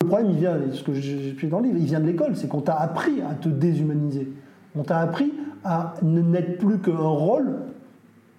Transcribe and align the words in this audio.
Le 0.00 0.06
problème, 0.06 0.30
il 0.30 0.38
vient, 0.38 0.58
ce 0.72 0.82
que 0.82 0.92
j'ai 0.92 1.48
dans 1.48 1.60
le 1.60 1.66
livre, 1.66 1.78
il 1.78 1.86
vient 1.86 2.00
de 2.00 2.06
l'école, 2.06 2.36
c'est 2.36 2.48
qu'on 2.48 2.60
t'a 2.60 2.74
appris 2.74 3.22
à 3.22 3.34
te 3.34 3.48
déshumaniser. 3.48 4.28
On 4.76 4.82
t'a 4.82 4.98
appris 4.98 5.32
à 5.64 5.94
n'être 6.02 6.58
plus 6.58 6.78
qu'un 6.78 6.96
rôle 6.96 7.60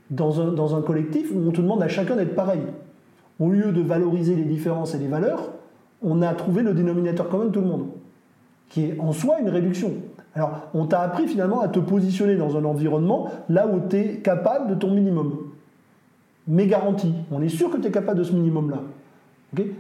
dans 0.10 0.76
un 0.76 0.82
collectif 0.82 1.32
où 1.34 1.40
on 1.48 1.52
te 1.52 1.62
demande 1.62 1.82
à 1.82 1.88
chacun 1.88 2.16
d'être 2.18 2.36
pareil. 2.36 2.62
Au 3.40 3.50
lieu 3.50 3.72
de 3.72 3.82
valoriser 3.82 4.36
les 4.36 4.44
différences 4.44 4.94
et 4.94 4.98
les 4.98 5.08
valeurs, 5.08 5.52
on 6.04 6.22
a 6.22 6.34
trouvé 6.34 6.62
le 6.62 6.74
dénominateur 6.74 7.30
commun 7.30 7.46
de 7.46 7.52
tout 7.52 7.62
le 7.62 7.68
monde, 7.68 7.88
qui 8.70 8.86
est 8.86 9.00
en 9.00 9.14
soi 9.14 9.40
une 9.40 9.50
réduction. 9.50 9.94
Alors, 10.36 10.70
on 10.74 10.86
t'a 10.86 11.02
appris 11.02 11.28
finalement 11.28 11.62
à 11.62 11.68
te 11.68 11.80
positionner 11.80 12.36
dans 12.36 12.58
un 12.58 12.64
environnement 12.64 13.30
là 13.50 13.68
où 13.68 13.82
tu 13.90 13.98
es 13.98 14.18
capable 14.18 14.70
de 14.70 14.76
ton 14.76 14.92
minimum. 14.92 15.52
Mais 16.48 16.68
garanti, 16.68 17.14
on 17.32 17.42
est 17.42 17.50
sûr 17.50 17.70
que 17.70 17.78
tu 17.78 17.88
es 17.88 17.92
capable 17.92 18.20
de 18.20 18.24
ce 18.24 18.34
minimum-là. 18.34 18.82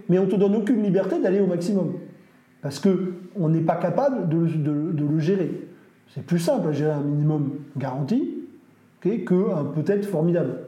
Mais 0.09 0.19
on 0.19 0.25
ne 0.25 0.29
te 0.29 0.35
donne 0.35 0.55
aucune 0.55 0.83
liberté 0.83 1.19
d'aller 1.21 1.39
au 1.39 1.47
maximum. 1.47 1.93
Parce 2.61 2.79
qu'on 2.79 3.49
n'est 3.49 3.61
pas 3.61 3.77
capable 3.77 4.27
de, 4.27 4.37
le 4.37 5.19
gérer. 5.19 5.51
C'est 6.13 6.25
plus 6.25 6.39
simple 6.39 6.67
à 6.67 6.71
gérer 6.73 6.91
un 6.91 7.01
minimum 7.01 7.51
garanti 7.77 8.37
qu'un 9.01 9.65
peut-être 9.73 10.05
formidable. 10.05 10.67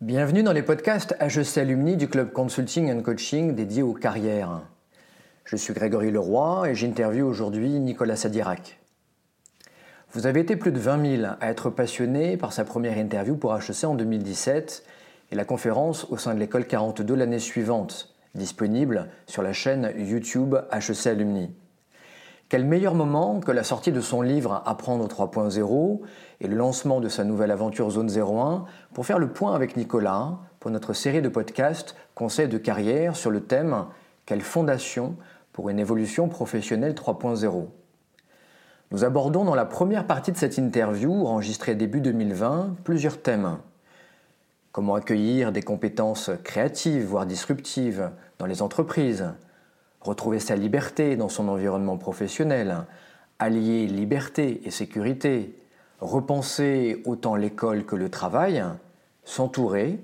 Bienvenue 0.00 0.42
dans 0.42 0.52
les 0.52 0.62
podcasts 0.62 1.14
HEC 1.20 1.58
Alumni 1.58 1.96
du 1.96 2.08
club 2.08 2.32
Consulting 2.32 2.90
and 2.92 3.02
Coaching 3.02 3.54
dédié 3.54 3.82
aux 3.82 3.94
carrières. 3.94 4.62
Je 5.44 5.56
suis 5.56 5.72
Grégory 5.72 6.10
Leroy 6.10 6.70
et 6.70 6.74
j'interviewe 6.74 7.26
aujourd'hui 7.26 7.68
Nicolas 7.68 8.16
Sadirac. 8.16 8.79
Vous 10.12 10.26
avez 10.26 10.40
été 10.40 10.56
plus 10.56 10.72
de 10.72 10.80
20 10.80 11.18
000 11.18 11.32
à 11.40 11.50
être 11.50 11.70
passionné 11.70 12.36
par 12.36 12.52
sa 12.52 12.64
première 12.64 12.98
interview 12.98 13.36
pour 13.36 13.54
HEC 13.54 13.84
en 13.84 13.94
2017 13.94 14.82
et 15.30 15.36
la 15.36 15.44
conférence 15.44 16.04
au 16.10 16.16
sein 16.16 16.34
de 16.34 16.40
l'école 16.40 16.66
42 16.66 17.14
l'année 17.14 17.38
suivante, 17.38 18.12
disponible 18.34 19.06
sur 19.26 19.42
la 19.42 19.52
chaîne 19.52 19.92
YouTube 19.96 20.56
HEC 20.72 21.06
Alumni. 21.06 21.54
Quel 22.48 22.64
meilleur 22.64 22.96
moment 22.96 23.38
que 23.38 23.52
la 23.52 23.62
sortie 23.62 23.92
de 23.92 24.00
son 24.00 24.20
livre 24.20 24.64
Apprendre 24.66 25.06
3.0 25.06 26.00
et 26.40 26.48
le 26.48 26.56
lancement 26.56 26.98
de 26.98 27.08
sa 27.08 27.22
nouvelle 27.22 27.52
aventure 27.52 27.90
Zone 27.90 28.10
01 28.10 28.64
pour 28.92 29.06
faire 29.06 29.20
le 29.20 29.28
point 29.28 29.54
avec 29.54 29.76
Nicolas 29.76 30.40
pour 30.58 30.72
notre 30.72 30.92
série 30.92 31.22
de 31.22 31.28
podcasts 31.28 31.94
Conseils 32.16 32.48
de 32.48 32.58
carrière 32.58 33.14
sur 33.14 33.30
le 33.30 33.42
thème 33.42 33.84
Quelle 34.26 34.42
fondation 34.42 35.14
pour 35.52 35.70
une 35.70 35.78
évolution 35.78 36.28
professionnelle 36.28 36.94
3.0 36.94 37.68
Nous 38.92 39.04
abordons 39.04 39.44
dans 39.44 39.54
la 39.54 39.66
première 39.66 40.04
partie 40.04 40.32
de 40.32 40.36
cette 40.36 40.58
interview, 40.58 41.24
enregistrée 41.24 41.76
début 41.76 42.00
2020, 42.00 42.78
plusieurs 42.82 43.22
thèmes. 43.22 43.58
Comment 44.72 44.96
accueillir 44.96 45.52
des 45.52 45.62
compétences 45.62 46.28
créatives, 46.42 47.04
voire 47.04 47.24
disruptives, 47.24 48.10
dans 48.40 48.46
les 48.46 48.62
entreprises? 48.62 49.32
Retrouver 50.00 50.40
sa 50.40 50.56
liberté 50.56 51.14
dans 51.14 51.28
son 51.28 51.46
environnement 51.46 51.98
professionnel, 51.98 52.78
allier 53.38 53.86
liberté 53.86 54.60
et 54.64 54.72
sécurité, 54.72 55.56
repenser 56.00 57.00
autant 57.04 57.36
l'école 57.36 57.84
que 57.84 57.94
le 57.94 58.08
travail, 58.08 58.64
s'entourer, 59.22 60.00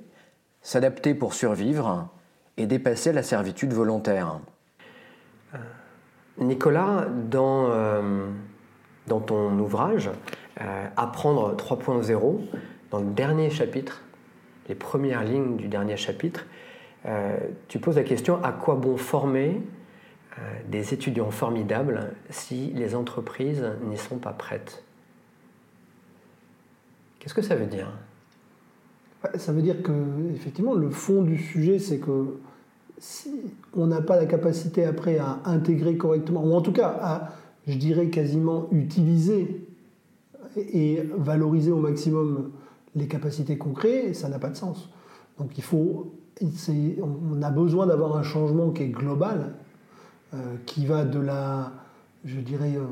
s'adapter 0.62 1.14
pour 1.14 1.34
survivre? 1.34 2.08
Et 2.56 2.66
dépasser 2.66 3.12
la 3.12 3.24
servitude 3.24 3.72
volontaire? 3.72 4.38
Euh, 5.54 5.58
Nicolas, 6.38 7.06
dans, 7.28 7.66
euh, 7.68 8.28
dans 9.06 9.20
ton 9.20 9.58
ouvrage 9.58 10.10
euh, 10.60 10.86
Apprendre 10.96 11.54
3.0, 11.56 12.40
dans 12.90 13.00
le 13.00 13.10
dernier 13.10 13.50
chapitre, 13.50 14.02
les 14.68 14.74
premières 14.74 15.24
lignes 15.24 15.56
du 15.56 15.68
dernier 15.68 15.96
chapitre, 15.96 16.46
tu 17.68 17.78
poses 17.78 17.94
la 17.94 18.02
question 18.02 18.42
à 18.42 18.50
quoi 18.50 18.74
bon 18.74 18.96
former 18.96 19.60
euh, 20.38 20.42
des 20.68 20.92
étudiants 20.92 21.30
formidables 21.30 22.12
si 22.28 22.70
les 22.74 22.94
entreprises 22.94 23.64
n'y 23.88 23.96
sont 23.96 24.18
pas 24.18 24.32
prêtes? 24.32 24.84
Qu'est-ce 27.18 27.32
que 27.32 27.40
ça 27.40 27.56
veut 27.56 27.66
dire? 27.66 27.90
Ça 29.36 29.52
veut 29.52 29.62
dire 29.62 29.82
que, 29.82 29.92
effectivement, 30.34 30.74
le 30.74 30.90
fond 30.90 31.22
du 31.22 31.38
sujet, 31.38 31.78
c'est 31.78 31.98
que 31.98 32.38
si 32.98 33.54
on 33.74 33.86
n'a 33.86 34.02
pas 34.02 34.16
la 34.16 34.26
capacité 34.26 34.84
après 34.84 35.16
à 35.18 35.40
intégrer 35.46 35.96
correctement, 35.96 36.44
ou 36.44 36.52
en 36.52 36.60
tout 36.60 36.72
cas 36.72 36.88
à, 37.00 37.32
je 37.66 37.74
dirais, 37.74 38.08
quasiment 38.08 38.68
utiliser 38.72 39.66
et 40.56 41.02
valoriser 41.16 41.70
au 41.70 41.78
maximum 41.78 42.50
les 42.94 43.08
capacités 43.08 43.58
qu'on 43.58 43.72
crée, 43.72 44.14
ça 44.14 44.28
n'a 44.28 44.38
pas 44.38 44.48
de 44.48 44.56
sens. 44.56 44.88
Donc 45.38 45.58
il 45.58 45.64
on 47.02 47.42
a 47.42 47.50
besoin 47.50 47.86
d'avoir 47.86 48.16
un 48.16 48.22
changement 48.22 48.70
qui 48.70 48.84
est 48.84 48.88
global 48.88 49.54
euh, 50.34 50.56
qui 50.66 50.86
va 50.86 51.04
de 51.04 51.20
la, 51.20 51.72
je 52.24 52.40
dirais, 52.40 52.74
euh, 52.76 52.84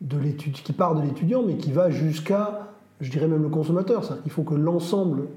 de 0.00 0.18
l'étude, 0.18 0.54
qui 0.54 0.72
part 0.72 0.94
de 0.94 1.02
l'étudiant, 1.02 1.42
mais 1.42 1.56
qui 1.56 1.70
va 1.70 1.90
jusqu'à, 1.90 2.68
je 3.00 3.10
dirais 3.10 3.28
même 3.28 3.42
le 3.42 3.48
consommateur. 3.48 4.20
Qu'il 4.22 4.32
faut 4.32 4.42
que 4.42 4.54
l'ensemble 4.54 5.28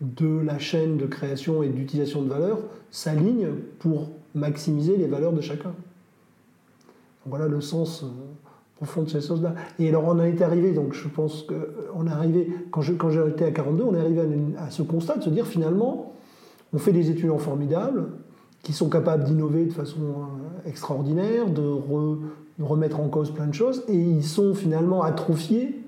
de 0.00 0.40
la 0.44 0.58
chaîne 0.58 0.98
de 0.98 1.06
création 1.06 1.62
et 1.62 1.68
d'utilisation 1.68 2.22
de 2.22 2.28
valeur 2.28 2.58
s'aligne 2.90 3.48
pour 3.78 4.10
maximiser 4.34 4.96
les 4.96 5.06
valeurs 5.06 5.32
de 5.32 5.40
chacun. 5.40 5.72
Voilà 7.26 7.48
le 7.48 7.60
sens 7.60 8.02
euh, 8.02 8.06
profond 8.76 9.02
de 9.02 9.08
ces 9.08 9.20
choses-là. 9.20 9.54
Et 9.78 9.88
alors 9.88 10.04
on 10.04 10.10
en 10.10 10.20
est 10.20 10.42
arrivé, 10.42 10.72
donc 10.72 10.92
je 10.92 11.08
pense 11.08 11.42
qu'on 11.42 12.06
est 12.06 12.10
arrivé, 12.10 12.50
quand, 12.70 12.82
je, 12.82 12.92
quand 12.92 13.10
j'ai 13.10 13.26
été 13.28 13.44
à 13.44 13.50
42, 13.50 13.82
on 13.84 13.94
est 13.94 14.00
arrivé 14.00 14.20
à, 14.58 14.64
à, 14.64 14.70
ce 14.70 14.82
constat 14.82 15.16
de 15.16 15.22
se 15.22 15.30
dire 15.30 15.46
finalement, 15.46 16.12
on 16.72 16.78
fait 16.78 16.92
des 16.92 17.10
étudiants 17.10 17.38
formidables, 17.38 18.08
qui 18.64 18.72
sont 18.72 18.88
capables 18.88 19.24
d'innover 19.24 19.66
de 19.66 19.72
façon 19.72 20.00
euh, 20.00 20.68
extraordinaire, 20.68 21.48
de, 21.48 21.62
remettre 22.60 23.00
en 23.00 23.08
cause 23.08 23.30
plein 23.30 23.46
de 23.46 23.54
choses, 23.54 23.84
et 23.88 23.96
ils 23.96 24.24
sont 24.24 24.54
finalement 24.54 25.02
atrophiés 25.02 25.82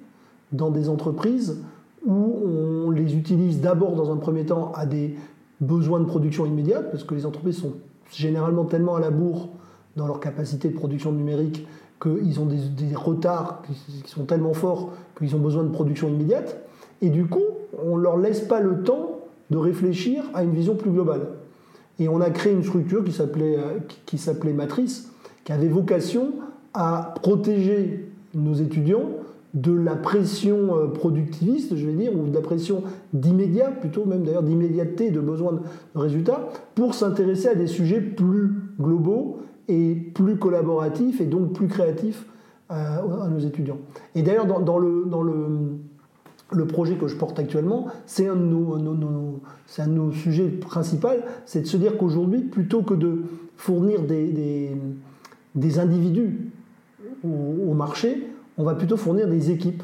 dans 0.53 0.71
des 0.71 0.89
entreprises 0.89 1.63
où 2.05 2.43
on 2.85 2.91
les 2.91 3.17
utilise 3.17 3.61
d'abord 3.61 3.95
dans 3.95 4.13
un 4.13 4.17
premier 4.17 4.45
temps 4.45 4.73
à 4.75 4.85
des 4.85 5.17
besoins 5.61 6.01
de 6.01 6.05
production 6.05 6.45
immédiate, 6.45 6.91
parce 6.91 7.05
que 7.05 7.15
les 7.15 7.25
entreprises 7.25 7.59
sont 7.59 7.75
généralement 8.13 8.65
tellement 8.65 8.97
à 8.97 9.01
la 9.01 9.11
bourre 9.11 9.49
dans 9.97 10.07
leur 10.07 10.21
capacité 10.21 10.69
de 10.69 10.75
production 10.75 11.13
numérique 11.13 11.67
qu'ils 12.01 12.41
ont 12.41 12.47
des, 12.47 12.95
retards 12.95 13.63
qui 13.63 14.11
sont 14.11 14.25
tellement 14.25 14.53
forts 14.53 14.93
qu'ils 15.19 15.35
ont 15.35 15.39
besoin 15.39 15.65
de 15.65 15.71
production 15.71 16.09
immédiate, 16.09 16.59
et 17.01 17.09
du 17.09 17.25
coup, 17.25 17.45
on 17.85 17.97
ne 17.97 18.03
leur 18.03 18.19
laisse 18.19 18.41
pas 18.41 18.61
le 18.61 18.83
temps 18.83 19.21
de 19.51 19.57
réfléchir 19.57 20.25
à 20.35 20.43
une 20.43 20.53
vision 20.53 20.75
plus 20.75 20.91
globale. 20.91 21.23
Et 21.99 22.09
on 22.09 22.21
a 22.21 22.31
créé 22.31 22.53
une 22.53 22.63
structure 22.63 23.05
qui 23.05 23.13
s'appelait, 23.13 23.57
euh, 23.57 23.79
qui 24.05 24.19
s'appelait 24.19 24.53
Matrice, 24.53 25.11
qui 25.45 25.53
avait 25.53 25.69
vocation 25.69 26.33
à 26.75 27.15
protéger 27.23 28.11
nos 28.35 28.55
étudiants 28.55 29.09
de 29.55 29.73
la 29.73 29.97
pression 29.97 30.77
euh, 30.77 30.87
productiviste, 30.89 31.77
je 31.77 31.87
vais 31.87 31.95
dire, 31.95 32.15
ou 32.15 32.27
de 32.27 32.35
la 32.35 32.43
pression 32.43 32.83
d'immédiat, 33.15 33.71
plutôt 33.71 34.05
même 34.05 34.25
d'ailleurs 34.25 34.43
d'immédiateté, 34.43 35.11
de 35.11 35.21
besoin 35.21 35.53
de 35.53 35.99
résultats, 35.99 36.49
pour 36.75 36.93
s'intéresser 36.93 37.49
à 37.49 37.55
des 37.55 37.67
sujets 37.67 38.01
plus 38.01 38.51
globaux 38.79 39.39
et 39.69 39.95
plus 39.95 40.37
collaboratifs 40.37 41.21
et 41.21 41.27
donc 41.27 41.53
plus 41.53 41.69
créatifs 41.69 42.27
euh, 42.71 42.75
à 42.75 43.29
nos 43.29 43.39
étudiants. 43.39 43.79
Et 44.15 44.23
d'ailleurs, 44.23 44.47
dans, 44.47 44.79
le, 44.79 45.05
dans 45.07 45.23
le 45.23 45.79
le 46.53 46.67
projet 46.67 46.95
que 46.95 47.09
je 47.09 47.17
porte 47.17 47.39
actuellement, 47.39 47.89
c'est 48.07 48.29
un, 48.29 48.37
de 48.37 49.87
nos, 49.87 50.13
sujets 50.13 50.49
principaux, 50.49 51.09
c'est 51.45 51.63
de 51.63 51.67
se 51.67 51.77
dire 51.77 51.99
qu'aujourd'hui, 51.99 52.41
plutôt 52.41 52.83
que 52.83 52.95
de 52.95 53.23
fournir 53.57 54.03
des, 54.03 55.79
individus 55.79 56.51
au, 57.25 57.75
marché, 57.75 58.29
on 58.59 58.65
va 58.65 58.75
plutôt 58.75 58.97
fournir 58.97 59.29
des 59.29 59.51
équipes, 59.51 59.83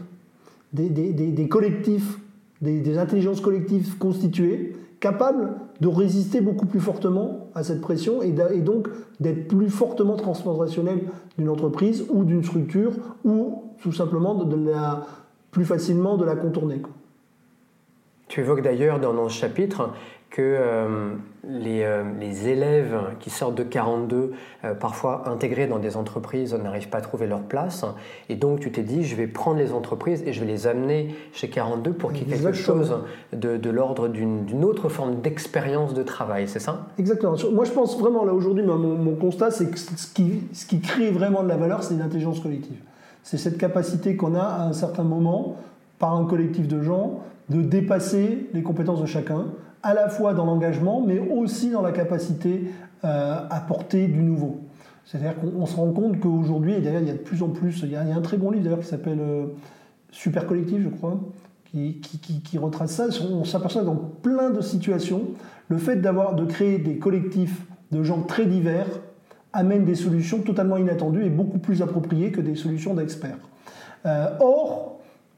des, 0.72 1.48
collectifs, 1.48 2.18
des, 2.60 2.98
intelligences 2.98 3.40
collectives 3.40 3.98
constituées, 3.98 4.76
capables 5.00 5.54
de 5.82 5.88
résister 5.88 6.40
beaucoup 6.40 6.66
plus 6.66 6.78
fortement 6.78 7.48
à 7.56 7.64
cette 7.64 7.80
pression 7.80 8.22
et, 8.22 8.30
donc 8.30 8.88
d'être 9.18 9.48
plus 9.48 9.68
fortement 9.68 10.14
transformationnelles 10.14 11.08
d'une 11.36 11.48
entreprise 11.48 12.04
ou 12.08 12.22
d'une 12.22 12.44
structure 12.44 12.92
ou 13.24 13.64
tout 13.82 13.90
simplement 13.90 14.36
de 14.36 14.70
la 14.70 15.04
plus 15.50 15.64
facilement 15.64 16.16
de 16.16 16.24
la 16.24 16.36
contourner. 16.36 16.82
Tu 18.32 18.40
évoques 18.40 18.62
d'ailleurs 18.62 18.98
dans, 18.98 19.28
ce 19.28 19.34
chapitre 19.34 19.90
que 20.30 20.40
euh, 20.40 21.10
euh, 21.44 22.02
les, 22.18 22.48
élèves 22.48 22.98
qui 23.20 23.28
sortent 23.28 23.56
de 23.56 23.62
42, 23.62 24.32
euh, 24.64 24.72
parfois 24.72 25.28
intégrés 25.28 25.66
dans 25.66 25.78
des 25.78 25.98
entreprises, 25.98 26.54
n'arrivent 26.54 26.88
pas 26.88 26.96
à 26.96 27.00
trouver 27.02 27.26
leur 27.26 27.42
place. 27.42 27.84
Et 28.30 28.34
donc 28.36 28.60
tu 28.60 28.72
t'es 28.72 28.84
dit, 28.84 29.04
je 29.04 29.16
vais 29.16 29.26
prendre 29.26 29.58
les 29.58 29.74
entreprises 29.74 30.22
et 30.24 30.32
je 30.32 30.40
vais 30.40 30.46
les 30.46 30.66
amener 30.66 31.14
chez 31.34 31.50
42 31.50 31.92
pour 31.92 32.14
qu'il 32.14 32.26
y 32.26 32.32
ait 32.32 32.38
quelque 32.38 32.54
chose 32.54 32.96
de, 33.34 33.68
l'ordre 33.68 34.08
d'une 34.08 34.64
autre 34.64 34.88
forme 34.88 35.20
d'expérience 35.20 35.92
de 35.92 36.02
travail, 36.02 36.48
c'est 36.48 36.58
ça? 36.58 36.86
Exactement. 36.98 37.36
Moi 37.52 37.66
je 37.66 37.72
pense 37.72 38.00
vraiment, 38.00 38.24
là 38.24 38.32
aujourd'hui, 38.32 38.64
mon, 38.64 38.78
mon, 38.78 39.14
constat, 39.14 39.50
c'est 39.50 39.70
que 39.70 39.78
ce 39.78 40.10
qui, 40.10 40.40
ce 40.54 40.64
qui 40.64 40.80
crée 40.80 41.10
vraiment 41.10 41.42
de 41.42 41.48
la 41.48 41.58
valeur, 41.58 41.82
c'est 41.82 41.98
l'intelligence 41.98 42.40
collective. 42.40 42.78
C'est 43.24 43.36
cette 43.36 43.58
capacité 43.58 44.16
qu'on 44.16 44.34
a 44.34 44.42
à 44.42 44.62
un 44.62 44.72
certain 44.72 45.04
moment 45.04 45.56
par 45.98 46.16
un 46.16 46.24
collectif 46.24 46.66
de 46.66 46.80
gens 46.80 47.20
de 47.52 47.62
dépasser 47.62 48.48
les 48.54 48.62
compétences 48.62 49.00
de 49.00 49.06
chacun, 49.06 49.46
à 49.82 49.94
la 49.94 50.08
fois 50.08 50.34
dans 50.34 50.44
l'engagement, 50.44 51.02
mais 51.04 51.18
aussi 51.18 51.70
dans 51.70 51.82
la 51.82 51.92
capacité 51.92 52.70
à 53.02 53.64
porter 53.66 54.06
du 54.06 54.22
nouveau. 54.22 54.60
C'est-à-dire 55.04 55.34
qu'on 55.40 55.66
se 55.66 55.74
rend 55.74 55.90
compte 55.90 56.20
qu'aujourd'hui, 56.20 56.74
et 56.74 56.80
d'ailleurs 56.80 57.00
il 57.00 57.08
y 57.08 57.10
a 57.10 57.14
de 57.14 57.18
plus 57.18 57.42
en 57.42 57.48
plus, 57.48 57.80
il 57.82 57.90
y 57.90 57.96
a, 57.96 58.02
un 58.02 58.20
très 58.20 58.36
bon 58.36 58.52
livre 58.52 58.62
d'ailleurs 58.62 58.78
qui 58.78 58.86
s'appelle 58.86 59.18
Super 60.12 60.46
Collectif, 60.46 60.82
je 60.82 60.88
crois, 60.88 61.20
qui, 61.72 62.00
qui, 62.44 62.58
retrace 62.58 62.92
ça. 62.92 63.06
On 63.30 63.44
s'aperçoit 63.44 63.82
dans 63.82 63.96
plein 63.96 64.50
de 64.50 64.60
situations, 64.60 65.22
le 65.68 65.78
fait 65.78 65.96
d'avoir 65.96 66.34
de 66.34 66.44
créer 66.44 66.78
des 66.78 66.98
collectifs 66.98 67.62
de 67.90 68.02
gens 68.02 68.22
très 68.22 68.46
divers 68.46 68.86
amène 69.52 69.84
des 69.84 69.94
solutions 69.94 70.40
totalement 70.40 70.76
inattendues 70.76 71.24
et 71.24 71.30
beaucoup 71.30 71.58
plus 71.58 71.82
appropriées 71.82 72.30
que 72.30 72.40
des 72.40 72.56
solutions 72.56 72.94
d'experts. 72.94 73.38
Euh, 74.06 74.28
or, 74.40 74.91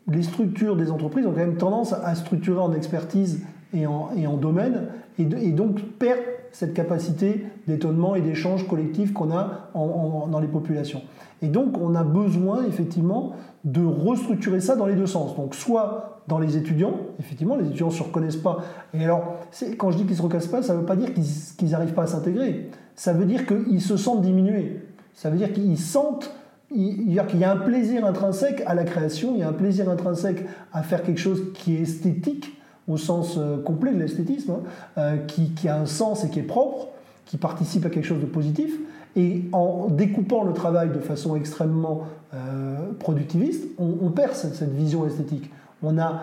les 0.08 0.22
structures 0.22 0.76
des 0.76 0.90
entreprises 0.90 1.26
ont 1.26 1.32
quand 1.32 1.38
même 1.38 1.56
tendance 1.56 1.92
à 1.92 2.14
structurer 2.14 2.60
en 2.60 2.72
expertise 2.72 3.42
et 3.72 3.86
en, 3.86 4.10
et 4.16 4.26
en 4.26 4.36
domaine, 4.36 4.88
et, 5.18 5.24
donc 5.24 5.80
perdent 5.98 6.20
cette 6.52 6.74
capacité 6.74 7.46
d'étonnement 7.66 8.14
et 8.14 8.20
d'échange 8.20 8.66
collectif 8.68 9.12
qu'on 9.12 9.32
a 9.32 9.70
dans 9.74 10.38
les 10.40 10.46
populations. 10.46 11.02
Et 11.42 11.48
donc, 11.48 11.76
on 11.78 11.94
a 11.94 12.04
besoin 12.04 12.64
effectivement 12.66 13.32
de 13.64 13.84
restructurer 13.84 14.60
ça 14.60 14.76
dans 14.76 14.86
les 14.86 14.94
deux 14.94 15.06
sens. 15.06 15.36
Donc, 15.36 15.54
soit 15.54 16.22
dans 16.28 16.38
les 16.38 16.56
étudiants, 16.56 16.94
effectivement, 17.18 17.56
les 17.56 17.66
étudiants 17.66 17.88
ne 17.88 17.92
se 17.92 18.02
reconnaissent 18.02 18.36
pas. 18.36 18.58
Et 18.94 19.04
alors, 19.04 19.34
quand 19.76 19.90
je 19.90 19.96
dis 19.96 20.04
qu'ils 20.04 20.12
ne 20.12 20.16
se 20.16 20.22
reconnaissent 20.22 20.46
pas, 20.46 20.62
ça 20.62 20.74
ne 20.74 20.80
veut 20.80 20.86
pas 20.86 20.96
dire 20.96 21.10
qu'ils 21.12 21.70
n'arrivent 21.70 21.92
pas 21.92 22.04
à 22.04 22.06
s'intégrer. 22.06 22.70
Ça 22.94 23.12
veut 23.12 23.26
dire 23.26 23.46
qu'ils 23.46 23.82
se 23.82 23.96
sentent 23.96 24.22
diminués. 24.22 24.80
Ça 25.12 25.28
veut 25.28 25.36
dire 25.36 25.52
qu'ils 25.52 25.78
sentent 25.78 26.32
il 26.70 27.12
y 27.12 27.44
a 27.44 27.52
un 27.52 27.56
plaisir 27.56 28.04
intrinsèque 28.04 28.62
à 28.66 28.74
la 28.74 28.84
création, 28.84 29.32
il 29.34 29.40
y 29.40 29.42
a 29.42 29.48
un 29.48 29.52
plaisir 29.52 29.88
intrinsèque 29.88 30.44
à 30.72 30.82
faire 30.82 31.02
quelque 31.02 31.20
chose 31.20 31.42
qui 31.54 31.76
est 31.76 31.80
esthétique, 31.80 32.56
au 32.88 32.96
sens 32.96 33.36
euh, 33.38 33.62
complet 33.62 33.92
de 33.92 33.98
l'esthétisme, 33.98 34.52
hein, 34.52 34.62
euh, 34.98 35.16
qui, 35.26 35.68
a 35.68 35.78
un 35.78 35.86
sens 35.86 36.24
et 36.24 36.30
qui 36.30 36.40
est 36.40 36.44
propre, 36.44 36.88
qui 37.26 37.36
participe 37.36 37.86
à 37.86 37.90
quelque 37.90 38.04
chose 38.04 38.20
de 38.20 38.26
positif. 38.26 38.72
Et 39.16 39.44
en 39.52 39.86
découpant 39.88 40.42
le 40.42 40.52
travail 40.52 40.90
de 40.90 40.98
façon 40.98 41.36
extrêmement 41.36 42.02
euh, 42.34 42.90
productiviste, 42.98 43.64
on, 43.78 44.10
perd 44.10 44.32
cette, 44.32 44.74
vision 44.74 45.06
esthétique. 45.06 45.50
On 45.82 45.98
a 45.98 46.20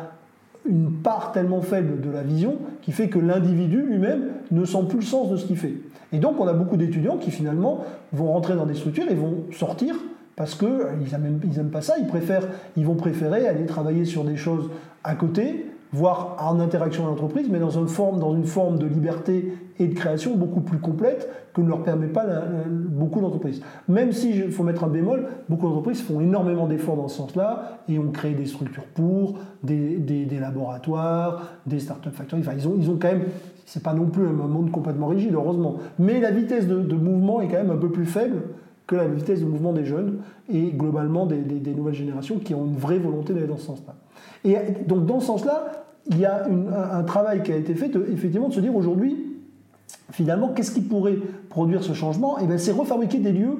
une 0.69 0.91
part 0.91 1.31
tellement 1.31 1.61
faible 1.61 2.01
de 2.01 2.09
la 2.11 2.21
vision 2.21 2.57
qui 2.81 2.91
fait 2.91 3.07
que 3.07 3.17
l'individu 3.17 3.81
lui-même 3.81 4.25
ne 4.51 4.65
sent 4.65 4.83
plus 4.89 4.99
le 4.99 5.05
sens 5.05 5.29
de 5.29 5.37
ce 5.37 5.45
qu'il 5.45 5.57
fait. 5.57 5.73
Et 6.11 6.19
donc 6.19 6.39
on 6.39 6.47
a 6.47 6.53
beaucoup 6.53 6.75
d'étudiants 6.75 7.17
qui 7.17 7.31
finalement 7.31 7.85
vont 8.11 8.33
rentrer 8.33 8.55
dans 8.55 8.65
des 8.65 8.75
structures 8.75 9.09
et 9.09 9.15
vont 9.15 9.45
sortir 9.53 9.95
parce 10.41 10.55
qu'ils 10.55 10.67
n'aiment 11.11 11.39
ils 11.43 11.63
pas 11.65 11.81
ça, 11.81 11.99
ils, 11.99 12.07
préfèrent, 12.07 12.47
ils 12.75 12.83
vont 12.83 12.95
préférer 12.95 13.47
aller 13.47 13.67
travailler 13.67 14.05
sur 14.05 14.23
des 14.23 14.37
choses 14.37 14.71
à 15.03 15.13
côté, 15.13 15.67
voire 15.93 16.35
en 16.39 16.59
interaction 16.59 17.05
avec 17.05 17.19
l'entreprise, 17.19 17.47
mais 17.47 17.59
dans 17.59 17.69
une, 17.69 17.87
forme, 17.87 18.79
de 18.79 18.87
liberté 18.87 19.53
et 19.77 19.85
de 19.85 19.93
création 19.93 20.35
beaucoup 20.35 20.61
plus 20.61 20.79
complète 20.79 21.29
que 21.53 21.61
ne 21.61 21.67
leur 21.67 21.83
permet 21.83 22.07
pas 22.07 22.25
beaucoup 22.67 23.21
d'entreprises. 23.21 23.61
Même 23.87 24.13
si, 24.13 24.31
il 24.31 24.51
faut 24.51 24.63
mettre 24.63 24.83
un 24.83 24.87
bémol, 24.87 25.27
beaucoup 25.47 25.67
d'entreprises 25.67 26.01
font 26.01 26.21
énormément 26.21 26.65
d'efforts 26.65 26.97
dans 26.97 27.07
ce 27.07 27.17
sens-là 27.17 27.77
et 27.87 27.99
ont 27.99 28.09
créé 28.09 28.33
des 28.33 28.47
structures 28.47 28.85
pour, 28.95 29.37
des, 29.61 29.97
des, 29.97 30.39
laboratoires, 30.39 31.51
des 31.67 31.77
start-up 31.77 32.15
factories. 32.15 32.41
Enfin, 32.41 32.57
ils 32.57 32.67
ont, 32.67 32.73
ils 32.79 32.89
ont 32.89 32.97
quand 32.99 33.09
même, 33.09 33.25
c'est 33.67 33.83
pas 33.83 33.93
non 33.93 34.07
plus 34.07 34.25
un 34.25 34.31
monde 34.31 34.71
complètement 34.71 35.05
rigide, 35.05 35.35
heureusement, 35.35 35.75
mais 35.99 36.19
la 36.19 36.31
vitesse 36.31 36.67
de 36.67 36.95
mouvement 36.95 37.41
est 37.41 37.47
quand 37.47 37.57
même 37.57 37.69
un 37.69 37.77
peu 37.77 37.91
plus 37.91 38.07
faible 38.07 38.37
la 38.95 39.07
vitesse 39.07 39.39
de 39.41 39.45
mouvement 39.45 39.73
des 39.73 39.85
jeunes 39.85 40.19
et 40.51 40.71
globalement 40.71 41.25
des, 41.25 41.37
nouvelles 41.75 41.93
générations 41.93 42.39
qui 42.39 42.53
ont 42.53 42.65
une 42.65 42.75
vraie 42.75 42.99
volonté 42.99 43.33
d'aller 43.33 43.47
dans 43.47 43.57
ce 43.57 43.65
sens-là. 43.65 43.95
Et 44.43 44.55
donc 44.87 45.05
dans 45.05 45.19
ce 45.19 45.27
sens-là, 45.27 45.85
il 46.09 46.19
y 46.19 46.25
a 46.25 46.45
un, 46.45 47.03
travail 47.03 47.43
qui 47.43 47.51
a 47.51 47.55
été 47.55 47.75
fait, 47.75 47.91
effectivement, 48.11 48.49
de 48.49 48.53
se 48.53 48.59
dire 48.59 48.75
aujourd'hui, 48.75 49.37
finalement, 50.11 50.49
qu'est-ce 50.49 50.71
qui 50.71 50.81
pourrait 50.81 51.17
produire 51.49 51.83
ce 51.83 51.93
changement? 51.93 52.39
Et 52.39 52.43
eh 52.43 52.47
bien, 52.47 52.57
c'est 52.57 52.71
refabriquer 52.71 53.19
des 53.19 53.31
lieux 53.31 53.57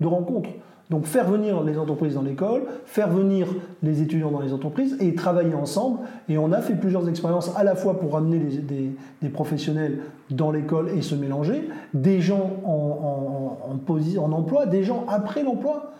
de 0.00 0.06
rencontre. 0.06 0.50
Donc 0.90 1.04
faire 1.04 1.28
venir 1.28 1.62
les 1.62 1.76
entreprises 1.76 2.14
dans 2.14 2.22
l'école, 2.22 2.62
faire 2.86 3.10
venir 3.10 3.46
les 3.82 4.00
étudiants 4.00 4.30
dans 4.30 4.40
les 4.40 4.54
entreprises 4.54 4.96
et 5.00 5.14
travailler 5.14 5.54
ensemble. 5.54 5.98
Et 6.30 6.38
on 6.38 6.50
a 6.52 6.62
fait 6.62 6.74
plusieurs 6.74 7.08
expériences 7.08 7.54
à 7.56 7.64
la 7.64 7.74
fois 7.74 8.00
pour 8.00 8.16
amener 8.16 8.38
des, 8.38 9.28
professionnels 9.28 9.98
dans 10.30 10.50
l'école 10.50 10.90
et 10.96 11.02
se 11.02 11.14
mélanger, 11.14 11.68
des 11.92 12.20
gens 12.20 12.50
en, 12.64 13.80
emploi, 14.30 14.66
des 14.66 14.82
gens 14.82 15.04
après 15.08 15.42
l'emploi 15.42 15.92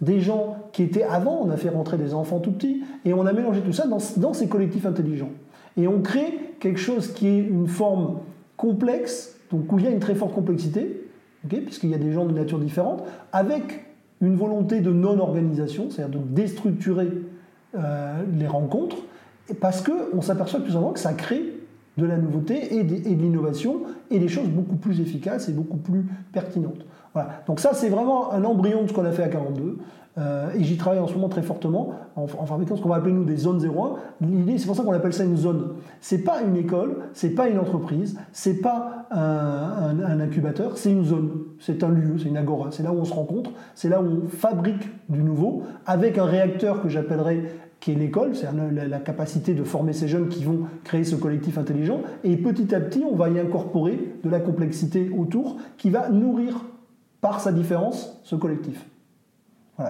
des 0.00 0.20
gens 0.20 0.56
qui 0.72 0.82
étaient 0.82 1.02
avant, 1.02 1.42
on 1.44 1.50
a 1.50 1.58
fait 1.58 1.68
rentrer 1.68 1.98
des 1.98 2.14
enfants 2.14 2.40
tout 2.40 2.52
petits, 2.52 2.82
et 3.04 3.12
on 3.12 3.26
a 3.26 3.34
mélangé 3.34 3.60
tout 3.60 3.74
ça 3.74 3.86
dans, 3.86 4.32
ces 4.32 4.48
collectifs 4.48 4.86
intelligents. 4.86 5.28
Et 5.76 5.86
on 5.86 6.00
crée 6.00 6.54
quelque 6.58 6.80
chose 6.80 7.12
qui 7.12 7.26
est 7.26 7.38
une 7.38 7.66
forme 7.66 8.20
complexe, 8.56 9.36
donc 9.52 9.70
où 9.70 9.78
il 9.78 9.84
y 9.84 9.88
a 9.88 9.90
une 9.90 10.00
très 10.00 10.14
forte 10.14 10.34
complexité, 10.34 11.06
puisqu'il 11.46 11.90
y 11.90 11.94
a 11.94 11.98
des 11.98 12.12
gens 12.12 12.24
de 12.24 12.32
nature 12.32 12.58
différente, 12.58 13.04
avec 13.32 13.89
une 14.20 14.36
volonté 14.36 14.80
de 14.80 14.90
non-organisation, 14.90 15.90
c'est-à-dire 15.90 16.20
de 16.20 16.24
déstructurer 16.24 17.08
euh, 17.76 18.22
les 18.38 18.46
rencontres, 18.46 18.96
parce 19.60 19.82
qu'on 19.82 20.20
s'aperçoit 20.22 20.60
plus 20.60 20.72
souvent 20.72 20.92
que 20.92 21.00
ça 21.00 21.12
crée 21.12 21.42
de 21.98 22.06
la 22.06 22.16
nouveauté 22.16 22.76
et 22.76 22.84
de, 22.84 22.94
et 22.94 23.14
de 23.14 23.22
l'innovation 23.22 23.82
et 24.10 24.18
des 24.18 24.28
choses 24.28 24.48
beaucoup 24.48 24.76
plus 24.76 25.00
efficaces 25.00 25.48
et 25.48 25.52
beaucoup 25.52 25.76
plus 25.76 26.04
pertinentes. 26.32 26.84
Donc 27.46 27.60
ça, 27.60 27.74
c'est 27.74 27.88
vraiment 27.88 28.32
un 28.32 28.44
embryon 28.44 28.84
de 28.84 28.88
ce 28.88 28.92
qu'on 28.92 29.04
a 29.04 29.10
fait 29.10 29.24
à 29.24 29.28
42. 29.28 29.78
Euh, 30.18 30.50
et 30.54 30.64
j'y 30.64 30.76
travaille 30.76 30.98
en 30.98 31.06
ce 31.06 31.14
moment 31.14 31.28
très 31.28 31.42
fortement 31.42 31.94
en, 32.16 32.26
fabriquant 32.26 32.76
ce 32.76 32.82
qu'on 32.82 32.88
va 32.88 32.96
appeler 32.96 33.12
nous 33.12 33.24
des 33.24 33.36
zones 33.36 33.64
01. 33.64 34.26
L'idée, 34.26 34.58
c'est 34.58 34.66
pour 34.66 34.74
ça 34.74 34.82
qu'on 34.82 34.92
appelle 34.92 35.12
ça 35.12 35.24
une 35.24 35.36
zone. 35.36 35.74
C'est 36.00 36.24
pas 36.24 36.42
une 36.42 36.56
école, 36.56 36.96
c'est 37.12 37.30
pas 37.30 37.48
une 37.48 37.58
entreprise, 37.58 38.18
c'est 38.32 38.60
pas 38.60 39.06
un, 39.10 40.20
incubateur, 40.20 40.76
c'est 40.76 40.90
une 40.90 41.04
zone, 41.04 41.30
c'est 41.60 41.84
un 41.84 41.90
lieu, 41.90 42.18
c'est 42.18 42.28
une 42.28 42.36
agora. 42.36 42.68
C'est 42.72 42.82
là 42.82 42.92
où 42.92 42.98
on 42.98 43.04
se 43.04 43.14
rencontre, 43.14 43.52
c'est 43.74 43.88
là 43.88 44.00
où 44.02 44.22
on 44.24 44.28
fabrique 44.28 44.88
du 45.08 45.22
nouveau 45.22 45.62
avec 45.86 46.18
un 46.18 46.24
réacteur 46.24 46.82
que 46.82 46.88
j'appellerais 46.88 47.44
qui 47.78 47.92
est 47.92 47.94
l'école, 47.94 48.36
c'est 48.36 48.46
la, 48.72 48.88
la, 48.88 48.98
capacité 48.98 49.54
de 49.54 49.64
former 49.64 49.94
ces 49.94 50.06
jeunes 50.06 50.28
qui 50.28 50.44
vont 50.44 50.66
créer 50.84 51.02
ce 51.02 51.16
collectif 51.16 51.56
intelligent. 51.56 52.02
Et 52.24 52.36
petit 52.36 52.74
à 52.74 52.80
petit, 52.80 53.02
on 53.10 53.16
va 53.16 53.30
y 53.30 53.38
incorporer 53.38 54.16
de 54.22 54.28
la 54.28 54.38
complexité 54.38 55.10
autour 55.16 55.56
qui 55.78 55.88
va 55.88 56.10
nourrir 56.10 56.62
par 57.22 57.40
sa 57.40 57.52
différence, 57.52 58.20
ce 58.22 58.36
collectif. 58.36 58.84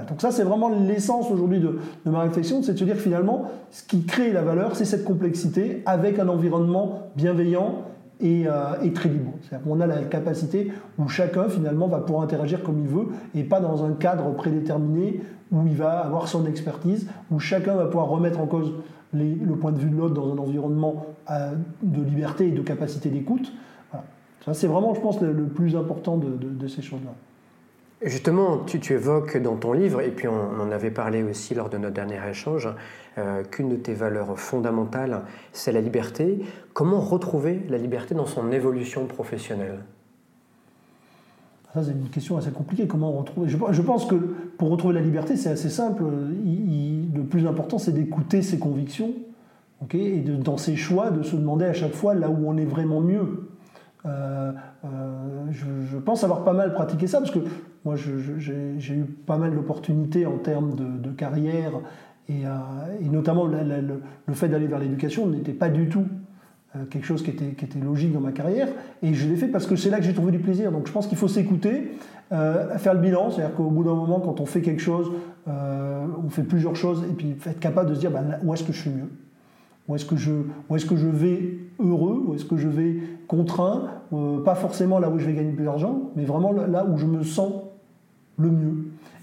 Donc 0.09 0.21
ça, 0.21 0.31
c'est 0.31 0.45
vraiment 0.45 0.69
l'essence 0.69 1.31
aujourd'hui 1.31 1.61
de, 1.61 1.79
ma 2.07 2.21
réflexion, 2.21 2.63
c'est 2.63 2.75
de 2.75 2.79
se 2.79 2.85
dire 2.85 2.97
finalement, 2.97 3.47
ce 3.71 3.83
qui 3.83 4.05
crée 4.05 4.33
la 4.33 4.43
valeur, 4.43 4.77
c'est 4.77 4.85
cette 4.85 5.05
complexité 5.05 5.83
avec 5.87 6.19
un 6.19 6.29
environnement 6.29 7.11
bienveillant 7.17 7.83
et, 8.21 8.45
euh, 8.47 8.91
très 8.95 9.09
libre. 9.09 9.33
C'est-à-dire 9.43 9.67
qu'on 9.67 9.81
a 9.81 9.87
la 9.87 10.03
capacité 10.03 10.73
où 10.99 11.09
chacun 11.09 11.49
finalement 11.49 11.89
va 11.89 11.99
pouvoir 11.99 12.23
interagir 12.23 12.63
comme 12.63 12.79
il 12.81 12.89
veut 12.89 13.09
et 13.35 13.43
pas 13.43 13.61
dans 13.61 13.85
un 13.85 13.93
cadre 13.93 14.31
prédéterminé 14.35 15.23
où 15.51 15.67
il 15.67 15.75
va 15.75 16.01
avoir 16.01 16.29
son 16.29 16.47
expertise, 16.47 17.09
où 17.31 17.41
chacun 17.41 17.75
va 17.75 17.87
pouvoir 17.87 18.09
remettre 18.09 18.41
en 18.41 18.47
cause 18.47 18.73
le 19.13 19.55
point 19.57 19.73
de 19.73 19.79
vue 19.79 19.91
de 19.91 19.97
l'autre 19.97 20.15
dans 20.15 20.33
un 20.33 20.39
environnement 20.39 21.07
euh, 21.31 21.53
de 21.83 22.03
liberté 22.03 22.49
et 22.49 22.53
de 22.53 22.63
capacité 22.63 23.09
d'écoute. 23.09 23.53
Ça, 24.45 24.55
c'est 24.55 24.67
vraiment, 24.67 24.95
je 24.95 25.01
pense, 25.01 25.21
le, 25.21 25.35
plus 25.45 25.77
important 25.77 26.17
de, 26.17 26.67
ces 26.67 26.83
choses-là. 26.83 27.11
Justement, 28.03 28.59
tu, 28.59 28.95
évoques 28.95 29.37
dans 29.37 29.57
ton 29.57 29.75
livre, 29.75 30.01
et 30.01 30.11
puis 30.11 30.27
on, 30.27 30.61
en 30.61 30.71
avait 30.71 30.91
parlé 30.91 31.23
aussi 31.23 31.55
lors 31.55 31.69
de 31.69 31.77
notre 31.77 31.95
dernier 31.95 32.19
échange, 32.31 32.69
euh, 33.19 33.45
qu'une 33.45 33.69
de 33.69 33.77
tes 33.77 33.93
valeurs 33.93 34.39
fondamentales, 34.39 35.23
c'est 35.53 35.71
la 35.73 35.83
liberté. 35.83 36.41
Comment 36.73 37.01
retrouver 37.01 37.61
la 37.69 37.77
liberté 37.77 38.15
dans 38.15 38.27
son 38.27 38.53
évolution 38.53 39.05
professionnelle? 39.07 39.81
C'est 41.75 41.93
une 41.93 42.09
question 42.09 42.37
assez 42.37 42.51
compliquée. 42.51 42.87
Comment 42.87 43.13
retrouver? 43.13 43.49
Je, 43.49 43.83
pense 43.83 44.07
que 44.07 44.17
pour 44.57 44.71
retrouver 44.71 44.95
la 44.95 45.03
liberté, 45.03 45.37
c'est 45.37 45.51
assez 45.51 45.71
simple. 45.71 46.03
le 46.03 47.23
plus 47.23 47.47
important, 47.47 47.79
c'est 47.79 47.93
d'écouter 47.93 48.43
ses 48.43 48.59
convictions 48.59 49.13
et 49.95 50.21
dans 50.21 50.57
ses 50.57 50.77
choix, 50.77 51.11
de 51.11 51.23
se 51.23 51.37
demander 51.37 51.65
à 51.65 51.73
chaque 51.73 51.95
fois 51.95 52.15
là 52.15 52.29
où 52.29 52.49
on 52.49 52.57
est 52.57 52.65
vraiment 52.65 53.01
mieux. 53.01 53.49
Euh, 54.07 54.53
euh, 54.85 55.47
je, 55.51 55.99
pense 55.99 56.25
avoir 56.25 56.45
pas 56.45 56.53
mal 56.53 56.73
pratiqué 56.73 57.07
ça 57.07 57.19
parce 57.19 57.31
que 57.31 57.41
moi 57.85 57.97
j'ai 57.97 58.95
eu 58.95 59.05
pas 59.27 59.39
mal 59.39 59.55
d'opportunités 59.55 60.27
en 60.27 60.39
termes 60.39 60.75
de, 60.77 61.11
carrière 61.11 61.73
et, 62.29 62.47
euh, 62.47 63.11
notamment 63.11 63.47
le, 63.47 64.35
fait 64.35 64.49
d'aller 64.49 64.67
vers 64.67 64.79
l'éducation 64.79 65.27
n'était 65.27 65.53
pas 65.53 65.69
du 65.69 65.89
tout 65.89 66.05
quelque 66.91 67.05
chose 67.05 67.25
qui 67.25 67.31
était, 67.31 67.81
logique 67.83 68.13
dans 68.13 68.21
ma 68.21 68.31
carrière. 68.31 68.69
Et 69.03 69.13
je 69.13 69.29
l'ai 69.29 69.35
fait 69.35 69.49
parce 69.49 69.67
que 69.67 69.75
c'est 69.75 69.91
là 69.91 69.99
que 69.99 70.05
j'ai 70.05 70.15
trouvé 70.15 70.31
du 70.31 70.39
plaisir. 70.39 70.71
Donc 70.71 70.87
je 70.87 70.93
pense 70.93 71.09
qu'il 71.09 71.19
faut 71.19 71.27
s'écouter 71.27 71.91
faire 72.31 72.95
le 72.95 73.01
bilan. 73.01 73.31
C'est 73.31 73.43
à 73.43 73.47
dire 73.47 73.57
qu'au 73.57 73.71
bout 73.71 73.83
d'un 73.83 73.95
moment 73.95 74.21
quand 74.21 74.41
on 74.41 74.47
fait 74.47 74.61
quelque 74.61 74.83
chose 74.83 75.11
on 75.47 76.29
fait 76.31 76.43
plusieurs 76.43 76.77
choses 76.77 77.05
et 77.11 77.13
puis 77.13 77.35
être 77.47 77.61
capable 77.61 77.91
de 77.91 77.95
se 77.95 78.01
dire 78.01 78.11
bah, 78.11 78.23
où 78.45 78.55
est-ce 78.55 78.65
que 78.65 78.73
je 78.73 78.81
suis 78.81 78.91
mieux? 78.91 79.09
Où 79.91 79.97
est-ce 79.97 80.05
que, 80.05 80.17
je, 80.17 80.31
est 80.31 80.89
que 80.89 80.95
je 80.95 81.09
vais 81.09 81.59
heureux? 81.81 82.23
Où 82.25 82.35
est-ce 82.37 82.45
que 82.45 82.57
je 82.57 82.69
vais 82.69 82.99
contraint? 83.27 83.89
Euh, 84.13 84.41
Pas 84.45 84.55
forcément 84.55 85.01
là 85.01 85.11
où 85.11 85.19
je 85.19 85.27
vais 85.27 85.33
gagner 85.35 85.51
plus 85.51 85.65
d'argent, 85.65 86.11
mais 86.15 86.25
vraiment 86.25 86.53
là 86.53 86.85
où 86.85 86.97
je 86.97 87.07
me 87.07 87.25
sens 87.25 87.53
le 88.41 88.51
mieux. 88.51 88.75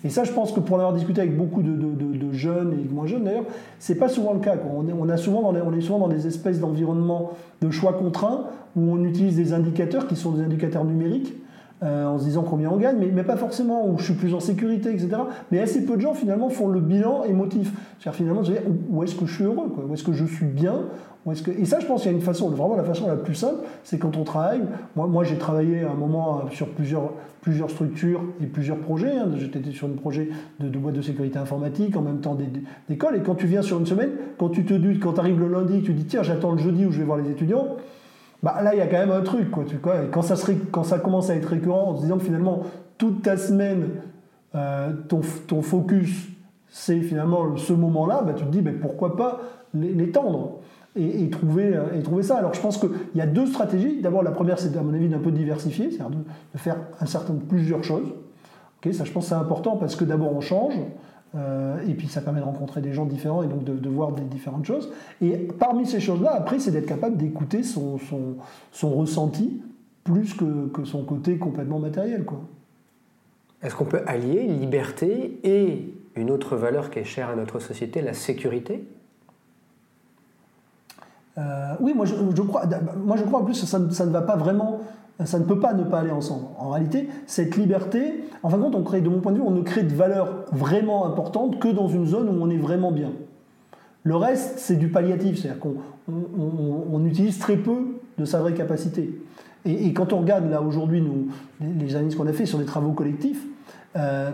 Et 0.03 0.09
ça, 0.09 0.23
je 0.23 0.31
pense 0.31 0.51
que 0.51 0.59
pour 0.59 0.75
en 0.75 0.79
avoir 0.79 0.93
discuté 0.93 1.21
avec 1.21 1.35
beaucoup 1.35 1.63
de, 1.63 2.31
jeunes 2.31 2.73
et 2.73 2.83
de 2.83 2.93
moins 2.93 3.07
jeunes 3.07 3.23
d'ailleurs, 3.23 3.45
c'est 3.79 3.95
pas 3.95 4.09
souvent 4.09 4.33
le 4.33 4.39
cas. 4.39 4.55
On, 4.75 4.87
est, 4.87 4.93
on, 4.93 5.09
a 5.09 5.17
souvent 5.17 5.41
on 5.43 5.73
est 5.73 5.81
souvent 5.81 5.99
dans 5.99 6.07
des 6.07 6.27
espèces 6.27 6.59
d'environnements 6.59 7.31
de 7.61 7.69
choix 7.71 7.93
contraints 7.93 8.45
où 8.75 8.81
on 8.81 9.03
utilise 9.03 9.35
des 9.35 9.53
indicateurs 9.53 10.07
qui 10.07 10.15
sont 10.15 10.31
des 10.31 10.43
indicateurs 10.43 10.85
numériques 10.85 11.33
euh, 11.83 12.07
en 12.07 12.17
se 12.17 12.23
disant 12.23 12.41
combien 12.41 12.71
on 12.71 12.77
gagne, 12.77 12.97
mais, 13.13 13.23
pas 13.23 13.37
forcément 13.37 13.87
où 13.87 13.99
je 13.99 14.05
suis 14.05 14.13
plus 14.15 14.33
en 14.33 14.39
sécurité, 14.39 14.89
etc. 14.89 15.09
Mais 15.51 15.59
assez 15.59 15.85
peu 15.85 15.95
de 15.95 16.01
gens 16.01 16.15
finalement 16.15 16.49
font 16.49 16.67
le 16.67 16.79
bilan 16.79 17.23
émotif. 17.23 17.71
C'est-à-dire 17.99 18.15
finalement 18.15 18.41
où 18.89 19.03
est-ce 19.03 19.15
que 19.15 19.25
je 19.25 19.33
suis 19.33 19.43
heureux, 19.43 19.71
où 19.87 19.93
est-ce 19.93 20.03
que 20.03 20.13
je 20.13 20.25
suis 20.25 20.45
bien, 20.45 20.81
Et 21.59 21.65
ça 21.65 21.79
je 21.79 21.85
pense 21.85 22.03
qu'il 22.03 22.11
y 22.11 22.13
a 22.13 22.17
une 22.17 22.23
façon, 22.23 22.49
vraiment 22.49 22.75
la 22.75 22.83
façon 22.83 23.07
la 23.07 23.15
plus 23.15 23.35
simple, 23.35 23.59
c'est 23.83 23.97
quand 23.97 24.15
on 24.15 24.23
travaille. 24.23 24.61
Moi, 24.95 25.07
moi 25.07 25.23
j'ai 25.23 25.37
travaillé 25.37 25.83
à 25.83 25.91
un 25.91 25.95
moment 25.95 26.37
euh, 26.37 26.49
sur 26.51 26.69
plusieurs, 26.69 27.11
plusieurs 27.41 27.69
structures 27.69 28.23
et 28.41 28.45
plusieurs 28.45 28.77
projets. 28.77 29.17
Hein. 29.17 29.29
J'étais 29.35 29.59
sur 29.71 29.87
un 29.87 29.91
projet 29.91 30.29
de, 30.59 30.77
boîte 30.77 30.95
de 30.95 31.01
sécurité 31.01 31.37
informatique, 31.37 31.97
en 31.97 32.01
même 32.01 32.19
temps 32.19 32.37
d'école. 32.87 33.17
Et 33.17 33.21
quand 33.21 33.35
tu 33.35 33.47
viens 33.47 33.61
sur 33.61 33.77
une 33.79 33.85
semaine, 33.85 34.11
quand 34.37 34.49
tu 34.49 34.63
te 34.63 34.73
dis, 34.73 34.99
quand 34.99 35.13
tu 35.13 35.19
arrives 35.19 35.39
le 35.39 35.49
lundi, 35.49 35.81
tu 35.81 35.93
dis 35.93 36.05
tiens 36.05 36.23
j'attends 36.23 36.51
le 36.51 36.59
jeudi 36.59 36.85
où 36.85 36.91
je 36.91 36.99
vais 36.99 37.05
voir 37.05 37.17
les 37.17 37.29
étudiants, 37.29 37.75
bah, 38.43 38.61
là, 38.63 38.73
il 38.73 38.77
y 38.77 38.81
a 38.81 38.87
quand 38.87 38.99
même 38.99 39.11
un 39.11 39.21
truc. 39.21 39.51
Quoi, 39.51 39.65
tu, 39.65 39.77
quand, 39.77 40.21
ça 40.21 40.35
quand 40.71 40.83
ça 40.83 40.99
commence 40.99 41.29
à 41.29 41.35
être 41.35 41.47
récurrent, 41.47 41.89
en 41.89 41.95
se 41.97 42.03
disant 42.03 42.17
que 42.17 42.23
finalement, 42.23 42.63
toute 42.97 43.21
ta 43.23 43.35
semaine, 43.35 43.89
euh, 44.55 44.93
ton, 45.07 45.21
ton, 45.47 45.61
focus, 45.61 46.29
c'est 46.69 47.01
finalement 47.01 47.57
ce 47.57 47.73
moment-là, 47.73 48.23
bah, 48.25 48.33
tu 48.33 48.45
te 48.45 48.49
dis 48.49 48.61
pourquoi 48.61 49.17
pas 49.17 49.41
l'étendre 49.73 50.59
et, 50.95 51.29
trouver, 51.29 51.75
euh, 51.75 51.97
et 51.97 52.01
trouver 52.01 52.23
ça. 52.23 52.37
Alors, 52.37 52.53
je 52.53 52.61
pense 52.61 52.77
qu'il 52.77 52.89
y 53.15 53.21
a 53.21 53.27
deux 53.27 53.45
stratégies. 53.45 54.01
D'abord, 54.01 54.23
la 54.23 54.31
première, 54.31 54.59
c'est 54.59 54.75
à 54.75 54.81
mon 54.81 54.93
avis 54.93 55.09
d'un 55.09 55.19
peu 55.19 55.31
diversifier, 55.31 55.91
c'est-à-dire 55.91 56.19
de, 56.53 56.57
faire 56.57 56.77
un 56.99 57.05
certain 57.05 57.35
plusieurs 57.35 57.83
choses. 57.83 58.13
Okay, 58.79 58.93
ça, 58.93 59.03
je 59.03 59.11
pense 59.11 59.27
c'est 59.27 59.35
important 59.35 59.77
parce 59.77 59.95
que 59.95 60.05
d'abord, 60.05 60.33
on 60.35 60.41
change. 60.41 60.73
Euh, 61.35 61.77
et 61.85 61.93
puis 61.93 62.07
ça 62.07 62.21
permet 62.21 62.39
de 62.39 62.45
rencontrer 62.45 62.79
des 62.81 62.93
gens 62.93 63.05
différents 63.05 63.43
et 63.43 63.47
donc 63.47 63.63
de, 63.63 63.89
voir 63.89 64.13
des 64.13 64.23
différentes 64.23 64.65
choses. 64.65 64.91
Et 65.21 65.35
parmi 65.59 65.85
ces 65.85 65.99
choses-là, 65.99 66.33
après, 66.33 66.59
c'est 66.59 66.71
d'être 66.71 66.85
capable 66.85 67.17
d'écouter 67.17 67.63
son, 67.63 67.97
son, 68.71 68.89
ressenti 68.95 69.61
plus 70.03 70.33
que, 70.33 70.67
que, 70.69 70.85
son 70.85 71.03
côté 71.03 71.37
complètement 71.37 71.79
matériel. 71.79 72.25
Est-ce 73.61 73.75
qu'on 73.75 73.85
peut 73.85 74.01
allier 74.07 74.43
liberté 74.47 75.39
et 75.43 75.93
une 76.15 76.31
autre 76.31 76.55
valeur 76.55 76.89
qui 76.89 76.99
est 76.99 77.03
chère 77.03 77.29
à 77.29 77.35
notre 77.35 77.59
société, 77.59 78.01
la 78.01 78.13
sécurité? 78.13 78.87
Euh, 81.37 81.73
Oui, 81.79 81.93
moi 81.95 82.05
je, 82.05 82.41
crois, 82.41 82.63
moi 83.03 83.17
je 83.17 83.23
crois 83.23 83.39
en 83.39 83.43
plus 83.43 83.55
ça, 83.55 83.79
ça 83.89 84.05
ne 84.05 84.11
va 84.11 84.21
pas 84.21 84.35
vraiment 84.35 84.79
ça 85.25 85.39
ne 85.39 85.45
peut 85.45 85.59
pas 85.59 85.73
ne 85.73 85.83
pas 85.83 85.99
aller 85.99 86.11
ensemble. 86.11 86.45
En 86.59 86.69
réalité, 86.69 87.09
cette 87.25 87.57
liberté, 87.57 88.23
en 88.43 88.49
fin 88.49 88.57
de 88.57 88.63
compte, 88.63 88.75
on 88.75 88.83
crée, 88.83 89.01
de 89.01 89.09
mon 89.09 89.19
point 89.19 89.31
de 89.31 89.37
vue, 89.37 89.43
on 89.43 89.51
ne 89.51 89.61
crée 89.61 89.83
de 89.83 89.95
valeur 89.95 90.45
vraiment 90.51 91.07
importante 91.07 91.59
que 91.59 91.69
dans 91.69 91.87
une 91.87 92.05
zone 92.05 92.29
où 92.29 92.39
on 92.39 92.49
est 92.49 92.57
vraiment 92.57 92.91
bien. 92.91 93.11
Le 94.03 94.15
reste, 94.15 94.59
c'est 94.59 94.75
du 94.75 94.89
palliatif, 94.89 95.39
c'est-à-dire 95.39 95.59
qu'on 95.59 95.75
on, 96.07 97.05
utilise 97.05 97.39
très 97.39 97.57
peu 97.57 97.99
de 98.17 98.25
sa 98.25 98.39
vraie 98.39 98.53
capacité. 98.53 99.19
Et, 99.65 99.91
quand 99.93 100.13
on 100.13 100.19
regarde 100.19 100.49
là 100.49 100.61
aujourd'hui 100.61 101.03
les, 101.59 101.67
les 101.67 101.95
analyses 101.95 102.15
qu'on 102.15 102.27
a 102.27 102.33
fait 102.33 102.45
sur 102.45 102.59
les 102.59 102.65
travaux 102.65 102.91
collectifs, 102.91 103.43
euh, 103.95 104.31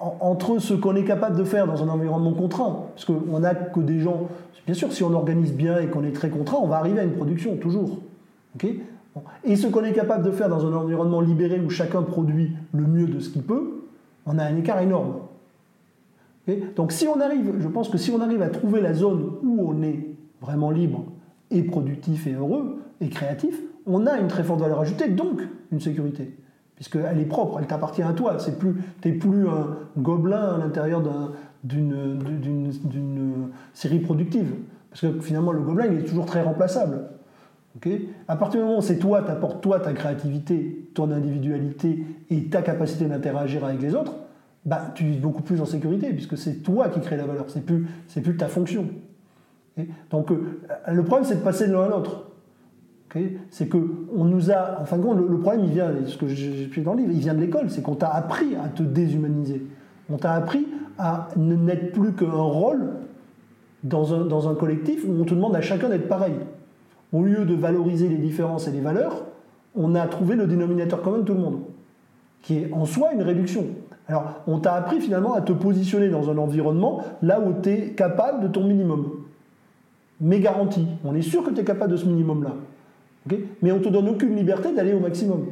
entre 0.00 0.58
ce 0.58 0.74
qu'on 0.74 0.96
est 0.96 1.04
capable 1.04 1.36
de 1.36 1.44
faire 1.44 1.66
dans 1.66 1.84
un 1.84 1.88
environnement 1.88 2.32
contraint, 2.32 2.86
parce 2.94 3.04
qu'on 3.04 3.38
n'a 3.38 3.54
que 3.54 3.78
des 3.80 4.00
gens, 4.00 4.28
bien 4.66 4.74
sûr, 4.74 4.92
si 4.92 5.02
on 5.02 5.12
organise 5.12 5.52
bien 5.52 5.80
et 5.80 5.86
qu'on 5.88 6.04
est 6.04 6.12
très 6.12 6.30
contraint, 6.30 6.58
on 6.60 6.66
va 6.66 6.76
arriver 6.76 7.00
à 7.00 7.04
une 7.04 7.12
production 7.12 7.56
toujours. 7.56 7.98
Et 9.44 9.56
ce 9.56 9.66
qu'on 9.66 9.84
est 9.84 9.92
capable 9.92 10.24
de 10.24 10.30
faire 10.30 10.48
dans 10.48 10.66
un 10.66 10.72
environnement 10.74 11.20
libéré 11.20 11.60
où 11.60 11.70
chacun 11.70 12.02
produit 12.02 12.52
le 12.72 12.86
mieux 12.86 13.06
de 13.06 13.20
ce 13.20 13.30
qu'il 13.30 13.42
peut, 13.42 13.82
on 14.26 14.38
a 14.38 14.44
un 14.44 14.56
écart 14.56 14.80
énorme. 14.80 15.14
Donc 16.76 16.92
si 16.92 17.06
on 17.06 17.20
arrive, 17.20 17.54
je 17.60 17.68
pense 17.68 17.88
que 17.88 17.98
si 17.98 18.10
on 18.10 18.20
arrive 18.20 18.42
à 18.42 18.48
trouver 18.48 18.80
la 18.80 18.94
zone 18.94 19.32
où 19.42 19.70
on 19.70 19.82
est 19.82 20.06
vraiment 20.40 20.70
libre 20.70 21.04
et 21.50 21.62
productif 21.62 22.26
et 22.26 22.32
heureux 22.32 22.80
et 23.00 23.08
créatif, 23.08 23.60
on 23.86 24.06
a 24.06 24.18
une 24.18 24.28
très 24.28 24.44
forte 24.44 24.60
valeur 24.60 24.80
ajoutée, 24.80 25.08
donc 25.08 25.42
une 25.70 25.80
sécurité. 25.80 26.36
Puisqu'elle 26.74 27.20
est 27.20 27.26
propre, 27.26 27.58
elle 27.60 27.66
t'appartient 27.66 28.02
à 28.02 28.12
toi. 28.12 28.36
Tu 28.36 28.50
n'es 29.08 29.14
plus 29.14 29.46
un 29.48 29.76
gobelin 29.98 30.54
à 30.54 30.58
l'intérieur 30.58 31.00
d'une 31.64 33.50
série 33.72 34.00
productive. 34.00 34.54
Parce 34.90 35.00
que 35.02 35.20
finalement, 35.20 35.52
le 35.52 35.60
gobelin, 35.60 35.86
il 35.90 35.98
est 36.00 36.04
toujours 36.04 36.26
très 36.26 36.42
remplaçable 36.42 37.08
à 38.28 38.36
partir 38.36 38.60
du 38.60 38.66
moment 38.66 38.78
où 38.78 38.82
c'est 38.82 38.98
toi, 38.98 39.22
tu 39.22 39.30
apportes 39.30 39.62
toi 39.62 39.80
ta 39.80 39.92
créativité, 39.92 40.90
ton 40.94 41.10
individualité 41.10 42.04
et 42.30 42.44
ta 42.44 42.62
capacité 42.62 43.06
d'interagir 43.06 43.64
avec 43.64 43.80
les 43.80 43.94
autres, 43.94 44.14
bah, 44.64 44.92
tu 44.94 45.04
vis 45.04 45.18
beaucoup 45.18 45.42
plus 45.42 45.60
en 45.60 45.64
sécurité 45.64 46.10
puisque 46.10 46.36
c'est 46.36 46.62
toi 46.62 46.88
qui 46.88 47.00
crée 47.00 47.16
la 47.16 47.24
valeur, 47.24 47.46
c'est 47.48 47.64
plus, 47.64 47.86
plus 48.22 48.36
ta 48.36 48.48
fonction. 48.48 48.86
Donc 50.10 50.30
euh, 50.30 50.58
le 50.86 51.02
problème 51.02 51.26
c'est 51.26 51.36
de 51.36 51.40
passer 51.40 51.66
de 51.66 51.72
l'un 51.72 51.84
à 51.84 51.88
l'autre. 51.88 52.30
c'est 53.50 53.68
que 53.68 53.78
on 54.14 54.24
nous 54.24 54.50
a, 54.50 54.78
enfin 54.80 54.98
le, 54.98 55.26
le 55.26 55.38
problème 55.38 55.64
il 55.64 55.72
vient, 55.72 55.90
ce 56.06 56.18
que 56.18 56.80
dans 56.80 56.92
le 56.92 57.00
livre, 57.00 57.12
il 57.12 57.20
vient 57.20 57.34
de 57.34 57.40
l'école, 57.40 57.70
c'est 57.70 57.80
qu'on 57.80 57.94
t'a 57.94 58.10
appris 58.10 58.54
à 58.62 58.68
te 58.68 58.82
déshumaniser. 58.82 59.62
On 60.10 60.18
t'a 60.18 60.34
appris 60.34 60.66
n'être 61.36 61.92
plus 61.92 62.12
qu'un 62.12 62.30
rôle 62.30 62.90
dans 63.84 64.14
un, 64.14 64.24
dans 64.24 64.48
un 64.48 64.54
collectif 64.54 65.04
où 65.06 65.20
on 65.20 65.24
te 65.24 65.34
demande 65.34 65.56
à 65.56 65.60
chacun 65.60 65.88
d'être 65.88 66.08
pareil 66.08 66.34
au 67.12 67.22
lieu 67.22 67.44
de 67.44 67.54
valoriser 67.54 68.08
les 68.08 68.16
différences 68.16 68.68
et 68.68 68.70
les 68.70 68.80
valeurs, 68.80 69.24
on 69.74 69.94
a 69.94 70.06
trouvé 70.06 70.34
le 70.34 70.46
dénominateur 70.46 71.02
commun 71.02 71.18
de 71.18 71.24
tout 71.24 71.34
le 71.34 71.40
monde, 71.40 71.60
qui 72.40 72.58
est 72.58 72.72
en 72.72 72.84
soi 72.84 73.12
une 73.12 73.22
réduction. 73.22 73.66
Alors, 74.08 74.42
on 74.46 74.58
t'a 74.58 74.74
appris 74.74 75.00
finalement 75.00 75.34
à 75.34 75.42
te 75.42 75.52
positionner 75.52 76.08
dans 76.08 76.30
un 76.30 76.38
environnement 76.38 77.02
là 77.22 77.40
où 77.40 77.54
tu 77.62 77.70
es 77.70 77.90
capable 77.90 78.42
de 78.42 78.48
ton 78.48 78.66
minimum. 78.66 79.10
Mais 80.20 80.40
garanti, 80.40 80.86
on 81.04 81.14
est 81.14 81.22
sûr 81.22 81.42
que 81.42 81.50
tu 81.50 81.60
es 81.60 81.64
capable 81.64 81.92
de 81.92 81.96
ce 81.96 82.06
minimum-là. 82.06 82.54
Mais 83.62 83.72
on 83.72 83.78
ne 83.78 83.84
te 83.84 83.88
donne 83.88 84.08
aucune 84.08 84.34
liberté 84.36 84.74
d'aller 84.74 84.92
au 84.92 85.00
maximum. 85.00 85.46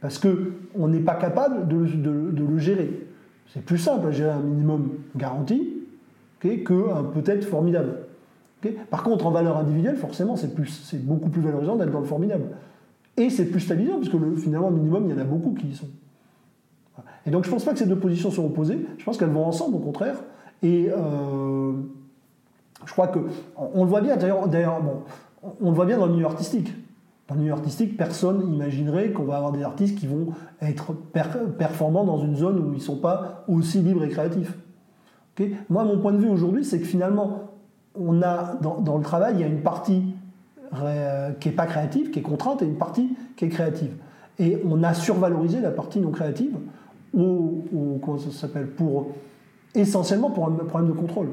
Parce 0.00 0.18
qu'on 0.18 0.88
n'est 0.88 1.00
pas 1.00 1.14
capable 1.14 1.66
de, 1.66 1.76
le 1.76 2.58
gérer. 2.58 3.07
C'est 3.52 3.64
plus 3.64 3.78
simple 3.78 4.06
à 4.06 4.10
gérer 4.10 4.30
un 4.30 4.40
minimum 4.40 4.90
garanti 5.16 5.74
qu'un 6.40 7.04
peut-être 7.14 7.44
formidable. 7.44 7.98
Par 8.90 9.02
contre, 9.02 9.26
en 9.26 9.30
valeur 9.30 9.56
individuelle, 9.56 9.96
forcément, 9.96 10.36
c'est 10.36 11.04
beaucoup 11.04 11.28
plus 11.28 11.40
valorisant 11.40 11.76
d'être 11.76 11.92
dans 11.92 12.00
le 12.00 12.06
formidable. 12.06 12.44
Et 13.16 13.30
c'est 13.30 13.46
plus 13.46 13.60
stabilisant, 13.60 13.96
parce 13.96 14.08
que 14.08 14.16
le, 14.16 14.36
finalement, 14.36 14.70
minimum, 14.70 15.04
il 15.06 15.10
y 15.10 15.14
en 15.14 15.18
a 15.18 15.24
beaucoup 15.24 15.52
qui 15.52 15.68
y 15.68 15.74
sont. 15.74 15.88
Et 17.26 17.30
donc, 17.30 17.44
je 17.44 17.48
ne 17.48 17.54
pense 17.54 17.64
pas 17.64 17.72
que 17.72 17.78
ces 17.78 17.86
deux 17.86 17.98
positions 17.98 18.30
sont 18.30 18.44
opposées. 18.44 18.86
Je 18.96 19.04
pense 19.04 19.16
qu'elles 19.16 19.30
vont 19.30 19.44
ensemble, 19.44 19.76
au 19.76 19.80
contraire. 19.80 20.16
Et 20.62 20.88
euh, 20.90 21.72
je 22.84 22.92
crois 22.92 23.08
que. 23.08 23.20
On 23.56 23.84
le 23.84 23.90
voit 23.90 24.00
bien, 24.00 24.16
d'ailleurs, 24.16 24.82
bon, 24.82 25.02
on 25.60 25.70
le 25.70 25.74
voit 25.74 25.86
bien 25.86 25.98
dans 25.98 26.06
le 26.06 26.12
milieu 26.12 26.26
artistique. 26.26 26.72
Dans 27.28 27.34
le 27.34 27.42
milieu 27.42 27.52
artistique, 27.52 27.98
personne 27.98 28.50
n'imaginerait 28.50 29.12
qu'on 29.12 29.24
va 29.24 29.36
avoir 29.36 29.52
des 29.52 29.62
artistes 29.62 29.98
qui 29.98 30.06
vont 30.06 30.28
être 30.62 30.94
performants 31.58 32.04
dans 32.04 32.18
une 32.18 32.36
zone 32.36 32.58
où 32.58 32.72
ils 32.72 32.78
ne 32.78 32.82
sont 32.82 32.96
pas 32.96 33.44
aussi 33.48 33.80
libres 33.80 34.02
et 34.02 34.08
créatifs. 34.08 34.56
Moi, 35.68 35.84
mon 35.84 35.98
point 35.98 36.12
de 36.12 36.18
vue 36.18 36.30
aujourd'hui, 36.30 36.64
c'est 36.64 36.80
que 36.80 36.86
finalement, 36.86 37.50
on 37.94 38.22
a 38.22 38.54
dans, 38.62 38.96
le 38.96 39.02
travail, 39.02 39.34
il 39.34 39.40
y 39.40 39.44
a 39.44 39.46
une 39.46 39.60
partie 39.60 40.14
qui 41.40 41.48
n'est 41.48 41.54
pas 41.54 41.66
créative, 41.66 42.10
qui 42.10 42.18
est 42.18 42.22
contrainte, 42.22 42.62
et 42.62 42.64
une 42.64 42.78
partie 42.78 43.14
qui 43.36 43.44
est 43.44 43.48
créative. 43.48 43.92
Et 44.38 44.60
on 44.64 44.82
a 44.82 44.94
survalorisé 44.94 45.60
la 45.60 45.70
partie 45.70 46.00
non 46.00 46.10
créative, 46.10 46.56
ou, 47.12 47.62
comment 48.02 48.18
ça 48.18 48.30
s'appelle, 48.30 48.68
pour 48.68 49.08
essentiellement 49.74 50.30
pour 50.30 50.46
un 50.46 50.52
problème 50.52 50.90
de 50.90 50.96
contrôle. 50.96 51.28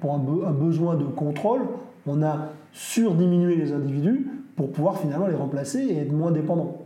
Pour 0.00 0.14
un, 0.14 0.52
besoin 0.52 0.96
de 0.96 1.04
contrôle, 1.04 1.62
on 2.06 2.22
a 2.22 2.48
surdiminué 2.72 3.56
les 3.56 3.72
individus 3.72 4.28
pour 4.56 4.72
pouvoir 4.72 4.98
finalement 4.98 5.26
les 5.26 5.34
remplacer 5.34 5.80
et 5.80 5.98
être 5.98 6.12
moins 6.12 6.32
dépendants. 6.32 6.78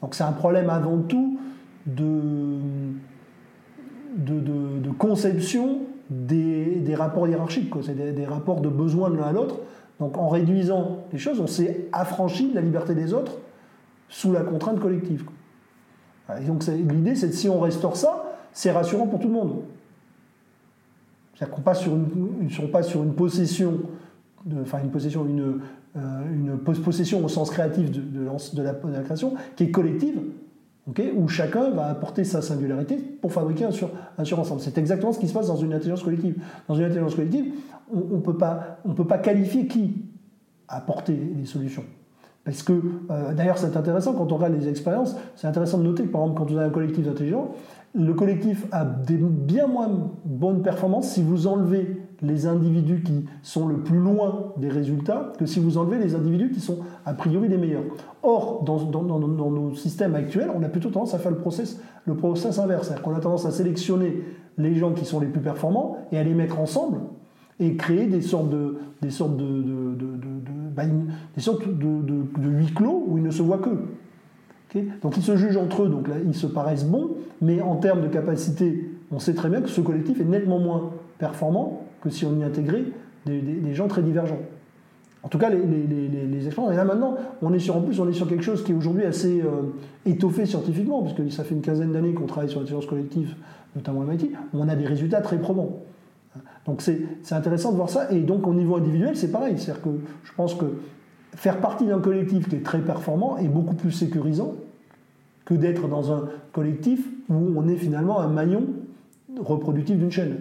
Donc 0.00 0.14
c'est 0.14 0.24
un 0.24 0.32
problème 0.32 0.70
avant 0.70 0.98
tout 0.98 1.38
de, 1.86 2.58
de 4.16 4.90
conception 4.98 5.80
des, 6.10 6.94
rapports 6.94 7.28
hiérarchiques, 7.28 7.72
c'est 7.82 8.14
des, 8.14 8.24
rapports 8.24 8.60
de 8.60 8.68
besoin 8.68 9.10
de 9.10 9.16
l'un 9.16 9.24
à 9.24 9.32
l'autre. 9.32 9.56
Donc 9.98 10.16
en 10.18 10.28
réduisant 10.28 11.04
les 11.12 11.18
choses, 11.18 11.40
on 11.40 11.46
s'est 11.46 11.88
affranchi 11.92 12.50
de 12.50 12.54
la 12.54 12.60
liberté 12.60 12.94
des 12.94 13.12
autres 13.14 13.38
sous 14.08 14.32
la 14.32 14.40
contrainte 14.40 14.78
collective. 14.78 15.24
Et 16.40 16.44
donc 16.44 16.66
l'idée, 16.66 17.14
c'est 17.14 17.28
que 17.28 17.34
si 17.34 17.48
on 17.48 17.60
restaure 17.60 17.96
ça, 17.96 18.38
c'est 18.52 18.70
rassurant 18.70 19.06
pour 19.06 19.20
tout 19.20 19.28
le 19.28 19.34
monde. 19.34 19.62
C'est-à-dire 21.34 21.54
qu'on 21.54 21.62
passe 21.62 21.80
sur 22.88 23.02
une 23.02 23.14
possession, 23.14 23.80
une 24.46 24.90
possession, 24.90 25.26
une, 25.26 25.60
euh, 25.96 26.56
possession 26.84 27.24
au 27.24 27.28
sens 27.28 27.50
créatif 27.50 27.90
de, 27.90 28.00
de, 28.00 28.62
la, 28.62 29.02
création, 29.02 29.34
qui 29.56 29.64
est 29.64 29.70
collective, 29.70 30.18
où 31.16 31.28
chacun 31.28 31.70
va 31.70 31.86
apporter 31.86 32.22
sa 32.22 32.42
singularité 32.42 32.96
pour 32.96 33.32
fabriquer 33.32 33.64
un, 33.64 33.72
sur, 33.72 33.90
un 34.18 34.22
ensemble. 34.22 34.60
C'est 34.60 34.78
exactement 34.78 35.12
ce 35.12 35.18
qui 35.18 35.26
se 35.26 35.34
passe 35.34 35.48
dans 35.48 35.56
une 35.56 35.72
intelligence 35.72 36.04
collective. 36.04 36.36
Dans 36.68 36.76
une 36.76 36.84
intelligence 36.84 37.16
collective, 37.16 37.52
on 37.92 38.16
ne 38.16 38.20
peut, 38.20 38.36
pas, 38.36 38.78
peut 38.94 39.06
pas 39.06 39.18
qualifier 39.18 39.66
qui 39.66 40.04
a 40.68 40.76
apporté 40.76 41.12
les 41.36 41.44
solutions. 41.44 41.84
Parce 42.44 42.62
que, 42.62 42.72
euh, 43.10 43.34
d'ailleurs, 43.34 43.58
c'est 43.58 43.76
intéressant, 43.76 44.14
quand 44.14 44.30
on 44.30 44.36
regarde 44.36 44.54
les 44.54 44.68
expériences, 44.68 45.16
c'est 45.34 45.48
intéressant 45.48 45.78
de 45.78 45.82
noter 45.82 46.04
que, 46.04 46.08
par 46.08 46.22
exemple, 46.22 46.38
quand 46.38 46.48
vous 46.48 46.56
avez 46.56 46.66
un 46.66 46.70
collectif 46.70 47.04
d'intelligents, 47.04 47.50
le 47.92 48.14
collectif 48.14 48.66
a 48.70 48.84
des 48.84 49.16
bien 49.16 49.66
moins 49.66 49.90
bonnes 50.24 50.62
performances 50.62 51.08
si 51.08 51.22
vous 51.22 51.48
enlevez 51.48 51.95
les 52.22 52.46
individus 52.46 53.02
qui 53.02 53.26
sont 53.42 53.66
le 53.68 53.76
plus 53.78 53.98
loin 53.98 54.52
des 54.56 54.68
résultats 54.68 55.32
que 55.38 55.46
si 55.46 55.60
vous 55.60 55.76
enlevez 55.76 55.98
les 55.98 56.14
individus 56.14 56.50
qui 56.50 56.60
sont 56.60 56.78
a 57.04 57.12
priori 57.12 57.48
les 57.48 57.58
meilleurs. 57.58 57.84
Or, 58.22 58.64
dans, 58.64 58.78
nos 58.80 59.74
systèmes 59.74 60.14
actuels, 60.14 60.50
on 60.54 60.62
a 60.62 60.68
plutôt 60.68 60.90
tendance 60.90 61.14
à 61.14 61.18
faire 61.18 61.32
le 61.32 61.38
process, 61.38 61.78
inverse. 62.58 62.86
C'est-à-dire 62.86 63.02
qu'on 63.02 63.14
a 63.14 63.20
tendance 63.20 63.44
à 63.44 63.50
sélectionner 63.50 64.22
les 64.58 64.74
gens 64.74 64.92
qui 64.92 65.04
sont 65.04 65.20
les 65.20 65.26
plus 65.26 65.42
performants 65.42 65.98
et 66.12 66.18
à 66.18 66.24
les 66.24 66.34
mettre 66.34 66.58
ensemble 66.58 66.98
et 67.60 67.76
créer 67.76 68.06
des 68.06 68.22
sortes 68.22 68.50
de, 68.50 68.78
des 69.02 69.10
sortes 69.10 69.36
de, 69.36 69.64
bah, 70.74 70.84
des 71.34 71.40
sortes 71.40 71.66
de, 71.68 72.48
huis 72.48 72.72
clos 72.74 73.04
où 73.06 73.18
ils 73.18 73.24
ne 73.24 73.30
se 73.30 73.42
voient 73.42 73.58
que. 73.58 74.80
donc 75.02 75.16
ils 75.16 75.22
se 75.22 75.36
jugent 75.36 75.56
entre 75.56 75.84
eux, 75.84 75.88
donc 75.88 76.08
ils 76.26 76.34
se 76.34 76.46
paraissent 76.46 76.84
bons, 76.84 77.10
mais 77.40 77.60
en 77.60 77.76
termes 77.76 78.02
de 78.02 78.08
capacité, 78.08 78.90
on 79.10 79.18
sait 79.18 79.34
très 79.34 79.48
bien 79.48 79.60
que 79.60 79.68
ce 79.68 79.80
collectif 79.80 80.20
est 80.20 80.24
nettement 80.24 80.58
moins 80.58 80.90
performant 81.18 81.85
que 82.06 82.14
si 82.14 82.24
on 82.24 82.38
y 82.38 82.44
intégrait 82.44 82.84
des, 83.26 83.74
gens 83.74 83.88
très 83.88 84.02
divergents. 84.02 84.38
En 85.22 85.28
tout 85.28 85.38
cas, 85.38 85.50
les, 85.50 86.46
expériences. 86.46 86.72
Et 86.72 86.76
là 86.76 86.84
maintenant, 86.84 87.16
on 87.42 87.52
est 87.52 87.58
sur, 87.58 87.76
en 87.76 87.80
plus, 87.80 87.98
on 87.98 88.08
est 88.08 88.12
sur 88.12 88.28
quelque 88.28 88.44
chose 88.44 88.62
qui 88.62 88.72
est 88.72 88.74
aujourd'hui 88.74 89.04
assez 89.04 89.40
euh, 89.40 89.72
étoffé 90.04 90.46
scientifiquement, 90.46 91.02
puisque 91.02 91.32
ça 91.32 91.42
fait 91.42 91.54
une 91.54 91.62
quinzaine 91.62 91.92
d'années 91.92 92.12
qu'on 92.12 92.26
travaille 92.26 92.48
sur 92.48 92.60
l'intelligence 92.60 92.86
collective, 92.86 93.34
notamment 93.74 94.02
à 94.02 94.04
MIT, 94.04 94.30
on 94.54 94.68
a 94.68 94.76
des 94.76 94.86
résultats 94.86 95.20
très 95.20 95.38
probants. 95.38 95.82
Donc 96.66 96.82
c'est 96.82 97.32
intéressant 97.32 97.72
de 97.72 97.76
voir 97.76 97.90
ça. 97.90 98.10
Et 98.12 98.20
donc 98.20 98.46
au 98.46 98.54
niveau 98.54 98.76
individuel, 98.76 99.16
c'est 99.16 99.30
pareil. 99.30 99.58
C'est-à-dire 99.58 99.82
que 99.82 99.90
je 100.24 100.32
pense 100.36 100.54
que 100.54 100.66
faire 101.34 101.60
partie 101.60 101.86
d'un 101.86 102.00
collectif 102.00 102.48
qui 102.48 102.56
est 102.56 102.64
très 102.64 102.80
performant 102.80 103.36
est 103.38 103.48
beaucoup 103.48 103.74
plus 103.74 103.92
sécurisant 103.92 104.54
que 105.44 105.54
d'être 105.54 105.86
dans 105.88 106.12
un 106.12 106.28
collectif 106.52 107.06
où 107.28 107.52
on 107.56 107.68
est 107.68 107.76
finalement 107.76 108.20
un 108.20 108.28
maillon 108.28 108.64
reproductif 109.38 109.96
d'une 109.96 110.10
chaîne. 110.10 110.38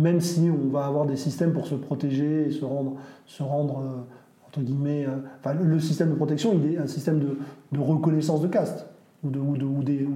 Même 0.00 0.20
si 0.20 0.50
on 0.50 0.70
va 0.70 0.86
avoir 0.86 1.04
des 1.04 1.16
systèmes 1.16 1.52
pour 1.52 1.66
se 1.66 1.74
protéger 1.74 2.46
et 2.46 2.50
se 2.50 2.64
rendre, 2.64 2.96
se 3.26 3.42
rendre 3.42 3.78
euh, 3.80 4.00
entre 4.48 4.62
guillemets, 4.62 5.06
euh, 5.06 5.52
le 5.62 5.78
système 5.78 6.10
de 6.10 6.14
protection, 6.14 6.54
il 6.54 6.74
est 6.74 6.78
un 6.78 6.86
système 6.86 7.20
de, 7.20 7.78
reconnaissance 7.78 8.40
de 8.40 8.48
caste. 8.48 8.86
Ou 9.22 9.28
de, 9.28 9.38
ou 9.38 9.82
des, 9.82 10.08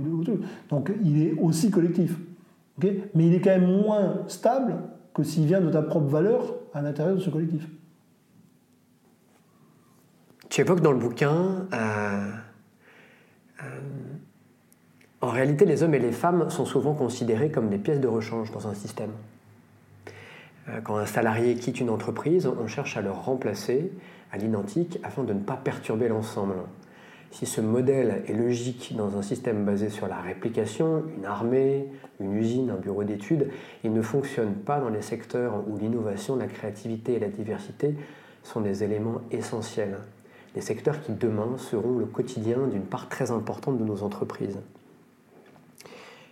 donc 0.71 0.91
il 1.05 1.23
est 1.23 1.33
aussi 1.35 1.71
collectif. 1.71 2.17
Mais 2.83 3.26
il 3.26 3.35
est 3.35 3.41
quand 3.41 3.50
même 3.50 3.83
moins 3.83 4.23
stable 4.29 4.76
que 5.12 5.23
s'il 5.23 5.45
vient 5.45 5.61
de 5.61 5.71
ta 5.71 5.83
propre 5.83 6.07
valeur 6.07 6.55
à 6.73 6.81
l'intérieur 6.81 7.14
de 7.14 7.21
ce 7.21 7.29
collectif. 7.29 7.69
Tu 10.49 10.62
évoques 10.62 10.81
dans 10.81 10.93
le 10.93 10.99
bouquin, 10.99 11.67
euh, 11.75 12.31
en 15.21 15.29
réalité, 15.29 15.67
les 15.67 15.83
hommes 15.83 15.95
et 15.95 15.99
les 15.99 16.12
femmes 16.12 16.49
sont 16.50 16.64
souvent 16.64 16.95
considérés 16.95 17.50
comme 17.50 17.69
des 17.69 17.79
pièces 17.79 18.00
de 18.00 18.09
rechange 18.09 18.50
dans 18.53 18.67
un 18.69 18.75
système. 18.75 19.11
Euh, 20.68 20.80
quand 20.83 20.97
un 20.97 21.06
salarié 21.06 21.54
quitte 21.56 21.80
une 21.80 21.90
entreprise, 21.90 22.47
on 22.47 22.66
cherche 22.66 22.97
à 22.97 23.02
le 23.02 23.11
remplacer 23.11 23.92
à 24.33 24.38
l'identique 24.38 24.99
afin 25.02 25.25
de 25.25 25.33
ne 25.33 25.40
pas 25.40 25.56
perturber 25.56 26.09
l'ensemble. 26.09 26.54
Si 27.30 27.47
ce 27.47 27.61
modèle 27.61 28.23
est 28.28 28.33
logique 28.33 28.94
dans 28.97 29.18
un 29.18 29.23
système 29.23 29.64
basé 29.64 29.90
sur 29.90 30.06
la 30.06 30.16
réplication, 30.21 31.02
une 31.18 31.25
armée, 31.25 31.88
une 32.21 32.37
usine, 32.37 32.71
un 32.71 32.76
bureau 32.76 33.02
d'études, 33.02 33.50
il 33.83 33.92
ne 33.92 34.02
fonctionne 34.02 34.54
pas 34.54 34.78
dans 34.78 34.88
les 34.88 35.02
secteurs 35.02 35.64
où 35.68 35.76
l'innovation, 35.76 36.37
la 36.37 36.47
créativité 36.47 37.14
et 37.14 37.18
la 37.18 37.28
diversité 37.28 37.97
sont 38.44 38.61
des 38.61 38.85
éléments 38.85 39.21
essentiels. 39.33 39.99
Les 40.54 40.61
secteurs 40.61 41.00
qui 41.00 41.12
demain 41.12 41.56
seront 41.59 41.99
le 41.99 42.06
quotidien 42.06 42.68
d'une 42.71 42.85
part 42.85 43.09
très 43.09 43.33
importante 43.33 43.78
de 43.78 43.85
nos 43.85 44.04
entreprises. 44.04 44.61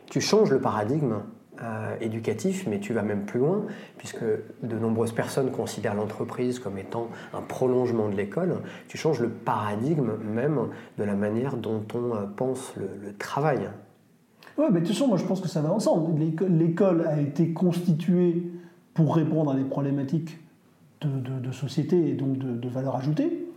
Tu 0.06 0.20
changes 0.20 0.50
le 0.50 0.60
paradigme 0.60 1.16
euh, 1.62 1.96
éducatif, 2.00 2.66
mais 2.68 2.80
tu 2.80 2.92
vas 2.92 3.02
même 3.02 3.24
plus 3.24 3.38
loin, 3.38 3.66
puisque 3.96 4.24
de 4.24 4.78
nombreuses 4.78 5.12
personnes 5.12 5.50
considèrent 5.50 5.94
l'entreprise 5.94 6.58
comme 6.58 6.76
étant 6.76 7.08
un 7.32 7.40
prolongement 7.40 8.08
de 8.08 8.16
l'école. 8.16 8.62
Tu 8.88 8.98
changes 8.98 9.20
le 9.20 9.28
paradigme 9.28 10.12
même 10.24 10.58
de 10.98 11.04
la 11.04 11.14
manière 11.14 11.56
dont 11.56 11.84
on 11.94 12.14
euh, 12.16 12.26
pense 12.36 12.74
le, 12.76 13.12
travail. 13.16 13.68
Oui, 14.58 14.64
mais 14.72 14.80
de 14.80 14.86
toute 14.86 14.94
façon, 14.94 15.06
moi 15.08 15.18
je 15.18 15.24
pense 15.24 15.40
que 15.40 15.48
ça 15.48 15.60
va 15.60 15.72
ensemble. 15.72 16.20
L'école 16.48 17.06
a 17.06 17.20
été 17.20 17.52
constituée 17.52 18.42
pour 18.94 19.14
répondre 19.14 19.52
à 19.52 19.54
des 19.54 19.64
problématiques 19.64 20.38
de, 21.00 21.52
société 21.52 22.10
et 22.10 22.14
donc 22.14 22.38
de, 22.38 22.52
de 22.52 22.68
valeur 22.68 22.96
ajoutée. 22.96 23.51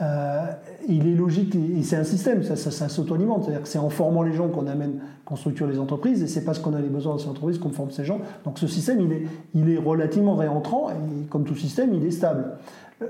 Euh, 0.00 0.46
il 0.88 1.06
est 1.06 1.14
logique, 1.14 1.54
et 1.54 1.82
c'est 1.82 1.96
un 1.96 2.04
système, 2.04 2.42
ça, 2.42 2.56
ça, 2.56 2.88
s'auto-alimente. 2.88 3.44
C'est-à-dire 3.44 3.62
que 3.62 3.68
c'est 3.68 3.78
en 3.78 3.90
formant 3.90 4.22
les 4.22 4.32
gens 4.32 4.48
qu'on 4.48 4.66
amène, 4.66 5.00
qu'on 5.26 5.36
structure 5.36 5.66
les 5.66 5.78
entreprises, 5.78 6.22
et 6.22 6.26
c'est 6.26 6.44
parce 6.44 6.58
qu'on 6.58 6.72
a 6.74 6.80
les 6.80 6.88
besoins 6.88 7.16
de 7.16 7.20
ces 7.20 7.28
entreprises 7.28 7.58
qu'on 7.58 7.70
forme 7.70 7.90
ces 7.90 8.04
gens. 8.04 8.20
Donc 8.44 8.58
ce 8.58 8.66
système, 8.66 9.00
il 9.00 9.12
est, 9.12 9.26
il 9.54 9.68
est 9.68 9.78
relativement 9.78 10.36
réentrant, 10.36 10.88
et 10.90 11.26
comme 11.28 11.44
tout 11.44 11.54
système, 11.54 11.92
il 11.92 12.04
est 12.04 12.10
stable. 12.10 12.52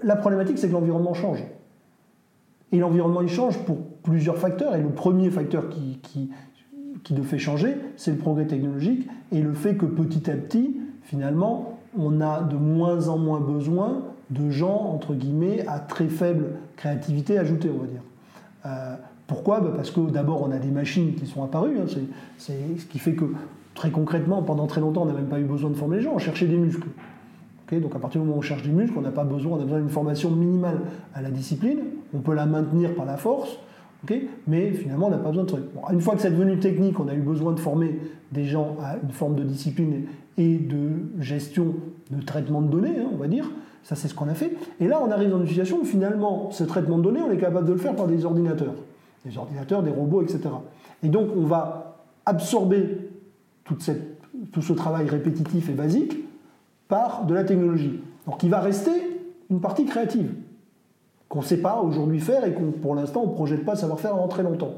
La 0.03 0.17
problématique, 0.17 0.59
c'est 0.59 0.69
que 0.69 0.73
l'environnement 0.73 1.15
change. 1.15 1.45
Et 2.73 2.79
l'environnement, 2.79 3.23
il 3.23 3.29
change 3.29 3.59
pour 3.59 3.77
plusieurs 4.03 4.39
facteurs, 4.39 4.75
et 4.75 4.83
le 4.83 4.91
premier 4.91 5.31
facteur 5.31 5.69
qui, 5.69 6.01
qui, 6.03 6.31
qui 7.05 7.15
le 7.15 7.23
fait 7.23 7.39
changer, 7.39 7.77
c'est 7.97 8.11
le 8.11 8.19
progrès 8.19 8.47
technologique, 8.47 9.09
et 9.31 9.41
le 9.43 9.53
fait 9.55 9.77
que 9.77 9.87
petit 9.87 10.29
à 10.29 10.35
petit, 10.35 10.77
finalement, 11.03 11.79
on 11.97 12.21
a 12.21 12.43
de 12.43 12.57
moins 12.57 13.09
en 13.09 13.19
moins 13.19 13.41
besoin 13.41 14.03
de 14.31 14.51
gens, 14.51 14.93
entre 14.95 15.15
guillemets, 15.15 15.65
à 15.67 15.81
très 15.81 16.09
faible 16.09 16.53
créativité 16.81 17.39
ajoutée, 17.39 17.71
on 17.71 17.79
va 17.79 17.87
dire. 17.87 18.01
Euh, 18.65 18.97
pourquoi? 19.27 19.61
Bah, 19.61 19.73
Parce 19.77 19.91
que 19.91 20.01
d'abord, 20.11 20.43
on 20.43 20.51
a 20.51 20.59
des 20.59 20.71
machines 20.71 21.15
qui 21.15 21.27
sont 21.27 21.45
apparues. 21.45 21.79
Hein, 21.79 21.85
c'est 22.39 22.55
ce 22.79 22.87
qui 22.87 22.99
fait 22.99 23.13
que, 23.13 23.27
très 23.75 23.91
concrètement, 23.91 24.43
pendant 24.43 24.67
très 24.67 24.81
longtemps, 24.81 25.03
on 25.03 25.07
n'a 25.07 25.13
même 25.13 25.29
pas 25.29 25.39
eu 25.39 25.45
besoin 25.45 25.71
de 25.71 25.75
former 25.75 25.99
les 25.99 26.03
gens, 26.03 26.13
on 26.15 26.19
cherchait 26.19 26.47
des 26.47 26.57
muscles. 26.57 26.89
donc 27.71 27.95
à 27.95 27.99
partir 27.99 28.21
du 28.21 28.27
moment 28.27 28.37
où 28.37 28.41
on 28.41 28.43
cherche 28.43 28.63
des 28.63 28.71
muscles, 28.71 28.95
on 28.97 29.03
n'a 29.03 29.11
pas 29.11 29.25
besoin, 29.25 29.59
on 29.59 29.61
a 29.61 29.65
besoin 29.65 29.79
d'une 29.79 29.91
formation 29.91 30.31
minimale 30.31 30.81
à 31.15 31.21
la 31.21 31.31
discipline. 31.31 31.81
On 32.15 32.21
peut 32.21 32.35
la 32.35 32.47
maintenir 32.47 32.95
par 32.95 33.05
la 33.05 33.19
force, 33.19 33.59
mais 34.49 34.73
finalement, 34.73 35.09
on 35.09 35.11
n'a 35.11 35.19
pas 35.19 35.29
besoin 35.29 35.45
de 35.45 35.49
trucs. 35.49 35.65
une 35.93 36.01
fois 36.01 36.15
que 36.15 36.23
c'est 36.23 36.31
devenu 36.31 36.59
technique, 36.59 36.99
on 36.99 37.09
a 37.09 37.15
eu 37.15 37.21
besoin 37.21 37.53
de 37.53 37.61
former 37.61 38.01
des 38.33 38.47
gens 38.47 38.79
à 38.83 38.97
une 39.03 39.13
forme 39.13 39.37
de 39.37 39.45
discipline 39.45 40.07
et 40.39 40.57
de 40.57 40.89
gestion 41.21 41.75
de 42.11 42.23
traitement 42.23 42.61
de 42.61 42.69
données, 42.71 42.99
hein, 42.99 43.09
on 43.13 43.17
va 43.17 43.29
dire. 43.29 43.51
Ça, 43.83 43.97
c'est 43.97 44.09
ce 44.09 44.15
qu'on 44.15 44.29
a 44.29 44.35
fait. 44.35 44.53
Et 44.79 44.87
là, 44.87 45.01
on 45.03 45.11
arrive 45.11 45.31
dans 45.31 45.41
une 45.41 45.47
situation 45.47 45.81
où 45.81 45.85
finalement, 45.85 46.51
ce 46.51 46.65
traitement 46.65 46.99
de 46.99 47.03
données, 47.03 47.23
on 47.23 47.31
est 47.31 47.39
capable 47.39 47.67
de 47.67 47.73
le 47.73 47.79
faire 47.79 47.97
par 47.97 48.07
des 48.07 48.25
ordinateurs. 48.25 48.75
Des 49.25 49.37
ordinateurs, 49.39 49.83
des 49.83 49.91
robots, 49.91 50.23
etc. 50.23 50.41
Et 51.03 51.09
donc, 51.09 51.29
on 51.37 51.45
va 51.45 51.97
absorber 52.27 53.11
tout 53.65 54.63
ce 54.63 54.73
travail 54.73 55.09
répétitif 55.09 55.69
et 55.69 55.73
basique 55.73 56.17
par 56.89 57.25
de 57.25 57.35
la 57.35 57.45
technologie. 57.45 58.01
Donc, 58.27 58.43
il 58.43 58.51
va 58.51 58.61
rester 58.61 58.91
une 59.49 59.61
partie 59.61 59.87
créative 59.87 60.33
qu'on 61.29 61.41
ne 61.41 61.45
sait 61.45 61.63
pas 61.63 61.81
aujourd'hui 61.81 62.21
faire 62.21 62.45
et 62.45 62.53
qu'on, 62.53 62.73
pour 62.73 62.95
l'instant, 62.95 63.23
on 63.25 63.29
ne 63.29 63.35
projette 63.35 63.65
pas 63.65 63.77
savoir 63.77 64.01
faire 64.01 64.13
avant 64.13 64.29
très 64.29 64.43
longtemps. 64.43 64.75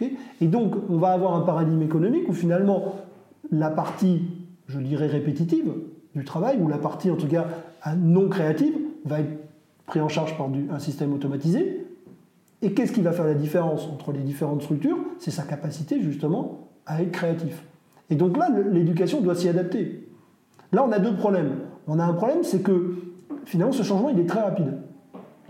et 0.00 0.46
donc, 0.46 0.74
on 0.88 0.96
va 0.96 1.08
avoir 1.08 1.34
un 1.34 1.40
paradigme 1.40 1.82
économique 1.82 2.28
où 2.28 2.32
finalement, 2.32 2.94
la 3.50 3.70
partie, 3.70 4.22
je 4.68 4.78
dirais, 4.78 5.08
répétitive 5.08 5.72
du 6.14 6.24
travail, 6.24 6.58
ou 6.60 6.68
la 6.68 6.78
partie, 6.78 7.10
en 7.10 7.16
tout 7.16 7.28
cas, 7.28 7.46
non 7.96 8.28
créative 8.28 8.74
va 9.04 9.20
être 9.20 9.38
pris 9.86 10.00
en 10.00 10.08
charge 10.08 10.36
par 10.36 10.48
un 10.48 10.78
système 10.78 11.12
automatisé. 11.12 11.86
Et 12.62 12.72
qu'est-ce 12.72 12.92
qui 12.92 13.00
va 13.00 13.12
faire 13.12 13.26
la 13.26 13.34
différence 13.34 13.86
entre 13.86 14.12
les 14.12 14.20
différentes 14.20 14.62
structures? 14.62 14.98
C'est 15.18 15.30
sa 15.30 15.44
capacité 15.44 16.00
justement 16.00 16.68
à 16.86 17.02
être 17.02 17.12
créatif. 17.12 17.64
Et 18.10 18.16
donc 18.16 18.36
là, 18.36 18.48
l'éducation 18.70 19.20
doit 19.20 19.34
s'y 19.34 19.48
adapter. 19.48 20.06
Là, 20.72 20.84
on 20.86 20.92
a 20.92 20.98
deux 20.98 21.14
problèmes. 21.14 21.52
On 21.86 21.98
a 21.98 22.04
un 22.04 22.12
problème, 22.12 22.42
c'est 22.42 22.60
que 22.60 22.96
finalement, 23.44 23.72
ce 23.72 23.82
changement, 23.82 24.10
il 24.10 24.18
est 24.18 24.26
très 24.26 24.42
rapide. 24.42 24.78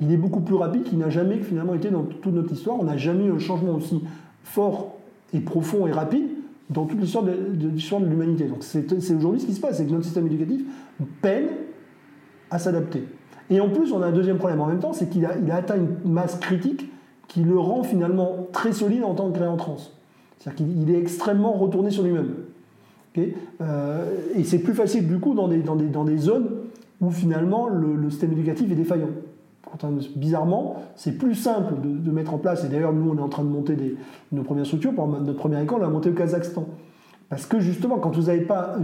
Il 0.01 0.13
est 0.13 0.17
beaucoup 0.17 0.41
plus 0.41 0.55
rapide 0.55 0.85
qu'il 0.85 0.99
n'a 0.99 1.11
jamais 1.11 1.39
finalement 1.39 1.75
été 1.75 1.91
dans 1.91 2.03
toute 2.05 2.33
notre 2.33 2.53
histoire. 2.53 2.79
On 2.79 2.85
n'a 2.85 2.97
jamais 2.97 3.25
eu 3.25 3.33
un 3.33 3.39
changement 3.39 3.75
aussi 3.75 4.03
fort 4.45 4.97
et 5.35 5.41
profond 5.41 5.87
et 5.87 5.93
rapide 5.93 6.29
dans 6.71 6.87
toute 6.87 7.01
l'histoire 7.01 7.25
de, 7.25 7.33
de 7.33 8.07
l'humanité. 8.07 8.45
Donc 8.45 8.63
c'est 8.63 9.15
aujourd'hui 9.15 9.41
ce 9.41 9.47
qui 9.47 9.55
se 9.55 9.61
passe, 9.61 9.77
c'est 9.77 9.87
que 9.87 9.91
notre 9.91 10.05
système 10.05 10.27
éducatif 10.27 10.63
peine 11.21 11.49
à 12.51 12.59
s'adapter. 12.59 13.05
Et 13.51 13.61
en 13.61 13.69
plus, 13.69 13.93
on 13.93 14.01
a 14.03 14.07
un 14.07 14.13
deuxième 14.13 14.39
problème 14.39 14.61
en 14.61 14.67
même 14.67 14.79
temps, 14.79 14.93
c'est 14.93 15.09
qu'il 15.09 15.27
a, 15.27 15.55
atteint 15.55 15.77
une 15.77 16.11
masse 16.11 16.37
critique 16.39 16.91
qui 17.27 17.43
le 17.43 17.59
rend 17.59 17.83
finalement 17.83 18.49
très 18.53 18.73
solide 18.73 19.05
en 19.05 19.15
tant 19.15 19.31
que 19.31 19.39
réentrance. 19.39 19.97
C'est-à-dire 20.39 20.67
qu'il 20.67 20.91
est 20.91 20.99
extrêmement 20.99 21.53
retourné 21.53 21.91
sur 21.91 22.03
lui-même. 22.03 22.35
Euh, 23.61 24.05
et 24.37 24.45
c'est 24.45 24.61
plus 24.61 24.75
facile 24.75 25.09
du 25.09 25.19
coup 25.19 25.35
dans 25.35 25.49
des 25.49 26.19
zones 26.19 26.49
où 27.01 27.11
finalement 27.11 27.69
le, 27.69 28.11
système 28.11 28.33
éducatif 28.33 28.71
est 28.71 28.75
défaillant. 28.75 29.11
Bizarrement, 30.17 30.77
c'est 30.97 31.13
plus 31.13 31.35
simple 31.35 31.75
de, 31.83 32.11
mettre 32.11 32.35
en 32.35 32.39
place, 32.39 32.65
et 32.65 32.69
d'ailleurs 32.69 32.93
nous 32.93 33.11
on 33.11 33.17
est 33.17 33.23
en 33.23 33.29
train 33.29 33.45
de 33.45 33.49
monter 33.49 33.77
des, 33.77 33.97
nos 34.33 34.43
premières 34.43 34.67
structures, 34.67 34.95
pour 34.95 35.07
notre 35.07 35.39
première 35.39 35.61
école 35.61 35.79
on 35.81 35.83
l'a 35.83 35.89
monté 35.89 36.11
au 36.11 36.15
Kazakhstan. 36.15 36.67
Parce 37.29 37.47
que 37.47 37.61
justement, 37.61 37.99
quand 37.99 38.15
vous 38.17 38.25
n'avez 38.25 38.41
pas 38.41 38.77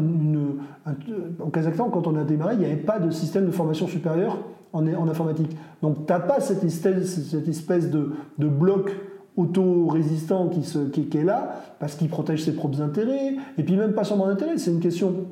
au 1.45 1.49
Kazakhstan, 1.49 1.91
quand 1.91 2.07
on 2.07 2.17
a 2.17 2.23
démarré, 2.23 2.55
il 2.55 2.61
n'y 2.61 2.65
avait 2.67 2.77
pas 2.77 3.01
de 3.01 3.11
système 3.11 3.47
de 3.47 3.51
formation 3.51 3.89
supérieure 3.89 4.39
en, 4.73 5.09
informatique. 5.09 5.57
Donc, 5.83 6.07
tu 6.07 6.12
n'as 6.12 6.21
pas 6.21 6.41
cette 6.41 6.62
espèce, 6.62 7.91
de, 7.91 8.12
bloc 8.39 8.93
auto-résistant 9.37 10.49
qui, 10.49 11.09
qui, 11.09 11.19
est 11.19 11.25
là, 11.25 11.57
parce 11.81 11.97
qu'il 11.97 12.09
protège 12.09 12.45
ses 12.45 12.55
propres 12.55 12.81
intérêts, 12.81 13.35
et 13.59 13.62
puis 13.65 13.77
même 13.77 13.93
pas 13.93 14.05
seulement 14.05 14.27
d'intérêt, 14.29 14.57
c'est 14.59 14.71
une 14.71 14.81
question, 14.81 15.27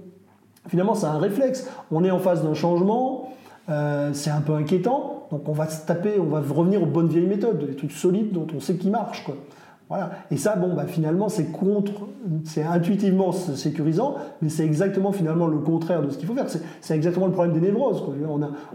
finalement 0.69 0.95
c'est 0.95 1.07
un 1.07 1.19
réflexe, 1.19 1.71
on 1.91 2.05
est 2.05 2.11
en 2.11 2.19
face 2.19 2.43
d'un 2.43 2.53
changement, 2.53 3.31
euh, 3.71 4.11
c'est 4.13 4.31
un 4.31 4.43
peu 4.43 4.53
inquiétant, 4.53 5.14
donc 5.31 5.49
on 5.49 5.53
va 5.53 5.69
se 5.69 5.87
taper, 5.87 6.19
on 6.19 6.27
va 6.27 6.41
revenir 6.41 6.83
aux 6.83 6.87
bonnes 6.87 7.09
vieilles 7.09 7.27
méthodes, 7.27 7.67
des 7.67 7.77
trucs 7.77 7.93
solides 7.93 8.33
dont 8.33 8.47
on 8.55 8.61
sait 8.61 8.77
qu'ils 8.77 8.91
marchent. 8.91 9.27
Voilà. 9.91 10.13
Et 10.31 10.39
ça, 10.39 10.57
bon, 10.57 10.75
bah, 10.75 10.87
finalement, 10.87 11.29
c'est 11.29 11.53
contre, 11.53 12.09
c'est 12.45 12.63
intuitivement 12.63 13.33
sécurisant, 13.33 14.17
mais 14.41 14.49
c'est 14.49 14.65
exactement 14.65 15.13
finalement 15.13 15.47
le 15.47 15.59
contraire 15.59 16.03
de 16.03 16.09
ce 16.09 16.17
qu'il 16.17 16.27
faut 16.27 16.35
faire. 16.35 16.47
C'est 16.81 16.97
exactement 16.97 17.27
le 17.27 17.33
problème 17.33 17.53
des 17.53 17.61
névroses. 17.61 18.03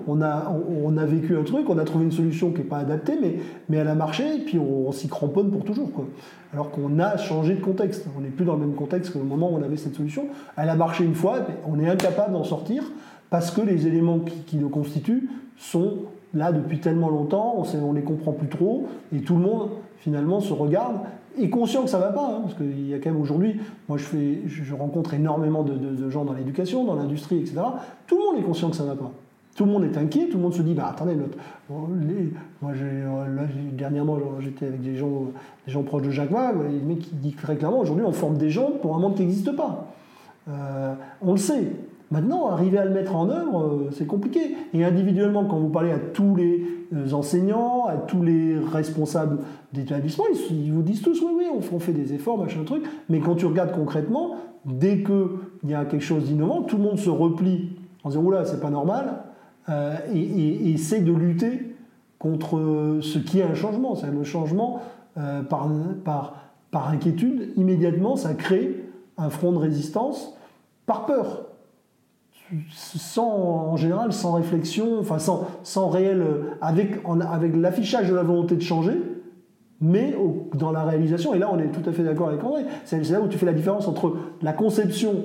On, 0.07 0.21
a, 0.21 1.05
vécu 1.05 1.35
un 1.35 1.43
truc, 1.43 1.67
on 1.67 1.79
a 1.79 1.83
trouvé 1.83 2.05
une 2.05 2.11
solution 2.11 2.51
qui 2.51 2.59
n'est 2.59 2.65
pas 2.65 2.77
adaptée, 2.77 3.17
mais, 3.19 3.37
mais 3.69 3.77
elle 3.77 3.87
a 3.87 3.95
marché, 3.95 4.35
et 4.35 4.39
puis 4.39 4.59
on, 4.59 4.91
s'y 4.91 5.07
cramponne 5.07 5.49
pour 5.49 5.63
toujours. 5.65 5.89
Alors 6.53 6.69
qu'on 6.69 6.99
a 6.99 7.17
changé 7.17 7.55
de 7.55 7.61
contexte. 7.61 8.05
On 8.15 8.21
n'est 8.21 8.29
plus 8.29 8.45
dans 8.45 8.53
le 8.53 8.59
même 8.59 8.75
contexte 8.75 9.11
qu'au 9.11 9.19
moment 9.19 9.51
où 9.51 9.57
on 9.57 9.63
avait 9.63 9.77
cette 9.77 9.95
solution. 9.95 10.27
Elle 10.57 10.69
a 10.69 10.75
marché 10.75 11.03
une 11.03 11.15
fois, 11.15 11.39
on 11.67 11.79
est 11.79 11.89
incapable 11.89 12.33
d'en 12.33 12.43
sortir 12.43 12.83
parce 13.31 13.49
que 13.49 13.61
les 13.61 13.87
éléments 13.87 14.19
qui, 14.19 14.41
qui 14.41 14.57
le 14.57 14.67
constituent 14.67 15.29
sont 15.57 15.97
là 16.33 16.51
depuis 16.51 16.79
tellement 16.79 17.09
longtemps, 17.09 17.63
on 17.73 17.93
ne 17.93 17.97
les 17.97 18.03
comprend 18.03 18.31
plus 18.31 18.47
trop, 18.47 18.87
et 19.13 19.19
tout 19.19 19.35
le 19.35 19.41
monde 19.41 19.69
finalement 19.97 20.39
se 20.39 20.53
regarde, 20.53 20.97
est 21.37 21.49
conscient 21.49 21.83
que 21.83 21.89
ça 21.89 21.97
ne 21.97 22.03
va 22.03 22.11
pas, 22.11 22.27
hein, 22.27 22.41
parce 22.43 22.55
qu'il 22.55 22.87
y 22.87 22.93
a 22.93 22.99
quand 22.99 23.11
même 23.11 23.21
aujourd'hui, 23.21 23.59
moi 23.87 23.97
je, 23.97 24.73
rencontre 24.73 25.13
énormément 25.13 25.63
de, 25.63 26.09
gens 26.09 26.25
dans 26.25 26.33
l'éducation, 26.33 26.83
dans 26.85 26.95
l'industrie, 26.95 27.37
etc. 27.39 27.57
Tout 28.07 28.17
le 28.17 28.23
monde 28.23 28.43
est 28.43 28.45
conscient 28.45 28.69
que 28.69 28.75
ça 28.75 28.83
ne 28.83 28.89
va 28.89 28.95
pas. 28.95 29.11
Tout 29.55 29.65
le 29.65 29.71
monde 29.71 29.83
est 29.83 29.97
inquiet, 29.97 30.27
tout 30.29 30.37
le 30.37 30.43
monde 30.43 30.53
se 30.53 30.61
dit, 30.61 30.73
bah 30.73 30.87
attendez, 30.89 31.15
notre, 31.15 31.37
moi 31.69 32.71
euh, 32.71 33.45
dernièrement 33.73 34.17
j'étais 34.39 34.67
avec 34.67 34.81
des 34.81 34.95
gens, 34.95 35.25
des 35.65 35.73
gens 35.73 35.83
proches 35.83 36.03
de 36.03 36.11
Jacques 36.11 36.31
Vabre, 36.31 36.63
qui 36.99 37.15
disent 37.15 37.35
très 37.35 37.57
clairement, 37.57 37.79
aujourd'hui 37.79 38.05
on 38.05 38.13
forme 38.13 38.37
des 38.37 38.49
gens 38.49 38.71
pour 38.81 38.95
un 38.95 38.99
monde 38.99 39.15
qui 39.15 39.23
n'existe 39.23 39.53
pas. 39.55 39.87
Euh, 40.49 40.93
on 41.21 41.31
le 41.31 41.37
sait, 41.37 41.73
Maintenant, 42.11 42.47
arriver 42.47 42.79
à 42.79 42.85
le 42.85 42.91
mettre 42.91 43.15
en 43.15 43.29
œuvre, 43.29 43.61
euh, 43.61 43.89
c'est 43.91 44.07
compliqué. 44.07 44.55
Et 44.73 44.83
individuellement, 44.83 45.45
quand 45.45 45.59
vous 45.59 45.69
parlez 45.69 45.91
à 45.91 45.99
tous 45.99 46.35
les 46.35 46.65
euh, 46.93 47.13
enseignants, 47.13 47.85
à 47.85 47.97
tous 47.97 48.23
les 48.23 48.57
responsables 48.57 49.39
d'établissement, 49.73 50.23
ils 50.49 50.73
vous 50.73 50.81
disent 50.81 51.03
tous 51.03 51.21
oui, 51.21 51.31
oui, 51.37 51.45
on 51.71 51.79
fait 51.79 51.93
des 51.93 52.13
efforts, 52.13 52.39
machin 52.39 52.63
truc. 52.63 52.83
Mais 53.09 53.19
quand 53.19 53.35
tu 53.35 53.45
regardes 53.45 53.73
concrètement, 53.73 54.37
dès 54.65 55.03
qu'il 55.03 55.69
y 55.69 55.75
a 55.75 55.85
quelque 55.85 56.03
chose 56.03 56.23
d'innovant, 56.23 56.63
tout 56.63 56.77
le 56.77 56.83
monde 56.83 56.97
se 56.97 57.11
replie 57.11 57.73
en 58.03 58.09
disant 58.09 58.23
oula, 58.23 58.43
c'est 58.45 58.59
pas 58.59 58.71
normal, 58.71 59.23
euh, 59.69 59.95
et, 60.11 60.71
essaie 60.71 61.01
de 61.01 61.13
lutter 61.13 61.75
contre 62.17 62.99
ce 63.01 63.19
qui 63.19 63.39
est 63.39 63.43
un 63.43 63.53
changement. 63.53 63.95
C'est 63.95 64.11
le 64.11 64.23
changement 64.23 64.81
par, 65.15 65.69
par, 66.03 66.35
par 66.71 66.89
inquiétude, 66.89 67.53
immédiatement, 67.55 68.15
ça 68.15 68.33
crée 68.33 68.83
un 69.17 69.29
front 69.29 69.51
de 69.51 69.57
résistance 69.57 70.35
par 70.85 71.05
peur 71.05 71.48
sans, 72.71 73.29
en 73.29 73.77
général, 73.77 74.13
sans 74.13 74.33
réflexion, 74.33 74.99
enfin 74.99 75.19
sans, 75.19 75.47
sans 75.63 75.89
réel, 75.89 76.23
avec, 76.61 77.01
avec 77.31 77.55
l'affichage 77.55 78.09
de 78.09 78.15
la 78.15 78.23
volonté 78.23 78.55
de 78.55 78.61
changer, 78.61 78.99
mais 79.81 80.15
dans 80.53 80.71
la 80.71 80.83
réalisation, 80.83 81.33
et 81.33 81.39
là 81.39 81.49
on 81.51 81.59
est 81.59 81.67
tout 81.67 81.87
à 81.89 81.93
fait 81.93 82.03
d'accord 82.03 82.29
avec 82.29 82.43
André, 82.43 82.63
c'est 82.85 83.01
là 83.09 83.21
où 83.21 83.27
tu 83.27 83.37
fais 83.37 83.45
la 83.45 83.53
différence 83.53 83.87
entre 83.87 84.15
la 84.41 84.53
conception 84.53 85.23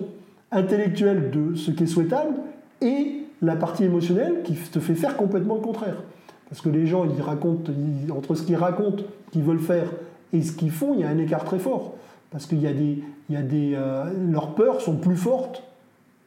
intellectuelle 0.53 1.31
de 1.31 1.55
ce 1.57 1.71
qui 1.71 1.85
est 1.85 1.89
souhaitable 1.89 2.35
et 2.81 3.23
la 3.43 3.57
partie 3.57 3.85
émotionnelle 3.85 4.43
qui 4.45 4.55
te 4.55 4.79
fait 4.79 4.95
faire 4.95 5.17
complètement 5.17 5.57
le 5.57 5.61
contraire. 5.61 5.97
Parce 6.49 6.61
que 6.61 6.69
les 6.69 6.87
gens, 6.87 7.05
ils 7.05 7.21
racontent, 7.21 7.73
entre 8.15 8.35
ce 8.35 8.43
qu'ils 8.43 8.57
racontent, 8.57 9.03
qu'ils 9.33 9.43
veulent 9.43 9.59
faire, 9.59 9.87
et 10.33 10.43
ce 10.43 10.53
qu'ils 10.53 10.71
font, 10.71 10.95
il 10.95 11.01
y 11.01 11.05
a 11.05 11.09
un 11.09 11.19
écart 11.19 11.45
très 11.45 11.59
fort. 11.59 11.95
Parce 12.31 12.47
des, 12.47 13.03
euh, 13.29 14.05
leurs 14.31 14.55
peurs 14.55 14.81
sont 14.81 14.97
plus 14.97 15.17
fortes 15.17 15.63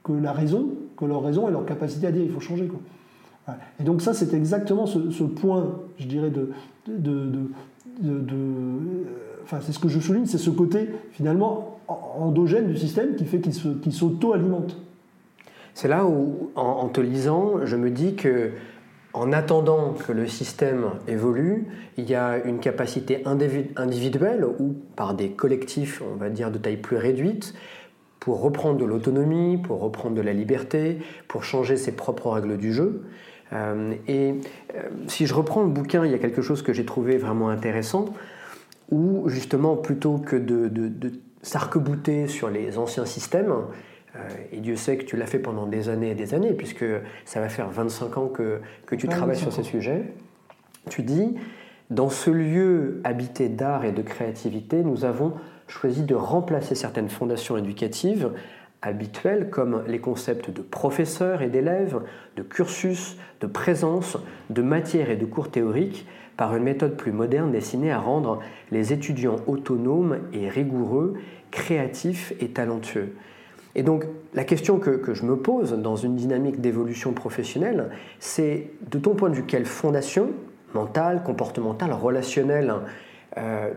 que 0.04 0.14
la 0.14 0.32
raison, 0.32 0.70
que 0.98 1.06
leur 1.06 1.24
raison 1.24 1.48
et 1.48 1.52
leur 1.52 1.66
capacité 1.66 2.08
à 2.08 2.12
dire 2.12 2.24
il 2.24 2.32
faut 2.32 2.40
changer. 2.40 2.68
Quoi. 2.68 2.80
Et 3.80 3.84
donc 3.84 4.02
ça, 4.02 4.14
c'est 4.14 4.34
exactement 4.34 4.86
ce, 4.86 5.24
point, 5.24 5.80
je 5.98 6.08
dirais, 6.08 6.30
de... 6.30 6.52
de, 6.88 7.26
de, 8.02 8.34
enfin, 9.44 9.60
c'est 9.62 9.72
ce 9.72 9.80
que 9.80 9.88
je 9.88 10.00
souligne, 10.00 10.26
c'est 10.26 10.38
ce 10.38 10.50
côté 10.50 10.90
finalement 11.12 11.80
endogène 11.88 12.68
du 12.68 12.78
système 12.78 13.16
qui 13.16 13.26
fait 13.26 13.40
qu'il 13.40 13.94
s'auto-alimente. 13.94 14.78
C'est 15.74 15.88
là 15.88 16.06
où, 16.06 16.52
en, 16.56 16.88
te 16.90 17.00
lisant, 17.00 17.66
je 17.66 17.76
me 17.76 17.90
dis 17.90 18.16
que 18.16 18.52
en 19.14 19.32
attendant 19.32 19.94
que 19.94 20.12
le 20.12 20.28
système 20.28 20.86
évolue, 21.08 21.68
il 21.98 22.10
y 22.10 22.16
a 22.16 22.44
une 22.44 22.60
capacité 22.60 23.24
individuelle 23.26 24.46
ou 24.60 24.76
par 24.96 25.14
des 25.14 25.30
collectifs, 25.30 26.04
on 26.14 26.16
va 26.18 26.30
dire, 26.30 26.52
de 26.52 26.58
taille 26.58 26.78
plus 26.78 26.98
réduite, 26.98 27.54
pour 28.28 28.42
reprendre 28.42 28.78
de 28.78 28.84
l'autonomie, 28.84 29.58
pour 29.58 29.80
reprendre 29.80 30.14
de 30.14 30.22
la 30.22 30.34
liberté, 30.34 30.98
pour 31.30 31.46
changer 31.46 31.78
ses 31.78 31.94
propres 31.94 32.30
règles 32.30 32.58
du 32.58 32.74
jeu. 32.74 33.06
Euh, 33.54 33.94
et 34.06 34.34
euh, 34.76 34.82
si 35.08 35.28
je 35.28 35.34
reprends 35.34 35.64
le 35.64 35.70
bouquin, 35.70 36.06
il 36.06 36.12
y 36.12 36.14
a 36.14 36.18
quelque 36.18 36.42
chose 36.42 36.62
que 36.62 36.74
j'ai 36.74 36.84
trouvé 36.84 37.16
vraiment 37.16 37.48
intéressant, 37.48 38.14
où 38.92 39.30
justement, 39.30 39.78
plutôt 39.78 40.18
que 40.18 40.36
de, 40.36 40.68
de, 40.68 41.12
s'arc-bouter 41.42 42.28
sur 42.28 42.50
les 42.50 42.78
anciens 42.78 43.06
systèmes, 43.06 43.54
euh, 44.18 44.20
et 44.52 44.58
Dieu 44.58 44.76
sait 44.76 44.98
que 44.98 45.06
tu 45.06 45.16
l'as 45.16 45.26
fait 45.26 45.40
pendant 45.40 45.66
des 45.66 45.88
années 45.88 46.12
et 46.12 46.16
des 46.16 46.34
années, 46.34 46.52
puisque 46.52 46.84
ça 47.24 47.40
va 47.40 47.48
faire 47.48 47.70
25 47.70 48.18
ans 48.18 48.28
que, 48.28 48.60
que 48.88 48.96
tu 48.96 49.08
travailles 49.08 49.38
sur 49.38 49.54
ces 49.54 49.64
sujets, 49.64 50.04
tu 50.90 51.02
dis, 51.02 51.38
dans 51.92 52.10
ce 52.10 52.30
lieu 52.30 53.00
habité 53.06 53.48
d'art 53.48 53.86
et 53.86 53.94
de 53.94 54.02
créativité, 54.02 54.84
nous 54.84 55.06
avons 55.06 55.36
choisi 55.68 56.04
de 56.04 56.16
remplacer 56.16 56.76
certaines 56.76 57.10
fondations 57.10 57.58
éducatives 57.58 58.32
habituelles 58.82 59.50
comme 59.50 59.84
les 59.88 60.00
concepts 60.00 60.52
de 60.52 60.62
professeur 60.62 61.42
et 61.42 61.50
d'élèves, 61.50 62.02
de 62.36 62.44
cursus, 62.44 63.18
de 63.42 63.48
présence, 63.48 64.18
de 64.50 64.62
matière 64.62 65.10
et 65.10 65.16
de 65.16 65.26
cours 65.26 65.50
théoriques 65.50 66.06
par 66.38 66.56
une 66.56 66.64
méthode 66.64 66.96
plus 66.96 67.12
moderne 67.12 67.52
destinée 67.52 67.92
à 67.92 68.00
rendre 68.00 68.40
les 68.72 68.94
étudiants 68.94 69.38
autonomes 69.48 70.20
et 70.34 70.50
rigoureux, 70.50 71.16
créatifs 71.50 72.34
et 72.40 72.50
talentueux. 72.50 73.16
Et 73.76 73.84
donc 73.84 74.06
la 74.34 74.44
question 74.44 74.80
que, 74.80 75.14
je 75.14 75.24
me 75.24 75.36
pose 75.36 75.74
dans 75.74 75.96
une 75.96 76.16
dynamique 76.16 76.62
d'évolution 76.62 77.14
professionnelle, 77.14 77.90
c'est 78.20 78.72
de 78.90 79.00
ton 79.00 79.16
point 79.16 79.30
de 79.30 79.36
vue, 79.36 79.44
quelle 79.44 79.66
fondation 79.66 80.32
mentale, 80.74 81.24
comportementale, 81.24 81.94
relationnelle 81.94 82.74
euh, 83.38 83.72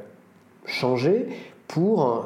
changer 0.66 1.28
pour 1.70 2.04
euh, 2.04 2.22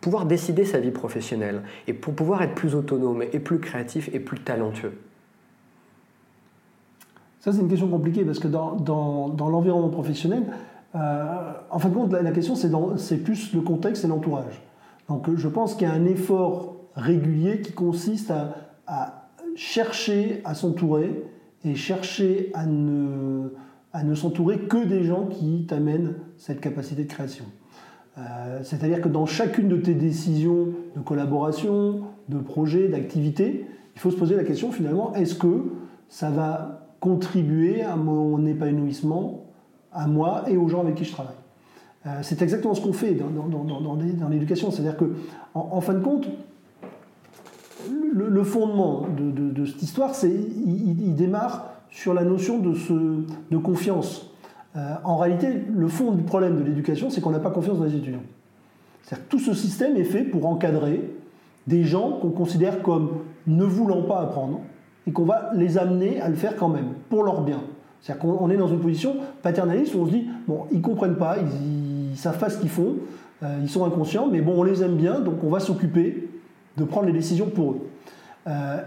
pouvoir 0.00 0.26
décider 0.26 0.64
sa 0.64 0.80
vie 0.80 0.90
professionnelle 0.90 1.62
et 1.86 1.92
pour 1.92 2.14
pouvoir 2.14 2.42
être 2.42 2.56
plus 2.56 2.74
autonome 2.74 3.22
et 3.22 3.38
plus 3.38 3.60
créatif 3.60 4.10
et 4.12 4.18
plus 4.18 4.40
talentueux 4.40 4.98
Ça, 7.38 7.52
c'est 7.52 7.60
une 7.60 7.68
question 7.68 7.88
compliquée 7.88 8.24
parce 8.24 8.40
que 8.40 8.48
dans, 8.48 9.36
l'environnement 9.38 9.88
professionnel, 9.88 10.42
euh, 10.96 11.52
en 11.70 11.78
fin 11.78 11.90
de 11.90 11.94
compte, 11.94 12.12
la, 12.12 12.32
question, 12.32 12.56
c'est 12.56 13.18
plus 13.18 13.54
le 13.54 13.60
contexte 13.60 14.04
et 14.04 14.08
l'entourage. 14.08 14.60
Donc, 15.08 15.32
je 15.32 15.46
pense 15.46 15.74
qu'il 15.74 15.86
y 15.86 15.90
a 15.90 15.94
un 15.94 16.04
effort 16.04 16.74
régulier 16.96 17.60
qui 17.60 17.72
consiste 17.72 18.32
à, 18.32 19.28
chercher 19.54 20.40
à 20.44 20.54
s'entourer 20.54 21.22
et 21.64 21.76
chercher 21.76 22.50
à 22.54 22.66
ne 22.66 24.14
s'entourer 24.16 24.58
que 24.58 24.84
des 24.84 25.04
gens 25.04 25.26
qui 25.26 25.66
t'amènent 25.68 26.14
cette 26.36 26.60
capacité 26.60 27.04
de 27.04 27.08
création. 27.08 27.44
Euh, 28.18 28.60
c'est-à-dire 28.62 29.00
que 29.00 29.08
dans 29.08 29.26
chacune 29.26 29.68
de 29.68 29.76
tes 29.76 29.94
décisions 29.94 30.68
de 30.96 31.00
collaboration, 31.00 32.00
de 32.28 32.38
projet, 32.38 32.88
d'activité, 32.88 33.66
il 33.94 34.00
faut 34.00 34.10
se 34.10 34.16
poser 34.16 34.36
la 34.36 34.44
question 34.44 34.72
finalement, 34.72 35.14
est-ce 35.14 35.34
que 35.34 35.64
ça 36.08 36.30
va 36.30 36.88
contribuer 37.00 37.82
à 37.82 37.96
mon 37.96 38.44
épanouissement, 38.46 39.44
à 39.92 40.06
moi 40.06 40.44
et 40.48 40.56
aux 40.56 40.68
gens 40.68 40.80
avec 40.80 40.96
qui 40.96 41.04
je 41.04 41.12
travaille? 41.12 41.36
Euh, 42.06 42.18
C'est 42.22 42.42
exactement 42.42 42.74
ce 42.74 42.80
qu'on 42.80 42.92
fait 42.92 43.14
dans, 43.14 44.28
l'éducation. 44.28 44.70
C'est-à-dire 44.70 44.96
que, 44.96 45.12
en, 45.54 45.80
fin 45.80 45.94
de 45.94 46.00
compte, 46.00 46.28
le, 48.12 48.42
fondement 48.42 49.06
de, 49.16 49.64
cette 49.64 49.82
histoire, 49.82 50.12
il, 50.24 51.14
démarre 51.14 51.70
sur 51.90 52.14
la 52.14 52.24
notion 52.24 52.58
de 52.58 53.56
confiance. 53.58 54.27
Euh, 54.78 54.94
en 55.02 55.16
réalité, 55.16 55.48
le 55.74 55.88
fond 55.88 56.12
du 56.12 56.22
problème 56.22 56.56
de 56.56 56.62
l'éducation, 56.62 57.10
c'est 57.10 57.20
qu'on 57.20 57.30
n'a 57.30 57.40
pas 57.40 57.50
confiance 57.50 57.78
dans 57.78 57.84
les 57.84 57.96
étudiants. 57.96 58.22
cest 59.02 59.28
tout 59.28 59.38
ce 59.38 59.52
système 59.52 59.96
est 59.96 60.04
fait 60.04 60.22
pour 60.22 60.46
encadrer 60.46 61.10
des 61.66 61.84
gens 61.84 62.12
qu'on 62.12 62.30
considère 62.30 62.82
comme 62.82 63.10
ne 63.46 63.64
voulant 63.64 64.02
pas 64.02 64.20
apprendre 64.20 64.60
et 65.06 65.12
qu'on 65.12 65.24
va 65.24 65.50
les 65.54 65.78
amener 65.78 66.20
à 66.20 66.28
le 66.28 66.36
faire 66.36 66.56
quand 66.56 66.68
même, 66.68 66.90
pour 67.08 67.24
leur 67.24 67.42
bien. 67.42 67.60
C'est-à-dire 68.00 68.22
qu'on 68.22 68.50
est 68.50 68.56
dans 68.56 68.68
une 68.68 68.78
position 68.78 69.16
paternaliste 69.42 69.94
où 69.94 70.00
on 70.00 70.06
se 70.06 70.12
dit, 70.12 70.28
bon, 70.46 70.66
ils 70.70 70.80
comprennent 70.80 71.16
pas, 71.16 71.36
ils, 71.38 72.16
savent 72.16 72.38
pas 72.38 72.48
ce 72.48 72.58
qu'ils 72.58 72.68
font, 72.68 72.96
euh, 73.42 73.58
ils 73.60 73.68
sont 73.68 73.84
inconscients, 73.84 74.28
mais 74.30 74.40
bon, 74.40 74.60
on 74.60 74.62
les 74.62 74.82
aime 74.82 74.96
bien, 74.96 75.20
donc 75.20 75.42
on 75.42 75.48
va 75.48 75.60
s'occuper 75.60 76.28
de 76.76 76.84
prendre 76.84 77.06
les 77.06 77.12
décisions 77.12 77.46
pour 77.46 77.72
eux. 77.72 77.80
Euh, 78.46 78.78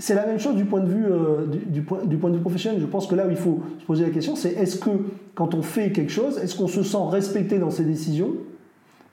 c'est 0.00 0.14
la 0.14 0.26
même 0.26 0.40
chose 0.40 0.56
du 0.56 0.64
point, 0.64 0.80
de 0.80 0.88
vue, 0.88 1.04
euh, 1.04 1.44
du, 1.46 1.82
point, 1.82 1.98
du, 2.04 2.16
point, 2.16 2.30
de 2.30 2.36
vue 2.36 2.40
professionnel. 2.40 2.80
Je 2.80 2.86
pense 2.86 3.06
que 3.06 3.14
là 3.14 3.26
où 3.26 3.30
il 3.30 3.36
faut 3.36 3.60
se 3.78 3.84
poser 3.84 4.04
la 4.04 4.10
question, 4.10 4.34
c'est 4.34 4.52
est-ce 4.52 4.78
que 4.78 4.90
quand 5.34 5.54
on 5.54 5.60
fait 5.60 5.92
quelque 5.92 6.10
chose, 6.10 6.38
est-ce 6.38 6.56
qu'on 6.56 6.68
se 6.68 6.82
sent 6.82 6.96
respecté 7.10 7.58
dans 7.58 7.70
ses 7.70 7.84
décisions 7.84 8.32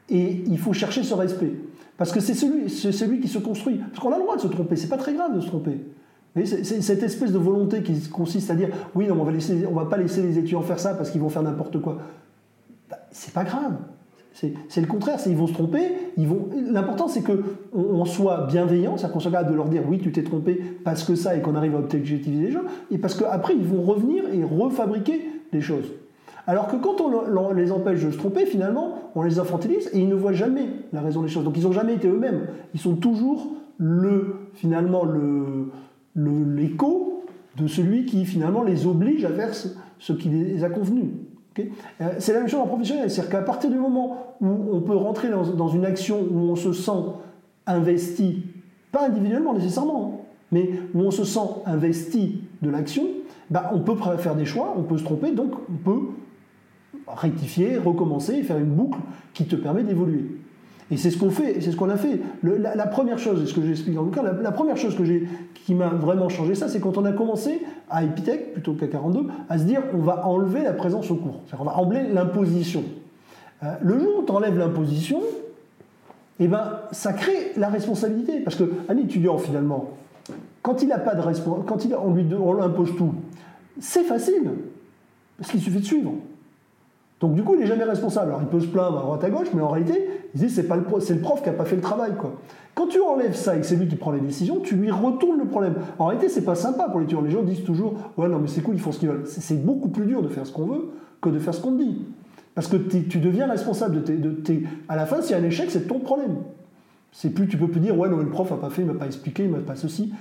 Et 0.09 0.43
il 0.47 0.57
faut 0.57 0.71
chercher 0.71 1.03
ce 1.03 1.13
respect? 1.13 1.51
Parce 1.97 2.13
que 2.13 2.21
c'est 2.21 2.33
celui, 2.33 2.69
celui 2.69 3.19
qui 3.19 3.27
se 3.27 3.37
construit. 3.37 3.75
Parce 3.75 3.99
qu'on 3.99 4.13
a 4.13 4.17
le 4.17 4.23
droit 4.23 4.37
de 4.37 4.41
se 4.41 4.47
tromper, 4.47 4.77
c'est 4.77 4.87
pas 4.87 4.97
très 4.97 5.13
grave 5.13 5.35
de 5.35 5.41
se 5.41 5.47
tromper. 5.47 5.77
C'est 6.45 6.63
cette 6.63 7.03
espèce 7.03 7.33
de 7.33 7.37
volonté 7.37 7.81
qui 7.83 7.99
consiste 8.09 8.49
à 8.49 8.55
dire 8.55 8.69
oui, 8.95 9.07
non, 9.07 9.17
on 9.19 9.23
va, 9.25 9.31
on 9.69 9.73
va 9.73 9.85
pas 9.85 9.97
laisser 9.97 10.21
les 10.21 10.37
étudiants 10.37 10.61
faire 10.61 10.79
ça 10.79 10.93
parce 10.93 11.09
qu'ils 11.09 11.19
vont 11.19 11.29
faire 11.29 11.43
n'importe 11.43 11.81
quoi. 11.81 11.97
Bah, 12.89 12.99
c'est 13.11 13.33
pas 13.33 13.43
grave. 13.43 13.73
C'est 14.69 14.81
le 14.81 14.87
contraire, 14.87 15.17
ils 15.25 15.35
vont 15.35 15.47
se 15.47 15.53
tromper. 15.53 15.81
L'important, 16.69 17.07
c'est 17.07 17.23
qu'on 17.23 17.39
on 17.73 18.05
soit 18.05 18.45
bienveillant, 18.45 18.95
c'est-à-dire 18.95 19.13
qu'on 19.13 19.19
soit 19.19 19.31
capable 19.31 19.51
de 19.51 19.55
leur 19.55 19.67
dire 19.67 19.81
oui, 19.87 19.97
tu 19.97 20.11
t'es 20.11 20.21
trompé 20.21 20.61
parce 20.83 21.03
que 21.03 21.15
ça, 21.15 21.35
et 21.35 21.41
qu'on 21.41 21.55
arrive 21.55 21.75
à 21.75 21.79
objectiviser 21.79 22.45
les 22.45 22.51
gens, 22.51 22.61
et 22.91 22.99
parce 22.99 23.15
qu'après, 23.15 23.55
ils 23.55 23.65
vont 23.65 23.81
revenir 23.81 24.25
et 24.31 24.43
refabriquer 24.43 25.21
les 25.51 25.61
choses. 25.61 25.85
Alors 26.45 26.67
que 26.67 26.75
quand 26.77 27.01
on 27.01 27.51
les 27.51 27.71
empêche 27.71 28.05
de 28.05 28.11
se 28.11 28.17
tromper, 28.17 28.45
finalement, 28.45 29.11
on 29.15 29.23
les 29.23 29.39
infantilise 29.39 29.89
et 29.91 29.99
ils 29.99 30.07
ne 30.07 30.15
voient 30.15 30.33
jamais 30.33 30.67
la 30.93 31.01
raison 31.01 31.21
des 31.23 31.27
choses. 31.27 31.43
Donc 31.43 31.57
ils 31.57 31.63
n'ont 31.63 31.73
jamais 31.73 31.95
été 31.95 32.07
eux-mêmes. 32.07 32.47
Ils 32.73 32.79
sont 32.79 32.95
toujours 32.95 33.53
le, 33.77 34.35
finalement, 34.53 35.03
l'écho 36.15 37.25
de 37.57 37.67
celui 37.67 38.05
qui 38.05 38.23
finalement 38.25 38.63
les 38.63 38.85
oblige 38.85 39.25
à 39.25 39.29
faire 39.29 39.53
ce 39.53 40.13
qui 40.13 40.29
les 40.29 40.63
a 40.63 40.69
convenus. 40.69 41.09
Euh, 42.01 42.05
c'est 42.19 42.33
la 42.33 42.39
même 42.39 42.47
chose 42.47 42.59
en 42.59 42.67
professionnel, 42.67 43.09
c'est-à-dire 43.09 43.31
qu'à 43.31 43.41
partir 43.41 43.69
du 43.69 43.77
moment 43.77 44.35
où 44.41 44.47
on 44.73 44.81
peut 44.81 44.95
rentrer 44.95 45.29
dans, 45.29 45.67
une 45.67 45.85
action 45.85 46.19
où 46.19 46.37
on 46.39 46.55
se 46.55 46.73
sent 46.73 46.91
investi, 47.65 48.43
pas 48.91 49.07
individuellement 49.07 49.53
nécessairement, 49.53 50.13
hein, 50.13 50.25
mais 50.51 50.69
où 50.93 51.01
on 51.01 51.11
se 51.11 51.23
sent 51.23 51.47
investi 51.65 52.41
de 52.61 52.69
l'action, 52.69 53.03
bah, 53.49 53.71
on 53.73 53.79
peut 53.79 53.95
faire 54.17 54.35
des 54.35 54.45
choix, 54.45 54.73
on 54.77 54.83
peut 54.83 54.97
se 54.97 55.03
tromper, 55.03 55.31
donc 55.31 55.53
on 55.69 55.77
peut 55.77 55.99
rectifier, 57.07 57.77
recommencer 57.77 58.35
et 58.35 58.43
faire 58.43 58.57
une 58.57 58.71
boucle 58.71 58.99
qui 59.33 59.45
te 59.45 59.55
permet 59.55 59.83
d'évoluer. 59.83 60.25
Et 60.89 60.97
c'est 60.97 61.11
ce 61.11 61.17
qu'on 61.17 61.29
fait, 61.29 61.59
c'est 61.59 61.71
ce 61.71 61.75
qu'on 61.75 61.89
a 61.89 61.97
fait. 61.97 62.19
la, 62.43 62.87
première 62.87 63.19
chose, 63.19 63.43
et 63.43 63.45
ce 63.45 63.53
que 63.53 63.61
j'explique 63.61 63.95
dans 63.95 64.03
le 64.03 64.11
cas, 64.11 64.23
la, 64.23 64.51
première 64.51 64.77
chose 64.77 64.95
que 64.95 65.03
qui 65.53 65.75
m'a 65.75 65.89
vraiment 65.89 66.29
changé 66.29 66.55
ça, 66.55 66.69
c'est 66.69 66.79
quand 66.79 66.97
on 66.97 67.03
a 67.03 67.11
commencé 67.11 67.61
à 67.89 68.03
Epitech, 68.03 68.53
plutôt 68.53 68.73
qu'à 68.73 68.87
42, 68.87 69.27
à 69.49 69.57
se 69.57 69.63
dire 69.63 69.81
on 69.93 69.97
va 69.97 70.25
enlever 70.25 70.63
la 70.63 70.73
présence 70.73 71.11
au 71.11 71.15
cours. 71.15 71.41
On 71.59 71.63
va 71.65 71.77
enlever 71.77 72.07
l'imposition. 72.07 72.83
Euh, 73.63 73.73
le 73.81 73.99
jour 73.99 74.19
où 74.19 74.23
tu 74.23 74.31
enlèves 74.31 74.57
l'imposition, 74.57 75.19
eh 76.39 76.47
ben, 76.47 76.79
ça 76.91 77.11
crée 77.13 77.51
la 77.57 77.67
responsabilité. 77.67 78.39
Parce 78.39 78.55
qu'un 78.55 78.97
étudiant, 78.97 79.37
finalement, 79.37 79.91
quand 80.61 80.81
il 80.81 80.87
n'a 80.87 80.99
pas 80.99 81.15
de 81.15 81.21
responsabilité, 81.21 81.67
quand 81.67 82.05
on 82.05 82.13
lui 82.13 82.25
on 82.33 82.61
impose 82.61 82.95
tout, 82.95 83.13
c'est 83.79 84.03
facile. 84.03 84.51
Parce 85.37 85.51
qu'il 85.51 85.61
suffit 85.61 85.79
de 85.79 85.85
suivre. 85.85 86.13
Donc 87.19 87.33
du 87.33 87.43
coup, 87.43 87.55
il 87.55 87.59
n'est 87.59 87.65
jamais 87.65 87.83
responsable. 87.83 88.27
Alors 88.29 88.41
il 88.41 88.47
peut 88.47 88.59
se 88.59 88.67
plaindre 88.67 88.99
à 88.99 89.01
droite 89.01 89.23
à 89.23 89.29
gauche, 89.29 89.47
mais 89.53 89.61
en 89.61 89.69
réalité, 89.69 90.07
il 90.35 90.41
dit 90.41 90.49
c'est 90.49 90.67
le, 90.69 90.75
le 90.75 90.83
prof 91.21 91.41
qui 91.41 91.49
n'a 91.49 91.55
pas 91.55 91.65
fait 91.65 91.75
le 91.75 91.81
travail. 91.81 92.11
Quoi. 92.19 92.33
Quand 92.75 92.87
tu 92.87 93.01
enlèves 93.01 93.35
ça 93.35 93.55
et 93.57 93.61
que 93.61 93.65
c'est 93.65 93.75
lui 93.75 93.87
qui 93.87 93.95
prend 93.95 94.11
les 94.11 94.19
décisions, 94.19 94.59
tu 94.59 94.75
lui 94.75 94.91
retournes 94.91 95.39
le 95.39 95.45
problème. 95.45 95.75
En 95.97 96.05
réalité, 96.05 96.29
c'est 96.29 96.45
pas 96.45 96.55
sympa 96.55 96.89
pour 96.89 96.99
les 96.99 97.07
tueurs. 97.07 97.23
Les 97.23 97.31
gens 97.31 97.41
disent 97.41 97.63
toujours 97.63 97.95
ouais 98.17 98.27
non 98.27 98.37
mais 98.39 98.47
c'est 98.47 98.61
cool, 98.61 98.75
ils 98.75 98.81
font 98.81 98.91
ce 98.91 98.99
qu'ils 98.99 99.09
veulent. 99.09 99.23
C'est 99.25 99.65
beaucoup 99.65 99.89
plus 99.89 100.05
dur 100.05 100.21
de 100.21 100.27
faire 100.27 100.45
ce 100.45 100.51
qu'on 100.51 100.65
veut 100.65 100.89
que 101.19 101.29
de 101.29 101.39
faire 101.39 101.55
ce 101.55 101.61
qu'on 101.61 101.71
dit. 101.71 102.05
Parce 102.53 102.67
que 102.67 102.77
tu 102.77 103.19
deviens 103.19 103.47
responsable 103.47 104.03
de 104.03 104.31
tes, 104.31 104.63
À 104.87 104.95
la 104.95 105.05
fin, 105.05 105.21
s'il 105.21 105.31
y 105.31 105.39
a 105.39 105.41
un 105.41 105.45
échec, 105.45 105.69
c'est 105.69 105.87
ton 105.87 105.99
problème. 105.99 106.37
C'est 107.11 107.29
plus, 107.29 107.47
tu 107.47 107.57
peux 107.57 107.67
plus 107.67 107.79
dire 107.79 107.97
ouais 107.97 108.09
non 108.09 108.17
le 108.17 108.29
prof 108.29 108.51
a 108.51 108.57
pas 108.57 108.69
fait, 108.69 108.83
il 108.83 108.87
m'a 108.87 108.93
pas 108.93 109.05
expliqué, 109.05 109.43
il 109.43 109.49
m'a 109.49 109.59
pas 109.59 109.75
ceci. 109.75 110.13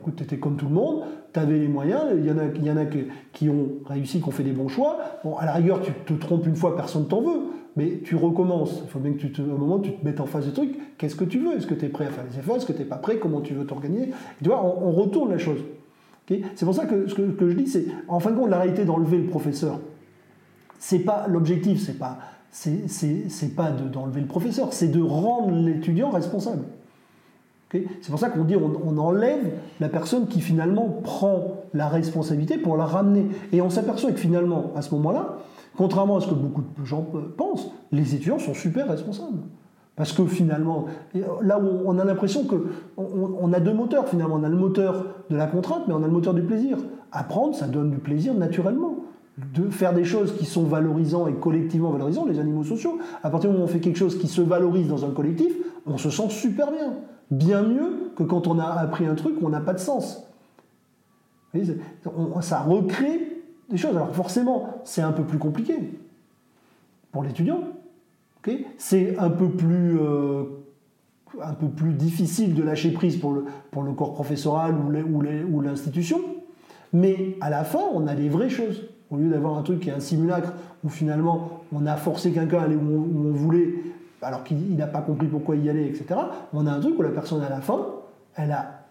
Écoute, 0.00 0.16
tu 0.16 0.22
étais 0.24 0.38
comme 0.38 0.56
tout 0.56 0.66
le 0.66 0.74
monde, 0.74 1.02
tu 1.32 1.40
avais 1.40 1.58
les 1.58 1.68
moyens, 1.68 2.02
il 2.16 2.24
y 2.24 2.70
en 2.70 2.76
a, 2.76 2.84
qui 3.32 3.48
ont 3.48 3.68
réussi, 3.86 4.20
qui 4.20 4.28
ont 4.28 4.32
fait 4.32 4.42
des 4.42 4.52
bons 4.52 4.68
choix. 4.68 4.98
Bon, 5.24 5.36
à 5.36 5.46
la 5.46 5.52
rigueur, 5.52 5.80
tu 5.80 5.92
te 5.92 6.14
trompes 6.14 6.46
une 6.46 6.56
fois, 6.56 6.76
personne 6.76 7.06
t'en 7.06 7.20
veut, 7.20 7.40
mais 7.76 8.00
tu 8.04 8.16
recommences. 8.16 8.80
Il 8.84 8.90
faut 8.90 8.98
bien 8.98 9.12
que 9.12 9.18
tu 9.18 9.32
te, 9.32 9.42
un 9.42 9.44
moment, 9.44 9.78
tu 9.78 9.92
te 9.92 10.04
mettes 10.04 10.20
en 10.20 10.26
face 10.26 10.46
du 10.46 10.52
truc. 10.52 10.76
Qu'est-ce 10.98 11.16
que 11.16 11.24
tu 11.24 11.38
veux? 11.38 11.56
Est-ce 11.56 11.66
que 11.66 11.74
tu 11.74 11.84
es 11.84 11.88
prêt 11.88 12.06
à 12.06 12.10
faire 12.10 12.24
les 12.30 12.38
efforts? 12.38 12.56
Est-ce 12.56 12.66
que 12.66 12.72
tu 12.72 12.80
n'es 12.80 12.84
pas 12.84 12.96
prêt? 12.96 13.18
Comment 13.18 13.40
tu 13.40 13.54
veux 13.54 13.66
t'organiser? 13.66 14.10
Tu 14.42 14.48
vois, 14.48 14.64
on, 14.64 14.90
retourne 14.90 15.30
la 15.30 15.38
chose. 15.38 15.60
c'est 16.28 16.64
pour 16.64 16.74
ça 16.74 16.86
que 16.86 17.06
ce 17.06 17.14
que, 17.14 17.48
je 17.48 17.54
dis, 17.54 17.66
c'est, 17.66 17.86
en 18.08 18.20
fin 18.20 18.32
de 18.32 18.36
compte, 18.36 18.50
la 18.50 18.58
réalité 18.58 18.84
d'enlever 18.84 19.18
le 19.18 19.26
professeur, 19.26 19.78
c'est 20.78 21.00
pas 21.00 21.26
l'objectif, 21.28 21.80
c'est 21.84 21.98
pas, 21.98 22.18
c'est, 22.50 23.54
pas 23.54 23.70
d'enlever 23.70 24.20
le 24.20 24.26
professeur, 24.26 24.72
c'est 24.72 24.88
de 24.88 25.00
rendre 25.00 25.54
l'étudiant 25.54 26.10
responsable 26.10 26.64
c'est 27.72 28.10
pour 28.10 28.18
ça 28.18 28.30
qu'on 28.30 28.44
dit 28.44 28.56
on, 28.56 28.98
enlève 28.98 29.52
la 29.80 29.88
personne 29.88 30.26
qui 30.26 30.40
finalement 30.40 30.88
prend 31.02 31.64
la 31.74 31.88
responsabilité 31.88 32.56
pour 32.56 32.76
la 32.76 32.86
ramener. 32.86 33.26
Et 33.52 33.60
on 33.60 33.68
s'aperçoit 33.68 34.12
que 34.12 34.18
finalement, 34.18 34.72
à 34.74 34.82
ce 34.82 34.94
moment-là, 34.94 35.38
contrairement 35.76 36.16
à 36.16 36.20
ce 36.20 36.28
que 36.28 36.34
beaucoup 36.34 36.62
de 36.62 36.84
gens 36.84 37.06
pensent, 37.36 37.70
les 37.92 38.14
étudiants 38.14 38.38
sont 38.38 38.54
super 38.54 38.88
responsables. 38.88 39.40
Parce 39.96 40.12
que 40.12 40.24
finalement, 40.26 40.86
là 41.42 41.58
où 41.58 41.82
on 41.84 41.98
a 41.98 42.04
l'impression 42.04 42.44
qu'on 42.44 42.62
on 42.96 43.52
a 43.52 43.60
deux 43.60 43.74
moteurs 43.74 44.08
finalement. 44.08 44.36
On 44.36 44.44
a 44.44 44.48
le 44.48 44.56
moteur 44.56 45.06
de 45.28 45.36
la 45.36 45.46
contrainte, 45.46 45.82
mais 45.88 45.94
on 45.94 46.02
a 46.02 46.06
le 46.06 46.12
moteur 46.12 46.34
du 46.34 46.42
plaisir. 46.42 46.78
Apprendre, 47.12 47.54
ça 47.54 47.66
donne 47.66 47.90
du 47.90 47.98
plaisir 47.98 48.32
naturellement. 48.34 48.96
De 49.54 49.70
faire 49.70 49.94
des 49.94 50.04
choses 50.04 50.36
qui 50.36 50.46
sont 50.46 50.64
valorisantes 50.64 51.28
et 51.28 51.34
collectivement 51.34 51.90
valorisantes, 51.90 52.28
les 52.28 52.40
animaux 52.40 52.64
sociaux, 52.64 52.98
à 53.22 53.30
partir 53.30 53.50
du 53.50 53.54
moment 53.54 53.66
où 53.66 53.68
on 53.68 53.72
fait 53.72 53.78
quelque 53.78 53.98
chose 53.98 54.18
qui 54.18 54.26
se 54.26 54.40
valorise 54.40 54.88
dans 54.88 55.04
un 55.04 55.10
collectif, 55.10 55.52
on 55.86 55.96
se 55.96 56.10
sent 56.10 56.28
super 56.30 56.72
bien 56.72 56.92
bien 57.30 57.62
mieux 57.62 58.12
que 58.16 58.22
quand 58.22 58.46
on 58.46 58.58
a 58.58 58.64
appris 58.64 59.06
un 59.06 59.14
truc 59.14 59.34
où 59.40 59.46
on 59.46 59.50
n'a 59.50 59.60
pas 59.60 59.74
de 59.74 59.78
sens. 59.78 60.26
ça 62.40 62.60
recrée 62.60 63.42
des 63.68 63.76
choses. 63.76 63.96
Alors 63.96 64.14
forcément, 64.14 64.80
c'est 64.84 65.02
un 65.02 65.12
peu 65.12 65.24
plus 65.24 65.38
compliqué 65.38 65.74
pour 67.12 67.22
l'étudiant. 67.22 67.60
c'est 68.76 69.18
un 69.18 69.30
peu 69.30 69.50
plus... 69.50 69.98
Euh, 70.00 70.44
un 71.42 71.52
peu 71.52 71.68
plus 71.68 71.92
difficile 71.92 72.54
de 72.54 72.62
lâcher 72.62 72.90
prise 72.90 73.16
pour 73.16 73.32
le, 73.32 73.44
pour 73.70 73.82
le 73.82 73.92
corps 73.92 74.14
professoral 74.14 74.74
ou 74.74 75.60
l'institution, 75.60 76.20
mais 76.92 77.36
à 77.40 77.50
la 77.50 77.64
fin, 77.64 77.82
on 77.92 78.06
a 78.06 78.14
des 78.14 78.28
vraies 78.28 78.48
choses. 78.48 78.88
Au 79.10 79.16
lieu 79.16 79.28
d'avoir 79.28 79.56
un 79.56 79.62
truc 79.62 79.80
qui 79.80 79.88
est 79.88 79.92
un 79.92 80.00
simulacre 80.00 80.52
où 80.84 80.88
finalement 80.88 81.62
on 81.72 81.86
a 81.86 81.96
forcé 81.96 82.30
quelqu'un 82.30 82.58
à 82.58 82.62
aller 82.62 82.76
où 82.76 83.28
on 83.28 83.32
voulait 83.32 83.74
alors 84.22 84.44
qu'il 84.44 84.76
n'a 84.76 84.86
pas 84.86 85.00
compris 85.00 85.26
pourquoi 85.26 85.56
y 85.56 85.68
aller, 85.68 85.86
etc. 85.86 86.20
On 86.52 86.66
a 86.66 86.72
un 86.72 86.80
truc 86.80 86.98
où 86.98 87.02
la 87.02 87.10
personne, 87.10 87.42
à 87.42 87.48
la 87.48 87.60
fin, 87.60 87.86
elle 88.36 88.52
a 88.52 88.84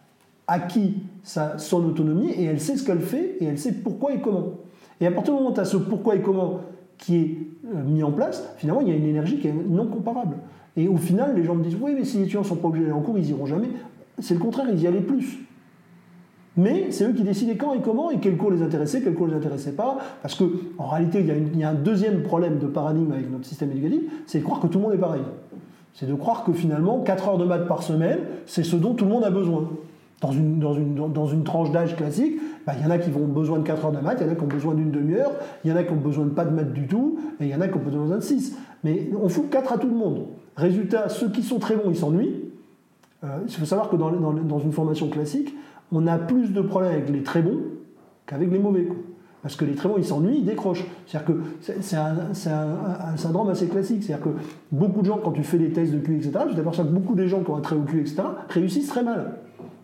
acquis 0.48 1.04
sa, 1.24 1.58
son 1.58 1.86
autonomie 1.86 2.32
et 2.32 2.46
elle 2.46 2.60
sait 2.60 2.78
ce 2.78 2.86
qu'elle 2.86 3.02
fait 3.02 3.38
et 3.42 3.46
elle 3.46 3.60
sait 3.60 3.74
pourquoi 3.74 4.14
et 4.14 4.22
comment. 4.22 4.54
Et 5.02 5.08
à 5.08 5.12
partir 5.12 5.34
du 5.34 5.40
moment 5.40 5.52
où 5.52 5.54
tu 5.54 5.60
as 5.60 5.66
ce 5.66 5.78
pourquoi 5.78 6.16
et 6.16 6.22
comment 6.22 6.62
qui 6.98 7.16
est 7.18 7.38
euh, 7.76 7.84
mis 7.84 8.04
en 8.04 8.12
place, 8.12 8.44
finalement, 8.58 8.82
il 8.82 8.90
y 8.90 8.92
a 8.92 8.96
une 8.96 9.06
énergie 9.06 9.40
qui 9.40 9.48
est 9.48 9.54
non 9.54 9.88
comparable. 9.88 10.38
Et 10.76 10.88
au 10.88 10.98
final, 10.98 11.36
les 11.36 11.44
gens 11.44 11.56
me 11.56 11.64
disent 11.64 11.78
Oui, 11.80 11.94
mais 11.96 12.06
si 12.06 12.18
les 12.18 12.24
étudiants 12.24 12.42
ne 12.42 12.46
sont 12.46 12.56
pas 12.56 12.68
obligés 12.68 12.86
d'aller 12.86 12.98
en 12.98 13.02
cours, 13.02 13.18
ils 13.18 13.30
iront 13.30 13.46
jamais. 13.46 13.70
C'est 14.20 14.34
le 14.34 14.40
contraire, 14.40 14.68
ils 14.72 14.80
y 14.80 14.88
allaient 14.88 15.02
plus. 15.02 15.47
Mais 16.58 16.88
c'est 16.90 17.06
eux 17.06 17.14
qui 17.14 17.24
décidaient 17.24 17.56
quand 17.56 17.76
et 17.76 17.82
comment 17.82 18.10
et 18.10 18.18
quel 18.20 18.36
cours 18.36 18.50
les 18.50 18.64
intéressait, 18.64 19.02
quel 19.02 19.14
cours 19.14 19.28
les 19.28 19.36
intéressait 19.36 19.74
pas. 19.74 20.00
Parce 20.24 20.34
qu'en 20.34 20.88
réalité, 20.88 21.20
il 21.20 21.60
y, 21.60 21.64
a 21.64 21.70
un 21.70 21.76
deuxième 21.76 22.24
problème 22.24 22.58
de 22.58 22.66
paradigme 22.66 23.12
avec 23.12 23.32
notre 23.32 23.46
système 23.46 23.72
éducatif, 23.72 24.02
c'est 24.26 24.40
de 24.40 24.44
croire 24.44 24.60
que 24.60 24.68
tout 24.68 24.80
le 24.80 24.86
monde 24.86 24.94
est 24.96 25.00
pareil. 25.00 25.22
C'est 25.94 26.08
de 26.08 26.16
croire 26.16 26.44
que 26.44 26.54
finalement, 26.54 27.00
4 27.02 27.30
heures 27.30 27.38
de 27.38 27.46
maths 27.46 27.68
par 27.68 27.84
semaine, 27.84 28.20
c'est 28.48 28.64
ce 28.64 28.76
dont 28.76 28.96
tout 28.96 29.06
le 29.06 29.12
monde 29.12 29.24
a 29.24 29.30
besoin. 29.30 29.70
Dans 30.20 30.32
une, 30.32 30.58
dans 30.58 30.74
une, 30.74 30.96
dans 30.96 31.28
une 31.28 31.44
tranche 31.44 31.72
d'âge 31.72 31.96
classique, 31.96 32.40
bah, 32.66 32.74
il 32.76 32.84
y 32.84 32.88
en 32.88 32.90
a 32.90 32.98
qui 32.98 33.12
ont 33.16 33.28
besoin 33.28 33.60
de 33.60 33.64
4 33.64 33.86
heures 33.86 33.92
de 33.92 34.00
maths, 34.00 34.18
il 34.20 34.26
y 34.26 34.30
en 34.30 34.34
a 34.34 34.36
qui 34.36 34.44
ont 34.44 34.48
besoin 34.48 34.74
d'une 34.74 34.90
demi-heure, 34.90 35.32
il 35.64 35.70
y 35.70 35.74
en 35.74 35.76
a 35.76 35.84
qui 35.84 35.92
ont 35.92 35.98
besoin 35.98 36.26
de 36.26 36.32
pas 36.32 36.44
de 36.44 36.50
maths 36.50 36.74
du 36.74 36.88
tout, 36.88 37.20
et 37.40 37.46
il 37.46 37.50
y 37.50 37.56
en 37.56 37.62
a 37.62 37.68
qui 37.68 37.76
ont 37.76 37.82
besoin 37.82 38.08
de 38.16 38.20
6. 38.20 38.58
Mais 38.84 39.12
on 39.22 39.30
fout 39.30 39.48
4 39.52 39.74
à 39.74 39.78
tout 39.78 39.90
le 39.90 39.96
monde. 39.96 40.26
Résultat, 40.56 41.10
ceux 41.10 41.30
qui 41.30 41.44
sont 41.44 41.60
très 41.60 41.76
bons, 41.76 41.90
ils 41.90 41.96
s'ennuient. 41.96 42.46
Euh, 43.24 43.28
il 43.48 43.54
faut 43.54 43.66
savoir 43.66 43.90
que 43.90 43.96
dans, 43.96 44.10
dans, 44.12 44.34
dans 44.34 44.60
une 44.60 44.72
formation 44.72 45.08
classique, 45.08 45.54
on 45.92 46.08
a 46.08 46.18
plus 46.18 46.52
de 46.52 46.62
problèmes 46.62 46.94
avec 46.94 47.10
les 47.10 47.24
très 47.24 47.42
bons 47.42 47.60
qu'avec 48.26 48.52
les 48.52 48.60
mauvais. 48.60 48.88
Parce 49.42 49.56
que 49.56 49.66
les 49.66 49.76
très 49.76 49.88
bons, 49.88 49.96
ils 49.98 50.06
s'ennuient, 50.06 50.40
ils 50.40 50.46
décrochent. 50.46 50.84
C'est-à-dire 51.06 51.36
que 51.36 51.42
c'est 51.62 51.96
un, 51.96 53.16
syndrome 53.16 53.50
assez 53.50 53.68
classique. 53.68 54.04
C'est-à-dire 54.04 54.26
que 54.26 54.30
beaucoup 54.72 55.02
de 55.02 55.06
gens, 55.06 55.20
quand 55.24 55.32
tu 55.32 55.44
fais 55.44 55.58
des 55.58 55.72
tests 55.72 55.94
de 55.94 56.00
QI, 56.00 56.16
etc., 56.16 56.32
tu 56.50 56.56
t'aperçois 56.56 56.84
que 56.84 56.90
beaucoup 56.90 57.16
des 57.16 57.28
gens 57.28 57.42
qui 57.44 57.52
ont 57.52 57.56
un 57.56 57.62
très 57.62 57.76
haut 57.76 57.84
QI, 57.84 58.00
etc., 58.00 58.24
réussissent 58.50 58.88
très 58.88 59.04
mal. 59.04 59.36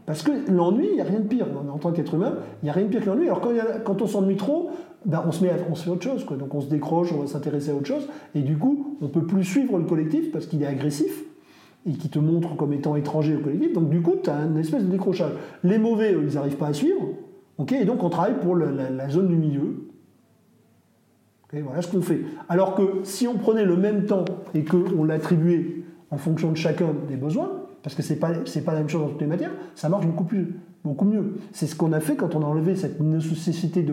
Parce 0.05 0.21
que 0.21 0.31
l'ennui, 0.51 0.87
il 0.89 0.95
n'y 0.95 1.01
a 1.01 1.05
rien 1.05 1.19
de 1.19 1.27
pire. 1.27 1.45
En 1.71 1.77
tant 1.77 1.93
qu'être 1.93 2.15
humain, 2.15 2.33
il 2.61 2.65
n'y 2.65 2.69
a 2.71 2.73
rien 2.73 2.85
de 2.85 2.89
pire 2.89 3.01
que 3.01 3.09
l'ennui. 3.09 3.27
Alors 3.27 3.41
quand, 3.85 4.01
on 4.01 4.07
s'ennuie 4.07 4.35
trop, 4.35 4.71
ben 5.05 5.23
on, 5.25 5.31
se 5.31 5.43
met 5.43 5.51
on 5.69 5.75
se 5.75 5.83
fait 5.83 5.91
autre 5.91 6.03
chose. 6.03 6.25
Donc 6.37 6.53
on 6.53 6.59
se 6.59 6.67
décroche, 6.67 7.13
on 7.13 7.21
va 7.21 7.27
s'intéresser 7.27 7.71
à 7.71 7.75
autre 7.75 7.87
chose. 7.87 8.09
Et 8.35 8.41
du 8.41 8.57
coup, 8.57 8.97
on 9.01 9.07
peut 9.07 9.23
plus 9.23 9.45
suivre 9.45 9.77
le 9.77 9.85
collectif 9.85 10.31
parce 10.31 10.45
qu'il 10.45 10.61
est 10.61 10.67
agressif 10.67 11.23
et 11.85 11.93
qui 11.93 12.09
te 12.09 12.19
montrent 12.19 12.55
comme 12.55 12.73
étant 12.73 12.95
étranger 12.95 13.35
au 13.35 13.39
collectif. 13.39 13.73
Donc 13.73 13.89
du 13.89 14.01
coup, 14.01 14.15
tu 14.23 14.29
as 14.29 14.45
une 14.45 14.57
espèce 14.57 14.83
de 14.83 14.89
décrochage. 14.89 15.31
Les 15.63 15.77
mauvais, 15.77 16.13
ils 16.13 16.35
n'arrivent 16.35 16.57
pas 16.57 16.67
à 16.67 16.73
suivre. 16.73 17.01
et 17.71 17.85
donc 17.85 18.03
on 18.03 18.09
travaille 18.09 18.39
pour 18.39 18.55
la, 18.55 19.09
zone 19.09 19.27
du 19.27 19.35
milieu. 19.35 19.87
voilà 21.51 21.81
ce 21.81 21.91
qu'on 21.91 22.01
fait. 22.01 22.21
Alors 22.49 22.75
que 22.75 23.01
si 23.03 23.27
on 23.27 23.35
prenait 23.35 23.65
le 23.65 23.75
même 23.75 24.05
temps 24.05 24.25
et 24.53 24.63
qu'on 24.63 25.03
l'attribuait 25.03 25.83
en 26.09 26.17
fonction 26.17 26.51
de 26.51 26.57
chacun 26.57 26.93
des 27.07 27.15
besoins, 27.15 27.63
parce 27.83 27.95
que 27.95 28.01
c'est 28.01 28.15
pas 28.15 28.29
pas 28.29 28.71
la 28.71 28.79
même 28.79 28.89
chose 28.89 29.01
dans 29.01 29.09
toutes 29.09 29.21
les 29.21 29.27
matières, 29.27 29.51
ça 29.75 29.89
marche 29.89 30.05
beaucoup 30.05 30.23
plus 30.23 30.55
beaucoup 30.83 31.05
mieux. 31.05 31.35
C'est 31.51 31.67
ce 31.67 31.75
qu'on 31.75 31.93
a 31.93 31.99
fait 31.99 32.15
quand 32.15 32.35
on 32.35 32.41
a 32.41 32.45
enlevé 32.45 32.75
cette 32.75 32.99
nécessité 32.99 33.85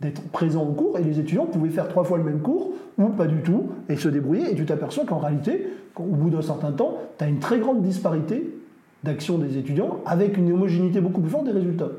d'être 0.00 0.22
présent 0.30 0.62
au 0.62 0.72
cours 0.72 0.98
et 0.98 1.02
les 1.02 1.18
étudiants 1.18 1.46
pouvaient 1.46 1.70
faire 1.70 1.88
trois 1.88 2.04
fois 2.04 2.18
le 2.18 2.24
même 2.24 2.40
cours 2.40 2.72
ou 2.98 3.08
pas 3.08 3.26
du 3.26 3.42
tout 3.42 3.70
et 3.88 3.96
se 3.96 4.08
débrouiller 4.08 4.52
et 4.52 4.54
tu 4.54 4.64
t'aperçois 4.64 5.04
qu'en 5.04 5.18
réalité, 5.18 5.68
au 5.96 6.02
bout 6.02 6.30
d'un 6.30 6.42
certain 6.42 6.72
temps, 6.72 6.98
tu 7.18 7.24
as 7.24 7.28
une 7.28 7.40
très 7.40 7.58
grande 7.58 7.82
disparité 7.82 8.52
d'action 9.02 9.38
des 9.38 9.58
étudiants 9.58 10.00
avec 10.06 10.36
une 10.36 10.52
homogénéité 10.52 11.00
beaucoup 11.00 11.20
plus 11.20 11.30
forte 11.30 11.46
des 11.46 11.52
résultats. 11.52 11.90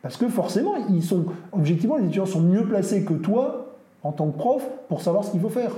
Parce 0.00 0.16
que 0.16 0.28
forcément, 0.28 0.74
ils 0.88 1.02
sont 1.02 1.26
objectivement 1.52 1.96
les 1.96 2.04
étudiants 2.04 2.26
sont 2.26 2.40
mieux 2.40 2.64
placés 2.64 3.04
que 3.04 3.14
toi 3.14 3.76
en 4.02 4.12
tant 4.12 4.28
que 4.28 4.36
prof 4.36 4.68
pour 4.88 5.00
savoir 5.00 5.24
ce 5.24 5.30
qu'il 5.30 5.40
faut 5.40 5.48
faire. 5.48 5.72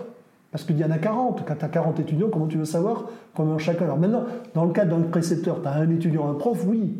Parce 0.55 0.63
qu'il 0.63 0.79
y 0.79 0.85
en 0.85 0.91
a 0.93 0.99
40. 0.99 1.45
Quand 1.45 1.57
tu 1.57 1.65
as 1.65 1.69
40 1.69 1.99
étudiants, 1.99 2.29
comment 2.33 2.47
tu 2.47 2.59
veux 2.59 2.65
savoir 2.65 3.07
comment 3.35 3.59
chacun? 3.59 3.87
Alors 3.87 3.99
maintenant, 3.99 4.23
dans 4.55 4.65
le 4.65 4.73
cadre 4.73 4.97
d'un 4.97 5.03
précepteur, 5.03 5.61
tu 5.61 5.67
as 5.67 5.73
un 5.73 5.91
étudiant, 5.91 6.31
un 6.31 6.35
prof, 6.35 6.65
oui. 6.65 6.95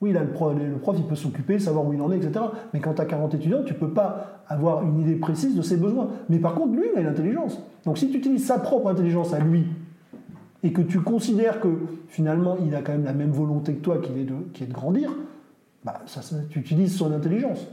Oui, 0.00 0.12
là, 0.12 0.24
le 0.24 0.30
prof, 0.30 0.56
le 0.58 0.76
prof 0.76 0.96
il 0.98 1.04
peut 1.04 1.14
s'occuper, 1.14 1.60
savoir 1.60 1.86
où 1.86 1.92
il 1.92 2.02
en 2.02 2.10
est, 2.10 2.16
etc. 2.16 2.46
Mais 2.74 2.80
quand 2.80 2.94
tu 2.94 3.00
as 3.00 3.04
40 3.04 3.32
étudiants, 3.36 3.62
tu 3.64 3.74
ne 3.74 3.78
peux 3.78 3.90
pas 3.90 4.42
avoir 4.48 4.82
une 4.82 4.98
idée 4.98 5.14
précise 5.14 5.54
de 5.54 5.62
ses 5.62 5.76
besoins. 5.76 6.08
Mais 6.30 6.40
par 6.40 6.56
contre, 6.56 6.74
lui, 6.74 6.86
il 6.92 6.98
a 6.98 7.02
l'intelligence. 7.04 7.62
Donc 7.84 7.96
si 7.96 8.10
tu 8.10 8.18
utilises 8.18 8.44
sa 8.44 8.58
propre 8.58 8.88
intelligence 8.88 9.32
à 9.34 9.38
lui, 9.38 9.64
et 10.64 10.72
que 10.72 10.82
tu 10.82 10.98
considères 10.98 11.60
que 11.60 11.68
finalement, 12.08 12.56
il 12.66 12.74
a 12.74 12.82
quand 12.82 12.90
même 12.90 13.04
la 13.04 13.12
même 13.12 13.30
volonté 13.30 13.74
que 13.74 13.82
toi, 13.82 13.98
qui 13.98 14.10
est 14.18 14.66
de, 14.66 14.72
grandir, 14.72 15.12
bah, 15.84 16.00
tu 16.50 16.58
utilises 16.58 16.96
son 16.96 17.12
intelligence. 17.12 17.68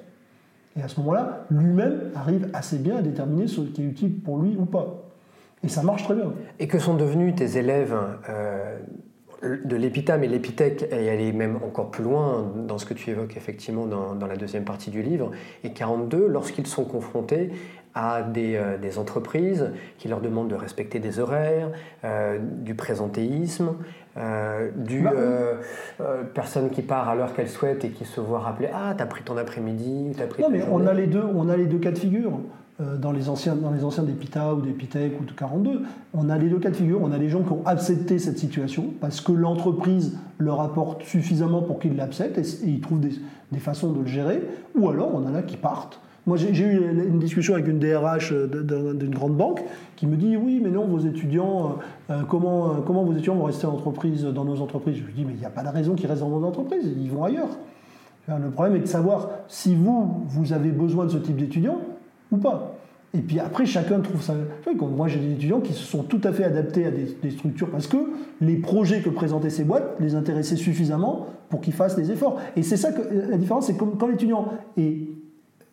Et 0.78 0.82
à 0.82 0.88
ce 0.88 1.00
moment-là, 1.00 1.46
lui-même 1.50 2.12
arrive 2.16 2.50
assez 2.54 2.78
bien 2.78 2.98
à 2.98 3.02
déterminer 3.02 3.48
ce 3.48 3.62
qui 3.62 3.82
est 3.82 3.86
utile 3.86 4.20
pour 4.20 4.40
lui 4.40 4.58
ou 4.58 4.66
pas. 4.66 5.04
Et 5.64 5.70
ça 5.70 5.84
marche 5.84 6.04
très 6.04 6.16
bien. 6.16 6.34
Et 6.60 6.68
que 6.68 6.80
sont 6.80 6.96
devenus 6.96 7.36
tes 7.36 7.58
élèves 7.58 7.96
euh, 8.30 8.78
de 9.42 9.76
l'épithème 9.76 10.24
et 10.24 10.28
l'épithèque, 10.28 10.88
et 10.92 11.06
est 11.06 11.32
même 11.32 11.58
encore 11.58 11.92
plus 11.92 12.04
loin 12.04 12.52
dans 12.68 12.78
ce 12.78 12.86
que 12.86 12.94
tu 12.94 13.10
évoques 13.10 13.38
effectivement 13.38 13.86
dans, 13.86 14.16
dans 14.16 14.28
la 14.28 14.36
deuxième 14.38 14.66
partie 14.66 14.90
du 14.90 15.02
livre, 15.02 15.32
et 15.64 15.72
42, 15.72 16.28
lorsqu'ils 16.28 16.68
sont 16.68 16.86
confrontés 16.86 17.52
à 17.94 18.22
des, 18.24 18.56
euh, 18.56 18.78
des, 18.78 18.98
entreprises 18.98 19.72
qui 19.98 20.10
leur 20.10 20.20
demandent 20.20 20.50
de 20.50 20.56
respecter 20.56 21.00
des 21.00 21.20
horaires, 21.20 21.72
euh, 22.04 22.38
du 22.40 22.76
présentéisme, 22.76 23.76
euh, 24.18 24.70
du 24.76 25.02
bah, 25.02 25.12
personne 26.34 26.70
qui 26.70 26.82
part 26.82 27.10
à 27.10 27.16
l'heure 27.16 27.34
qu'elle 27.34 27.50
souhaite 27.50 27.84
et 27.84 27.90
qui 27.90 28.06
se 28.06 28.22
voit 28.22 28.40
rappeler 28.40 28.70
ah 28.74 28.94
t'as 28.98 29.06
pris 29.06 29.24
ton 29.24 29.38
après-midi, 29.38 30.14
t'as 30.18 30.28
pris. 30.28 30.42
Non 30.42 30.50
mais 30.50 30.64
on 30.72 30.86
a 30.88 30.94
les 30.94 31.08
deux, 31.08 31.24
on 31.36 31.50
a 31.50 31.58
les 31.58 31.66
deux 31.66 31.80
cas 31.80 31.92
de 31.92 31.98
figure. 31.98 32.40
Dans 32.78 33.14
les 33.14 33.30
anciens, 33.30 33.56
dans 33.56 33.72
les 33.72 33.86
anciens 33.86 34.04
d'Epita 34.04 34.54
ou 34.54 34.60
d'Epitech 34.60 35.14
ou 35.22 35.24
de 35.24 35.32
42, 35.32 35.84
on 36.14 36.30
a 36.30 36.38
les 36.38 36.50
deux 36.50 36.60
cas 36.60 36.72
de 36.72 36.76
figure. 36.76 37.00
On 37.02 37.14
a 37.14 37.18
les 37.18 37.30
gens 37.30 37.42
qui 37.42 37.54
ont 37.54 37.66
accepté 37.66 38.20
cette 38.20 38.38
situation 38.38 38.88
parce 39.00 39.22
que 39.22 39.32
l'entreprise 39.32 40.18
leur 40.40 40.60
apporte 40.60 41.04
suffisamment 41.04 41.62
pour 41.62 41.80
qu'ils 41.80 41.96
l'acceptent 41.96 42.38
et, 42.38 42.66
ils 42.66 42.82
trouvent 42.82 43.00
des, 43.00 43.14
des 43.54 43.60
façons 43.60 43.94
de 43.94 44.02
le 44.02 44.08
gérer. 44.08 44.42
Ou 44.78 44.90
alors 44.90 45.16
on 45.16 45.26
en 45.26 45.36
a 45.36 45.42
qui 45.42 45.56
partent 45.56 46.02
moi, 46.28 46.38
j'ai 46.38 46.50
eu 46.50 46.78
une 47.08 47.20
discussion 47.20 47.54
avec 47.54 47.68
une 47.68 47.78
DRH 47.78 48.34
d'une 48.34 49.14
grande 49.14 49.38
banque 49.38 49.64
qui 49.96 50.08
me 50.08 50.16
dit 50.16 50.36
Oui, 50.36 50.60
mais 50.64 50.72
non, 50.72 50.86
vos 50.86 51.00
étudiants, 51.00 51.78
euh, 52.10 52.14
euh, 52.14 52.24
comment, 52.28 52.70
euh, 52.70 52.74
comment 52.86 53.04
vos 53.04 53.14
étudiants 53.14 53.36
vont 53.36 53.44
rester 53.44 53.68
en 53.68 53.74
entreprise, 53.74 54.24
dans 54.24 54.44
nos 54.44 54.60
entreprises? 54.60 54.98
Je 54.98 55.04
lui 55.04 55.14
dis 55.14 55.24
Mais 55.24 55.34
il 55.34 55.40
n'y 55.40 55.46
a 55.46 55.52
pas 55.52 55.62
de 55.62 55.70
raison 55.70 55.94
qu'ils 55.94 56.08
restent 56.08 56.22
dans 56.22 56.40
nos 56.40 56.46
entreprises, 56.46 56.92
ils 57.00 57.12
vont 57.12 57.24
ailleurs. 57.24 57.50
Le 58.28 58.50
problème 58.50 58.78
est 58.78 58.80
de 58.80 58.88
savoir 58.88 59.30
si 59.48 59.76
vous, 59.76 60.24
vous 60.26 60.52
avez 60.52 60.72
besoin 60.72 61.06
de 61.06 61.12
ce 61.12 61.18
type 61.18 61.38
d'étudiants 61.38 61.78
ou 62.32 62.38
pas. 62.38 62.76
Et 63.14 63.20
puis 63.20 63.40
après, 63.40 63.68
chacun 63.68 64.00
trouve 64.00 64.24
ça. 64.24 64.34
Moi, 64.82 65.08
j'ai 65.08 65.20
des 65.20 65.34
étudiants 65.34 65.62
qui 65.62 65.74
se 65.74 65.84
sont 65.84 66.02
tout 66.02 66.20
à 66.24 66.34
fait 66.34 66.44
adaptés 66.44 66.88
à 66.88 66.92
des, 66.92 67.30
structures 67.30 67.70
parce 67.70 67.86
que 67.86 67.98
les 68.42 68.56
projets 68.56 69.02
que 69.02 69.10
présentaient 69.10 69.52
ces 69.52 69.64
boîtes 69.64 69.98
les 70.00 70.16
intéressaient 70.16 70.56
suffisamment 70.56 71.28
pour 71.50 71.62
qu'ils 71.62 71.74
fassent 71.74 71.96
des 71.96 72.12
efforts. 72.12 72.40
Et 72.56 72.64
c'est 72.64 72.78
ça 72.78 72.92
que 72.92 73.02
la 73.30 73.38
différence, 73.38 73.68
c'est 73.68 73.78
quand 73.78 74.08
l'étudiant 74.08 74.48
est 74.76 75.08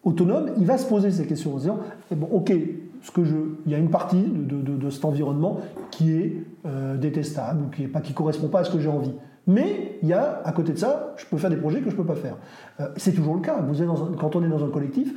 autonome, 0.05 0.51
il 0.59 0.67
va 0.67 0.79
se 0.79 0.87
poser 0.87 1.11
ces 1.11 1.27
questions 1.27 1.55
en 1.55 1.59
disant 1.59 1.79
eh 2.11 2.15
bon, 2.15 2.29
ok, 2.31 2.51
il 2.51 3.71
y 3.71 3.75
a 3.75 3.79
une 3.79 3.91
partie 3.91 4.23
de, 4.23 4.91
cet 4.91 5.05
environnement 5.05 5.61
qui 5.91 6.13
est 6.13 6.37
euh, 6.67 6.97
détestable 6.97 7.71
qui 7.75 7.83
ne 7.83 8.01
qui 8.01 8.13
correspond 8.13 8.49
pas 8.49 8.61
à 8.61 8.65
ce 8.65 8.71
que 8.71 8.79
j'ai 8.79 8.89
envie. 8.89 9.13
Mais 9.47 9.99
il 10.03 10.09
y 10.09 10.13
a, 10.13 10.41
à 10.45 10.53
côté 10.53 10.73
de 10.73 10.79
ça, 10.79 11.15
je 11.17 11.27
peux 11.27 11.37
faire 11.37 11.51
des 11.51 11.57
projets 11.57 11.81
que 11.81 11.91
je 11.91 11.97
ne 11.97 12.01
peux 12.01 12.07
pas 12.07 12.15
faire. 12.15 12.37
Euh, 12.81 12.89
c'est 12.97 13.13
toujours 13.13 13.35
le 13.35 13.41
cas. 13.41 13.59
Quand 14.19 14.37
on 14.37 14.45
est 14.45 14.49
dans 14.49 14.65
un 14.65 14.69
collectif, 14.69 15.13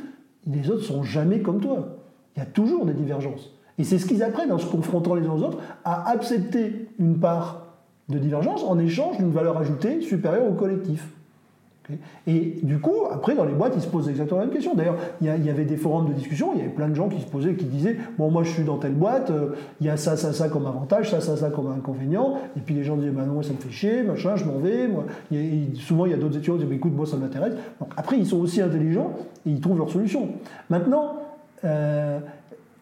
les 0.48 0.70
autres 0.70 0.84
sont 0.84 1.04
jamais 1.04 1.42
comme 1.42 1.60
toi. 1.60 1.98
Il 2.36 2.40
y 2.40 2.42
a 2.42 2.46
toujours 2.46 2.86
des 2.86 2.94
divergences. 2.94 3.52
Et 3.78 3.84
c'est 3.84 4.00
ce 4.00 4.06
qu'ils 4.06 4.24
apprennent 4.24 4.52
en 4.52 4.58
se 4.58 4.66
confrontant 4.66 5.16
les 5.16 5.28
uns 5.28 5.34
aux 5.34 5.44
autres 5.44 5.60
à 5.84 6.10
accepter 6.10 6.90
une 6.98 7.20
part 7.20 7.66
de 8.10 8.18
divergence 8.18 8.64
en 8.64 8.80
échange 8.80 9.18
d'une 9.18 9.32
valeur 9.32 9.58
ajoutée 9.58 10.02
supérieure 10.02 10.48
au 10.48 10.54
collectif. 10.54 11.08
Et 12.28 12.58
du 12.64 12.80
coup, 12.80 13.06
après, 13.12 13.36
dans 13.36 13.46
les 13.46 13.54
boîtes, 13.54 13.74
ils 13.76 13.82
se 13.82 13.88
posent 13.88 14.10
exactement 14.10 14.40
la 14.40 14.46
même 14.46 14.54
question. 14.54 14.74
D'ailleurs, 14.76 14.98
il 15.22 15.28
y, 15.28 15.50
avait 15.50 15.66
des 15.66 15.78
forums 15.78 16.08
de 16.08 16.14
discussion, 16.14 16.52
il 16.54 16.60
y 16.60 16.62
avait 16.62 16.72
plein 16.72 16.88
de 16.88 16.96
gens 16.96 17.10
qui 17.10 17.22
se 17.22 17.28
posaient, 17.28 17.56
qui 17.56 17.66
disaient 17.66 17.98
Bon, 18.18 18.32
moi, 18.32 18.44
je 18.44 18.52
suis 18.52 18.64
dans 18.64 18.78
telle 18.78 18.94
boîte, 18.94 19.30
euh, 19.30 19.56
il 19.82 19.88
y 19.88 19.90
a 19.90 19.98
ça, 19.98 20.18
ça, 20.18 20.34
ça 20.34 20.50
comme 20.50 20.66
avantage, 20.66 21.12
ça, 21.12 21.22
ça, 21.22 21.38
ça 21.38 21.50
comme 21.50 21.72
inconvénient. 21.72 22.36
Et 22.58 22.60
puis 22.62 22.76
les 22.76 22.84
gens 22.84 22.96
disaient 22.96 23.12
Bah 23.12 23.26
non, 23.26 23.42
ça 23.42 23.52
me 23.52 23.58
fait 23.58 23.72
chier, 23.72 24.04
machin, 24.04 24.36
je 24.36 24.46
m'en 24.46 24.58
vais. 24.58 24.88
Moi. 24.88 25.06
souvent, 25.76 26.06
il 26.06 26.12
y 26.12 26.16
a 26.16 26.18
d'autres 26.18 26.38
étudiants 26.38 26.58
qui 26.58 26.66
disent 26.66 26.76
Écoute, 26.76 26.96
moi, 26.96 27.06
ça 27.06 27.18
m'intéresse. 27.18 27.54
Donc 27.80 27.90
après, 27.98 28.18
ils 28.18 28.26
sont 28.26 28.40
aussi 28.40 28.62
intelligents 28.62 29.12
et 29.46 29.52
ils 29.52 29.60
trouvent 29.60 29.78
leur 29.78 29.90
solution. 29.90 30.30
Maintenant, 30.70 31.18
euh, 31.64 32.20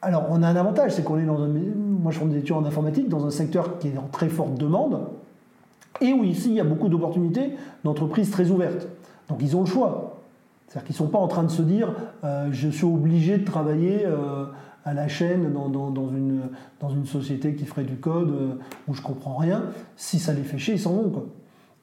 alors, 0.01 0.27
on 0.29 0.43
a 0.43 0.47
un 0.47 0.55
avantage, 0.55 0.91
c'est 0.91 1.03
qu'on 1.03 1.17
est 1.17 1.25
dans 1.25 1.41
un. 1.41 1.47
Moi, 1.47 2.11
je 2.11 2.19
fais 2.19 2.25
des 2.25 2.39
études 2.39 2.55
en 2.55 2.65
informatique, 2.65 3.07
dans 3.07 3.25
un 3.25 3.29
secteur 3.29 3.79
qui 3.79 3.87
est 3.87 3.97
en 3.97 4.07
très 4.11 4.27
forte 4.27 4.55
demande. 4.55 4.99
Et 6.01 6.13
où 6.13 6.23
ici, 6.23 6.49
il 6.49 6.55
y 6.55 6.59
a 6.59 6.65
beaucoup 6.65 6.89
d'opportunités 6.89 7.51
d'entreprises 7.83 8.31
très 8.31 8.49
ouvertes. 8.49 8.87
Donc 9.29 9.39
ils 9.41 9.55
ont 9.55 9.61
le 9.61 9.65
choix. 9.65 10.19
C'est-à-dire 10.67 10.87
qu'ils 10.87 10.93
ne 10.95 11.07
sont 11.07 11.11
pas 11.11 11.19
en 11.19 11.27
train 11.27 11.43
de 11.43 11.51
se 11.51 11.61
dire 11.61 11.93
euh, 12.23 12.49
je 12.51 12.67
suis 12.67 12.85
obligé 12.85 13.37
de 13.37 13.45
travailler 13.45 14.05
euh, 14.05 14.45
à 14.85 14.93
la 14.93 15.07
chaîne 15.07 15.53
dans, 15.53 16.09
une, 16.09 17.05
société 17.05 17.53
qui 17.53 17.65
ferait 17.65 17.83
du 17.83 17.95
code 17.95 18.31
euh, 18.31 18.55
où 18.87 18.93
je 18.93 19.01
comprends 19.01 19.35
rien. 19.35 19.65
Si 19.95 20.17
ça 20.19 20.33
les 20.33 20.41
fait 20.41 20.57
chier, 20.57 20.73
ils 20.75 20.79
s'en 20.79 20.93
vont. 20.93 21.25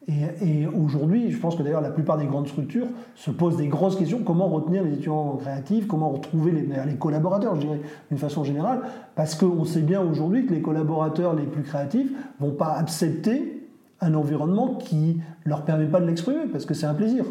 Et, 0.09 0.66
aujourd'hui, 0.66 1.31
je 1.31 1.38
pense 1.38 1.55
que 1.55 1.62
d'ailleurs 1.62 1.83
la 1.83 1.90
plupart 1.90 2.18
des 2.18 2.27
grandes 2.27 2.49
structures 2.49 2.88
se 3.14 3.31
posent 3.31 3.57
des 3.57 3.68
grosses 3.68 3.94
questions 3.94 4.23
comment 4.25 4.49
retenir 4.49 4.83
les 4.83 4.94
étudiants 4.94 5.37
créatifs, 5.37 5.87
comment 5.87 6.11
retrouver 6.11 6.51
les, 6.51 6.62
les 6.62 6.96
collaborateurs, 6.96 7.55
je 7.55 7.61
dirais, 7.61 7.81
d'une 8.09 8.18
façon 8.18 8.42
générale, 8.42 8.81
parce 9.14 9.37
qu'on 9.37 9.64
sait 9.64 9.83
bien 9.83 10.01
aujourd'hui 10.01 10.46
que 10.46 10.55
les 10.55 10.62
collaborateurs 10.62 11.35
les 11.35 11.44
plus 11.44 11.62
créatifs 11.62 12.11
ne 12.40 12.46
vont 12.46 12.53
pas 12.53 12.73
accepter 12.73 13.60
un 14.00 14.14
environnement 14.14 14.74
qui 14.74 15.20
leur 15.44 15.64
permet 15.64 15.86
pas 15.86 16.00
de 16.00 16.06
l'exprimer, 16.06 16.46
parce 16.50 16.64
que 16.64 16.74
c'est 16.74 16.86
un 16.86 16.94
plaisir. 16.94 17.24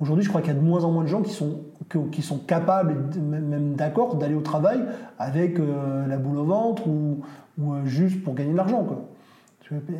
Aujourd'hui, 0.00 0.24
je 0.24 0.30
crois 0.30 0.40
qu'il 0.40 0.52
y 0.52 0.56
a 0.56 0.58
de 0.58 0.64
moins 0.64 0.84
en 0.84 0.90
moins 0.90 1.02
de 1.02 1.08
gens 1.08 1.20
qui 1.20 1.32
sont, 1.32 1.60
qui 2.10 2.22
sont 2.22 2.38
capables, 2.38 2.96
même 3.20 3.74
d'accord, 3.74 4.16
d'aller 4.16 4.34
au 4.34 4.40
travail 4.40 4.80
avec 5.18 5.58
euh, 5.58 6.06
la 6.06 6.16
boule 6.16 6.38
au 6.38 6.44
ventre 6.44 6.86
ou, 6.88 7.20
ou 7.58 7.74
euh, 7.74 7.84
juste 7.84 8.22
pour 8.22 8.34
gagner 8.34 8.52
de 8.52 8.56
l'argent. 8.56 8.86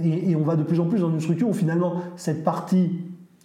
Et, 0.02 0.30
et, 0.30 0.36
on 0.36 0.42
va 0.42 0.56
de 0.56 0.62
plus 0.62 0.80
en 0.80 0.86
plus 0.86 1.00
dans 1.00 1.10
une 1.10 1.20
structure 1.20 1.48
où 1.48 1.52
finalement, 1.52 1.96
cette 2.16 2.44
partie, 2.44 2.92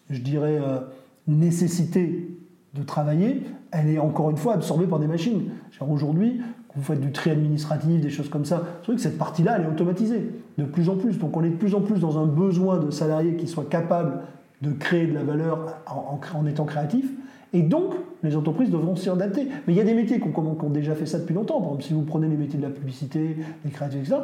je 0.10 0.21
dirais, 0.21 0.60
euh, 0.62 0.80
nécessité 1.28 2.38
de 2.74 2.84
travailler, 2.84 3.43
elle 3.71 3.89
est 3.89 4.00
encore 4.00 4.30
une 4.30 4.38
fois 4.38 4.54
absorbée 4.54 4.88
par 4.88 5.00
des 5.00 5.08
machines. 5.08 5.50
Aujourd'hui, 5.82 6.41
vous 6.76 6.84
faites 6.84 7.02
du 7.02 7.12
tri 7.12 7.32
administratif, 7.32 8.02
des 8.02 8.10
choses 8.10 8.30
comme 8.30 8.46
ça, 8.46 8.64
c'est 8.82 8.88
vrai 8.88 8.96
que 8.96 9.02
cette 9.02 9.18
partie-là, 9.18 9.58
elle 9.58 9.66
est 9.66 9.70
automatisée 9.70 10.32
de 10.58 10.64
plus 10.64 10.90
en 10.90 10.96
plus. 10.96 11.18
Donc 11.18 11.36
on 11.36 11.44
est 11.44 11.50
de 11.50 11.56
plus 11.56 11.76
en 11.76 11.82
plus 11.82 12.00
dans 12.00 12.18
un 12.18 12.26
besoin 12.26 12.78
de 12.78 12.92
salariés 12.92 13.36
qui 13.36 13.48
soient 13.48 13.66
capables 13.66 14.20
de 14.62 14.72
créer 14.72 15.08
de 15.08 15.14
la 15.14 15.24
valeur 15.24 15.82
en, 15.88 16.46
étant 16.46 16.66
créatifs. 16.66 17.10
Et 17.54 17.64
donc, 17.64 17.96
les 18.24 18.38
entreprises 18.38 18.70
devront 18.70 18.96
s'y 18.96 19.10
adapter. 19.10 19.48
Mais 19.68 19.74
il 19.74 19.76
y 19.76 19.82
a 19.82 19.84
des 19.84 19.94
métiers 19.94 20.22
qui 20.22 20.28
ont, 20.28 20.70
déjà 20.70 20.96
fait 20.96 21.06
ça 21.06 21.20
depuis 21.20 21.34
longtemps. 21.34 21.60
Par 21.60 21.70
exemple, 21.70 21.84
si 21.84 21.94
vous 21.94 22.04
prenez 22.04 22.28
les 22.30 22.38
métiers 22.38 22.58
de 22.58 22.64
la 22.64 22.70
publicité, 22.70 23.36
les 23.66 23.72
créatifs, 23.72 24.00
etc., 24.00 24.22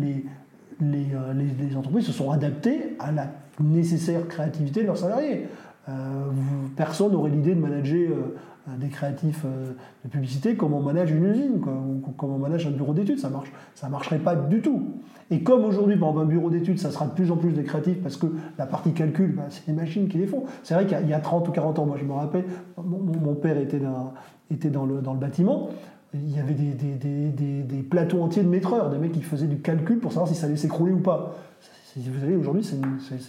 les, 0.00 0.24
euh, 0.82 1.32
les, 1.32 1.76
entreprises 1.76 2.06
se 2.06 2.12
sont 2.12 2.30
adaptées 2.30 2.96
à 2.98 3.12
la 3.12 3.28
nécessaire 3.60 4.26
créativité 4.28 4.82
de 4.82 4.86
leurs 4.86 4.98
salariés. 4.98 5.46
Euh, 5.88 5.92
personne 6.76 7.12
n'aurait 7.12 7.30
l'idée 7.30 7.54
de 7.54 7.60
manager 7.60 8.10
euh, 8.10 8.36
des 8.78 8.88
créatifs 8.88 9.42
euh, 9.44 9.72
de 10.04 10.10
publicité 10.10 10.54
comme 10.54 10.72
on 10.72 10.80
manage 10.80 11.10
une 11.10 11.24
usine, 11.24 11.60
comme 11.60 12.32
on 12.32 12.38
manage 12.38 12.66
un 12.66 12.70
bureau 12.70 12.94
d'études. 12.94 13.18
Ça 13.18 13.28
marche, 13.28 13.52
ça 13.74 13.88
marcherait 13.88 14.18
pas 14.18 14.36
du 14.36 14.60
tout. 14.60 14.82
Et 15.30 15.42
comme 15.42 15.64
aujourd'hui, 15.64 15.96
dans 15.96 16.16
un 16.18 16.24
bureau 16.24 16.50
d'études, 16.50 16.78
ça 16.78 16.90
sera 16.90 17.06
de 17.06 17.12
plus 17.12 17.30
en 17.30 17.36
plus 17.36 17.52
des 17.52 17.64
créatifs 17.64 18.00
parce 18.02 18.16
que 18.16 18.26
la 18.58 18.66
partie 18.66 18.92
calcul, 18.92 19.34
bah, 19.34 19.44
c'est 19.50 19.66
les 19.66 19.72
machines 19.72 20.08
qui 20.08 20.18
les 20.18 20.26
font. 20.26 20.44
C'est 20.62 20.74
vrai 20.74 20.86
qu'il 20.86 21.08
y, 21.08 21.14
a 21.14 21.20
30 21.20 21.48
ou 21.48 21.52
40 21.52 21.78
ans, 21.78 21.86
moi 21.86 21.96
je 21.98 22.04
me 22.04 22.12
rappelle, 22.12 22.44
mon, 22.76 23.34
père 23.34 23.58
était, 23.58 23.80
dans, 23.80 24.84
le, 24.84 25.00
bâtiment 25.14 25.70
il 26.14 26.36
y 26.36 26.38
avait 26.38 26.54
des, 26.54 27.82
plateaux 27.88 28.22
entiers 28.22 28.42
de 28.42 28.48
maîtreurs, 28.48 28.90
des 28.90 28.98
mecs 28.98 29.12
qui 29.12 29.22
faisaient 29.22 29.46
du 29.46 29.60
calcul 29.60 29.98
pour 29.98 30.12
savoir 30.12 30.28
si 30.28 30.34
ça 30.34 30.46
allait 30.46 30.56
s'écrouler 30.56 30.92
ou 30.92 31.00
pas. 31.00 31.34
Vous 31.96 32.20
savez, 32.20 32.36
aujourd'hui, 32.36 32.64
c'est 32.64 32.76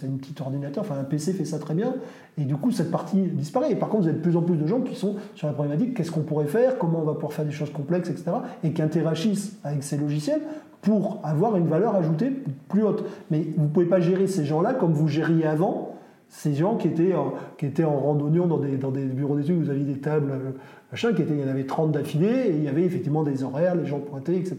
une, 0.06 0.18
petite 0.18 0.40
ordinateur, 0.40 0.84
enfin 0.84 0.98
un 0.98 1.04
PC 1.04 1.32
fait 1.34 1.44
ça 1.44 1.58
très 1.58 1.74
bien, 1.74 1.94
et 2.38 2.44
du 2.44 2.56
coup, 2.56 2.70
cette 2.70 2.90
partie 2.90 3.20
disparaît. 3.20 3.72
Et 3.72 3.76
par 3.76 3.88
contre, 3.88 4.04
vous 4.04 4.08
avez 4.08 4.18
de 4.18 4.22
plus 4.22 4.36
en 4.36 4.42
plus 4.42 4.56
de 4.56 4.66
gens 4.66 4.80
qui 4.80 4.94
sont 4.94 5.16
sur 5.34 5.46
la 5.46 5.52
problématique 5.52 5.94
qu'est-ce 5.94 6.10
qu'on 6.10 6.22
pourrait 6.22 6.46
faire, 6.46 6.78
comment 6.78 7.00
on 7.00 7.04
va 7.04 7.14
pouvoir 7.14 7.32
faire 7.32 7.44
des 7.44 7.52
choses 7.52 7.70
complexes, 7.70 8.08
etc., 8.08 8.32
et 8.62 8.72
qui 8.72 8.80
interagissent 8.80 9.58
avec 9.64 9.82
ces 9.82 9.98
logiciels 9.98 10.40
pour 10.80 11.20
avoir 11.24 11.56
une 11.56 11.66
valeur 11.66 11.94
ajoutée 11.94 12.32
plus 12.68 12.82
haute. 12.82 13.04
Mais 13.30 13.46
vous 13.56 13.64
ne 13.64 13.68
pouvez 13.68 13.86
pas 13.86 14.00
gérer 14.00 14.26
ces 14.26 14.44
gens-là 14.44 14.74
comme 14.74 14.92
vous 14.92 15.08
gériez 15.08 15.46
avant, 15.46 15.93
ces 16.36 16.52
gens 16.52 16.76
qui 16.76 16.88
étaient, 16.88 17.14
en, 17.14 17.34
qui 17.56 17.66
étaient 17.66 17.84
en 17.84 17.96
randonnion 17.96 18.46
dans 18.46 18.58
des, 18.58 18.76
dans 18.76 18.90
des 18.90 19.04
bureaux 19.04 19.36
d'études, 19.36 19.62
vous 19.62 19.70
aviez 19.70 19.84
des 19.84 20.00
tables, 20.00 20.32
euh, 20.32 20.50
machin, 20.90 21.12
qui 21.12 21.22
étaient, 21.22 21.32
il 21.32 21.40
y 21.40 21.44
en 21.44 21.48
avait 21.48 21.64
30 21.64 21.92
d'affilée, 21.92 22.48
et 22.48 22.56
il 22.56 22.64
y 22.64 22.68
avait 22.68 22.82
effectivement 22.82 23.22
des 23.22 23.44
horaires, 23.44 23.76
les 23.76 23.86
gens 23.86 24.00
pointaient, 24.00 24.34
etc. 24.34 24.56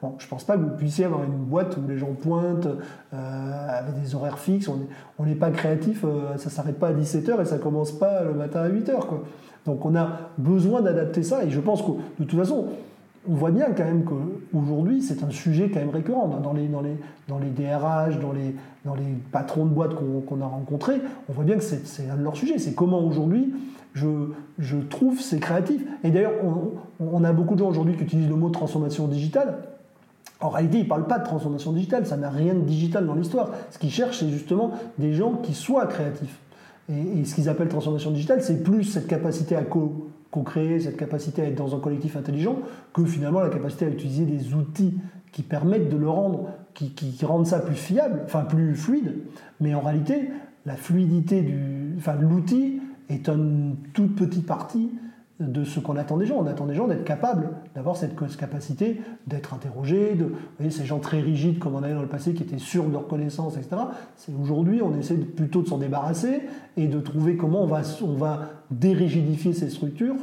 Bon, 0.00 0.14
je 0.18 0.24
ne 0.24 0.30
pense 0.30 0.44
pas 0.44 0.56
que 0.56 0.62
vous 0.62 0.76
puissiez 0.76 1.04
avoir 1.04 1.22
une 1.24 1.36
boîte 1.36 1.76
où 1.76 1.80
les 1.86 1.98
gens 1.98 2.14
pointent 2.14 2.68
euh, 3.12 3.78
avec 3.78 4.00
des 4.02 4.14
horaires 4.14 4.38
fixes. 4.38 4.70
On 5.18 5.24
n'est 5.24 5.34
pas 5.34 5.50
créatif, 5.50 6.02
euh, 6.02 6.38
ça 6.38 6.46
ne 6.46 6.50
s'arrête 6.50 6.78
pas 6.78 6.88
à 6.88 6.92
17h 6.94 7.42
et 7.42 7.44
ça 7.44 7.58
ne 7.58 7.62
commence 7.62 7.92
pas 7.92 8.24
le 8.24 8.32
matin 8.32 8.60
à 8.60 8.68
8h. 8.70 8.98
Quoi. 9.06 9.22
Donc 9.66 9.84
on 9.84 9.94
a 9.96 10.30
besoin 10.38 10.80
d'adapter 10.80 11.22
ça, 11.22 11.44
et 11.44 11.50
je 11.50 11.60
pense 11.60 11.82
que 11.82 11.90
de 12.18 12.24
toute 12.24 12.38
façon, 12.38 12.68
on 13.28 13.34
voit 13.34 13.50
bien 13.50 13.66
quand 13.76 13.84
même 13.84 14.04
qu'aujourd'hui, 14.04 15.02
c'est 15.02 15.22
un 15.22 15.30
sujet 15.30 15.68
quand 15.68 15.80
même 15.80 15.90
récurrent 15.90 16.28
dans 16.42 16.52
les, 16.52 16.66
dans 16.66 16.82
dans 17.28 17.38
les 17.38 17.50
DRH, 17.50 18.18
dans 18.20 18.32
les, 18.32 18.54
patrons 19.30 19.66
de 19.66 19.70
boîtes 19.70 19.94
qu'on 19.94 20.40
a 20.40 20.46
rencontrés. 20.46 21.00
On 21.28 21.32
voit 21.34 21.44
bien 21.44 21.56
que 21.56 21.62
c'est 21.62 22.08
un 22.08 22.16
de 22.16 22.22
leurs 22.22 22.36
sujets. 22.36 22.58
C'est 22.58 22.74
comment 22.74 23.00
aujourd'hui 23.00 23.52
je, 23.94 24.76
trouve 24.88 25.20
ces 25.20 25.40
créatifs. 25.40 25.82
Et 26.04 26.10
d'ailleurs, 26.10 26.32
on, 27.00 27.24
a 27.24 27.32
beaucoup 27.32 27.54
de 27.54 27.60
gens 27.60 27.68
aujourd'hui 27.68 27.96
qui 27.96 28.04
utilisent 28.04 28.28
le 28.28 28.36
mot 28.36 28.48
transformation 28.48 29.06
digitale. 29.08 29.58
En 30.40 30.48
réalité, 30.48 30.78
ils 30.78 30.84
ne 30.84 30.88
parlent 30.88 31.06
pas 31.06 31.18
de 31.18 31.24
transformation 31.24 31.72
digitale, 31.72 32.06
ça 32.06 32.16
n'a 32.16 32.30
rien 32.30 32.54
de 32.54 32.60
digital 32.60 33.04
dans 33.04 33.14
l'histoire. 33.14 33.50
Ce 33.70 33.78
qu'ils 33.78 33.90
cherchent, 33.90 34.20
c'est 34.20 34.28
justement 34.28 34.72
des 34.96 35.12
gens 35.12 35.34
qui 35.34 35.52
soient 35.52 35.86
créatifs. 35.86 36.38
Et, 36.88 37.20
et 37.20 37.24
ce 37.24 37.34
qu'ils 37.34 37.48
appellent 37.48 37.68
transformation 37.68 38.12
digitale, 38.12 38.40
c'est 38.40 38.62
plus 38.62 38.84
cette 38.84 39.08
capacité 39.08 39.56
à 39.56 39.62
co 39.62 40.07
co-créer, 40.30 40.80
cette 40.80 40.96
capacité 40.96 41.42
à 41.42 41.46
être 41.46 41.54
dans 41.54 41.74
un 41.74 41.80
collectif 41.80 42.16
intelligent, 42.16 42.58
que 42.92 43.04
finalement 43.04 43.40
la 43.40 43.48
capacité 43.48 43.86
à 43.86 43.88
utiliser 43.88 44.24
des 44.24 44.54
outils 44.54 44.94
qui 45.32 45.42
permettent 45.42 45.88
de 45.88 45.96
le 45.96 46.08
rendre, 46.08 46.48
qui, 46.74 46.92
rendent 47.24 47.46
ça 47.46 47.58
plus 47.58 47.74
fiable, 47.74 48.20
enfin 48.24 48.44
plus 48.44 48.74
fluide. 48.74 49.16
Mais 49.60 49.74
en 49.74 49.80
réalité, 49.80 50.30
la 50.64 50.76
fluidité 50.76 51.42
du, 51.42 51.94
enfin 51.96 52.14
l'outil 52.14 52.80
est 53.08 53.28
une 53.28 53.76
toute 53.94 54.14
petite 54.14 54.46
partie 54.46 54.90
de 55.40 55.62
ce 55.64 55.78
qu'on 55.78 55.96
attend 55.96 56.16
des 56.16 56.26
gens. 56.26 56.36
On 56.38 56.46
attend 56.46 56.66
des 56.66 56.74
gens 56.74 56.88
d'être 56.88 57.04
capables 57.04 57.50
d'avoir 57.74 57.96
cette 57.96 58.16
capacité 58.36 59.00
d'être 59.26 59.54
interrogés, 59.54 60.14
de, 60.14 60.24
vous 60.24 60.36
voyez, 60.58 60.70
ces 60.70 60.84
gens 60.84 60.98
très 60.98 61.20
rigides 61.20 61.58
comme 61.58 61.74
on 61.74 61.82
avait 61.82 61.94
dans 61.94 62.02
le 62.02 62.08
passé 62.08 62.34
qui 62.34 62.42
étaient 62.42 62.58
sûrs 62.58 62.84
de 62.84 62.92
leur 62.92 63.06
connaissance, 63.06 63.56
etc. 63.56 63.76
C'est 64.16 64.32
aujourd'hui, 64.40 64.82
on 64.82 64.96
essaie 64.96 65.16
plutôt 65.16 65.62
de 65.62 65.68
s'en 65.68 65.78
débarrasser 65.78 66.42
et 66.76 66.88
de 66.88 67.00
trouver 67.00 67.36
comment 67.36 67.62
on 67.62 67.66
va, 67.66 67.82
on 68.02 68.14
va 68.14 68.50
dérigidifier 68.70 69.52
ces 69.52 69.70
structures. 69.70 70.16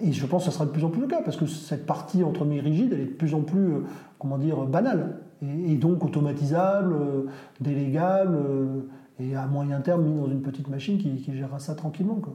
Et 0.00 0.12
je 0.12 0.26
pense 0.26 0.44
que 0.44 0.50
ce 0.50 0.54
sera 0.54 0.66
de 0.66 0.70
plus 0.70 0.84
en 0.84 0.90
plus 0.90 1.00
le 1.00 1.06
cas 1.06 1.22
parce 1.22 1.36
que 1.36 1.46
cette 1.46 1.86
partie 1.86 2.24
entre 2.24 2.44
mes 2.44 2.60
rigides, 2.60 2.92
elle 2.92 3.00
est 3.00 3.06
de 3.06 3.10
plus 3.10 3.34
en 3.34 3.42
plus, 3.42 3.72
euh, 3.72 3.80
comment 4.18 4.38
dire, 4.38 4.64
banale 4.64 5.18
et, 5.42 5.76
donc 5.76 6.04
automatisable, 6.04 6.94
euh, 6.94 7.22
délégable 7.60 8.36
euh, 8.36 8.80
et 9.20 9.34
à 9.34 9.46
moyen 9.46 9.80
terme 9.80 10.04
mis 10.04 10.18
dans 10.18 10.28
une 10.28 10.42
petite 10.42 10.68
machine 10.68 10.98
qui, 10.98 11.16
qui 11.16 11.34
gérera 11.34 11.58
ça 11.58 11.74
tranquillement. 11.74 12.16
Quoi 12.16 12.34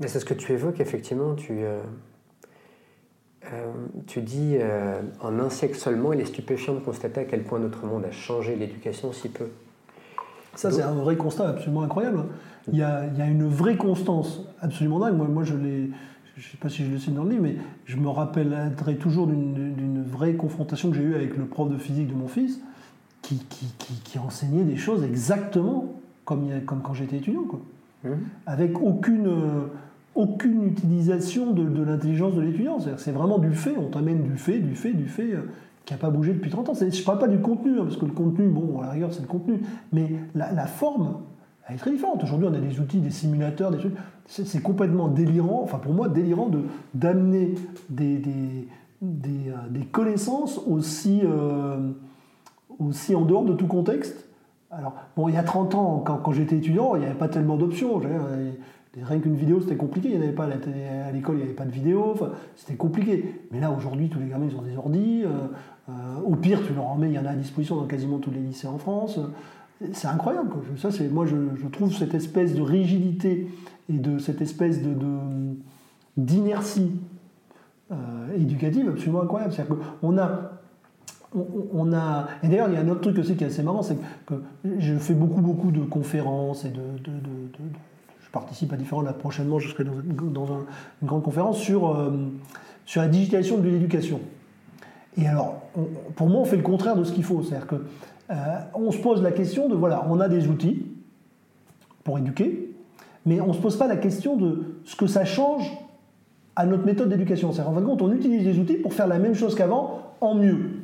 c'est 0.00 0.20
ce 0.20 0.24
que 0.24 0.34
tu 0.34 0.52
évoques, 0.52 0.80
effectivement. 0.80 1.34
Tu, 1.34 1.52
euh, 1.52 1.80
euh, 3.52 3.72
tu 4.06 4.20
dis 4.20 4.56
euh, 4.58 5.00
en 5.20 5.38
un 5.38 5.50
siècle 5.50 5.76
seulement, 5.76 6.12
il 6.12 6.20
est 6.20 6.26
stupéfiant 6.26 6.74
de 6.74 6.80
constater 6.80 7.20
à 7.20 7.24
quel 7.24 7.42
point 7.42 7.58
notre 7.58 7.84
monde 7.86 8.04
a 8.04 8.10
changé 8.10 8.56
l'éducation 8.56 9.12
si 9.12 9.28
peu. 9.28 9.48
Ça, 10.54 10.70
c'est 10.70 10.82
un 10.82 10.94
vrai 10.94 11.16
constat 11.16 11.48
absolument 11.48 11.82
incroyable. 11.82 12.24
Il 12.70 12.78
y, 12.78 12.82
a, 12.82 13.06
il 13.06 13.18
y 13.18 13.22
a 13.22 13.26
une 13.26 13.48
vraie 13.48 13.76
constance 13.76 14.42
absolument 14.60 15.00
dingue. 15.00 15.16
Moi, 15.16 15.26
moi 15.28 15.44
je. 15.44 15.54
Je 16.34 16.48
ne 16.48 16.50
sais 16.50 16.56
pas 16.56 16.70
si 16.70 16.82
je 16.82 16.90
le 16.90 16.98
cite 16.98 17.12
dans 17.12 17.24
le 17.24 17.30
livre, 17.30 17.42
mais 17.42 17.56
je 17.84 17.98
me 17.98 18.08
rappellerai 18.08 18.96
toujours 18.96 19.26
d'une 19.26 20.02
vraie 20.02 20.32
confrontation 20.32 20.90
que 20.90 20.96
j'ai 20.96 21.02
eue 21.02 21.14
avec 21.14 21.36
le 21.36 21.44
prof 21.44 21.70
de 21.70 21.76
physique 21.76 22.08
de 22.08 22.14
mon 22.14 22.26
fils, 22.26 22.58
qui, 23.20 23.36
qui, 23.50 23.66
qui, 24.02 24.18
enseignait 24.18 24.64
des 24.64 24.78
choses 24.78 25.04
exactement 25.04 25.92
comme, 26.24 26.48
comme 26.64 26.80
quand 26.80 26.94
j'étais 26.94 27.18
étudiant. 27.18 27.44
Quoi. 27.44 27.60
Mmh. 28.04 28.08
Avec 28.46 28.80
aucune, 28.80 29.28
aucune 30.14 30.64
utilisation 30.64 31.52
de, 31.52 31.82
l'intelligence 31.82 32.34
de 32.34 32.40
l'étudiant. 32.40 32.78
C'est 32.96 33.12
vraiment 33.12 33.38
du 33.38 33.52
fait, 33.52 33.74
on 33.78 33.88
t'amène 33.88 34.22
du 34.22 34.36
fait, 34.36 34.58
du 34.58 34.74
fait, 34.74 34.92
du 34.92 35.06
fait, 35.06 35.32
euh, 35.32 35.50
qui 35.84 35.94
n'a 35.94 35.98
pas 35.98 36.10
bougé 36.10 36.32
depuis 36.32 36.50
30 36.50 36.68
ans. 36.68 36.74
Je 36.74 36.84
ne 36.84 37.04
parle 37.04 37.18
pas 37.18 37.28
du 37.28 37.38
contenu, 37.38 37.78
hein, 37.78 37.84
parce 37.84 37.96
que 37.96 38.04
le 38.04 38.12
contenu, 38.12 38.48
bon, 38.48 38.80
à 38.80 38.86
la 38.86 38.90
rigueur, 38.90 39.12
c'est 39.12 39.22
le 39.22 39.26
contenu, 39.26 39.60
mais 39.92 40.10
la, 40.34 40.66
forme, 40.66 41.22
elle 41.66 41.76
est 41.76 41.78
très 41.78 41.90
différente. 41.90 42.22
Aujourd'hui, 42.22 42.48
on 42.50 42.54
a 42.54 42.60
des 42.60 42.78
outils, 42.78 42.98
des 42.98 43.10
simulateurs, 43.10 43.70
des 43.70 43.78
trucs. 43.78 43.94
C'est 44.26 44.62
complètement 44.62 45.08
délirant, 45.08 45.62
enfin 45.62 45.78
pour 45.78 45.92
moi, 45.92 46.08
délirant 46.08 46.50
d'amener 46.94 47.54
des, 47.90 48.18
des, 48.18 48.68
des, 49.00 49.50
euh, 49.50 49.84
connaissances 49.90 50.58
aussi, 50.66 51.20
euh, 51.24 51.90
aussi 52.78 53.14
en 53.14 53.22
dehors 53.22 53.44
de 53.44 53.54
tout 53.54 53.66
contexte. 53.66 54.28
Alors, 54.72 54.94
bon, 55.16 55.28
il 55.28 55.34
y 55.34 55.38
a 55.38 55.42
30 55.42 55.74
ans, 55.74 56.02
quand, 56.04 56.32
j'étais 56.32 56.56
étudiant, 56.56 56.96
il 56.96 57.00
n'y 57.00 57.04
avait 57.04 57.14
pas 57.14 57.28
tellement 57.28 57.56
d'options. 57.56 58.00
Rien 59.00 59.20
qu'une 59.20 59.36
vidéo, 59.36 59.60
c'était 59.60 59.76
compliqué. 59.76 60.08
Il 60.08 60.14
y 60.14 60.22
avait 60.22 60.32
pas 60.32 60.44
à 60.44 61.10
l'école, 61.12 61.36
il 61.36 61.38
n'y 61.38 61.44
avait 61.44 61.52
pas 61.52 61.66
de 61.66 61.70
vidéo. 61.70 62.14
c'était 62.56 62.76
compliqué. 62.76 63.40
Mais 63.50 63.60
là, 63.60 63.70
aujourd'hui, 63.70 64.08
tous 64.08 64.18
les 64.18 64.28
gamins, 64.28 64.46
ils 64.50 64.56
ont 64.56 64.62
des 64.62 64.76
ordis. 64.76 65.24
Euh, 65.24 65.28
euh, 65.90 65.92
au 66.24 66.36
pire, 66.36 66.60
tu 66.66 66.72
leur 66.72 66.86
en 66.86 66.96
mets, 66.96 67.08
il 67.08 67.14
y 67.14 67.18
en 67.18 67.26
a 67.26 67.30
à 67.30 67.34
disposition 67.34 67.76
dans 67.76 67.86
quasiment 67.86 68.18
tous 68.18 68.30
les 68.30 68.40
lycées 68.40 68.66
en 68.66 68.78
France. 68.78 69.18
C'est 69.92 70.08
incroyable. 70.08 70.50
Ça, 70.78 70.90
c'est 70.90 71.08
moi, 71.08 71.26
je, 71.26 71.66
trouve 71.68 71.92
cette 71.92 72.14
espèce 72.14 72.54
de 72.54 72.62
rigidité 72.62 73.48
et 73.92 73.98
de 73.98 74.18
cette 74.18 74.40
espèce 74.40 74.80
de, 74.80 74.94
d'inertie 76.16 76.92
euh, 77.90 77.96
éducative 78.36 78.88
absolument 78.88 79.22
incroyable. 79.22 79.52
C'est-à-dire 79.52 79.76
qu'on 80.00 80.16
a 80.16 80.61
on, 81.34 81.86
et 82.42 82.48
d'ailleurs, 82.48 82.68
il 82.68 82.74
y 82.74 82.76
a 82.76 82.80
un 82.80 82.88
autre 82.88 83.00
truc 83.00 83.18
aussi 83.18 83.36
qui 83.36 83.44
est 83.44 83.48
assez 83.48 83.62
marrant, 83.62 83.82
c'est 83.82 83.96
que 84.26 84.34
je 84.78 84.94
fais 84.96 85.14
beaucoup, 85.14 85.40
beaucoup 85.40 85.70
de 85.70 85.80
conférences 85.80 86.64
et 86.64 86.70
de 86.70 86.80
participe 88.32 88.72
à 88.72 88.76
différents. 88.76 89.02
Là, 89.02 89.12
prochainement, 89.12 89.60
je 89.60 89.68
serai 89.68 89.84
dans, 89.84 89.92
une 89.92 91.06
grande 91.06 91.22
conférence 91.22 91.58
sur, 91.58 91.94
euh, 91.94 92.10
sur 92.86 93.02
la 93.02 93.08
digitalisation 93.08 93.58
de 93.58 93.68
l'éducation. 93.68 94.20
Et 95.18 95.28
alors, 95.28 95.62
pour 96.16 96.28
moi, 96.28 96.40
on 96.40 96.44
fait 96.44 96.56
le 96.56 96.62
contraire 96.62 96.96
de 96.96 97.04
ce 97.04 97.12
qu'il 97.12 97.22
faut. 97.22 97.42
C'est-à-dire 97.42 97.66
qu'on 97.66 97.80
euh, 98.30 98.90
se 98.90 98.98
pose 98.98 99.22
la 99.22 99.30
question 99.30 99.68
de 99.68 99.74
voilà, 99.74 100.06
on 100.08 100.18
a 100.18 100.28
des 100.28 100.48
outils 100.48 100.86
pour 102.02 102.18
éduquer, 102.18 102.74
mais 103.26 103.40
on 103.40 103.48
ne 103.48 103.52
se 103.52 103.60
pose 103.60 103.76
pas 103.76 103.86
la 103.86 103.98
question 103.98 104.36
de 104.36 104.80
ce 104.84 104.96
que 104.96 105.06
ça 105.06 105.24
change 105.24 105.70
à 106.56 106.66
notre 106.66 106.84
méthode 106.84 107.10
d'éducation. 107.10 107.52
C'est-à-dire, 107.52 107.70
en 107.70 107.74
fin 107.74 107.80
de 107.82 107.86
compte, 107.86 108.02
on 108.02 108.12
utilise 108.12 108.44
des 108.44 108.58
outils 108.58 108.76
pour 108.76 108.94
faire 108.94 109.06
la 109.06 109.18
même 109.18 109.34
chose 109.34 109.54
qu'avant 109.54 110.00
en 110.20 110.34
mieux. 110.34 110.81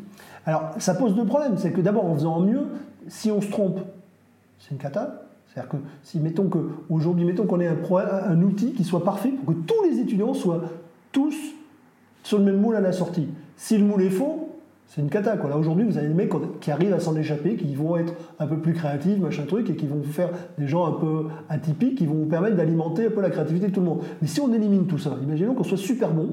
Alors, 0.48 0.70
ça 0.78 0.94
pose 0.94 1.14
deux 1.14 1.26
problèmes. 1.26 1.58
C'est 1.58 1.72
que 1.72 1.82
d'abord, 1.82 2.06
en 2.06 2.14
faisant 2.14 2.40
mieux, 2.40 2.62
si 3.06 3.30
on 3.30 3.42
se 3.42 3.50
trompe, 3.50 3.80
c'est 4.58 4.70
une 4.70 4.78
cata. 4.78 5.24
C'est-à-dire 5.46 5.70
que 5.70 5.76
si 6.02 6.20
mettons 6.20 6.48
que 6.48 6.58
aujourd'hui, 6.88 7.26
mettons 7.26 7.44
qu'on 7.44 7.60
ait 7.60 7.68
un, 7.68 7.76
un, 8.30 8.40
outil 8.40 8.72
qui 8.72 8.82
soit 8.82 9.04
parfait 9.04 9.28
pour 9.28 9.54
que 9.54 9.60
tous 9.60 9.84
les 9.90 9.98
étudiants 10.00 10.32
soient 10.32 10.62
tous 11.12 11.36
sur 12.22 12.38
le 12.38 12.44
même 12.44 12.62
moule 12.62 12.76
à 12.76 12.80
la 12.80 12.92
sortie. 12.92 13.28
Si 13.58 13.76
le 13.76 13.84
moule 13.84 14.00
est 14.00 14.10
faux, 14.10 14.48
c'est 14.86 15.02
une 15.02 15.10
cata. 15.10 15.36
Là 15.36 15.58
aujourd'hui, 15.58 15.84
vous 15.84 15.98
avez 15.98 16.08
des 16.08 16.14
mecs 16.14 16.32
qui 16.62 16.70
arrivent 16.70 16.94
à 16.94 17.00
s'en 17.00 17.14
échapper, 17.14 17.56
qui 17.56 17.74
vont 17.74 17.98
être 17.98 18.14
un 18.38 18.46
peu 18.46 18.56
plus 18.56 18.72
créatifs, 18.72 19.18
machin 19.18 19.44
truc, 19.44 19.68
et 19.68 19.76
qui 19.76 19.86
vont 19.86 19.96
vous 19.96 20.12
faire 20.12 20.30
des 20.56 20.66
gens 20.66 20.86
un 20.86 20.92
peu 20.92 21.26
atypiques, 21.50 21.98
qui 21.98 22.06
vont 22.06 22.14
vous 22.14 22.26
permettre 22.26 22.56
d'alimenter 22.56 23.08
un 23.08 23.10
peu 23.10 23.20
la 23.20 23.28
créativité 23.28 23.66
de 23.66 23.74
tout 23.74 23.80
le 23.80 23.86
monde. 23.86 24.00
Mais 24.22 24.28
si 24.28 24.40
on 24.40 24.50
élimine 24.54 24.86
tout 24.86 24.96
ça, 24.96 25.14
imaginons 25.22 25.52
qu'on 25.52 25.64
soit 25.64 25.76
super 25.76 26.10
bon, 26.10 26.30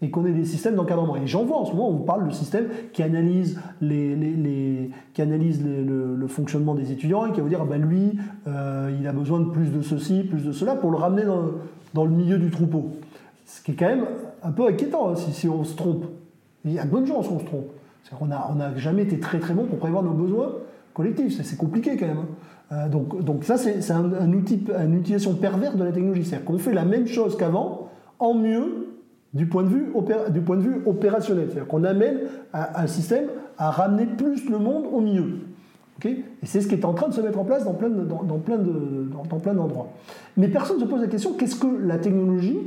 et 0.00 0.10
qu'on 0.10 0.24
ait 0.26 0.32
des 0.32 0.44
systèmes 0.44 0.76
d'encadrement. 0.76 1.16
Et 1.16 1.26
j'en 1.26 1.44
vois 1.44 1.58
en 1.58 1.64
ce 1.64 1.72
moment, 1.72 1.88
on 1.88 1.92
vous 1.92 2.04
parle 2.04 2.28
de 2.28 2.32
systèmes 2.32 2.68
qui 2.92 3.02
analysent, 3.02 3.60
les, 3.80 4.14
les, 4.14 4.90
qui 5.12 5.22
analysent 5.22 5.64
le, 5.64 6.26
fonctionnement 6.28 6.74
des 6.74 6.92
étudiants 6.92 7.26
et 7.26 7.32
qui 7.32 7.38
va 7.38 7.42
vous 7.42 7.48
dire, 7.48 7.60
ah 7.62 7.66
ben 7.68 7.80
lui, 7.80 8.18
euh, 8.46 8.94
il 9.00 9.06
a 9.08 9.12
besoin 9.12 9.40
de 9.40 9.46
plus 9.46 9.72
de 9.72 9.80
ceci, 9.80 10.22
plus 10.22 10.44
de 10.44 10.52
cela, 10.52 10.74
pour 10.74 10.90
le 10.90 10.98
ramener 10.98 11.24
dans, 11.24 11.52
dans 11.94 12.04
le 12.04 12.10
milieu 12.10 12.38
du 12.38 12.50
troupeau. 12.50 12.90
Ce 13.46 13.62
qui 13.62 13.72
est 13.72 13.74
quand 13.74 13.88
même 13.88 14.04
un 14.42 14.52
peu 14.52 14.66
inquiétant 14.66 15.10
hein, 15.10 15.14
si, 15.16 15.48
on 15.48 15.64
se 15.64 15.74
trompe. 15.74 16.04
Il 16.64 16.72
y 16.72 16.78
a 16.78 16.84
de 16.84 16.90
bonnes 16.90 17.06
chances 17.06 17.28
qu'on 17.28 17.38
se 17.38 17.44
trompe. 17.44 17.70
On 18.20 18.26
n'a 18.26 18.50
on 18.50 18.78
jamais 18.78 19.02
été 19.02 19.18
très 19.18 19.38
très 19.38 19.54
bon 19.54 19.64
pour 19.64 19.78
prévoir 19.78 20.02
nos 20.02 20.12
besoins 20.12 20.52
collectifs. 20.92 21.40
C'est 21.42 21.56
compliqué 21.56 21.96
quand 21.96 22.06
même. 22.06 22.18
Hein. 22.18 22.26
Euh, 22.72 22.88
donc, 22.88 23.22
donc 23.24 23.44
ça, 23.44 23.56
c'est 23.56 23.90
un, 23.90 24.12
un, 24.12 24.32
outil, 24.32 24.62
une 24.78 24.94
utilisation 24.94 25.34
perverse 25.34 25.76
de 25.76 25.84
la 25.84 25.92
technologie. 25.92 26.24
C'est-à-dire 26.24 26.44
qu'on 26.44 26.58
fait 26.58 26.74
la 26.74 26.84
même 26.84 27.06
chose 27.06 27.36
qu'avant, 27.36 27.88
en 28.18 28.34
mieux, 28.34 28.87
du 29.38 29.46
point 29.46 29.62
de 29.62 29.68
vue, 29.68 30.82
opérationnel. 30.84 31.46
C'est-à-dire 31.48 31.68
qu'on 31.68 31.84
amène 31.84 32.18
un 32.52 32.86
système 32.88 33.26
à 33.56 33.70
ramener 33.70 34.04
plus 34.04 34.50
le 34.50 34.58
monde 34.58 34.84
au 34.92 35.00
milieu. 35.00 35.38
et 36.04 36.24
c'est 36.42 36.60
ce 36.60 36.66
qui 36.66 36.74
est 36.74 36.84
en 36.84 36.92
train 36.92 37.08
de 37.08 37.14
se 37.14 37.20
mettre 37.20 37.38
en 37.38 37.44
place 37.44 37.64
dans 37.64 37.72
plein, 37.72 37.88
d'endroits. 39.54 39.92
Mais 40.36 40.48
personne 40.48 40.76
ne 40.78 40.82
se 40.82 40.88
pose 40.88 41.00
la 41.00 41.06
question 41.06 41.34
qu'est-ce 41.34 41.56
que 41.56 41.66
la 41.66 41.98
technologie, 41.98 42.58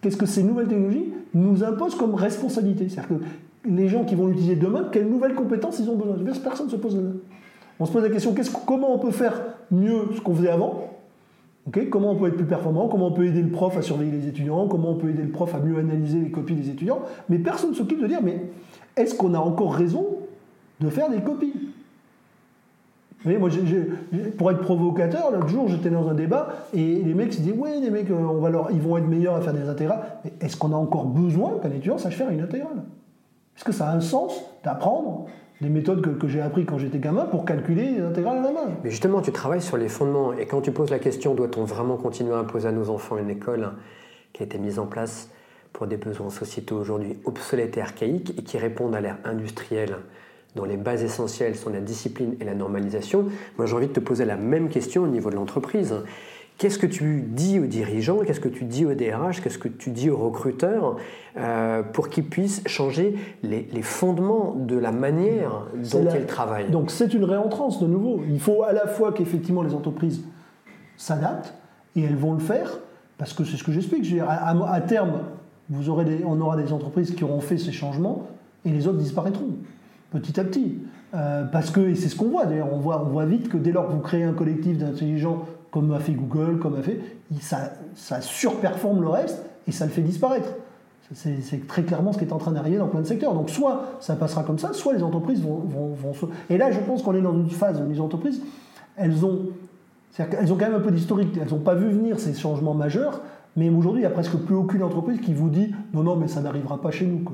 qu'est-ce 0.00 0.16
que 0.16 0.26
ces 0.26 0.42
nouvelles 0.42 0.68
technologies 0.68 1.12
nous 1.34 1.62
imposent 1.62 1.94
comme 1.94 2.16
responsabilité? 2.16 2.88
C'est-à-dire 2.88 3.18
que 3.18 3.24
les 3.68 3.88
gens 3.88 4.04
qui 4.04 4.16
vont 4.16 4.26
l'utiliser 4.26 4.56
demain, 4.56 4.88
quelles 4.90 5.08
nouvelles 5.08 5.34
compétences 5.34 5.78
ils 5.78 5.88
ont 5.88 5.94
besoin? 5.94 6.16
Personne 6.42 6.66
ne 6.66 6.72
se 6.72 6.76
pose 6.76 7.00
On 7.78 7.86
se 7.86 7.92
pose 7.92 8.02
la 8.02 8.10
question 8.10 8.34
comment 8.66 8.92
on 8.92 8.98
peut 8.98 9.12
faire 9.12 9.40
mieux 9.70 10.08
ce 10.16 10.20
qu'on 10.20 10.34
faisait 10.34 10.50
avant 10.50 10.91
Comment 11.90 12.10
on 12.10 12.16
peut 12.16 12.26
être 12.26 12.36
plus 12.36 12.44
performant 12.44 12.88
Comment 12.88 13.08
on 13.08 13.12
peut 13.12 13.24
aider 13.24 13.40
le 13.40 13.50
prof 13.50 13.76
à 13.76 13.82
surveiller 13.82 14.10
les 14.10 14.26
étudiants 14.26 14.66
Comment 14.66 14.90
on 14.90 14.96
peut 14.96 15.10
aider 15.10 15.22
le 15.22 15.30
prof 15.30 15.54
à 15.54 15.60
mieux 15.60 15.78
analyser 15.78 16.18
les 16.18 16.30
copies 16.30 16.56
des 16.56 16.70
étudiants 16.70 17.02
Mais 17.28 17.38
personne 17.38 17.70
ne 17.70 17.74
s'occupe 17.74 18.00
de 18.02 18.08
dire 18.08 18.20
mais 18.22 18.42
est-ce 18.96 19.14
qu'on 19.14 19.32
a 19.34 19.38
encore 19.38 19.74
raison 19.74 20.06
de 20.80 20.88
faire 20.88 21.08
des 21.08 21.20
copies? 21.20 21.54
Moi, 23.24 23.50
pour 24.36 24.50
être 24.50 24.60
provocateur, 24.60 25.30
l'autre 25.30 25.48
jour, 25.48 25.68
j'étais 25.68 25.90
dans 25.90 26.08
un 26.08 26.14
débat 26.14 26.48
et 26.74 27.02
les 27.02 27.14
mecs 27.14 27.32
se 27.32 27.40
disaient 27.40 27.54
Oui, 27.56 27.70
les 27.80 27.90
mecs, 27.90 28.10
euh, 28.10 28.62
ils 28.72 28.80
vont 28.80 28.96
être 28.96 29.06
meilleurs 29.06 29.36
à 29.36 29.40
faire 29.40 29.54
des 29.54 29.68
intégrales. 29.68 30.02
Mais 30.24 30.32
est-ce 30.40 30.56
qu'on 30.56 30.72
a 30.72 30.76
encore 30.76 31.04
besoin 31.04 31.58
qu'un 31.62 31.70
étudiant 31.70 31.98
sache 31.98 32.16
faire 32.16 32.30
une 32.30 32.40
intégrale? 32.40 32.82
Est-ce 33.56 33.64
que 33.64 33.72
ça 33.72 33.90
a 33.90 33.94
un 33.94 34.00
sens 34.00 34.42
d'apprendre? 34.64 35.26
Des 35.62 35.68
méthodes 35.68 36.18
que, 36.18 36.26
j'ai 36.26 36.40
appris 36.40 36.66
quand 36.66 36.76
j'étais 36.76 36.98
gamin 36.98 37.24
pour 37.24 37.44
calculer 37.44 37.92
les 37.92 38.00
intégrales 38.00 38.38
à 38.38 38.42
la 38.42 38.50
main 38.50 38.68
Mais 38.82 38.90
justement, 38.90 39.22
tu 39.22 39.30
travailles 39.30 39.62
sur 39.62 39.76
les 39.76 39.88
fondements 39.88 40.32
et 40.32 40.46
quand 40.46 40.60
tu 40.60 40.72
poses 40.72 40.90
la 40.90 40.98
question 40.98 41.34
doit-on 41.34 41.64
vraiment 41.64 41.96
continuer 41.96 42.34
à 42.34 42.38
imposer 42.38 42.68
à 42.68 42.72
nos 42.72 42.90
enfants 42.90 43.16
une 43.16 43.30
école 43.30 43.70
qui 44.32 44.42
a 44.42 44.46
été 44.46 44.58
mise 44.58 44.80
en 44.80 44.86
place 44.86 45.30
pour 45.72 45.86
des 45.86 45.96
besoins 45.96 46.30
sociétaux 46.30 46.76
aujourd'hui 46.76 47.16
obsolètes 47.24 47.76
et 47.76 47.80
archaïques 47.80 48.34
et 48.36 48.42
qui 48.42 48.58
répondent 48.58 48.94
à 48.96 49.00
l'ère 49.00 49.18
industrielle 49.24 49.98
dont 50.56 50.64
les 50.64 50.76
bases 50.76 51.04
essentielles 51.04 51.54
sont 51.54 51.70
la 51.70 51.80
discipline 51.80 52.34
et 52.40 52.44
la 52.44 52.54
normalisation, 52.54 53.26
moi 53.56 53.66
j'ai 53.66 53.74
envie 53.74 53.86
de 53.86 53.92
te 53.92 54.00
poser 54.00 54.24
la 54.24 54.36
même 54.36 54.68
question 54.68 55.04
au 55.04 55.08
niveau 55.08 55.30
de 55.30 55.36
l'entreprise. 55.36 55.94
Qu'est-ce 56.58 56.78
que 56.78 56.86
tu 56.86 57.22
dis 57.26 57.58
aux 57.58 57.66
dirigeants, 57.66 58.18
qu'est-ce 58.18 58.40
que 58.40 58.48
tu 58.48 58.64
dis 58.64 58.86
aux 58.86 58.94
DRH, 58.94 59.40
qu'est-ce 59.42 59.58
que 59.58 59.68
tu 59.68 59.90
dis 59.90 60.10
aux 60.10 60.16
recruteurs 60.16 60.96
euh, 61.36 61.82
pour 61.82 62.08
qu'ils 62.08 62.24
puissent 62.24 62.62
changer 62.66 63.16
les, 63.42 63.82
fondements 63.82 64.54
de 64.54 64.76
la 64.76 64.92
manière 64.92 65.66
dont 65.90 66.06
ils 66.14 66.26
travaillent? 66.26 66.70
Donc 66.70 66.90
c'est 66.90 67.14
une 67.14 67.24
réentrance 67.24 67.80
de 67.80 67.86
nouveau. 67.86 68.22
Il 68.28 68.38
faut 68.38 68.62
à 68.62 68.72
la 68.72 68.86
fois 68.86 69.12
qu'effectivement 69.12 69.62
les 69.62 69.74
entreprises 69.74 70.22
s'adaptent, 70.96 71.54
et 71.96 72.02
elles 72.02 72.16
vont 72.16 72.32
le 72.32 72.40
faire, 72.40 72.78
parce 73.18 73.32
que 73.32 73.44
c'est 73.44 73.56
ce 73.56 73.64
que 73.64 73.72
j'explique. 73.72 74.06
À, 74.20 74.50
à, 74.50 74.80
terme, 74.80 75.20
vous 75.68 75.90
aurez 75.90 76.22
on 76.24 76.40
aura 76.40 76.56
des 76.56 76.72
entreprises 76.72 77.14
qui 77.14 77.24
auront 77.24 77.40
fait 77.40 77.58
ces 77.58 77.72
changements, 77.72 78.28
et 78.64 78.70
les 78.70 78.86
autres 78.86 78.98
disparaîtront 78.98 79.50
petit 80.12 80.38
à 80.38 80.44
petit. 80.44 80.78
Euh, 81.14 81.44
parce 81.44 81.70
que, 81.70 81.80
et 81.80 81.94
c'est 81.94 82.08
ce 82.08 82.16
qu'on 82.16 82.28
voit 82.28 82.46
d'ailleurs, 82.46 82.72
on 82.72 82.78
voit, 82.78 83.04
on 83.04 83.08
voit 83.08 83.26
vite 83.26 83.48
que 83.48 83.56
dès 83.56 83.72
lors 83.72 83.88
que 83.88 83.92
vous 83.92 84.00
créez 84.00 84.22
un 84.22 84.32
collectif 84.32 84.78
d'intelligents, 84.78 85.44
comme 85.72 85.90
a 85.92 85.98
fait 85.98 86.12
Google, 86.12 86.58
comme 86.58 86.76
a 86.76 86.82
fait, 86.82 87.00
ça, 87.40 88.20
surperforme 88.20 89.00
le 89.00 89.08
reste 89.08 89.44
et 89.66 89.72
ça 89.72 89.86
le 89.86 89.90
fait 89.90 90.02
disparaître. 90.02 90.50
C'est 91.14 91.66
très 91.66 91.82
clairement 91.82 92.12
ce 92.12 92.18
qui 92.18 92.24
est 92.24 92.32
en 92.32 92.38
train 92.38 92.52
d'arriver 92.52 92.78
dans 92.78 92.86
plein 92.86 93.00
de 93.00 93.06
secteurs. 93.06 93.34
Donc 93.34 93.50
soit 93.50 93.96
ça 94.00 94.14
passera 94.14 94.44
comme 94.44 94.58
ça, 94.58 94.72
soit 94.72 94.92
les 94.92 95.02
entreprises 95.02 95.42
vont. 95.42 95.96
Et 96.48 96.56
là, 96.56 96.70
je 96.70 96.78
pense 96.80 97.02
qu'on 97.02 97.14
est 97.14 97.20
dans 97.20 97.34
une 97.34 97.50
phase 97.50 97.82
où 97.82 97.90
les 97.90 98.00
entreprises, 98.00 98.40
elles 98.96 99.24
ont, 99.24 99.48
elles 100.18 100.52
ont 100.52 100.56
quand 100.56 100.66
même 100.66 100.76
un 100.76 100.80
peu 100.80 100.90
d'historique. 100.90 101.36
Elles 101.40 101.50
n'ont 101.50 101.58
pas 101.58 101.74
vu 101.74 101.90
venir 101.90 102.20
ces 102.20 102.34
changements 102.34 102.74
majeurs, 102.74 103.20
mais 103.56 103.68
aujourd'hui, 103.68 104.02
il 104.02 104.06
n'y 104.06 104.12
a 104.12 104.14
presque 104.14 104.36
plus 104.36 104.54
aucune 104.54 104.82
entreprise 104.82 105.20
qui 105.20 105.34
vous 105.34 105.48
dit 105.48 105.74
non, 105.92 106.02
non, 106.02 106.16
mais 106.16 106.28
ça 106.28 106.40
n'arrivera 106.40 106.80
pas 106.80 106.90
chez 106.90 107.06
nous. 107.06 107.24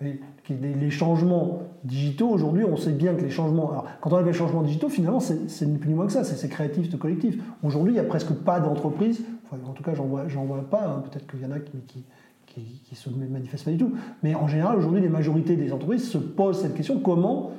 Les 0.00 0.90
changements 0.90 1.62
digitaux, 1.84 2.28
aujourd'hui, 2.28 2.64
on 2.64 2.76
sait 2.76 2.92
bien 2.92 3.14
que 3.14 3.22
les 3.22 3.30
changements. 3.30 3.70
Alors, 3.70 3.86
quand 4.00 4.12
on 4.12 4.16
appelle 4.16 4.34
changements 4.34 4.62
digitaux, 4.62 4.88
finalement, 4.88 5.20
c'est 5.20 5.66
ni 5.66 5.78
plus 5.78 5.88
ni 5.88 5.94
moins 5.94 6.06
que 6.06 6.12
ça, 6.12 6.24
c'est 6.24 6.48
créatif, 6.48 6.88
c'est 6.90 6.98
collectif. 6.98 7.38
Aujourd'hui, 7.62 7.92
il 7.92 7.94
n'y 7.94 8.00
a 8.00 8.04
presque 8.04 8.32
pas 8.32 8.60
d'entreprise, 8.60 9.22
en 9.52 9.72
tout 9.72 9.82
cas, 9.82 9.94
j'en 9.94 10.04
vois, 10.04 10.24
vois 10.24 10.68
pas, 10.68 10.86
hein, 10.86 11.02
peut-être 11.10 11.26
qu'il 11.26 11.40
y 11.40 11.46
en 11.46 11.52
a 11.52 11.58
qui, 11.58 11.78
qui, 11.86 12.04
qui, 12.84 12.94
se 12.94 13.08
manifestent 13.10 13.64
pas 13.64 13.70
du 13.70 13.78
tout. 13.78 13.92
Mais 14.22 14.34
en 14.34 14.48
général, 14.48 14.76
aujourd'hui, 14.78 15.00
les 15.00 15.08
majorités 15.08 15.56
des 15.56 15.72
entreprises 15.72 16.08
se 16.08 16.18
posent 16.18 16.60
cette 16.60 16.74
question 16.74 17.00
comment 17.00 17.52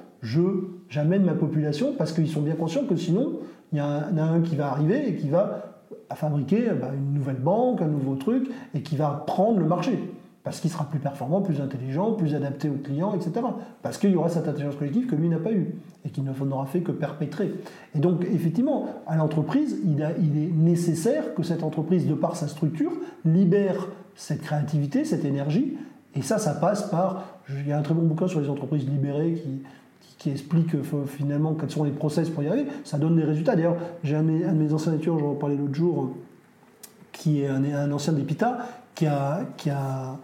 j'amène 0.89 1.24
ma 1.24 1.34
population 1.34 1.94
Parce 1.98 2.14
qu'ils 2.14 2.30
sont 2.30 2.42
bien 2.42 2.56
conscients 2.56 2.86
que 2.86 2.96
sinon, 2.96 3.39
il 3.72 3.80
y 3.80 3.82
en 3.82 4.18
a 4.18 4.24
un 4.24 4.42
qui 4.42 4.56
va 4.56 4.68
arriver 4.68 5.10
et 5.10 5.16
qui 5.16 5.30
va 5.30 5.80
fabriquer 6.14 6.70
bah, 6.80 6.92
une 6.94 7.14
nouvelle 7.14 7.38
banque, 7.38 7.82
un 7.82 7.88
nouveau 7.88 8.16
truc, 8.16 8.50
et 8.76 8.82
qui 8.82 8.98
va 8.98 9.24
prendre 9.26 9.60
le 9.60 9.66
marché 9.66 9.98
parce 10.44 10.60
qu'il 10.60 10.72
sera 10.72 10.86
plus 10.86 11.00
performant, 11.00 11.42
plus 11.42 11.62
intelligent, 11.62 12.14
plus 12.14 12.34
adapté 12.34 12.70
aux 12.70 12.78
clients, 12.84 13.14
etc. 13.14 13.46
Parce 13.84 13.98
qu'il 13.98 14.12
y 14.12 14.16
aura 14.16 14.30
cette 14.30 14.48
intelligence 14.48 14.76
collective 14.76 15.06
que 15.06 15.16
lui 15.16 15.30
n'a 15.30 15.38
pas 15.38 15.52
eue 15.52 15.76
et 16.04 16.10
qu'il 16.10 16.24
n'aura 16.24 16.66
fait 16.66 16.82
que 16.82 16.92
perpétrer. 16.92 17.54
Et 17.94 18.00
donc, 18.00 18.26
effectivement, 18.26 18.88
à 19.06 19.16
l'entreprise, 19.16 19.78
il, 19.86 20.02
est 20.02 20.52
nécessaire 20.52 21.36
que 21.36 21.44
cette 21.44 21.62
entreprise, 21.62 22.08
de 22.08 22.16
par 22.16 22.36
sa 22.36 22.48
structure, 22.48 22.92
libère 23.24 23.88
cette 24.16 24.42
créativité, 24.42 25.06
cette 25.06 25.26
énergie. 25.26 25.78
Et 26.16 26.24
ça, 26.24 26.39
ça 26.39 26.54
passe 26.54 26.89
par. 26.89 27.24
Il 27.50 27.68
y 27.68 27.72
a 27.72 27.78
un 27.78 27.84
très 27.84 27.94
bon 27.94 28.04
bouquin 28.04 28.28
sur 28.28 28.42
les 28.42 28.50
entreprises 28.50 28.88
libérées 28.88 29.44
qui, 29.44 30.30
explique 30.30 30.76
finalement 31.08 31.56
quels 31.56 31.72
sont 31.72 31.84
les 31.84 31.92
process 31.92 32.30
pour 32.30 32.44
y 32.44 32.48
arriver. 32.48 32.68
Ça 32.84 33.00
donne 33.00 33.16
des 33.16 33.24
résultats. 33.24 33.56
D'ailleurs, 33.56 33.78
j'ai 34.04 34.16
un, 34.16 34.22
de 34.22 34.30
mes 34.30 34.72
anciens 34.72 34.94
étudiants, 34.94 35.18
j'en 35.18 35.34
parlais 35.34 35.56
l'autre 35.56 35.74
jour, 35.74 36.12
qui 37.12 37.42
est 37.42 37.48
un, 37.48 37.92
ancien 37.92 38.14
d'EPITA, 38.14 38.60
qui 38.94 39.08
a 39.08 40.20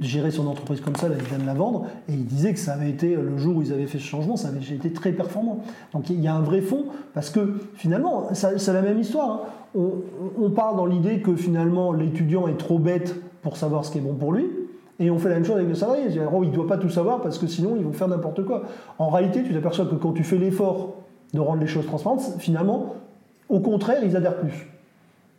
gérer 0.00 0.30
son 0.30 0.48
entreprise 0.48 0.80
comme 0.80 0.96
ça, 0.96 1.08
là, 1.08 1.14
il 1.18 1.24
vient 1.24 1.38
de 1.38 1.46
la 1.46 1.54
vendre, 1.54 1.86
et 2.08 2.12
il 2.12 2.24
disait 2.24 2.52
que 2.52 2.58
ça 2.58 2.72
avait 2.72 2.90
été, 2.90 3.14
le 3.14 3.38
jour 3.38 3.56
où 3.56 3.62
ils 3.62 3.72
avaient 3.72 3.86
fait 3.86 3.98
ce 3.98 4.04
changement, 4.04 4.36
ça 4.36 4.48
avait 4.48 4.60
été 4.60 4.92
très 4.92 5.12
performant. 5.12 5.60
Donc 5.92 6.10
il 6.10 6.20
y 6.20 6.26
a 6.26 6.34
un 6.34 6.40
vrai 6.40 6.60
fond, 6.60 6.86
parce 7.14 7.30
que 7.30 7.54
finalement, 7.74 8.28
c'est 8.32 8.72
la 8.72 8.82
même 8.82 8.98
histoire. 8.98 9.30
Hein. 9.76 9.80
On, 10.38 10.50
part 10.50 10.74
dans 10.74 10.86
l'idée 10.86 11.20
que 11.20 11.36
finalement 11.36 11.92
l'étudiant 11.92 12.48
est 12.48 12.56
trop 12.56 12.80
bête 12.80 13.14
pour 13.42 13.56
savoir 13.56 13.84
ce 13.84 13.92
qui 13.92 13.98
est 13.98 14.00
bon 14.00 14.14
pour 14.14 14.32
lui, 14.32 14.46
et 14.98 15.10
on 15.10 15.18
fait 15.18 15.28
la 15.28 15.36
même 15.36 15.44
chose 15.44 15.56
avec 15.56 15.68
le 15.68 15.76
salarié. 15.76 16.02
Oh, 16.32 16.42
il 16.42 16.50
ne 16.50 16.54
doit 16.54 16.66
pas 16.66 16.76
tout 16.76 16.90
savoir 16.90 17.22
parce 17.22 17.38
que 17.38 17.46
sinon 17.46 17.76
ils 17.78 17.84
vont 17.84 17.92
faire 17.92 18.08
n'importe 18.08 18.44
quoi. 18.44 18.64
En 18.98 19.08
réalité, 19.08 19.44
tu 19.44 19.54
t'aperçois 19.54 19.86
que 19.86 19.94
quand 19.94 20.12
tu 20.12 20.24
fais 20.24 20.36
l'effort 20.36 20.96
de 21.32 21.38
rendre 21.38 21.60
les 21.60 21.68
choses 21.68 21.86
transparentes, 21.86 22.22
finalement, 22.38 22.96
au 23.48 23.60
contraire, 23.60 24.02
ils 24.04 24.16
adhèrent 24.16 24.40
plus. 24.40 24.68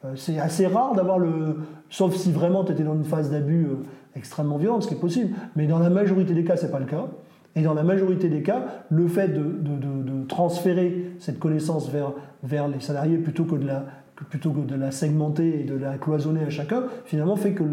Euh, 0.05 0.13
c'est 0.15 0.39
assez 0.39 0.67
rare 0.67 0.93
d'avoir 0.95 1.19
le. 1.19 1.57
Sauf 1.89 2.15
si 2.15 2.31
vraiment 2.31 2.63
tu 2.63 2.71
étais 2.71 2.83
dans 2.83 2.95
une 2.95 3.03
phase 3.03 3.29
d'abus 3.29 3.65
euh, 3.65 3.75
extrêmement 4.15 4.57
violente, 4.57 4.83
ce 4.83 4.87
qui 4.87 4.95
est 4.95 4.99
possible. 4.99 5.35
Mais 5.55 5.67
dans 5.67 5.79
la 5.79 5.89
majorité 5.89 6.33
des 6.33 6.43
cas, 6.43 6.57
ce 6.57 6.65
n'est 6.65 6.71
pas 6.71 6.79
le 6.79 6.85
cas. 6.85 7.07
Et 7.55 7.61
dans 7.63 7.73
la 7.73 7.83
majorité 7.83 8.29
des 8.29 8.43
cas, 8.43 8.65
le 8.89 9.07
fait 9.07 9.27
de, 9.27 10.25
transférer 10.27 11.11
cette 11.19 11.37
connaissance 11.37 11.89
vers, 11.89 12.67
les 12.69 12.79
salariés 12.79 13.17
plutôt 13.17 13.43
que, 13.43 13.55
de 13.55 13.67
la, 13.67 13.83
plutôt 14.29 14.51
que 14.51 14.61
de 14.61 14.75
la 14.75 14.91
segmenter 14.91 15.59
et 15.59 15.63
de 15.65 15.75
la 15.75 15.97
cloisonner 15.97 16.45
à 16.45 16.49
chacun, 16.49 16.83
finalement 17.03 17.35
fait 17.35 17.51
que 17.51 17.63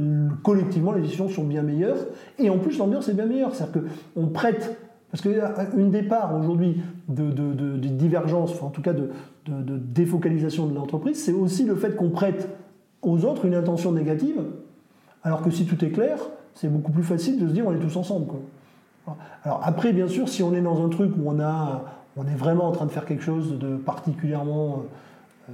collectivement 0.43 0.91
les 0.91 1.03
décisions 1.03 1.29
sont 1.29 1.45
bien 1.45 1.63
meilleures. 1.63 1.99
Et 2.41 2.51
en 2.51 2.59
plus, 2.59 2.77
l'ambiance 2.79 3.09
est 3.09 3.15
bien 3.15 3.27
meilleure. 3.27 3.55
C'est-à-dire 3.55 3.85
qu'on 4.15 4.27
prête 4.27 4.77
parce 5.11 5.23
qu'une 5.23 5.91
des 5.91 6.03
parts 6.03 6.37
aujourd'hui 6.39 6.83
de, 7.09 7.77
divergence, 7.77 8.63
en 8.63 8.71
tout 8.71 8.83
cas 8.83 8.93
de, 8.93 9.11
défocalisation 9.47 10.67
de 10.67 10.75
l'entreprise, 10.75 11.23
c'est 11.25 11.33
aussi 11.33 11.65
le 11.65 11.75
fait 11.75 11.97
qu'on 11.97 12.11
prête 12.11 12.49
aux 13.03 13.25
autres 13.25 13.47
une 13.47 13.55
intention 13.55 13.93
négative 13.93 14.43
alors 15.23 15.43
que 15.43 15.51
si 15.51 15.67
tout 15.67 15.83
est 15.85 15.91
clair, 15.91 16.19
c'est 16.55 16.69
beaucoup 16.69 16.93
plus 16.93 17.03
facile 17.03 17.41
de 17.41 17.49
se 17.49 17.53
dire 17.53 17.67
on 17.67 17.75
est 17.75 17.79
tous 17.79 17.97
ensemble. 17.97 18.27
Alors 19.43 19.61
après, 19.65 19.93
bien 19.93 20.09
sûr, 20.09 20.29
si 20.29 20.43
on 20.43 20.55
est 20.55 20.61
dans 20.61 20.85
un 20.85 20.89
truc 20.89 21.13
où 21.17 21.23
on, 21.27 21.41
a, 21.41 21.85
on 22.17 22.27
est 22.27 22.35
vraiment 22.35 22.65
en 22.65 22.73
train 22.73 22.87
de 22.87 22.91
faire 22.91 23.07
quelque 23.07 23.23
chose 23.23 23.59
de 23.59 23.77
particulièrement 23.77 24.83
euh, 25.49 25.53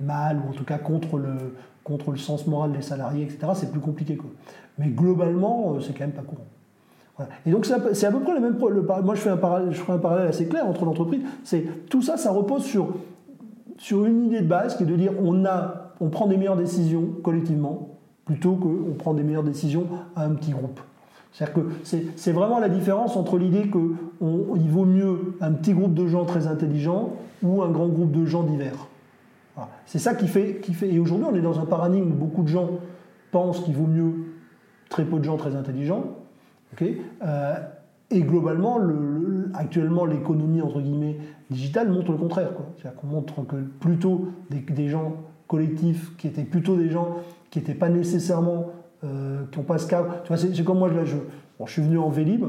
mal, 0.00 0.40
ou 0.44 0.50
en 0.50 0.52
tout 0.52 0.64
cas 0.64 0.78
contre 0.78 1.18
le, 1.18 1.54
contre 1.84 2.10
le 2.10 2.16
sens 2.16 2.46
moral 2.46 2.72
des 2.72 2.82
salariés, 2.82 3.24
etc., 3.24 3.52
c'est 3.54 3.70
plus 3.70 3.80
compliqué. 3.80 4.18
Mais 4.78 4.88
globalement, 4.88 5.74
euh, 5.74 5.80
c'est 5.80 5.92
quand 5.92 6.04
même 6.04 6.12
pas 6.12 6.22
courant. 6.22 6.46
Et 7.46 7.50
donc 7.50 7.64
c'est 7.64 7.74
à, 8.04 8.10
peu 8.10 8.20
près 8.20 8.34
le 8.34 8.40
même 8.40 8.56
problème. 8.56 8.84
Moi, 9.04 9.14
je 9.14 9.20
fais 9.20 9.30
un 9.30 9.36
parallèle 9.36 10.28
assez 10.28 10.46
clair 10.46 10.66
entre 10.66 10.84
l'entreprise. 10.84 11.22
C'est 11.44 11.88
tout 11.88 12.02
ça, 12.02 12.16
ça 12.16 12.30
repose 12.30 12.62
sur, 12.64 12.94
sur 13.78 14.04
une 14.04 14.26
idée 14.26 14.40
de 14.40 14.46
base 14.46 14.76
qui 14.76 14.82
est 14.82 14.86
de 14.86 14.96
dire 14.96 15.12
on 15.22 15.44
a, 15.44 15.92
on 16.00 16.08
prend 16.08 16.26
des 16.26 16.36
meilleures 16.36 16.56
décisions 16.56 17.08
collectivement 17.22 17.88
plutôt 18.26 18.56
qu'on 18.56 18.94
prend 18.98 19.14
des 19.14 19.22
meilleures 19.22 19.44
décisions 19.44 19.86
à 20.14 20.24
un 20.24 20.34
petit 20.34 20.50
groupe. 20.50 20.80
C'est-à-dire 21.32 21.54
que 21.54 21.60
c'est 22.16 22.32
vraiment 22.32 22.58
la 22.58 22.68
différence 22.68 23.16
entre 23.16 23.38
l'idée 23.38 23.70
qu'il 23.70 24.70
vaut 24.70 24.84
mieux 24.84 25.36
un 25.40 25.52
petit 25.52 25.74
groupe 25.74 25.94
de 25.94 26.06
gens 26.06 26.24
très 26.24 26.46
intelligents 26.46 27.12
ou 27.42 27.62
un 27.62 27.70
grand 27.70 27.88
groupe 27.88 28.10
de 28.10 28.24
gens 28.24 28.42
divers. 28.42 28.88
C'est 29.86 29.98
ça 29.98 30.14
qui 30.14 30.28
fait, 30.28 30.60
qui 30.62 30.74
fait. 30.74 30.92
Et 30.92 30.98
aujourd'hui, 30.98 31.26
on 31.30 31.34
est 31.34 31.42
dans 31.42 31.60
un 31.60 31.66
paradigme 31.66 32.10
où 32.10 32.14
beaucoup 32.14 32.42
de 32.42 32.48
gens 32.48 32.68
pensent 33.30 33.60
qu'il 33.60 33.74
vaut 33.74 33.86
mieux 33.86 34.12
très 34.88 35.04
peu 35.04 35.18
de 35.18 35.24
gens 35.24 35.36
très 35.36 35.56
intelligents. 35.56 36.04
Euh, 36.82 37.54
et 38.10 38.20
globalement, 38.22 38.78
le, 38.78 39.50
actuellement, 39.54 40.04
l'économie 40.04 40.62
entre 40.62 40.80
guillemets 40.80 41.18
digitale 41.50 41.90
montre 41.90 42.12
le 42.12 42.18
contraire. 42.18 42.50
C'est-à-dire 42.76 43.00
qu'on 43.00 43.06
montre 43.08 43.46
que 43.46 43.56
plutôt 43.56 44.28
des, 44.50 44.88
gens 44.88 45.16
collectifs 45.48 46.16
qui 46.16 46.26
étaient 46.28 46.44
plutôt 46.44 46.76
des 46.76 46.90
gens 46.90 47.16
qui 47.50 47.58
n'étaient 47.58 47.74
pas 47.74 47.88
nécessairement, 47.88 48.66
euh, 49.04 49.44
qui 49.50 49.58
n'ont 49.58 49.64
pas 49.64 49.78
ce 49.78 49.86
cadre. 49.86 50.22
Tu 50.22 50.28
vois, 50.28 50.36
c'est 50.36 50.64
comme 50.64 50.78
moi, 50.78 50.90
je, 51.04 51.16
je 51.64 51.72
suis 51.72 51.82
venu 51.82 51.98
en 51.98 52.10
Vélib, 52.10 52.44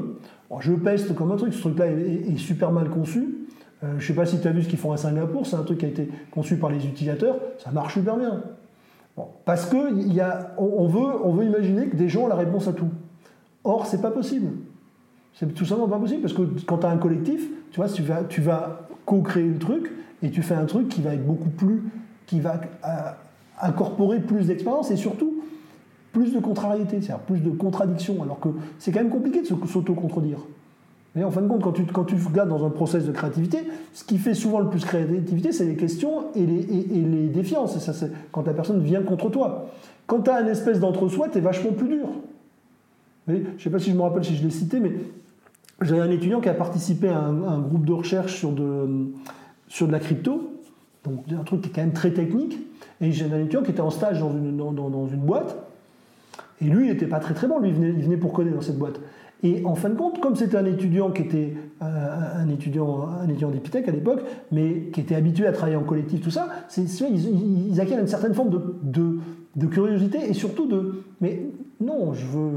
je 0.60 0.74
peste 0.74 1.16
comme 1.16 1.32
un 1.32 1.36
truc, 1.36 1.54
ce 1.54 1.62
truc-là 1.62 1.88
est, 1.88 2.38
super 2.38 2.72
mal 2.72 2.90
conçu. 2.90 3.48
Euh, 3.84 3.92
je 3.92 3.96
ne 3.96 4.02
sais 4.02 4.14
pas 4.14 4.26
si 4.26 4.40
tu 4.40 4.48
as 4.48 4.52
vu 4.52 4.64
ce 4.64 4.70
qu'ils 4.70 4.80
font 4.80 4.92
à 4.92 4.98
Singapour, 4.98 5.46
c'est 5.46 5.56
un 5.56 5.64
truc 5.64 5.80
qui 5.80 5.86
a 5.86 5.90
été 5.90 6.10
conçu 6.32 6.58
par 6.58 6.72
les 6.72 6.86
utilisateurs, 6.86 7.38
ça 7.60 7.72
marche 7.72 7.94
super 7.94 8.18
bien. 8.18 8.42
parce 9.46 9.68
que 9.68 9.94
y 10.08 10.20
a, 10.20 10.56
on, 10.58 10.88
veut, 10.88 11.24
on 11.24 11.32
veut 11.32 11.46
imaginer 11.46 11.88
que 11.88 11.96
des 11.96 12.10
gens 12.10 12.24
ont 12.24 12.28
la 12.28 12.36
réponse 12.36 12.68
à 12.68 12.74
tout. 12.74 12.90
Or, 13.68 13.86
c'est 13.86 14.02
pas 14.02 14.12
possible. 14.12 14.48
C'est 15.34 15.54
tout 15.54 15.66
simplement 15.66 15.90
pas 15.90 16.00
possible, 16.00 16.22
parce 16.22 16.34
que 16.34 16.42
quand 16.66 16.78
tu 16.78 16.86
as 16.86 16.90
un 16.90 16.98
collectif, 16.98 17.50
tu 17.72 17.82
vois, 17.82 17.90
tu 18.30 18.42
vas, 18.42 18.88
co-créer 19.06 19.48
le 19.48 19.60
truc, 19.60 19.92
et 20.24 20.32
tu 20.32 20.42
fais 20.42 20.56
un 20.56 20.66
truc 20.66 20.88
qui 20.88 21.02
va 21.02 21.14
être 21.14 21.26
beaucoup 21.26 21.50
plus, 21.50 21.84
qui 22.26 22.40
va 22.40 22.62
euh, 22.86 22.88
incorporer 23.62 24.22
plus 24.22 24.48
d'expérience 24.48 24.90
et 24.90 24.96
surtout 24.96 25.42
plus 26.14 26.34
de 26.34 26.40
contrariété, 26.40 27.02
c'est-à-dire 27.02 27.20
plus 27.20 27.40
de 27.42 27.50
contradictions, 27.50 28.24
alors 28.24 28.40
que 28.40 28.50
c'est 28.80 28.94
quand 28.94 29.02
même 29.02 29.12
compliqué 29.12 29.42
de 29.42 29.46
s'auto-contredire. 29.46 30.40
En 31.22 31.32
fin 31.32 31.42
de 31.42 31.48
compte, 31.48 31.64
quand 31.64 31.74
tu, 31.74 31.84
quand 31.86 32.06
tu 32.06 32.16
regardes 32.16 32.50
dans 32.50 32.66
un 32.66 32.70
process 32.70 33.06
de 33.06 33.12
créativité, 33.12 33.60
ce 33.94 34.06
qui 34.06 34.18
fait 34.18 34.34
souvent 34.34 34.60
le 34.60 34.70
plus 34.70 34.86
créativité, 34.86 35.52
c'est 35.52 35.66
les 35.66 35.76
questions 35.76 36.26
et 36.36 36.46
les, 36.46 36.62
et, 36.62 37.28
défiances. 37.28 37.76
Et 37.76 37.80
ça, 37.80 37.92
quand 38.32 38.46
la 38.46 38.54
personne 38.54 38.82
vient 38.82 39.02
contre 39.02 39.30
toi. 39.30 39.70
Quand 40.06 40.22
tu 40.22 40.30
as 40.30 40.42
une 40.42 40.48
espèce 40.48 40.80
d'entre-soi, 40.80 41.30
tu 41.30 41.40
es 41.40 41.42
vachement 41.42 41.72
plus 41.72 41.88
dur. 41.88 42.08
Je 43.28 43.34
ne 43.34 43.60
sais 43.60 43.70
pas 43.70 43.80
si 43.80 43.92
je 43.92 43.96
me 43.96 44.02
rappelle 44.02 44.24
si 44.24 44.36
je 44.36 44.44
l'ai 44.44 44.50
cité, 44.50 44.80
mais 44.80 44.94
j'avais 45.82 46.02
un 46.02 46.10
étudiant 46.10 46.40
qui 46.40 46.50
a 46.50 46.54
participé 46.54 47.10
à 47.10 47.20
un, 47.20 47.60
groupe 47.60 47.86
de 47.86 47.94
recherche 47.94 48.36
sur 48.36 48.52
de, 48.52 49.12
la 49.90 50.00
crypto, 50.00 50.54
donc 51.04 51.24
un 51.32 51.44
truc 51.44 51.62
qui 51.62 51.70
est 51.70 51.72
quand 51.72 51.82
même 51.82 51.94
très 51.94 52.12
technique. 52.12 52.58
Et 53.02 53.12
j'ai 53.12 53.26
un 53.26 53.40
étudiant 53.40 53.62
qui 53.62 53.72
était 53.72 53.82
en 53.82 53.92
stage 53.92 54.20
dans 54.20 54.32
une, 54.32 55.20
boîte, 55.20 55.56
et 56.62 56.66
lui, 56.66 56.86
il 56.86 56.92
n'était 56.92 57.06
pas 57.06 57.20
très 57.20 57.36
très 57.36 57.48
bon, 57.48 57.60
lui, 57.60 57.70
il 57.70 57.76
venait, 57.76 58.18
pour 58.18 58.34
coder 58.34 58.50
dans 58.50 58.62
cette 58.62 58.78
boîte. 58.78 59.00
Et 59.44 59.64
en 59.66 59.76
fin 59.76 59.90
de 59.90 59.96
compte, 59.96 60.20
comme 60.20 60.36
c'était 60.36 60.58
un 60.58 60.66
étudiant 60.66 61.12
qui 61.12 61.22
était 61.22 61.54
euh, 61.84 61.86
un 62.38 62.50
étudiant, 62.50 63.08
un 63.08 63.28
étudiant 63.28 63.52
d'Epitech 63.52 63.88
à 63.88 63.92
l'époque, 63.92 64.22
mais 64.52 64.90
qui 64.92 65.02
était 65.02 65.14
habitué 65.14 65.46
à 65.46 65.52
travailler 65.52 65.78
en 65.78 65.84
collectif, 65.84 66.22
tout 66.22 66.32
ça, 66.32 66.48
ils, 66.76 67.70
ils, 67.70 67.80
acquièrent 67.80 68.00
une 68.00 68.08
certaine 68.08 68.34
forme 68.34 68.50
de, 68.82 69.68
curiosité 69.68 70.28
et 70.28 70.34
surtout 70.34 70.66
de, 70.66 71.04
non, 71.80 72.14
je 72.14 72.26
veux, 72.26 72.52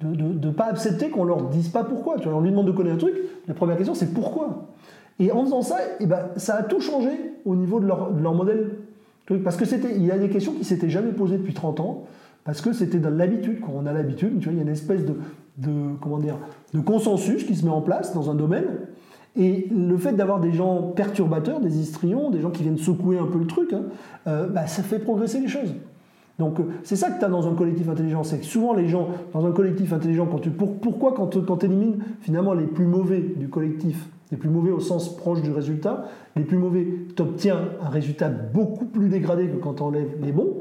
de 0.00 0.46
ne 0.46 0.52
pas 0.52 0.66
accepter 0.66 1.10
qu'on 1.10 1.24
leur 1.24 1.48
dise 1.48 1.68
pas 1.68 1.84
pourquoi. 1.84 2.18
Tu 2.18 2.28
vois, 2.28 2.38
on 2.38 2.40
lui 2.40 2.50
demande 2.50 2.66
de 2.66 2.72
connaître 2.72 2.96
un 2.96 2.98
truc, 2.98 3.14
la 3.46 3.54
première 3.54 3.76
question 3.76 3.94
c'est 3.94 4.12
pourquoi? 4.12 4.68
Et 5.18 5.30
en 5.30 5.44
faisant 5.44 5.62
ça, 5.62 5.76
eh 6.00 6.06
ben, 6.06 6.30
ça 6.36 6.56
a 6.56 6.62
tout 6.62 6.80
changé 6.80 7.10
au 7.44 7.54
niveau 7.54 7.78
de 7.78 7.86
leur, 7.86 8.34
modèle. 8.34 8.70
Parce 9.44 9.56
que 9.56 9.64
c'était, 9.64 9.94
il 9.94 10.04
y 10.04 10.10
a 10.10 10.18
des 10.18 10.28
questions 10.28 10.52
qui 10.52 10.64
s'étaient 10.64 10.90
jamais 10.90 11.12
posées 11.12 11.38
depuis 11.38 11.54
30 11.54 11.80
ans, 11.80 12.04
parce 12.44 12.60
que 12.60 12.72
c'était 12.72 12.98
dans 12.98 13.14
l'habitude. 13.14 13.60
Quand 13.60 13.72
on 13.74 13.86
a 13.86 13.92
l'habitude, 13.92 14.40
tu 14.40 14.44
vois, 14.44 14.52
il 14.52 14.56
y 14.56 14.60
a 14.60 14.62
une 14.62 14.68
espèce 14.68 15.02
de 15.04 16.80
consensus 16.84 17.44
qui 17.44 17.54
se 17.54 17.64
met 17.64 17.70
en 17.70 17.82
place 17.82 18.14
dans 18.14 18.30
un 18.30 18.34
domaine. 18.34 18.66
Et 19.34 19.68
le 19.70 19.96
fait 19.96 20.12
d'avoir 20.12 20.40
des 20.40 20.52
gens 20.52 20.82
perturbateurs, 20.82 21.60
des 21.60 21.78
histrions, 21.78 22.30
des 22.30 22.40
gens 22.40 22.50
qui 22.50 22.62
viennent 22.62 22.76
secouer 22.76 23.18
un 23.18 23.26
peu 23.26 23.38
le 23.38 23.46
truc, 23.46 23.72
hein, 23.72 23.84
euh, 24.26 24.46
bah, 24.46 24.66
ça 24.66 24.82
fait 24.82 24.98
progresser 24.98 25.40
les 25.40 25.48
choses. 25.48 25.74
Donc 26.38 26.60
euh, 26.60 26.64
c'est 26.82 26.96
ça 26.96 27.10
que 27.10 27.18
tu 27.18 27.24
as 27.24 27.28
dans 27.28 27.46
un 27.46 27.54
collectif 27.54 27.88
intelligent, 27.88 28.24
c'est 28.24 28.38
que 28.38 28.44
souvent 28.44 28.72
les 28.72 28.88
gens, 28.88 29.08
dans 29.32 29.46
un 29.46 29.52
collectif 29.52 29.92
intelligent, 29.92 30.26
tu, 30.40 30.50
pourquoi 30.50 31.12
quand 31.14 31.28
tu 31.28 31.66
élimines 31.66 31.98
finalement 32.20 32.54
les 32.54 32.66
plus 32.66 32.86
mauvais 32.86 33.20
du 33.20 33.48
collectif, 33.48 34.08
les 34.30 34.38
plus 34.38 34.48
mauvais 34.48 34.70
au 34.70 34.80
sens 34.80 35.14
proche 35.16 35.42
du 35.42 35.52
résultat, 35.52 36.04
les 36.36 36.44
plus 36.44 36.56
mauvais, 36.56 36.86
tu 37.14 37.22
obtiens 37.22 37.58
un 37.84 37.88
résultat 37.90 38.28
beaucoup 38.28 38.86
plus 38.86 39.08
dégradé 39.08 39.46
que 39.46 39.56
quand 39.56 39.74
tu 39.74 39.82
enlèves 39.82 40.16
les 40.22 40.32
bons, 40.32 40.54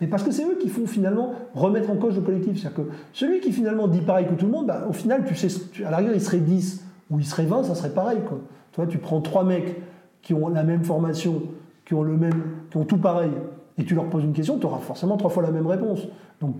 mais 0.00 0.06
parce 0.08 0.22
que 0.22 0.32
c'est 0.32 0.44
eux 0.44 0.58
qui 0.60 0.68
font 0.68 0.86
finalement 0.86 1.32
remettre 1.54 1.90
en 1.90 1.96
cause 1.96 2.16
le 2.16 2.22
collectif. 2.22 2.60
C'est-à-dire 2.60 2.84
que 2.84 2.90
celui 3.12 3.40
qui 3.40 3.52
finalement 3.52 3.86
dit 3.86 4.00
pareil 4.00 4.26
que 4.26 4.34
tout 4.34 4.46
le 4.46 4.52
monde, 4.52 4.66
bah, 4.66 4.86
au 4.88 4.92
final, 4.92 5.24
tu 5.24 5.34
sais, 5.34 5.48
à 5.84 5.90
la 5.90 5.98
rigueur, 5.98 6.14
il 6.14 6.20
serait 6.20 6.38
10 6.38 6.84
ou 7.10 7.20
il 7.20 7.24
serait 7.24 7.44
20, 7.44 7.64
ça 7.64 7.74
serait 7.74 7.90
pareil. 7.90 8.18
Quoi. 8.26 8.40
Toi, 8.72 8.86
tu 8.86 8.98
prends 8.98 9.20
trois 9.20 9.44
mecs 9.44 9.80
qui 10.20 10.34
ont 10.34 10.48
la 10.48 10.64
même 10.64 10.82
formation, 10.84 11.42
qui 11.84 11.94
ont, 11.94 12.02
le 12.02 12.16
même, 12.16 12.42
qui 12.70 12.76
ont 12.76 12.84
tout 12.84 12.98
pareil, 12.98 13.30
et 13.78 13.84
tu 13.84 13.94
leur 13.94 14.06
poses 14.06 14.24
une 14.24 14.32
question, 14.32 14.58
tu 14.58 14.66
auras 14.66 14.78
forcément 14.78 15.16
trois 15.16 15.30
fois 15.30 15.42
la 15.42 15.50
même 15.50 15.66
réponse. 15.66 16.00
Donc, 16.40 16.56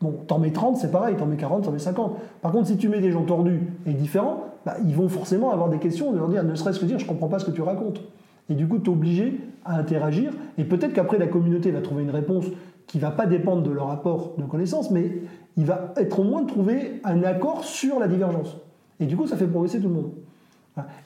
bon, 0.00 0.14
t'en 0.26 0.38
mets 0.38 0.50
30, 0.50 0.76
c'est 0.76 0.90
pareil, 0.90 1.16
t'en 1.16 1.26
mets 1.26 1.36
40, 1.36 1.64
t'en 1.64 1.70
mets 1.70 1.78
50. 1.78 2.16
Par 2.42 2.52
contre, 2.52 2.66
si 2.68 2.76
tu 2.76 2.88
mets 2.88 3.00
des 3.00 3.12
gens 3.12 3.22
tordus 3.22 3.60
et 3.86 3.92
différents, 3.92 4.44
bah, 4.66 4.76
ils 4.84 4.94
vont 4.94 5.08
forcément 5.08 5.52
avoir 5.52 5.68
des 5.68 5.78
questions, 5.78 6.12
de 6.12 6.18
leur 6.18 6.28
dire, 6.28 6.42
ne 6.42 6.54
serait-ce 6.54 6.80
que 6.80 6.86
dire, 6.86 6.98
je 6.98 7.06
comprends 7.06 7.28
pas 7.28 7.38
ce 7.38 7.44
que 7.44 7.50
tu 7.50 7.62
racontes. 7.62 8.00
Et 8.48 8.54
du 8.54 8.66
coup, 8.66 8.78
tu 8.78 8.90
es 8.90 8.92
obligé 8.92 9.40
à 9.64 9.76
interagir. 9.78 10.32
Et 10.58 10.64
peut-être 10.64 10.92
qu'après, 10.92 11.18
la 11.18 11.28
communauté 11.28 11.70
va 11.70 11.80
trouver 11.80 12.02
une 12.02 12.10
réponse 12.10 12.46
qui 12.88 12.98
va 12.98 13.12
pas 13.12 13.26
dépendre 13.26 13.62
de 13.62 13.70
leur 13.70 13.90
apport 13.90 14.32
de 14.36 14.42
connaissances, 14.42 14.90
mais 14.90 15.22
il 15.56 15.64
va 15.64 15.94
être 15.96 16.18
au 16.18 16.24
moins 16.24 16.42
de 16.42 16.48
trouver 16.48 17.00
un 17.04 17.22
accord 17.22 17.62
sur 17.62 18.00
la 18.00 18.08
divergence. 18.08 18.56
Et 18.98 19.06
du 19.06 19.16
coup, 19.16 19.28
ça 19.28 19.36
fait 19.36 19.46
progresser 19.46 19.80
tout 19.80 19.88
le 19.88 19.94
monde. 19.94 20.10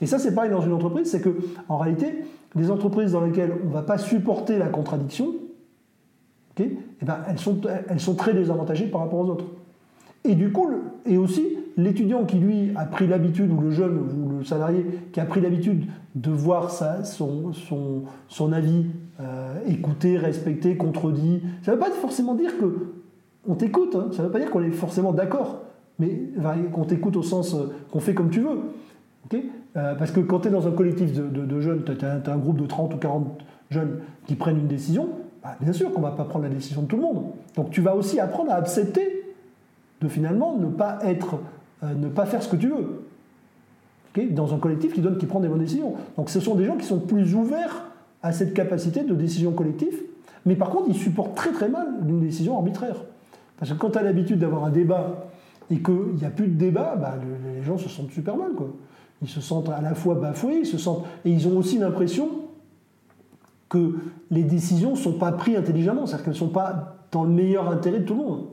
Et 0.01 0.07
ça, 0.07 0.19
c'est 0.19 0.35
pareil 0.35 0.51
dans 0.51 0.61
une 0.61 0.73
entreprise, 0.73 1.11
c'est 1.11 1.21
que 1.21 1.37
en 1.69 1.79
réalité, 1.79 2.25
les 2.57 2.71
entreprises 2.71 3.13
dans 3.13 3.21
lesquelles 3.21 3.53
on 3.65 3.69
ne 3.69 3.73
va 3.73 3.83
pas 3.83 3.99
supporter 3.99 4.59
la 4.59 4.69
contradiction, 4.69 5.35
eh 6.61 6.79
ben, 7.03 7.19
elles, 7.29 8.01
sont, 8.01 8.15
très 8.15 8.33
désavantagées 8.33 8.87
par 8.87 9.01
rapport 9.01 9.21
aux 9.21 9.31
autres. 9.31 9.47
Et 10.25 10.35
du 10.35 10.53
coup, 10.53 10.69
et 11.05 11.19
aussi, 11.19 11.45
l'étudiant 11.77 12.25
qui, 12.25 12.37
lui, 12.37 12.71
a 12.77 12.87
pris 12.87 13.07
l'habitude, 13.07 13.51
ou 13.51 13.61
le 13.61 13.71
jeune, 13.71 13.99
ou 13.99 14.39
le 14.39 14.45
salarié, 14.45 14.87
qui 15.13 15.21
a 15.21 15.25
pris 15.25 15.41
l'habitude 15.41 15.87
de 16.15 16.31
voir 16.31 16.71
son, 16.71 17.53
son 18.29 18.53
avis 18.53 18.87
euh, 19.21 19.61
écouté, 19.69 20.19
respecté, 20.19 20.77
contredit, 20.77 21.41
ça 21.63 21.71
ne 21.71 21.77
veut 21.77 21.81
pas 21.81 21.91
forcément 21.91 22.35
dire 22.35 22.59
que 22.59 22.95
on 23.47 23.55
t'écoute, 23.55 23.95
hein. 23.95 24.09
ça 24.11 24.23
ne 24.23 24.27
veut 24.27 24.33
pas 24.33 24.41
dire 24.41 24.51
qu'on 24.51 24.63
est 24.63 24.71
forcément 24.71 25.13
d'accord, 25.13 25.61
mais 26.01 26.31
qu'on 26.73 26.85
t'écoute 26.85 27.17
au 27.17 27.23
sens 27.23 27.55
euh, 27.55 27.73
qu'on 27.93 28.01
fait 28.01 28.15
comme 28.15 28.31
tu 28.31 28.41
veux. 28.41 28.59
Euh, 29.77 29.95
parce 29.95 30.11
que 30.13 30.21
quand 30.21 30.41
tu 30.41 30.49
es 30.49 30.51
dans 30.51 30.69
un 30.69 30.71
collectif 30.71 31.13
de, 31.13 31.61
jeunes, 31.61 31.83
tu 31.85 32.05
as, 32.05 32.33
un 32.33 32.37
groupe 32.37 32.61
de 32.61 32.67
30 32.67 32.95
ou 32.95 32.97
40 32.97 33.43
jeunes 33.71 34.01
qui 34.27 34.37
prennent 34.37 34.59
une 34.59 34.69
décision, 34.69 35.09
bah, 35.43 35.57
bien 35.61 35.73
sûr 35.73 35.93
qu'on 35.93 36.01
ne 36.01 36.05
va 36.05 36.13
pas 36.13 36.25
prendre 36.25 36.45
la 36.45 36.51
décision 36.51 36.83
de 36.83 36.87
tout 36.87 36.97
le 36.97 37.03
monde. 37.03 37.25
Donc 37.57 37.71
tu 37.71 37.81
vas 37.81 37.97
aussi 37.97 38.21
apprendre 38.21 38.53
à 38.53 38.55
accepter 38.55 39.25
de 40.01 40.09
finalement 40.09 40.57
ne 40.57 40.67
pas 40.67 40.99
être, 41.03 41.39
euh, 41.83 41.95
ne 41.95 42.09
pas 42.09 42.27
faire 42.27 42.43
ce 42.43 42.49
que 42.49 42.57
tu 42.57 42.69
veux. 42.69 43.03
dans 44.31 44.55
un 44.55 44.59
collectif 44.59 44.93
qui 44.93 45.01
donne, 45.01 45.19
qui 45.19 45.27
prend 45.27 45.41
des 45.41 45.49
bonnes 45.49 45.59
décisions. 45.59 45.95
Donc 46.17 46.31
ce 46.31 46.39
sont 46.39 46.55
des 46.55 46.67
gens 46.67 46.77
qui 46.77 46.87
sont 46.87 47.01
plus 47.01 47.35
ouverts 47.35 47.87
à 48.23 48.33
cette 48.33 48.55
capacité 48.55 49.03
de 49.03 49.15
décision 49.15 49.53
collective, 49.53 50.03
mais 50.47 50.55
par 50.55 50.71
contre 50.71 50.85
ils 50.89 50.95
supportent 50.95 51.35
très 51.35 51.51
très 51.51 51.69
mal 51.69 51.89
une 52.09 52.21
décision 52.21 52.57
arbitraire. 52.57 52.97
Parce 53.59 53.73
que 53.73 53.77
quand 53.77 53.91
tu 53.91 53.99
as 53.99 54.03
l'habitude 54.03 54.39
d'avoir 54.39 54.65
un 54.65 54.71
débat 54.71 55.27
et 55.71 55.81
qu'il 55.81 56.15
n'y 56.17 56.25
a 56.25 56.31
plus 56.31 56.47
de 56.47 56.57
débat, 56.57 56.97
bah, 56.97 57.15
les 57.57 57.63
gens 57.65 57.77
se 57.77 57.89
sentent 57.89 58.13
super 58.13 58.37
mal. 58.37 58.53
Ils 59.25 59.31
se 59.31 59.41
sentent 59.41 59.71
à 59.71 59.81
la 59.81 59.95
fois 59.95 60.17
bafoués, 60.17 60.59
ils 60.61 60.67
se 60.67 60.77
sentent, 60.77 61.07
et 61.25 61.31
ils 61.31 61.49
ont 61.49 61.57
aussi 61.57 61.79
l'impression 61.79 62.29
que 63.71 63.95
les 64.31 64.43
décisions 64.43 64.91
ne 64.91 64.97
sont 64.97 65.15
pas 65.15 65.33
prises 65.33 65.57
intelligemment, 65.57 66.05
c'est-à-dire 66.05 66.27
qu'elles 66.27 66.35
ne 66.35 66.39
sont 66.39 66.49
pas 66.49 66.99
dans 67.11 67.25
le 67.25 67.31
meilleur 67.31 67.71
intérêt 67.71 68.01
de 68.01 68.05
tout 68.05 68.15
le 68.15 68.23
monde. 68.23 68.47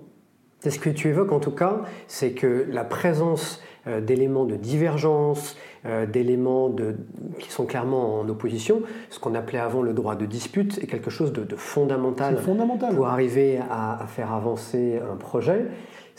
Ce 0.63 0.79
que 0.79 0.89
tu 0.89 1.09
évoques 1.09 1.33
en 1.33 1.41
tout 1.41 1.51
cas, 1.51 1.81
c'est 2.07 2.31
que 2.31 2.67
la 2.71 2.85
présence 2.85 3.59
euh, 3.85 3.99
d'éléments 3.99 4.45
de 4.45 4.55
divergence, 4.55 5.57
euh, 5.85 6.05
d'éléments 6.05 6.73
qui 7.39 7.51
sont 7.51 7.65
clairement 7.65 8.19
en 8.19 8.29
opposition, 8.29 8.81
ce 9.09 9.19
qu'on 9.19 9.35
appelait 9.35 9.59
avant 9.59 9.81
le 9.81 9.91
droit 9.91 10.15
de 10.15 10.25
dispute, 10.25 10.77
est 10.77 10.87
quelque 10.87 11.09
chose 11.09 11.33
de, 11.33 11.55
fondamental, 11.57 12.39
pour 12.95 13.07
arriver 13.07 13.59
à, 13.69 14.05
faire 14.07 14.31
avancer 14.31 15.01
un 15.11 15.17
projet. 15.17 15.65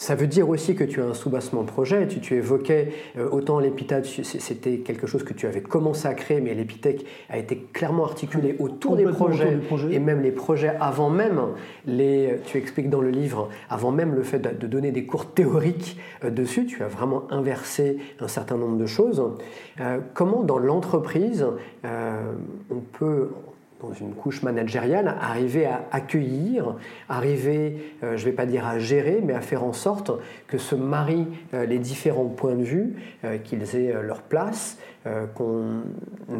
Ça 0.02 0.16
veut 0.16 0.26
dire 0.26 0.48
aussi 0.48 0.74
que 0.74 0.82
tu 0.82 1.00
as 1.00 1.04
un 1.04 1.14
sous-bassement 1.14 1.62
projet. 1.62 2.08
Tu, 2.08 2.18
tu 2.18 2.34
évoquais 2.34 2.88
euh, 3.16 3.28
autant 3.30 3.60
l'épithète, 3.60 4.04
c'était 4.04 4.78
quelque 4.78 5.06
chose 5.06 5.22
que 5.22 5.32
tu 5.32 5.46
avais 5.46 5.60
commencé 5.60 6.08
à 6.08 6.14
créer, 6.14 6.40
mais 6.40 6.54
l'épithèque 6.54 7.06
a 7.30 7.38
été 7.38 7.68
clairement 7.72 8.04
articulée 8.04 8.56
autour 8.58 8.96
des 8.96 9.04
projets, 9.04 9.60
et 9.92 10.00
même 10.00 10.20
les 10.20 10.32
projets 10.32 10.74
avant 10.80 11.08
même, 11.08 11.40
les, 11.86 12.40
tu 12.46 12.58
expliques 12.58 12.90
dans 12.90 13.00
le 13.00 13.10
livre, 13.10 13.48
avant 13.70 13.92
même 13.92 14.16
le 14.16 14.24
fait 14.24 14.40
de, 14.40 14.66
donner 14.66 14.90
des 14.90 15.06
cours 15.06 15.26
théoriques 15.26 15.96
euh, 16.24 16.30
dessus, 16.30 16.66
tu 16.66 16.82
as 16.82 16.88
vraiment 16.88 17.30
inversé 17.30 17.98
un 18.18 18.26
certain 18.26 18.56
nombre 18.56 18.78
de 18.78 18.86
choses. 18.86 19.22
Euh, 19.80 20.00
comment 20.14 20.42
dans 20.42 20.58
l'entreprise 20.58 21.46
on 21.84 22.80
peut 22.98 23.28
dans 23.82 23.92
une 23.92 24.14
couche 24.14 24.42
managériale, 24.42 25.14
arriver 25.20 25.66
à 25.66 25.84
accueillir, 25.90 26.76
arriver, 27.08 27.94
euh, 28.04 28.16
je 28.16 28.24
ne 28.24 28.30
vais 28.30 28.36
pas 28.36 28.46
dire 28.46 28.66
à 28.66 28.78
gérer, 28.78 29.20
mais 29.24 29.34
à 29.34 29.40
faire 29.40 29.64
en 29.64 29.72
sorte 29.72 30.12
que 30.46 30.56
se 30.56 30.74
marient 30.74 31.26
euh, 31.52 31.66
les 31.66 31.78
différents 31.78 32.26
points 32.26 32.54
de 32.54 32.62
vue, 32.62 32.94
euh, 33.24 33.38
qu'ils 33.38 33.76
aient 33.76 33.94
leur 34.02 34.22
place, 34.22 34.78
qu'on 35.34 35.82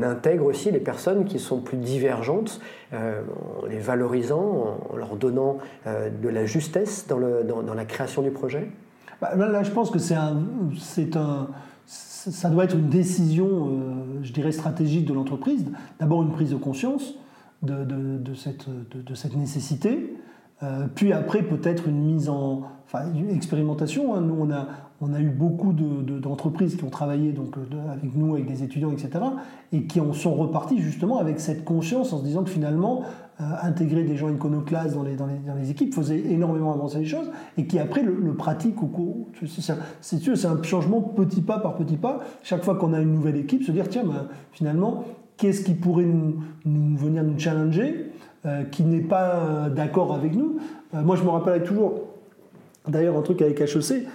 intègre 0.05 0.47
aussi 0.47 0.71
les 0.71 0.79
personnes 0.79 1.25
qui 1.25 1.41
sont 1.41 1.61
plus 1.61 1.79
divergentes, 1.79 2.61
en 2.93 3.67
les 3.67 3.79
valorisant, 3.79 4.79
en 4.89 4.97
leur 4.97 5.17
donnant 5.17 5.59
de 5.85 6.29
la 6.29 6.47
justesse 6.47 7.09
dans, 7.09 7.19
la 7.75 7.85
création 7.85 8.23
du 8.23 8.31
projet? 8.31 8.71
Bah, 9.21 9.35
Là, 9.35 9.65
je 9.65 9.73
pense 9.73 9.91
que 9.91 9.99
c'est 9.99 10.15
un 10.15 11.49
ça 11.87 12.51
doit 12.51 12.63
être 12.63 12.77
une 12.77 12.89
décision, 12.89 13.81
je 14.23 14.33
dirais, 14.33 14.53
stratégique 14.53 15.07
de 15.07 15.13
l'entreprise. 15.13 15.65
D'abord 15.99 16.23
une 16.23 16.31
prise 16.31 16.51
de 16.51 16.57
conscience 16.57 17.17
de, 17.63 18.35
cette, 18.35 19.37
nécessité. 19.37 20.17
Euh, 20.63 20.87
puis 20.95 21.13
après, 21.13 21.43
peut-être 21.43 21.89
une 21.89 22.03
mise 22.03 22.29
en. 22.29 22.63
Enfin, 22.87 23.13
une 23.15 23.31
expérimentation. 23.31 24.15
Hein. 24.15 24.21
Nous, 24.21 24.37
on 24.39 24.51
a, 24.51 24.69
on 25.01 25.13
a 25.15 25.21
eu 25.21 25.31
beaucoup 25.31 25.73
d'entreprises 25.73 26.77
qui 26.77 26.85
ont 26.85 26.91
travaillé 26.91 27.33
donc, 27.33 27.57
avec 27.91 28.15
nous, 28.15 28.35
avec 28.35 28.47
des 28.47 28.63
étudiants, 28.63 28.93
etc., 28.93 29.25
et 29.73 29.85
qui 29.85 30.01
en 30.01 30.13
sont 30.13 30.35
repartis 30.35 30.79
justement 30.79 31.19
avec 31.19 31.41
cette 31.41 31.65
conscience 31.65 32.13
en 32.13 32.19
se 32.19 32.25
disant 32.25 32.45
que 32.45 32.51
finalement, 32.51 33.03
intégrer 33.63 34.05
des 34.05 34.17
gens 34.17 34.29
iconoclastes 34.29 34.95
dans 34.95 35.03
les, 35.03 35.17
dans, 35.17 35.27
les, 35.27 35.39
dans 35.39 35.55
les 35.55 35.71
équipes, 35.71 35.95
faisait 35.95 36.21
énormément 36.21 36.73
avancer 36.73 36.99
les 36.99 37.07
choses, 37.07 37.31
et 37.57 37.67
qui 37.67 37.79
après 37.79 38.03
le, 38.03 38.15
le 38.15 38.35
pratique 38.35 38.83
au 38.83 38.87
cours. 38.87 39.29
C'est 39.47 40.47
un 40.47 40.63
changement 40.63 41.01
petit 41.01 41.41
pas 41.41 41.59
par 41.59 41.75
petit 41.75 41.97
pas. 41.97 42.21
Chaque 42.43 42.63
fois 42.63 42.77
qu'on 42.77 42.93
a 42.93 43.01
une 43.01 43.13
nouvelle 43.13 43.37
équipe, 43.37 43.65
se 43.65 43.73
dire 43.73 43.89
tiens, 43.89 44.05
ben, 44.05 44.27
finalement, 44.53 45.05
qu'est-ce 45.37 45.65
qui 45.65 45.75
pourrait 45.75 46.05
nous, 46.05 46.97
venir 46.97 47.23
nous 47.23 47.39
challenger, 47.39 48.07
euh, 48.47 48.65
qui 48.65 48.83
n'est 48.83 49.01
pas 49.01 49.37
euh, 49.37 49.69
d'accord 49.71 50.15
avec 50.15 50.35
nous. 50.35 50.59
Euh, 50.95 51.03
moi, 51.03 51.17
je 51.17 51.23
me 51.23 51.29
rappelle 51.29 51.63
toujours, 51.63 52.03
d'ailleurs, 52.89 53.17
un 53.17 53.23
truc 53.23 53.43
avec 53.43 53.61
HEC. 53.61 54.07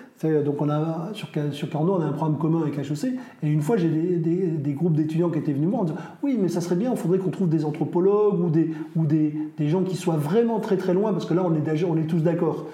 Donc, 0.44 0.60
on 0.62 0.70
a, 0.70 1.10
sur, 1.14 1.28
sur 1.52 1.70
Carnot, 1.70 1.98
on 2.00 2.02
a 2.02 2.06
un 2.06 2.12
programme 2.12 2.40
commun 2.40 2.62
avec 2.64 2.78
HEC. 2.80 3.14
Et 3.44 3.48
une 3.48 3.62
fois, 3.62 3.78
j'ai 3.78 3.88
des, 3.88 4.48
des, 4.48 4.74
groupes 4.74 4.96
d'étudiants 4.96 5.30
qui 5.30 5.38
étaient 5.38 5.54
venus 5.54 5.68
me 5.68 5.72
voir 5.72 5.84
en 5.84 5.86
disant 5.86 5.98
Oui, 6.24 6.40
mais 6.42 6.50
ça 6.50 6.60
serait 6.60 6.76
bien, 6.76 6.92
il 6.92 6.98
faudrait 6.98 7.20
qu'on 7.20 7.30
trouve 7.30 7.50
des 7.50 7.66
anthropologues 7.66 8.40
ou, 8.40 8.50
des, 8.50 8.72
ou 8.96 9.06
des, 9.06 9.52
gens 9.60 9.84
qui 9.84 9.96
soient 9.96 10.18
vraiment 10.18 10.60
très 10.60 10.78
très 10.78 10.96
loin, 10.96 11.14
parce 11.14 11.26
que 11.26 11.36
là, 11.36 11.44
on 11.46 11.54
est, 11.54 11.84
on 11.84 11.98
est 11.98 12.08
tous 12.08 12.22
d'accord. 12.22 12.66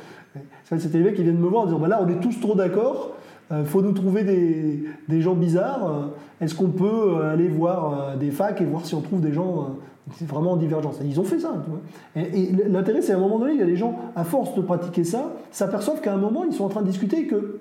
C'était 0.65 0.97
les 0.97 1.03
mecs 1.03 1.15
qui 1.15 1.23
viennent 1.23 1.37
me 1.37 1.47
voir 1.47 1.63
en 1.63 1.65
disant 1.65 1.79
bah, 1.79 1.87
Là, 1.87 1.99
on 2.01 2.07
est 2.07 2.19
tous 2.19 2.39
trop 2.39 2.55
d'accord. 2.55 3.11
Euh, 3.51 3.65
faut 3.65 3.81
nous 3.81 3.91
trouver 3.91 4.23
des, 4.23 4.83
des 5.07 5.21
gens 5.21 5.35
bizarres. 5.35 5.85
Euh, 5.85 6.43
est-ce 6.43 6.55
qu'on 6.55 6.69
peut 6.69 6.85
euh, 6.85 7.33
aller 7.33 7.47
voir 7.47 8.17
des 8.17 8.31
facs 8.31 8.61
et 8.61 8.65
voir 8.65 8.85
si 8.85 8.95
on 8.95 9.01
trouve 9.01 9.21
des 9.21 9.33
gens 9.33 9.77
vraiment 10.21 10.53
en 10.53 10.57
divergence 10.57 10.99
Ils 11.03 11.19
ont 11.19 11.23
fait 11.23 11.39
ça. 11.39 11.53
Et, 12.15 12.49
l'intérêt, 12.69 13.01
c'est 13.01 13.13
à 13.13 13.17
un 13.17 13.19
moment 13.19 13.39
donné, 13.39 13.53
il 13.53 13.59
y 13.59 13.63
a 13.63 13.65
des 13.65 13.75
gens, 13.75 13.97
à 14.15 14.23
force 14.23 14.55
de 14.55 14.61
pratiquer 14.61 15.03
ça, 15.03 15.33
s'aperçoivent 15.51 16.01
qu'à 16.01 16.13
un 16.13 16.17
moment, 16.17 16.43
ils 16.45 16.53
sont 16.53 16.65
en 16.65 16.69
train 16.69 16.81
de 16.81 16.87
discuter 16.87 17.21
et 17.21 17.27
que 17.27 17.59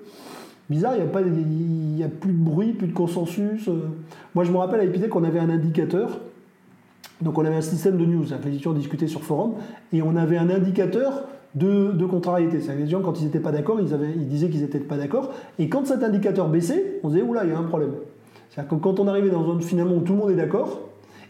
bizarre, 0.69 0.93
il 0.95 1.03
n'y 1.03 2.03
a, 2.03 2.05
a 2.05 2.09
plus 2.09 2.33
de 2.33 2.43
bruit, 2.43 2.73
plus 2.73 2.87
de 2.87 2.93
consensus. 2.93 3.69
Moi, 4.35 4.43
je 4.43 4.51
me 4.51 4.57
rappelle 4.57 4.79
à 4.79 4.83
Epitech 4.83 5.09
qu'on 5.09 5.23
avait 5.23 5.39
un 5.39 5.49
indicateur. 5.49 6.19
Donc, 7.23 7.37
on 7.37 7.45
avait 7.45 7.55
un 7.55 7.61
système 7.61 7.97
de 7.97 8.05
news. 8.05 8.23
Les 8.23 8.49
étudiants 8.49 8.73
discutaient 8.73 9.07
sur 9.07 9.23
forum. 9.23 9.53
Et 9.91 10.01
on 10.01 10.15
avait 10.15 10.37
un 10.37 10.49
indicateur 10.49 11.23
de, 11.55 12.05
contrariété. 12.05 12.59
C'est-à-dire 12.59 12.85
les 12.85 12.91
gens, 12.91 13.01
quand 13.01 13.19
ils 13.19 13.25
n'étaient 13.25 13.39
pas 13.39 13.51
d'accord, 13.51 13.79
ils, 13.79 14.27
disaient 14.27 14.49
qu'ils 14.49 14.61
n'étaient 14.61 14.79
pas 14.79 14.97
d'accord. 14.97 15.31
Et 15.59 15.69
quand 15.69 15.85
cet 15.85 16.03
indicateur 16.03 16.49
baissait, 16.49 16.99
on 17.03 17.09
disait, 17.09 17.21
oula, 17.21 17.43
il 17.45 17.51
y 17.51 17.53
a 17.53 17.57
un 17.57 17.63
problème. 17.63 17.93
C'est-à-dire 18.49 18.69
que 18.69 18.75
quand 18.75 18.99
on 18.99 19.07
arrivait 19.07 19.29
dans 19.29 19.41
une 19.41 19.51
zone 19.53 19.61
finalement 19.61 19.95
où 19.95 20.01
tout 20.01 20.13
le 20.13 20.19
monde 20.19 20.31
est 20.31 20.35
d'accord, 20.35 20.81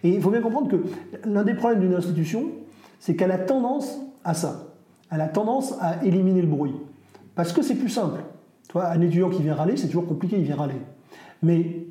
et 0.03 0.09
il 0.09 0.21
faut 0.21 0.29
bien 0.29 0.41
comprendre 0.41 0.69
que 0.69 0.83
l'un 1.25 1.43
des 1.43 1.53
problèmes 1.53 1.79
d'une 1.79 1.93
institution, 1.93 2.51
c'est 2.99 3.15
qu'elle 3.15 3.31
a 3.31 3.37
tendance 3.37 3.99
à 4.23 4.33
ça. 4.33 4.75
Elle 5.11 5.21
a 5.21 5.27
tendance 5.27 5.75
à 5.79 6.03
éliminer 6.03 6.41
le 6.41 6.47
bruit. 6.47 6.73
Parce 7.35 7.53
que 7.53 7.61
c'est 7.61 7.75
plus 7.75 7.89
simple. 7.89 8.19
Tu 8.67 8.73
vois, 8.73 8.87
un 8.87 9.01
étudiant 9.01 9.29
qui 9.29 9.41
vient 9.41 9.55
râler, 9.55 9.77
c'est 9.77 9.87
toujours 9.87 10.07
compliqué, 10.07 10.37
il 10.37 10.43
vient 10.43 10.55
râler. 10.55 10.75
Mais 11.41 11.85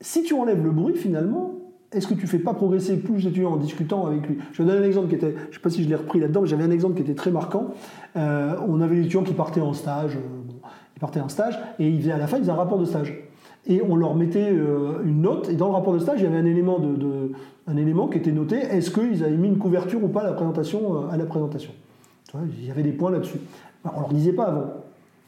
si 0.00 0.22
tu 0.22 0.34
enlèves 0.34 0.62
le 0.62 0.70
bruit, 0.70 0.94
finalement, 0.94 1.57
est-ce 1.92 2.06
que 2.06 2.14
tu 2.14 2.26
fais 2.26 2.38
pas 2.38 2.52
progresser 2.52 2.98
plus 2.98 3.24
d'étudiants 3.24 3.52
en 3.52 3.56
discutant 3.56 4.06
avec 4.06 4.26
lui? 4.26 4.38
Je 4.52 4.62
vais 4.62 4.68
donner 4.68 4.84
un 4.84 4.86
exemple 4.86 5.08
qui 5.08 5.14
était, 5.14 5.34
je 5.44 5.48
ne 5.48 5.52
sais 5.54 5.60
pas 5.60 5.70
si 5.70 5.82
je 5.82 5.88
l'ai 5.88 5.94
repris 5.94 6.20
là-dedans, 6.20 6.42
mais 6.42 6.48
j'avais 6.48 6.64
un 6.64 6.70
exemple 6.70 6.96
qui 6.96 7.02
était 7.02 7.14
très 7.14 7.30
marquant. 7.30 7.68
Euh, 8.16 8.56
on 8.68 8.80
avait 8.80 8.96
des 8.96 9.02
étudiants 9.02 9.22
qui 9.22 9.32
partaient 9.32 9.62
en 9.62 9.72
stage, 9.72 10.16
euh, 10.16 10.70
partaient 11.00 11.20
en 11.20 11.28
stage, 11.28 11.58
et 11.78 12.12
à 12.12 12.18
la 12.18 12.26
fin, 12.26 12.36
ils 12.36 12.40
faisaient 12.40 12.52
un 12.52 12.56
rapport 12.56 12.78
de 12.78 12.84
stage. 12.84 13.14
Et 13.66 13.82
on 13.82 13.96
leur 13.96 14.14
mettait 14.16 14.50
euh, 14.50 15.02
une 15.04 15.22
note, 15.22 15.48
et 15.48 15.54
dans 15.54 15.68
le 15.68 15.74
rapport 15.74 15.94
de 15.94 15.98
stage, 15.98 16.20
il 16.20 16.24
y 16.24 16.26
avait 16.26 16.38
un 16.38 16.44
élément, 16.44 16.78
de, 16.78 17.32
un 17.66 17.76
élément 17.76 18.08
qui 18.08 18.18
était 18.18 18.32
noté, 18.32 18.56
est-ce 18.56 18.90
qu'ils 18.90 19.24
avaient 19.24 19.36
mis 19.36 19.48
une 19.48 19.58
couverture 19.58 20.02
ou 20.04 20.08
pas 20.08 20.20
à 20.20 20.24
la 20.24 20.32
présentation, 20.32 21.08
à 21.08 21.16
la 21.16 21.24
présentation? 21.24 21.72
Il 22.58 22.66
y 22.66 22.70
avait 22.70 22.82
des 22.82 22.92
points 22.92 23.10
là-dessus. 23.10 23.38
On 23.84 23.96
ne 23.96 24.00
leur 24.00 24.08
disait 24.08 24.34
pas 24.34 24.44
avant. 24.44 24.66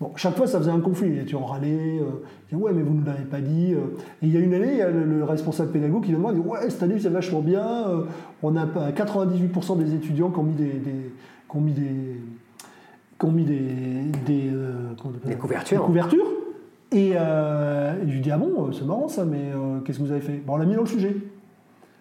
Bon, 0.00 0.12
chaque 0.16 0.34
fois, 0.34 0.46
ça 0.46 0.58
faisait 0.58 0.70
un 0.70 0.80
conflit. 0.80 1.10
Les 1.10 1.16
étudiants 1.16 1.44
râlaient, 1.44 2.00
euh, 2.00 2.56
ouais, 2.56 2.72
mais 2.72 2.82
vous 2.82 2.94
ne 2.94 3.04
l'avez 3.04 3.24
pas 3.24 3.42
dit. 3.42 3.74
Euh. 3.74 3.98
Et 4.22 4.26
il 4.26 4.32
y 4.32 4.36
a 4.38 4.40
une 4.40 4.54
année, 4.54 4.72
il 4.72 4.78
y 4.78 4.82
a 4.82 4.90
le, 4.90 5.24
responsable 5.24 5.72
pédagogue 5.72 6.02
qui 6.02 6.08
vient 6.08 6.18
me 6.18 6.22
voir, 6.22 6.32
dit, 6.32 6.40
ouais, 6.40 6.70
cette 6.70 6.82
année, 6.82 6.98
c'est 6.98 7.10
vachement 7.10 7.40
bien. 7.40 7.86
Euh, 7.86 8.04
on 8.42 8.56
a 8.56 8.64
98% 8.64 9.78
des 9.78 9.94
étudiants 9.94 10.30
qui 10.30 10.38
ont 10.38 10.44
mis 10.44 10.54
des, 10.54 10.72
des 10.72 11.12
qui 11.50 11.56
ont 11.56 11.60
mis 11.60 11.72
des, 11.72 12.16
qui 13.18 13.26
ont 13.26 13.32
mis 13.32 13.44
des, 13.44 13.60
des, 14.24 14.50
des 15.26 15.34
couvertures. 15.36 15.80
Des 15.80 15.84
couvertures. 15.84 16.26
Et, 16.92 17.12
je 17.12 18.10
lui 18.10 18.20
dis, 18.20 18.30
ah 18.30 18.38
bon, 18.38 18.72
c'est 18.72 18.86
marrant 18.86 19.08
ça, 19.08 19.26
mais 19.26 19.52
qu'est-ce 19.84 19.98
que 19.98 20.04
vous 20.04 20.12
avez 20.12 20.22
fait? 20.22 20.40
Bon, 20.46 20.54
On 20.54 20.56
l'a 20.56 20.64
mis 20.64 20.76
dans 20.76 20.82
le 20.82 20.86
sujet. 20.86 21.14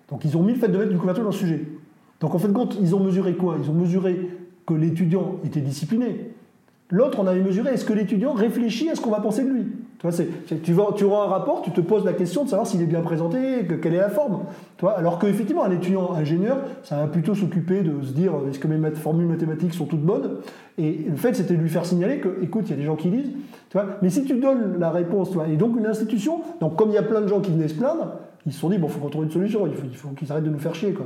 Donc 0.07 0.23
ils 0.23 0.37
ont 0.37 0.43
mis 0.43 0.53
le 0.53 0.59
fait 0.59 0.69
de 0.69 0.77
mettre 0.77 0.91
une 0.91 0.97
couverture 0.97 1.23
dans 1.23 1.31
le 1.31 1.35
sujet. 1.35 1.65
Donc 2.21 2.33
en 2.33 2.39
fait, 2.39 2.51
compte, 2.51 2.77
ils 2.81 2.95
ont 2.95 2.99
mesuré 2.99 3.35
quoi? 3.35 3.57
Ils 3.61 3.69
ont 3.69 3.73
mesuré 3.73 4.29
que 4.65 4.73
l'étudiant 4.73 5.35
était 5.43 5.61
discipliné. 5.61 6.28
L'autre, 6.91 7.19
on 7.19 7.27
avait 7.27 7.41
mesuré, 7.41 7.71
est-ce 7.71 7.85
que 7.85 7.93
l'étudiant 7.93 8.33
réfléchit 8.33 8.89
à 8.89 8.95
ce 8.95 9.01
qu'on 9.01 9.11
va 9.11 9.19
penser 9.19 9.43
de 9.43 9.49
lui? 9.49 9.67
Tu, 9.99 10.07
vois, 10.07 10.11
tu, 10.63 10.73
vas, 10.73 10.87
tu 10.95 11.05
un 11.05 11.27
rapport, 11.27 11.61
tu 11.61 11.69
te 11.69 11.81
poses 11.81 12.03
la 12.03 12.13
question 12.13 12.45
de 12.45 12.49
savoir 12.49 12.65
s'il 12.65 12.81
est 12.81 12.87
bien 12.87 13.01
présenté, 13.01 13.65
que, 13.67 13.75
quelle 13.75 13.93
est 13.93 13.99
la 13.99 14.09
forme. 14.09 14.39
Tu 14.77 14.87
alors 14.87 15.19
qu'effectivement, 15.19 15.63
un 15.63 15.71
étudiant 15.71 16.13
ingénieur, 16.13 16.57
ça 16.83 16.95
va 16.95 17.05
plutôt 17.05 17.35
s'occuper 17.35 17.81
de 17.81 18.01
se 18.01 18.11
dire 18.11 18.33
est-ce 18.49 18.57
que 18.57 18.67
mes 18.67 18.89
formules 18.91 19.27
mathématiques 19.27 19.75
sont 19.75 19.85
toutes 19.85 20.01
bonnes? 20.01 20.37
Et 20.79 21.05
le 21.07 21.15
fait, 21.15 21.35
c'était 21.35 21.53
de 21.53 21.61
lui 21.61 21.69
faire 21.69 21.85
signaler 21.85 22.19
que, 22.19 22.41
écoute, 22.41 22.63
il 22.67 22.71
y 22.71 22.73
a 22.73 22.77
des 22.77 22.85
gens 22.85 22.95
qui 22.95 23.09
lisent. 23.09 23.33
Tu 23.69 23.77
mais 24.01 24.09
si 24.09 24.23
tu 24.23 24.39
donnes 24.39 24.79
la 24.79 24.89
réponse, 24.89 25.29
et 25.47 25.57
donc 25.57 25.77
une 25.77 25.85
institution, 25.85 26.41
donc 26.59 26.75
comme 26.75 26.89
il 26.89 26.95
y 26.95 26.97
a 26.97 27.03
plein 27.03 27.21
de 27.21 27.27
gens 27.27 27.39
qui 27.39 27.51
venaient 27.51 27.67
se 27.67 27.75
plaindre, 27.75 28.13
ils 28.47 28.53
se 28.53 28.59
sont 28.59 28.69
dit 28.69 28.79
bon, 28.79 28.87
faut 28.87 28.99
qu'on 28.99 29.09
trouve 29.09 29.25
une 29.25 29.31
solution, 29.31 29.67
il 29.67 29.73
faut, 29.73 29.85
il 29.85 29.95
faut 29.95 30.09
qu'ils 30.09 30.31
arrêtent 30.31 30.45
de 30.45 30.49
nous 30.49 30.57
faire 30.57 30.73
chier. 30.73 30.93
Quoi. 30.93 31.05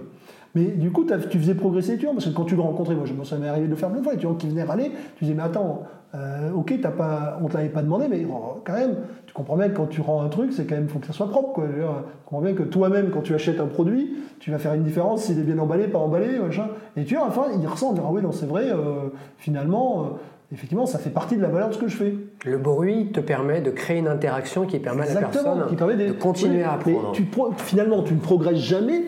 Mais 0.56 0.66
du 0.66 0.92
coup, 0.92 1.06
tu 1.30 1.40
faisais 1.40 1.56
progresser 1.56 1.94
l'étudiant, 1.94 2.14
parce 2.14 2.26
que 2.26 2.32
quand 2.32 2.46
tu 2.46 2.56
le 2.56 2.62
rencontrais, 2.62 2.96
moi, 2.96 3.06
ça 3.26 3.38
m'est 3.38 3.48
arrivé 3.48 3.66
de 3.66 3.72
le 3.72 3.76
faire 3.76 3.90
plein 3.90 4.00
de 4.00 4.04
fois, 4.04 4.14
l'étudiant 4.14 4.36
qui 4.36 4.48
venait 4.48 4.64
râler, 4.64 4.92
tu 5.18 5.24
disais, 5.24 5.36
mais 5.36 5.44
attends, 5.44 5.84
euh, 6.16 6.52
ok, 6.54 6.74
as 6.84 6.92
pas, 6.92 7.40
on 7.42 7.46
ne 7.46 7.50
te 7.50 7.58
l'avait 7.58 7.70
pas 7.70 7.82
demandé, 7.82 8.06
mais 8.08 8.24
oh, 8.30 8.62
quand 8.64 8.74
même, 8.74 8.98
tu 9.26 9.34
comprends 9.34 9.58
bien 9.58 9.70
que 9.70 9.76
quand 9.76 9.88
tu 9.88 10.02
rends 10.02 10.22
un 10.22 10.30
truc, 10.30 10.54
c'est 10.54 10.66
quand 10.66 10.76
même, 10.76 10.88
faut 10.88 11.00
que 11.00 11.08
ça 11.08 11.14
soit 11.14 11.28
propre. 11.28 11.54
Quoi. 11.54 11.66
tu 11.66 11.82
comprends 12.26 12.42
bien 12.42 12.54
que 12.54 12.62
toi-même, 12.62 13.10
quand 13.10 13.22
tu 13.22 13.34
achètes 13.34 13.60
un 13.60 13.66
produit, 13.66 14.14
tu 14.40 14.52
vas 14.52 14.60
faire 14.60 14.76
une 14.76 14.84
différence 14.84 15.24
s'il 15.24 15.40
est 15.40 15.44
bien 15.44 15.58
emballé, 15.58 15.88
pas 15.88 15.98
emballé, 15.98 16.38
machin. 16.38 16.68
Et 16.96 17.04
tu 17.04 17.16
vois, 17.16 17.26
enfin, 17.26 17.48
il 17.60 17.66
ressent, 17.66 17.96
ah 17.98 18.10
oui, 18.12 18.22
non, 18.22 18.32
c'est 18.32 18.46
vrai, 18.46 18.70
euh, 18.72 19.10
finalement. 19.38 20.04
Euh, 20.04 20.08
effectivement, 20.54 20.86
ça 20.86 21.00
fait 21.00 21.10
partie 21.10 21.36
de 21.36 21.42
la 21.42 21.48
valeur 21.48 21.70
de 21.70 21.74
ce 21.74 21.80
que 21.80 21.88
je 21.88 21.98
fais. 21.98 22.16
Le 22.46 22.60
bruit 22.60 23.08
te 23.12 23.20
permet 23.20 23.62
de 23.62 23.72
créer 23.72 23.98
une 23.98 24.08
interaction 24.08 24.68
qui 24.68 24.78
permet 24.78 25.10
à 25.10 25.16
la 25.16 25.22
personne 25.22 25.66
qui 25.68 25.76
permet 25.76 25.96
de, 25.96 26.12
continuer 26.12 26.62
à 26.62 26.74
apprendre. 26.74 27.12
tu, 27.12 27.26
finalement, 27.58 28.04
tu 28.04 28.14
ne 28.14 28.20
progresses 28.20 28.60
jamais 28.60 29.02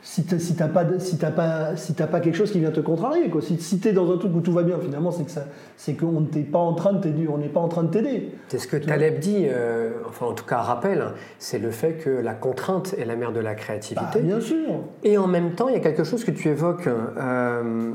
si 0.00 0.24
tu 0.24 0.34
n'as 0.34 0.68
pas, 0.68 0.84
si 0.98 1.16
pas, 1.16 1.76
si 1.76 1.92
pas 1.92 2.20
quelque 2.20 2.36
chose 2.36 2.52
qui 2.52 2.60
vient 2.60 2.70
te 2.70 2.80
contrarier. 2.80 3.28
Quoi. 3.30 3.42
Si, 3.42 3.58
si 3.58 3.80
tu 3.80 3.88
es 3.88 3.92
dans 3.92 4.12
un 4.12 4.16
truc 4.16 4.34
où 4.34 4.40
tout 4.40 4.52
va 4.52 4.62
bien, 4.62 4.78
finalement, 4.78 5.10
c'est 5.10 5.24
que 5.24 5.30
c'est 5.76 5.94
qu'on 5.94 6.20
n'est 6.32 6.42
pas 6.42 6.58
en 6.58 6.74
train 6.74 6.92
de 6.92 7.00
t'aider. 7.00 7.26
On 7.28 7.38
n'est 7.38 7.48
pas 7.48 7.60
en 7.60 7.68
train 7.68 7.82
de 7.82 7.90
t'aider. 7.90 8.32
C'est 8.48 8.58
ce 8.58 8.68
que 8.68 8.76
Taleb 8.76 9.18
dit, 9.18 9.46
euh, 9.48 9.90
enfin 10.08 10.26
en 10.26 10.32
tout 10.34 10.44
cas 10.44 10.58
rappelle, 10.58 11.04
c'est 11.38 11.58
le 11.58 11.70
fait 11.70 11.94
que 11.94 12.10
la 12.10 12.34
contrainte 12.34 12.94
est 12.96 13.04
la 13.04 13.16
mère 13.16 13.32
de 13.32 13.40
la 13.40 13.54
créativité. 13.54 14.06
Bah, 14.14 14.20
bien 14.20 14.40
sûr. 14.40 14.84
Et 15.02 15.18
en 15.18 15.26
même 15.26 15.52
temps, 15.52 15.68
il 15.68 15.74
y 15.74 15.78
a 15.78 15.80
quelque 15.80 16.04
chose 16.04 16.24
que 16.24 16.30
tu 16.30 16.48
évoques 16.48 16.86
euh, 16.86 17.92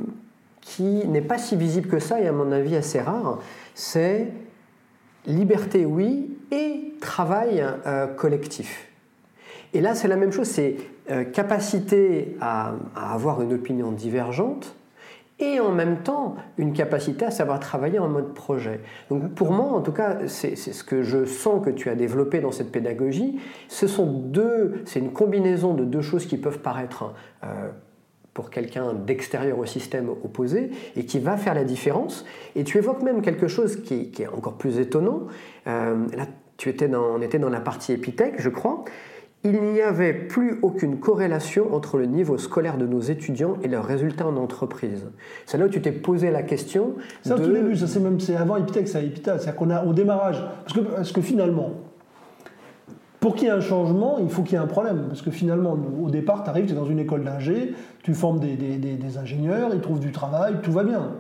qui 0.62 1.08
n'est 1.08 1.22
pas 1.22 1.38
si 1.38 1.56
visible 1.56 1.88
que 1.88 2.00
ça 2.00 2.20
et 2.20 2.28
à 2.28 2.32
mon 2.32 2.52
avis 2.52 2.76
assez 2.76 3.00
rare. 3.00 3.40
C'est 3.76 4.28
liberté, 5.26 5.86
oui, 5.86 6.38
et 6.52 6.94
travail 7.00 7.66
euh, 7.88 8.08
collectif. 8.08 8.90
Et 9.74 9.82
là, 9.82 9.96
c'est 9.96 10.08
la 10.08 10.16
même 10.16 10.32
chose, 10.32 10.48
c'est 10.48 10.78
euh, 11.10 11.24
capacité 11.24 12.38
à, 12.40 12.76
avoir 12.96 13.42
une 13.42 13.54
opinion 13.54 13.92
divergente 13.92 14.76
et 15.40 15.60
en 15.60 15.72
même 15.72 15.98
temps 16.04 16.36
une 16.58 16.74
capacité 16.74 17.26
à 17.26 17.32
savoir 17.32 17.60
travailler 17.60 17.98
en 17.98 18.08
mode 18.08 18.34
projet. 18.36 18.82
Donc 19.10 19.34
pour 19.34 19.52
moi, 19.52 19.66
en 19.74 19.82
tout 19.82 19.92
cas, 19.92 20.20
c'est 20.28 20.56
ce 20.56 20.84
que 20.84 21.02
je 21.02 21.26
sens 21.26 21.66
que 21.66 21.72
tu 21.72 21.90
as 21.90 21.96
développé 21.96 22.40
dans 22.40 22.52
cette 22.52 22.72
pédagogie. 22.72 23.40
Ce 23.68 23.88
sont 23.88 24.06
deux, 24.06 24.84
c'est 24.86 25.00
une 25.00 25.12
combinaison 25.12 25.74
de 25.74 25.86
deux 25.86 26.02
choses 26.02 26.28
qui 26.28 26.38
peuvent 26.38 26.60
paraître 26.60 27.12
euh, 27.44 27.70
pour 28.36 28.52
quelqu'un 28.52 28.94
d'extérieur 28.94 29.58
au 29.58 29.66
système 29.66 30.10
opposé 30.10 30.70
et 30.96 31.06
qui 31.06 31.18
va 31.18 31.36
faire 31.36 31.56
la 31.56 31.64
différence. 31.64 32.26
Et 32.56 32.64
tu 32.64 32.78
évoques 32.78 33.02
même 33.02 33.24
quelque 33.24 33.48
chose 33.48 33.82
qui, 33.82 34.12
est 34.20 34.28
encore 34.28 34.54
plus 34.54 34.78
étonnant. 34.78 35.24
Euh, 35.66 36.06
là, 36.16 36.28
tu 36.58 36.70
étais 36.70 36.88
dans, 36.88 37.04
on 37.04 37.22
était 37.22 37.40
dans 37.40 37.50
la 37.50 37.60
partie 37.60 37.92
épithèque, 37.92 38.36
je 38.38 38.50
crois 38.50 38.86
il 39.44 39.62
n'y 39.62 39.82
avait 39.82 40.14
plus 40.14 40.60
aucune 40.62 41.00
corrélation 41.00 41.74
entre 41.76 41.98
le 41.98 42.06
niveau 42.06 42.38
scolaire 42.38 42.78
de 42.78 42.86
nos 42.86 43.02
étudiants 43.02 43.58
et 43.62 43.68
leurs 43.68 43.86
résultats 43.86 44.28
en 44.28 44.38
entreprise. 44.38 45.06
C'est 45.46 45.58
là 45.58 45.66
où 45.66 45.70
tu 45.70 45.82
t'es 45.82 45.92
posé 45.92 46.32
la 46.32 46.44
question. 46.44 46.94
De... 47.26 47.34
au 47.34 47.38
début, 47.38 47.76
ça 47.76 47.88
c'est 47.88 48.00
même 48.00 48.20
c'est 48.20 48.38
avant 48.38 48.56
Epitech, 48.56 48.88
c'est 48.88 49.06
Epita, 49.06 49.38
c'est-à-dire 49.38 49.56
qu'on 49.56 49.70
a 49.70 49.84
au 49.84 49.94
démarrage, 49.94 50.42
parce 50.64 50.74
que, 50.74 50.80
parce 50.80 51.12
que 51.12 51.22
finalement, 51.22 51.72
pour 53.20 53.36
qu'il 53.36 53.48
y 53.48 53.48
ait 53.48 53.54
un 53.54 53.62
changement, 53.62 54.18
il 54.20 54.30
faut 54.30 54.44
qu'il 54.44 54.54
y 54.54 54.56
ait 54.56 54.64
un 54.64 54.68
problème. 54.68 55.06
Parce 55.08 55.22
que 55.22 55.32
finalement, 55.32 55.78
au 56.02 56.10
départ, 56.10 56.44
tu 56.44 56.50
arrives, 56.50 56.66
tu 56.66 56.74
es 56.74 56.76
dans 56.76 56.86
une 56.86 57.00
école 57.00 57.24
d'ingé, 57.24 57.74
tu 58.02 58.14
formes 58.14 58.40
des, 58.40 58.56
des, 58.56 58.78
des, 58.78 59.18
ingénieurs, 59.18 59.72
ils 59.74 59.80
trouvent 59.80 60.02
du 60.02 60.12
travail, 60.12 60.56
tout 60.62 60.74
va 60.74 60.84
bien. 60.84 61.12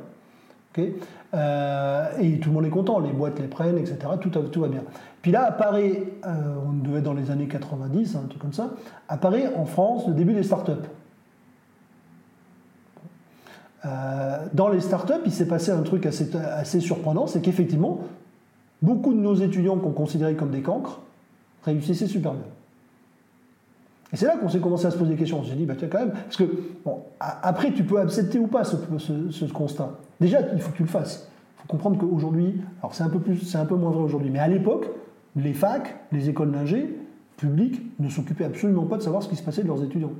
Euh, 1.34 2.10
et 2.20 2.40
tout 2.40 2.50
le 2.50 2.56
monde 2.56 2.66
est 2.66 2.70
content, 2.70 3.00
les 3.00 3.12
boîtes 3.12 3.40
les 3.40 3.48
prennent, 3.48 3.78
etc. 3.78 3.98
Tout, 4.20 4.62
va 4.62 4.68
bien. 4.68 4.84
Puis 5.22 5.32
là 5.32 5.46
apparaît, 5.46 6.04
euh, 6.26 6.56
on 6.68 6.74
devait 6.74 7.00
être 7.00 7.06
dans 7.06 7.14
les 7.14 7.32
années 7.32 7.48
90, 7.48 8.16
un 8.16 8.28
truc 8.28 8.42
comme 8.42 8.54
ça, 8.54 8.72
apparaît 9.08 9.54
en 9.56 9.66
France 9.66 10.08
le 10.08 10.14
début 10.14 10.34
des 10.34 10.44
startups. 10.44 10.72
Euh, 13.86 14.38
dans 14.54 14.70
les 14.70 14.80
startups, 14.80 15.14
il 15.26 15.32
s'est 15.32 15.48
passé 15.48 15.72
un 15.72 15.82
truc 15.82 16.06
assez, 16.06 16.80
surprenant, 16.80 17.28
c'est 17.28 17.42
qu'effectivement, 17.42 18.02
beaucoup 18.82 19.14
de 19.14 19.20
nos 19.20 19.36
étudiants 19.36 19.78
qu'on 19.78 19.92
considérait 19.92 20.36
comme 20.36 20.52
des 20.52 20.62
cancres 20.62 21.02
réussissaient 21.66 22.08
super 22.08 22.34
bien. 22.34 22.46
Et 24.14 24.16
c'est 24.16 24.28
là 24.28 24.38
qu'on 24.38 24.48
s'est 24.48 24.60
commencé 24.60 24.86
à 24.86 24.92
se 24.92 24.98
poser 24.98 25.12
des 25.12 25.18
questions. 25.18 25.40
On 25.40 25.44
s'est 25.44 25.56
dit, 25.56 25.66
bah 25.66 25.74
tiens, 25.78 25.88
quand 25.92 26.00
même, 26.00 26.12
parce 26.12 26.38
que, 26.38 26.44
après, 27.20 27.72
tu 27.72 27.84
peux 27.84 28.00
accepter 28.00 28.38
ou 28.38 28.46
pas 28.46 28.64
ce, 28.64 29.46
constat. 29.52 29.90
Déjà, 30.20 30.40
il 30.54 30.60
faut 30.62 30.72
que 30.72 30.78
tu 30.78 30.84
le 30.84 30.90
fasses. 30.90 31.30
Il 31.58 31.62
faut 31.62 31.68
comprendre 31.68 31.98
qu'aujourd'hui, 31.98 32.62
alors 32.82 32.94
c'est 32.94 33.04
un, 33.04 33.10
peu 33.66 33.76
moins 33.76 33.92
vrai 33.92 34.04
aujourd'hui, 34.04 34.30
mais 34.30 34.40
à 34.40 34.48
l'époque, 34.48 34.88
les 35.36 35.54
facs, 35.54 35.96
les 36.12 36.30
écoles 36.30 36.52
d'ingé 36.52 36.98
publiques 37.38 37.82
ne 38.00 38.10
s'occupaient 38.10 38.46
absolument 38.46 38.86
pas 38.86 38.98
de 38.98 39.02
savoir 39.02 39.24
ce 39.24 39.30
qui 39.30 39.36
se 39.36 39.44
passait 39.44 39.64
de 39.64 39.68
leurs 39.68 39.84
étudiants. 39.84 40.14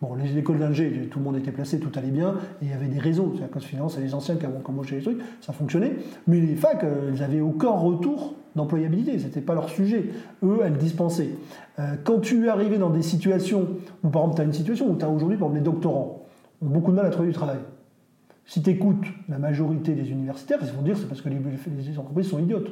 Bon, 0.00 0.14
les 0.14 0.38
écoles 0.38 0.58
d'ingé, 0.58 1.08
tout 1.10 1.18
le 1.18 1.24
monde 1.24 1.36
était 1.36 1.50
placé, 1.50 1.80
tout 1.80 1.90
allait 1.98 2.12
bien, 2.12 2.36
et 2.62 2.66
il 2.66 2.70
y 2.70 2.72
avait 2.72 2.86
des 2.86 3.00
réseaux. 3.00 3.34
C'est 3.36 3.44
à 3.44 3.48
cause 3.48 3.64
finance, 3.64 3.94
c'est 3.96 4.00
les 4.00 4.14
anciens 4.14 4.36
qui 4.36 4.46
avaient 4.46 4.60
commencé 4.62 4.94
les 4.94 5.02
trucs, 5.02 5.18
ça 5.40 5.52
fonctionnait. 5.52 5.96
Mais 6.28 6.40
les 6.40 6.54
facs, 6.54 6.84
euh, 6.84 7.10
ils 7.12 7.20
n'avaient 7.20 7.40
aucun 7.40 7.70
retour 7.70 8.34
d'employabilité, 8.54 9.18
ce 9.18 9.24
n'était 9.24 9.40
pas 9.40 9.54
leur 9.54 9.68
sujet. 9.68 10.04
Eux, 10.44 10.60
elles 10.64 10.76
dispensaient. 10.76 11.30
Euh, 11.80 11.96
quand 12.04 12.20
tu 12.20 12.48
arrivais 12.48 12.78
dans 12.78 12.90
des 12.90 13.02
situations 13.02 13.66
où, 14.04 14.08
par 14.08 14.22
exemple, 14.22 14.36
tu 14.36 14.42
as 14.42 14.44
une 14.44 14.52
situation 14.52 14.88
où 14.88 14.96
tu 14.96 15.04
as 15.04 15.08
aujourd'hui, 15.08 15.36
par 15.36 15.48
exemple, 15.48 15.64
les 15.64 15.72
doctorants 15.72 16.22
ont 16.62 16.66
beaucoup 16.66 16.92
de 16.92 16.96
mal 16.96 17.06
à 17.06 17.10
trouver 17.10 17.28
du 17.28 17.34
travail. 17.34 17.58
Si 18.48 18.62
tu 18.62 18.70
écoutes 18.70 19.04
la 19.28 19.38
majorité 19.38 19.92
des 19.92 20.10
universitaires, 20.10 20.58
ils 20.62 20.72
vont 20.72 20.80
dire 20.80 20.96
c'est 20.96 21.06
parce 21.06 21.20
que 21.20 21.28
les, 21.28 21.98
entreprises 21.98 22.30
sont 22.30 22.38
idiotes. 22.38 22.64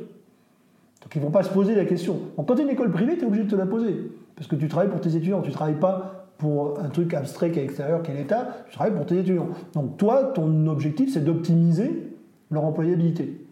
Donc 1.03 1.15
ils 1.15 1.19
ne 1.19 1.25
vont 1.25 1.31
pas 1.31 1.43
se 1.43 1.51
poser 1.51 1.75
la 1.75 1.85
question. 1.85 2.19
quand 2.35 2.55
tu 2.55 2.61
es 2.61 2.65
une 2.65 2.71
école 2.71 2.91
privée, 2.91 3.19
tu 3.19 3.25
es 3.25 3.27
obligé 3.27 3.45
de 3.45 3.51
te 3.51 3.57
la 3.57 3.67
poser. 3.67 4.11
Parce 4.37 4.49
que 4.49 4.57
tu 4.57 4.69
travailles 4.69 4.89
pour 4.89 5.03
tes 5.03 5.11
étudiants, 5.11 5.43
tu 5.43 5.51
ne 5.51 5.55
travailles 5.55 5.79
pas 5.79 6.29
pour 6.39 6.81
un 6.81 6.89
truc 6.89 7.13
abstrait 7.13 7.51
qui 7.51 7.59
est 7.59 7.65
extérieur, 7.65 8.03
qui 8.03 8.11
est 8.11 8.15
l'État, 8.15 8.57
tu 8.69 8.75
travailles 8.75 8.95
pour 8.95 9.05
tes 9.05 9.19
étudiants. 9.19 9.49
Donc 9.75 9.99
toi, 9.99 10.33
ton 10.35 10.67
objectif, 10.67 11.13
c'est 11.13 11.23
d'optimiser 11.23 12.11
leur 12.51 12.65
employabilité. 12.65 13.47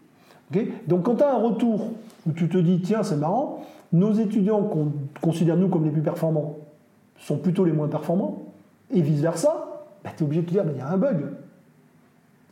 Donc 0.87 1.03
quand 1.03 1.15
tu 1.15 1.23
as 1.23 1.31
un 1.31 1.39
retour 1.39 1.91
où 2.27 2.31
tu 2.31 2.49
te 2.49 2.57
dis, 2.57 2.81
tiens, 2.81 3.03
c'est 3.03 3.17
marrant, 3.17 3.63
nos 3.93 4.13
étudiants 4.13 4.63
qu'on 4.63 4.93
considère 5.21 5.57
nous 5.57 5.69
comme 5.69 5.85
les 5.85 5.91
plus 5.91 6.01
performants 6.01 6.57
sont 7.19 7.37
plutôt 7.37 7.65
les 7.65 7.71
moins 7.71 7.87
performants, 7.87 8.45
et 8.91 9.01
vice-versa, 9.01 9.83
bah, 10.03 10.09
tu 10.17 10.23
es 10.23 10.25
obligé 10.25 10.41
de 10.41 10.47
te 10.47 10.51
dire, 10.51 10.63
bah, 10.63 10.71
il 10.73 10.79
y 10.79 10.81
a 10.81 10.89
un 10.89 10.97
bug. 10.97 11.27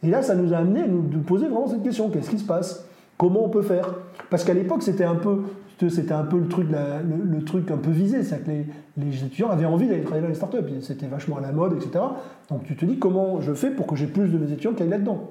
Et 0.04 0.10
là, 0.10 0.22
ça 0.22 0.36
nous 0.36 0.54
a 0.54 0.58
amené 0.58 0.82
à 0.82 0.88
nous 0.88 1.02
poser 1.20 1.48
vraiment 1.48 1.68
cette 1.68 1.84
question, 1.84 2.10
qu'est-ce 2.10 2.30
qui 2.30 2.40
se 2.40 2.46
passe? 2.46 2.86
Comment 3.18 3.46
on 3.46 3.50
peut 3.50 3.62
faire? 3.62 3.88
Parce 4.30 4.44
qu'à 4.44 4.54
l'époque, 4.54 4.84
c'était 4.84 5.04
un 5.04 5.16
peu 5.16 5.44
le 5.82 7.44
truc, 7.44 7.72
un 7.72 7.78
peu 7.78 7.92
visé, 7.92 8.24
c'est 8.24 8.44
que 8.44 8.52
les, 8.98 9.24
étudiants 9.24 9.50
avaient 9.50 9.66
envie 9.66 9.88
d'aller 9.88 10.02
travailler 10.02 10.24
dans 10.24 10.30
les 10.30 10.36
startups, 10.36 10.58
c'était 10.82 11.08
vachement 11.08 11.38
à 11.38 11.42
la 11.42 11.52
mode, 11.52 11.74
etc. 11.74 12.04
Donc 12.50 12.64
tu 12.66 12.76
te 12.76 12.86
dis 12.86 12.98
comment 12.98 13.42
je 13.42 13.54
fais 13.54 13.72
pour 13.72 13.88
que 13.88 13.96
j'ai 13.96 14.08
plus 14.08 14.30
de 14.30 14.38
mes 14.38 14.52
étudiants 14.52 14.74
qui 14.74 14.84
aillent 14.84 14.90
là-dedans? 14.90 15.30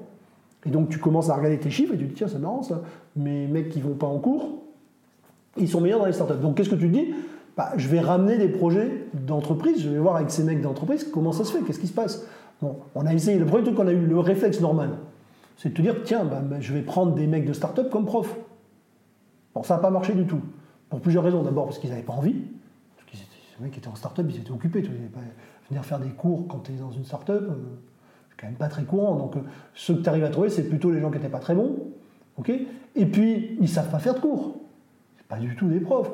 Et 0.65 0.69
donc 0.69 0.89
tu 0.89 0.99
commences 0.99 1.29
à 1.29 1.35
regarder 1.35 1.59
tes 1.59 1.69
chiffres 1.69 1.93
et 1.93 1.97
tu 1.97 2.05
te 2.05 2.09
dis 2.09 2.15
tiens 2.15 2.27
c'est 2.27 2.39
marrant 2.39 2.63
ça, 2.63 2.81
mes 3.15 3.47
mecs 3.47 3.69
qui 3.69 3.81
vont 3.81 3.95
pas 3.95 4.07
en 4.07 4.19
cours, 4.19 4.59
ils 5.57 5.67
sont 5.67 5.81
meilleurs 5.81 5.99
dans 5.99 6.05
les 6.05 6.13
startups. 6.13 6.41
Donc 6.41 6.55
qu'est-ce 6.55 6.69
que 6.69 6.75
tu 6.75 6.89
te 6.89 6.93
dis? 6.93 7.13
Bah, 7.57 7.71
Je 7.77 7.87
vais 7.87 7.99
ramener 7.99 8.37
des 8.37 8.49
projets 8.49 9.07
d'entreprise, 9.13 9.81
je 9.81 9.89
vais 9.89 9.99
voir 9.99 10.15
avec 10.15 10.31
ces 10.31 10.43
mecs 10.43 10.61
d'entreprise 10.61 11.03
comment 11.03 11.31
ça 11.31 11.43
se 11.45 11.51
fait, 11.51 11.63
qu'est-ce 11.63 11.79
qui 11.79 11.87
se 11.87 11.93
passe? 11.93 12.25
Bon, 12.61 12.77
on 12.95 13.05
a 13.05 13.13
essayé, 13.13 13.37
le 13.37 13.45
premier 13.45 13.63
truc 13.63 13.75
qu'on 13.75 13.87
a 13.87 13.91
eu, 13.91 14.05
le 14.05 14.19
réflexe 14.19 14.61
normal, 14.61 14.91
c'est 15.57 15.69
de 15.69 15.73
te 15.73 15.81
dire 15.81 15.95
tiens, 16.03 16.25
bah, 16.25 16.41
bah, 16.41 16.57
je 16.59 16.73
vais 16.73 16.81
prendre 16.81 17.13
des 17.13 17.27
mecs 17.27 17.45
de 17.45 17.53
start-up 17.53 17.89
comme 17.89 18.05
prof. 18.05 18.35
Bon, 19.53 19.63
ça 19.63 19.75
n'a 19.75 19.81
pas 19.81 19.89
marché 19.89 20.13
du 20.13 20.25
tout. 20.25 20.41
Pour 20.89 20.99
plusieurs 20.99 21.23
raisons. 21.23 21.43
D'abord 21.43 21.65
parce 21.65 21.79
qu'ils 21.79 21.89
n'avaient 21.89 22.03
pas 22.03 22.13
envie. 22.13 22.35
Parce 22.95 23.05
que 23.09 23.63
mecs 23.63 23.77
étaient 23.77 23.87
en 23.87 23.95
start-up, 23.95 24.25
ils 24.29 24.37
étaient 24.37 24.51
occupés. 24.51 24.81
Tu 24.81 24.89
pas 24.89 25.19
venir 25.69 25.85
faire 25.85 25.99
des 25.99 26.09
cours 26.09 26.47
quand 26.47 26.59
tu 26.59 26.73
es 26.73 26.75
dans 26.75 26.91
une 26.91 27.05
start-up, 27.05 27.43
euh, 27.49 27.55
c'est 28.29 28.39
quand 28.39 28.47
même 28.47 28.55
pas 28.57 28.67
très 28.67 28.83
courant. 28.83 29.15
Donc, 29.15 29.37
euh, 29.37 29.41
ceux 29.73 29.95
que 29.95 30.01
tu 30.01 30.09
arrives 30.09 30.23
à 30.23 30.29
trouver, 30.29 30.49
c'est 30.49 30.63
plutôt 30.63 30.91
les 30.91 30.99
gens 30.99 31.09
qui 31.09 31.17
n'étaient 31.17 31.29
pas 31.29 31.39
très 31.39 31.55
bons. 31.55 31.75
ok? 32.37 32.51
Et 32.95 33.05
puis, 33.05 33.55
ils 33.57 33.63
ne 33.63 33.67
savent 33.67 33.89
pas 33.89 33.99
faire 33.99 34.15
de 34.15 34.19
cours. 34.19 34.57
Pas 35.33 35.39
du 35.39 35.55
tout 35.55 35.67
des 35.67 35.79
profs. 35.79 36.11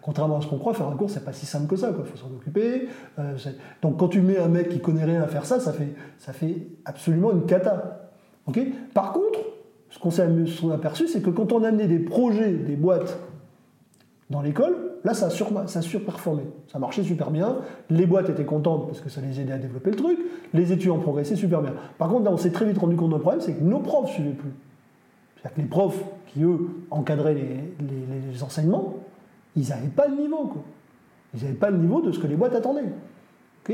Contrairement 0.00 0.38
à 0.38 0.40
ce 0.40 0.46
qu'on 0.46 0.56
croit, 0.56 0.72
faire 0.72 0.88
un 0.88 0.96
cours, 0.96 1.10
c'est 1.10 1.24
pas 1.24 1.34
si 1.34 1.44
simple 1.44 1.66
que 1.66 1.76
ça. 1.76 1.90
Il 1.90 2.04
faut 2.06 2.16
s'en 2.16 2.34
occuper. 2.34 2.88
Euh, 3.18 3.36
donc, 3.82 3.98
quand 3.98 4.08
tu 4.08 4.22
mets 4.22 4.38
un 4.38 4.48
mec 4.48 4.70
qui 4.70 4.80
connaît 4.80 5.04
rien 5.04 5.20
à 5.20 5.26
faire 5.26 5.44
ça, 5.44 5.60
ça 5.60 5.74
fait, 5.74 5.92
ça 6.16 6.32
fait 6.32 6.68
absolument 6.86 7.32
une 7.32 7.44
cata. 7.44 8.08
Par 8.94 9.12
contre, 9.12 9.40
ce 9.90 9.98
qu'on 9.98 10.10
s'est 10.10 10.26
aperçu, 10.72 11.06
c'est 11.06 11.20
que 11.20 11.28
quand 11.28 11.52
on 11.52 11.62
amenait 11.64 11.86
des 11.86 11.98
projets, 11.98 12.54
des 12.54 12.76
boîtes 12.76 13.18
dans 14.30 14.40
l'école, 14.40 14.74
là, 15.04 15.12
ça 15.12 15.28
sur, 15.28 15.50
ça 15.68 15.82
surperformé. 15.82 16.44
Ça 16.68 16.78
marchait 16.78 17.02
super 17.02 17.30
bien. 17.30 17.58
Les 17.90 18.06
boîtes 18.06 18.30
étaient 18.30 18.46
contentes 18.46 18.86
parce 18.86 19.02
que 19.02 19.10
ça 19.10 19.20
les 19.20 19.38
aidait 19.38 19.52
à 19.52 19.58
développer 19.58 19.90
le 19.90 19.96
truc. 19.96 20.18
Les 20.54 20.72
étudiants 20.72 20.98
progressaient 20.98 21.36
super 21.36 21.60
bien. 21.60 21.74
Par 21.98 22.08
contre, 22.08 22.24
là, 22.24 22.30
on 22.32 22.38
s'est 22.38 22.52
très 22.52 22.64
vite 22.64 22.78
rendu 22.78 22.96
compte 22.96 23.10
d'un 23.10 23.18
problème, 23.18 23.42
c'est 23.42 23.52
que 23.52 23.62
nos 23.62 23.80
profs 23.80 24.08
ne 24.08 24.14
suivaient 24.14 24.30
plus. 24.30 24.52
C'est-à-dire 25.36 25.56
que 25.56 25.60
les 25.60 25.68
profs 25.68 26.02
qui, 26.32 26.42
eux, 26.42 26.58
encadraient 26.90 27.34
les, 27.34 28.42
enseignements, 28.42 28.94
ils 29.56 29.68
n'avaient 29.68 29.88
pas 29.88 30.08
le 30.08 30.16
niveau. 30.16 30.46
Quoi. 30.46 30.62
Ils 31.34 31.42
n'avaient 31.42 31.54
pas 31.54 31.70
le 31.70 31.78
niveau 31.78 32.00
de 32.00 32.12
ce 32.12 32.18
que 32.18 32.26
les 32.26 32.36
boîtes 32.36 32.54
attendaient. 32.54 32.92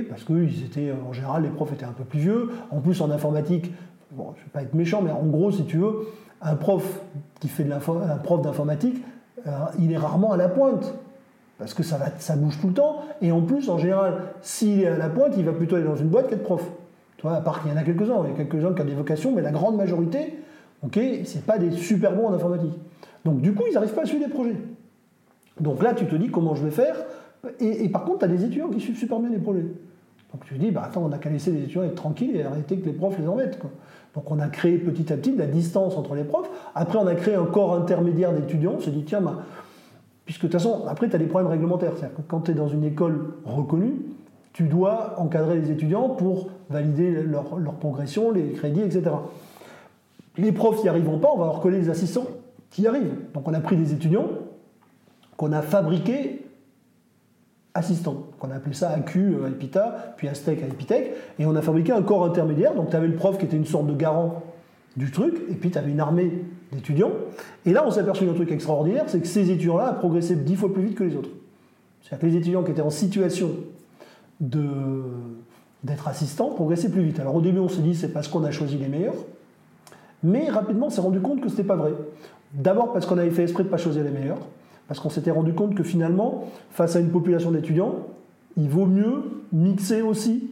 parce 0.08 0.24
que 0.24 0.32
ils 0.32 0.64
étaient, 0.64 0.92
en 0.92 1.12
général, 1.12 1.42
les 1.42 1.50
profs 1.50 1.72
étaient 1.72 1.84
un 1.84 1.92
peu 1.92 2.04
plus 2.04 2.20
vieux. 2.20 2.50
En 2.70 2.80
plus, 2.80 3.00
en 3.00 3.10
informatique, 3.10 3.72
je 4.10 4.22
ne 4.22 4.28
vais 4.28 4.50
pas 4.52 4.62
être 4.62 4.74
méchant, 4.74 5.02
mais 5.02 5.10
en 5.10 5.24
gros, 5.26 5.50
si 5.50 5.64
tu 5.64 5.78
veux, 5.78 6.08
un 6.40 6.56
prof 6.56 7.00
qui 7.40 7.48
fait 7.48 7.66
un 7.70 7.78
prof 7.78 8.42
d'informatique, 8.42 9.02
euh, 9.46 9.50
il 9.78 9.92
est 9.92 9.96
rarement 9.96 10.32
à 10.32 10.36
la 10.36 10.48
pointe. 10.48 10.94
Parce 11.58 11.74
que 11.74 11.82
ça, 11.82 11.98
va, 11.98 12.06
ça 12.18 12.36
bouge 12.36 12.58
tout 12.60 12.68
le 12.68 12.74
temps. 12.74 13.02
Et 13.20 13.32
en 13.32 13.40
plus, 13.42 13.68
en 13.68 13.78
général, 13.78 14.14
s'il 14.42 14.82
est 14.82 14.86
à 14.86 14.96
la 14.96 15.08
pointe, 15.08 15.34
il 15.36 15.44
va 15.44 15.52
plutôt 15.52 15.76
aller 15.76 15.84
dans 15.84 15.96
une 15.96 16.08
boîte 16.08 16.28
qu'être 16.28 16.44
prof. 16.44 16.64
Tu 17.16 17.22
vois, 17.22 17.34
à 17.34 17.40
part 17.40 17.62
qu'il 17.62 17.72
y 17.72 17.74
en 17.74 17.76
a 17.76 17.82
quelques-uns. 17.82 18.24
Il 18.24 18.30
y 18.30 18.32
a 18.32 18.44
quelques-uns 18.44 18.72
qui 18.74 18.82
ont 18.82 18.84
des 18.84 18.94
vocations, 18.94 19.32
mais 19.34 19.42
la 19.42 19.50
grande 19.50 19.76
majorité, 19.76 20.38
ok, 20.84 20.98
c'est 21.24 21.44
pas 21.44 21.58
des 21.58 21.70
super 21.72 22.14
bons 22.14 22.28
en 22.28 22.32
informatique. 22.32 22.72
Donc 23.24 23.40
du 23.40 23.52
coup, 23.54 23.64
ils 23.68 23.74
n'arrivent 23.74 23.94
pas 23.94 24.02
à 24.02 24.06
suivre 24.06 24.24
les 24.24 24.32
projets. 24.32 24.56
Donc 25.60 25.82
là, 25.82 25.94
tu 25.94 26.06
te 26.06 26.14
dis 26.14 26.28
comment 26.28 26.54
je 26.54 26.64
vais 26.64 26.70
faire. 26.70 26.96
Et, 27.60 27.88
par 27.88 28.04
contre, 28.04 28.20
tu 28.20 28.24
as 28.24 28.28
des 28.28 28.44
étudiants 28.44 28.68
qui 28.68 28.80
suivent 28.80 28.98
super 28.98 29.18
bien 29.20 29.30
les 29.30 29.38
projets. 29.38 29.66
Donc 30.32 30.44
tu 30.44 30.54
te 30.54 30.58
dis, 30.58 30.70
bah 30.70 30.82
attends, 30.84 31.04
on 31.04 31.08
n'a 31.08 31.18
qu'à 31.18 31.30
laisser 31.30 31.50
les 31.50 31.60
étudiants 31.60 31.84
être 31.84 31.94
tranquilles 31.94 32.36
et 32.36 32.42
arrêter 32.42 32.78
que 32.78 32.86
les 32.86 32.92
profs 32.92 33.18
les 33.18 33.26
embêtent. 33.26 33.58
Donc 34.14 34.30
on 34.30 34.38
a 34.40 34.48
créé 34.48 34.76
petit 34.78 35.12
à 35.12 35.16
petit 35.16 35.32
de 35.32 35.38
la 35.38 35.46
distance 35.46 35.96
entre 35.96 36.14
les 36.14 36.24
profs. 36.24 36.50
Après, 36.74 36.98
on 36.98 37.06
a 37.06 37.14
créé 37.14 37.34
un 37.34 37.46
corps 37.46 37.74
intermédiaire 37.74 38.32
d'étudiants. 38.32 38.74
On 38.76 38.80
s'est 38.80 38.90
dit, 38.90 39.04
tiens, 39.04 39.20
bah, 39.20 39.42
puisque 40.24 40.42
de 40.42 40.48
toute 40.48 40.60
façon, 40.60 40.84
après, 40.86 41.08
tu 41.08 41.16
as 41.16 41.18
des 41.18 41.26
problèmes 41.26 41.50
réglementaires. 41.50 41.92
C'est-à-dire 41.96 42.16
que 42.16 42.22
quand 42.22 42.40
tu 42.40 42.50
es 42.50 42.54
dans 42.54 42.68
une 42.68 42.84
école 42.84 43.34
reconnue, 43.44 43.94
tu 44.52 44.64
dois 44.64 45.14
encadrer 45.18 45.60
les 45.60 45.70
étudiants 45.70 46.08
pour 46.08 46.48
valider 46.68 47.22
leur, 47.22 47.44
progression, 47.78 48.32
les 48.32 48.50
crédits, 48.50 48.82
etc. 48.82 49.02
Les 50.38 50.52
profs 50.52 50.82
n'y 50.82 50.88
arriveront 50.88 51.18
pas, 51.18 51.28
on 51.34 51.38
va 51.38 51.46
leur 51.46 51.60
coller 51.60 51.80
les 51.80 51.90
assistants 51.90 52.26
qui 52.70 52.82
y 52.82 52.86
arrivent. 52.86 53.14
Donc 53.34 53.46
on 53.48 53.54
a 53.54 53.60
pris 53.60 53.76
des 53.76 53.92
étudiants 53.92 54.28
qu'on 55.36 55.52
a 55.52 55.62
fabriqués 55.62 56.44
assistant. 57.74 58.24
On 58.40 58.50
a 58.50 58.54
appelé 58.54 58.74
ça 58.74 58.90
AQ 58.90 59.44
à 59.44 59.48
Epita, 59.48 60.14
puis 60.16 60.28
Aztec 60.28 60.62
à 60.62 60.66
Epitech, 60.66 61.12
et 61.38 61.46
on 61.46 61.54
a 61.54 61.62
fabriqué 61.62 61.92
un 61.92 62.02
corps 62.02 62.24
intermédiaire. 62.24 62.74
Donc 62.74 62.90
tu 62.90 62.96
avais 62.96 63.06
le 63.06 63.14
prof 63.14 63.38
qui 63.38 63.44
était 63.44 63.56
une 63.56 63.66
sorte 63.66 63.86
de 63.86 63.94
garant 63.94 64.42
du 64.96 65.10
truc, 65.12 65.34
et 65.48 65.54
puis 65.54 65.70
tu 65.70 65.78
avais 65.78 65.92
une 65.92 66.00
armée 66.00 66.44
d'étudiants. 66.72 67.12
Et 67.64 67.72
là, 67.72 67.84
on 67.86 67.90
s'est 67.90 68.00
aperçu 68.00 68.26
d'un 68.26 68.34
truc 68.34 68.50
extraordinaire, 68.50 69.04
c'est 69.06 69.20
que 69.20 69.28
ces 69.28 69.50
étudiants-là 69.50 69.92
progressaient 69.92 70.36
dix 70.36 70.56
fois 70.56 70.72
plus 70.72 70.82
vite 70.82 70.96
que 70.96 71.04
les 71.04 71.14
autres. 71.14 71.30
C'est-à-dire 72.02 72.20
que 72.20 72.26
les 72.26 72.36
étudiants 72.36 72.64
qui 72.64 72.72
étaient 72.72 72.80
en 72.80 72.90
situation 72.90 73.50
d'être 74.40 76.08
assistants 76.08 76.50
progressaient 76.50 76.90
plus 76.90 77.02
vite. 77.02 77.20
Alors 77.20 77.36
au 77.36 77.40
début, 77.40 77.60
on 77.60 77.68
s'est 77.68 77.82
dit 77.82 77.94
c'est 77.94 78.12
parce 78.12 78.26
qu'on 78.26 78.42
a 78.44 78.50
choisi 78.50 78.76
les 78.76 78.88
meilleurs, 78.88 79.14
mais 80.22 80.48
rapidement, 80.48 80.86
on 80.86 80.90
s'est 80.90 81.00
rendu 81.00 81.20
compte 81.20 81.40
que 81.40 81.48
ce 81.48 81.54
n'était 81.54 81.66
pas 81.66 81.76
vrai. 81.76 81.92
D'abord 82.52 82.92
parce 82.92 83.06
qu'on 83.06 83.18
avait 83.18 83.30
fait 83.30 83.44
esprit 83.44 83.62
de 83.62 83.68
ne 83.68 83.72
pas 83.72 83.76
choisir 83.76 84.02
les 84.04 84.10
meilleurs, 84.10 84.38
parce 84.88 85.00
qu'on 85.00 85.10
s'était 85.10 85.30
rendu 85.30 85.52
compte 85.52 85.74
que 85.74 85.82
finalement, 85.82 86.44
face 86.70 86.96
à 86.96 87.00
une 87.00 87.10
population 87.10 87.50
d'étudiants, 87.50 87.94
il 88.56 88.68
vaut 88.68 88.86
mieux 88.86 89.22
mixer 89.52 90.02
aussi 90.02 90.50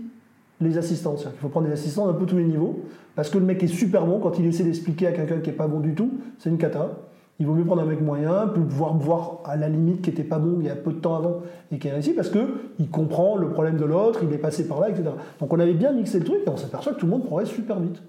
les 0.61 0.79
assistants. 0.79 1.17
Il 1.19 1.41
faut 1.41 1.49
prendre 1.49 1.67
des 1.67 1.73
assistants 1.73 2.07
d'un 2.07 2.13
peu 2.13 2.27
tous 2.27 2.37
les 2.37 2.45
niveaux, 2.45 2.81
parce 3.15 3.31
que 3.31 3.39
le 3.39 3.45
mec 3.45 3.63
est 3.63 3.69
super 3.69 4.07
bon, 4.07 4.21
quand 4.21 4.39
il 4.39 4.47
essaie 4.47 4.65
d'expliquer 4.65 5.07
à 5.07 5.13
quelqu'un 5.13 5.39
qui 5.39 5.51
n'est 5.51 5.57
pas 5.57 5.69
bon 5.69 5.81
du 5.81 5.95
tout, 5.95 6.11
c'est 6.39 6.51
une 6.51 6.59
cata. 6.59 6.91
Il 7.39 7.47
vaut 7.47 7.53
mieux 7.53 7.65
prendre 7.65 7.83
un 7.83 7.87
mec 7.87 8.01
moyen, 8.01 8.47
plus 8.47 8.63
pouvoir 8.63 8.97
voir 8.97 9.41
à 9.45 9.57
la 9.57 9.69
limite 9.69 10.01
qui 10.01 10.09
n'était 10.09 10.25
pas 10.25 10.39
bon 10.39 10.57
il 10.61 10.67
y 10.67 10.71
a 10.71 10.77
peu 10.77 10.93
de 10.93 10.99
temps 10.99 11.17
avant 11.17 11.43
et 11.71 11.79
qui 11.79 11.89
a 11.91 11.93
réussi, 11.93 12.13
parce 12.13 12.31
qu'il 12.31 12.91
comprend 12.91 13.37
le 13.37 13.51
problème 13.51 13.77
de 13.77 13.85
l'autre, 13.85 14.21
il 14.23 14.33
est 14.33 14.39
passé 14.39 14.67
par 14.67 14.81
là, 14.81 14.89
etc. 14.89 15.11
Donc 15.41 15.53
on 15.53 15.59
avait 15.59 15.75
bien 15.75 15.93
mixé 15.93 16.19
le 16.19 16.25
truc 16.25 16.39
et 16.47 16.49
on 16.49 16.57
s'aperçoit 16.57 16.95
que 16.95 16.99
tout 16.99 17.07
le 17.07 17.13
monde 17.13 17.25
progresse 17.25 17.49
super 17.49 17.79
vite. 17.81 18.03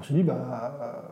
On 0.00 0.02
s'est 0.02 0.14
dit, 0.14 0.22
bah, 0.22 1.04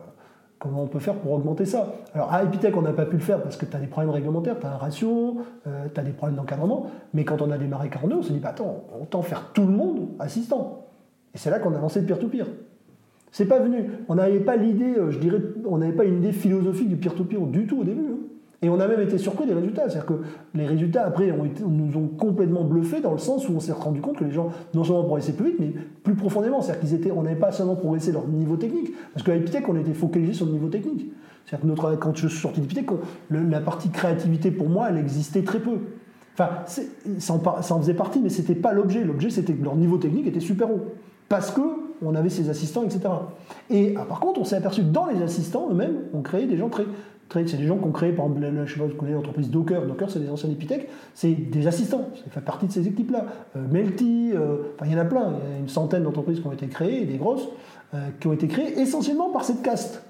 Comment 0.59 0.83
on 0.83 0.87
peut 0.87 0.99
faire 0.99 1.15
pour 1.15 1.31
augmenter 1.31 1.63
ça? 1.63 1.93
Alors 2.13 2.33
à 2.33 2.43
Epitech, 2.43 2.75
on 2.75 2.81
n'a 2.81 2.91
pas 2.91 3.05
pu 3.05 3.15
le 3.15 3.21
faire 3.21 3.41
parce 3.41 3.55
que 3.55 3.65
tu 3.65 3.75
as 3.77 3.79
des 3.79 3.87
problèmes 3.87 4.11
réglementaires, 4.11 4.59
tu 4.59 4.65
as 4.65 4.73
un 4.73 4.77
ratio, 4.77 5.37
euh, 5.65 5.85
tu 5.93 5.99
as 5.99 6.03
des 6.03 6.11
problèmes 6.11 6.35
d'encadrement, 6.35 6.87
mais 7.13 7.23
quand 7.23 7.41
on 7.41 7.49
a 7.49 7.57
démarré 7.57 7.89
Carnot, 7.89 8.17
on 8.17 8.21
s'est 8.21 8.33
dit, 8.33 8.39
bah, 8.39 8.49
attends, 8.49 8.83
autant 9.01 9.21
faire 9.21 9.51
tout 9.53 9.65
le 9.65 9.71
monde 9.71 10.09
assistant. 10.19 10.85
Et 11.33 11.37
c'est 11.37 11.49
là 11.49 11.59
qu'on 11.59 11.73
a 11.73 11.79
lancé 11.79 12.01
le 12.01 12.05
peer-to-peer. 12.07 12.45
C'est 13.31 13.45
pas 13.45 13.59
venu. 13.59 13.85
On 14.09 14.15
n'avait 14.15 14.41
pas 14.41 14.57
l'idée, 14.57 14.95
euh, 14.97 15.11
je 15.11 15.19
dirais, 15.19 15.39
on 15.65 15.77
n'avait 15.77 15.93
pas 15.93 16.03
une 16.03 16.17
idée 16.17 16.33
philosophique 16.33 16.89
du 16.89 16.97
peer-to-peer 16.97 17.39
du 17.47 17.65
tout 17.65 17.79
au 17.79 17.83
début. 17.85 18.07
Hein. 18.11 18.18
Et 18.61 18.69
on 18.69 18.79
a 18.79 18.87
même 18.87 18.99
été 18.99 19.17
surpris 19.17 19.45
des 19.45 19.53
résultats. 19.53 19.89
C'est-à-dire 19.89 20.05
que 20.05 20.21
les 20.53 20.65
résultats, 20.65 21.05
après, 21.05 21.33
nous 21.65 21.97
ont 21.97 22.07
complètement 22.07 22.63
bluffés 22.65 22.99
dans 22.99 23.13
le 23.13 23.17
sens 23.17 23.47
où 23.47 23.53
on 23.53 23.59
s'est 23.59 23.71
rendu 23.71 24.01
compte 24.01 24.17
que 24.17 24.25
les 24.25 24.31
gens, 24.31 24.49
non 24.73 24.83
seulement 24.83 25.03
progressaient 25.03 25.33
plus 25.33 25.51
vite, 25.51 25.59
mais 25.59 25.73
plus 26.03 26.13
profondément. 26.13 26.61
C'est-à-dire 26.61 26.81
qu'ils 26.81 26.93
étaient, 26.93 27.11
on 27.11 27.23
n'avait 27.23 27.39
pas 27.39 27.53
seulement 27.53 27.77
progressé 27.77 28.11
leur 28.11 28.27
niveau 28.27 28.57
technique, 28.57 28.91
parce 29.13 29.25
qu'à 29.25 29.35
Epitech, 29.35 29.67
on 29.69 29.77
était 29.77 29.93
focalisé 29.93 30.33
sur 30.33 30.45
le 30.45 30.51
niveau 30.51 30.67
technique. 30.67 31.09
C'est-à-dire 31.45 31.63
que 31.63 31.67
notre, 31.67 31.95
quand 31.95 32.15
je 32.17 32.27
suis 32.27 32.39
sorti 32.39 32.59
d'Epitech, 32.59 32.87
la 33.29 33.61
partie 33.61 33.89
créativité, 33.89 34.51
pour 34.51 34.69
moi, 34.69 34.87
elle 34.89 34.97
existait 34.97 35.43
très 35.43 35.59
peu. 35.59 35.77
Enfin, 36.33 36.49
ça 36.65 37.33
en, 37.33 37.61
ça 37.61 37.75
en, 37.75 37.79
faisait 37.79 37.93
partie, 37.93 38.19
mais 38.19 38.29
c'était 38.29 38.55
pas 38.55 38.73
l'objet. 38.73 39.03
L'objet, 39.03 39.29
c'était 39.29 39.53
que 39.53 39.63
leur 39.63 39.75
niveau 39.75 39.97
technique 39.97 40.27
était 40.27 40.39
super 40.39 40.69
haut. 40.69 40.81
Parce 41.29 41.51
que 41.51 41.61
on 42.03 42.15
avait 42.15 42.29
ces 42.29 42.49
assistants, 42.49 42.83
etc. 42.83 43.01
Et 43.69 43.93
ah, 43.97 44.05
par 44.05 44.19
contre, 44.19 44.39
on 44.39 44.43
s'est 44.43 44.55
aperçu 44.55 44.81
que 44.81 44.87
dans 44.87 45.07
les 45.07 45.21
assistants 45.21 45.67
eux-mêmes, 45.71 45.97
on 46.13 46.21
créait 46.21 46.45
des 46.45 46.57
gens 46.57 46.69
très. 46.69 46.85
c'est 47.33 47.57
des 47.57 47.67
gens 47.67 47.77
qui 47.77 47.85
ont 47.85 47.91
créé, 47.91 48.11
par 48.11 48.25
exemple, 48.25 48.65
je 48.65 48.73
sais 48.73 48.79
pas, 48.79 48.85
vous 48.85 48.95
connaissez 48.95 49.15
l'entreprise 49.15 49.49
Docker. 49.49 49.85
Docker, 49.85 50.09
c'est 50.09 50.19
des 50.19 50.29
anciens 50.29 50.49
Epitech. 50.49 50.89
C'est 51.13 51.31
des 51.31 51.67
assistants. 51.67 52.09
Ça 52.15 52.31
fait 52.31 52.41
partie 52.41 52.67
de 52.67 52.71
ces 52.71 52.87
équipes-là. 52.87 53.25
Euh, 53.55 53.59
Melty, 53.69 54.31
euh, 54.33 54.57
il 54.85 54.91
y 54.91 54.95
en 54.95 54.99
a 54.99 55.05
plein. 55.05 55.33
Il 55.45 55.53
y 55.53 55.55
a 55.57 55.59
une 55.59 55.69
centaine 55.69 56.03
d'entreprises 56.03 56.39
qui 56.39 56.47
ont 56.47 56.53
été 56.53 56.67
créées, 56.67 57.05
des 57.05 57.17
grosses, 57.17 57.47
euh, 57.93 57.97
qui 58.19 58.27
ont 58.27 58.33
été 58.33 58.47
créées 58.47 58.79
essentiellement 58.79 59.29
par 59.29 59.43
cette 59.43 59.61
caste. 59.61 60.03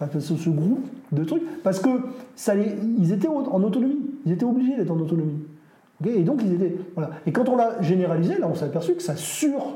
Enfin, 0.00 0.20
ce, 0.20 0.50
groupe 0.50 0.86
de 1.10 1.24
trucs. 1.24 1.62
Parce 1.62 1.80
que 1.80 1.88
ça 2.36 2.54
les, 2.54 2.72
ils 2.98 3.12
étaient 3.12 3.28
en 3.28 3.62
autonomie. 3.62 3.98
Ils 4.26 4.32
étaient 4.32 4.44
obligés 4.44 4.76
d'être 4.76 4.90
en 4.92 5.00
autonomie. 5.00 5.42
et 6.06 6.22
donc, 6.22 6.40
ils 6.44 6.54
étaient. 6.54 6.76
Voilà. 6.94 7.10
Et 7.26 7.32
quand 7.32 7.48
on 7.48 7.56
l'a 7.56 7.80
généralisé, 7.82 8.38
là, 8.38 8.48
on 8.48 8.54
s'est 8.54 8.66
aperçu 8.66 8.94
que 8.94 9.02
ça 9.02 9.16
sur 9.16 9.74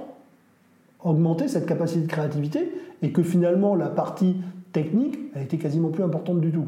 augmenter 1.05 1.49
cette 1.49 1.67
capacité 1.67 2.01
de 2.01 2.07
créativité 2.07 2.73
et 3.03 3.13
que 3.13 3.23
finalement 3.23 3.75
la 3.75 3.89
partie 3.89 4.37
technique 4.73 5.19
a 5.35 5.43
été 5.43 5.59
quasiment 5.59 5.89
plus 5.89 6.03
importante 6.03 6.41
du 6.41 6.51
tout. 6.51 6.65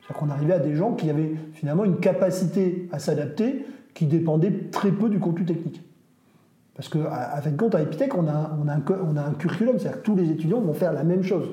C'est-à-dire 0.00 0.20
qu'on 0.20 0.30
arrivait 0.30 0.54
à 0.54 0.58
des 0.58 0.74
gens 0.74 0.92
qui 0.92 1.10
avaient 1.10 1.34
finalement 1.52 1.84
une 1.84 1.98
capacité 1.98 2.88
à 2.92 2.98
s'adapter 2.98 3.66
qui 3.94 4.06
dépendait 4.06 4.52
très 4.70 4.90
peu 4.90 5.08
du 5.08 5.18
contenu 5.18 5.44
technique. 5.44 5.82
Parce 6.74 6.88
qu'à 6.88 7.10
à 7.10 7.40
fin 7.40 7.50
de 7.50 7.56
compte, 7.56 7.74
à 7.74 7.80
Epitech, 7.80 8.14
on 8.14 8.28
a, 8.28 8.56
on 8.62 8.68
a, 9.16 9.22
un, 9.22 9.32
curriculum, 9.32 9.78
c'est-à-dire 9.78 10.02
que 10.02 10.04
tous 10.04 10.14
les 10.14 10.30
étudiants 10.30 10.60
vont 10.60 10.74
faire 10.74 10.92
la 10.92 11.04
même 11.04 11.22
chose. 11.22 11.48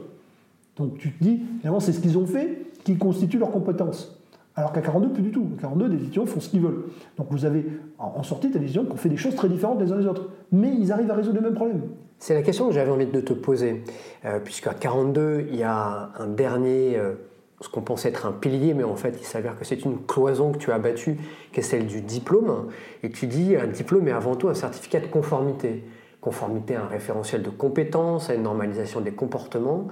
Donc 0.75 0.97
tu 0.97 1.11
te 1.13 1.23
dis, 1.23 1.41
finalement, 1.59 1.79
c'est 1.79 1.93
ce 1.93 2.01
qu'ils 2.01 2.17
ont 2.17 2.25
fait 2.25 2.67
qui 2.83 2.97
constitue 2.97 3.37
leurs 3.37 3.51
compétences. 3.51 4.19
Alors 4.55 4.73
qu'à 4.73 4.81
42, 4.81 5.09
plus 5.13 5.23
du 5.23 5.31
tout. 5.31 5.47
À 5.57 5.61
42, 5.61 5.89
des 5.89 5.95
étudiants 5.95 6.25
font 6.25 6.41
ce 6.41 6.49
qu'ils 6.49 6.61
veulent. 6.61 6.83
Donc 7.17 7.27
vous 7.31 7.45
avez, 7.45 7.65
en 7.97 8.21
sortie, 8.23 8.51
tu 8.51 8.57
as 8.57 8.59
des 8.59 8.65
étudiants 8.65 8.83
qui 8.85 8.91
ont 8.91 8.97
fait 8.97 9.09
des 9.09 9.17
choses 9.17 9.35
très 9.35 9.47
différentes 9.47 9.81
les 9.81 9.91
uns 9.91 9.97
des 9.97 10.05
autres. 10.05 10.29
Mais 10.51 10.75
ils 10.77 10.91
arrivent 10.91 11.09
à 11.09 11.15
résoudre 11.15 11.37
les 11.37 11.43
mêmes 11.43 11.55
problèmes. 11.55 11.81
C'est 12.19 12.33
la 12.33 12.41
question 12.41 12.67
que 12.67 12.73
j'avais 12.73 12.91
envie 12.91 13.05
de 13.05 13.21
te 13.21 13.33
poser. 13.33 13.83
Euh, 14.25 14.39
Puisqu'à 14.39 14.73
42, 14.73 15.47
il 15.49 15.55
y 15.55 15.63
a 15.63 16.11
un 16.17 16.27
dernier, 16.27 16.97
euh, 16.97 17.13
ce 17.59 17.69
qu'on 17.69 17.81
pensait 17.81 18.09
être 18.09 18.25
un 18.25 18.31
pilier, 18.31 18.73
mais 18.73 18.83
en 18.83 18.95
fait, 18.95 19.15
il 19.19 19.25
s'avère 19.25 19.57
que 19.57 19.65
c'est 19.65 19.83
une 19.83 20.05
cloison 20.05 20.51
que 20.51 20.57
tu 20.57 20.71
as 20.71 20.79
battue, 20.79 21.17
qui 21.51 21.59
est 21.59 21.63
celle 21.63 21.85
du 21.85 22.01
diplôme. 22.01 22.69
Et 23.03 23.09
tu 23.09 23.27
dis, 23.27 23.55
un 23.55 23.67
diplôme 23.67 24.07
est 24.07 24.13
avant 24.13 24.35
tout 24.35 24.47
un 24.47 24.53
certificat 24.53 24.99
de 24.99 25.07
conformité. 25.07 25.83
Conformité 26.21 26.75
à 26.75 26.83
un 26.83 26.87
référentiel 26.87 27.43
de 27.43 27.49
compétences, 27.49 28.29
à 28.29 28.35
une 28.35 28.43
normalisation 28.43 29.01
des 29.01 29.11
comportements, 29.11 29.89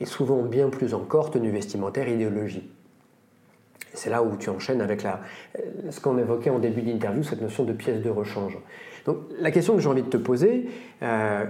et 0.00 0.06
souvent 0.06 0.42
bien 0.42 0.68
plus 0.68 0.94
encore 0.94 1.30
tenue 1.30 1.50
vestimentaire, 1.50 2.08
idéologie. 2.08 2.70
C'est 3.94 4.10
là 4.10 4.22
où 4.22 4.36
tu 4.36 4.50
enchaînes 4.50 4.80
avec 4.80 5.02
la, 5.02 5.20
ce 5.90 6.00
qu'on 6.00 6.18
évoquait 6.18 6.50
en 6.50 6.58
début 6.58 6.82
d'interview, 6.82 7.22
cette 7.22 7.40
notion 7.40 7.64
de 7.64 7.72
pièce 7.72 8.02
de 8.02 8.10
rechange. 8.10 8.58
Donc 9.06 9.16
la 9.38 9.50
question 9.50 9.74
que 9.74 9.80
j'ai 9.80 9.88
envie 9.88 10.02
de 10.02 10.08
te 10.08 10.16
poser, 10.16 10.68
euh, 11.02 11.44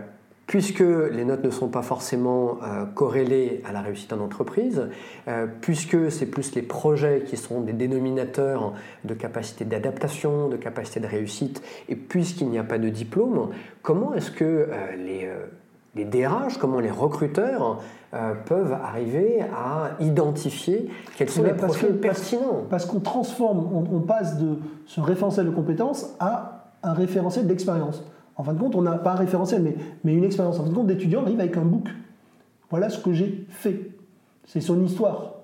puisque 0.46 0.80
les 0.80 1.24
notes 1.24 1.44
ne 1.44 1.50
sont 1.50 1.68
pas 1.68 1.82
forcément 1.82 2.59
euh, 2.62 2.84
corrélées 2.84 3.62
à 3.64 3.72
la 3.72 3.80
réussite 3.80 4.12
en 4.12 4.20
entreprise, 4.20 4.88
euh, 5.28 5.46
puisque 5.61 6.11
c'est 6.11 6.26
plus 6.26 6.55
les 6.55 6.62
projets 6.62 7.22
qui 7.26 7.36
sont 7.36 7.61
des 7.61 7.72
dénominateurs 7.72 8.74
de 9.05 9.14
capacité 9.14 9.64
d'adaptation, 9.64 10.48
de 10.48 10.57
capacité 10.57 11.00
de 11.00 11.07
réussite, 11.07 11.62
et 11.88 11.96
puisqu'il 11.96 12.48
n'y 12.48 12.59
a 12.59 12.64
pas 12.64 12.78
de 12.78 12.88
diplôme, 12.88 13.50
comment 13.82 14.14
est-ce 14.14 14.30
que 14.30 14.68
les 14.98 15.28
les 15.96 16.05
DRH, 16.05 16.59
comment 16.59 16.80
les 16.80 16.90
recruteurs 16.90 17.80
euh, 18.12 18.34
peuvent 18.46 18.72
arriver 18.72 19.42
à 19.42 19.90
identifier 20.00 20.90
quels 21.16 21.30
sont 21.30 21.42
les 21.42 21.55
profils 21.55 21.96
pertinents? 21.96 22.64
Parce 22.68 22.86
qu'on 22.86 23.00
transforme, 23.00 23.86
on, 23.92 24.00
passe 24.00 24.38
de 24.38 24.59
ce 24.86 25.00
référentiel 25.00 25.46
de 25.46 25.50
compétences 25.50 26.14
à 26.20 26.64
un 26.85 26.93
référentiel 26.93 27.47
d'expérience. 27.47 28.03
En 28.37 28.43
fin 28.43 28.53
de 28.53 28.59
compte, 28.59 28.74
on 28.74 28.82
n'a 28.82 28.99
pas 28.99 29.12
un 29.12 29.16
référentiel, 29.16 29.62
mais, 30.05 30.12
une 30.12 30.24
expérience. 30.24 30.59
En 30.59 30.64
fin 30.64 30.70
de 30.70 30.74
compte, 30.74 30.89
l'étudiant 30.89 31.22
arrive 31.22 31.41
avec 31.41 31.57
un 31.57 31.64
book. 31.64 31.89
Voilà 32.70 32.89
ce 32.91 32.99
que 32.99 33.12
j'ai 33.12 33.47
fait. 33.49 33.91
C'est 34.47 34.61
son 34.61 34.82
histoire. 34.85 35.35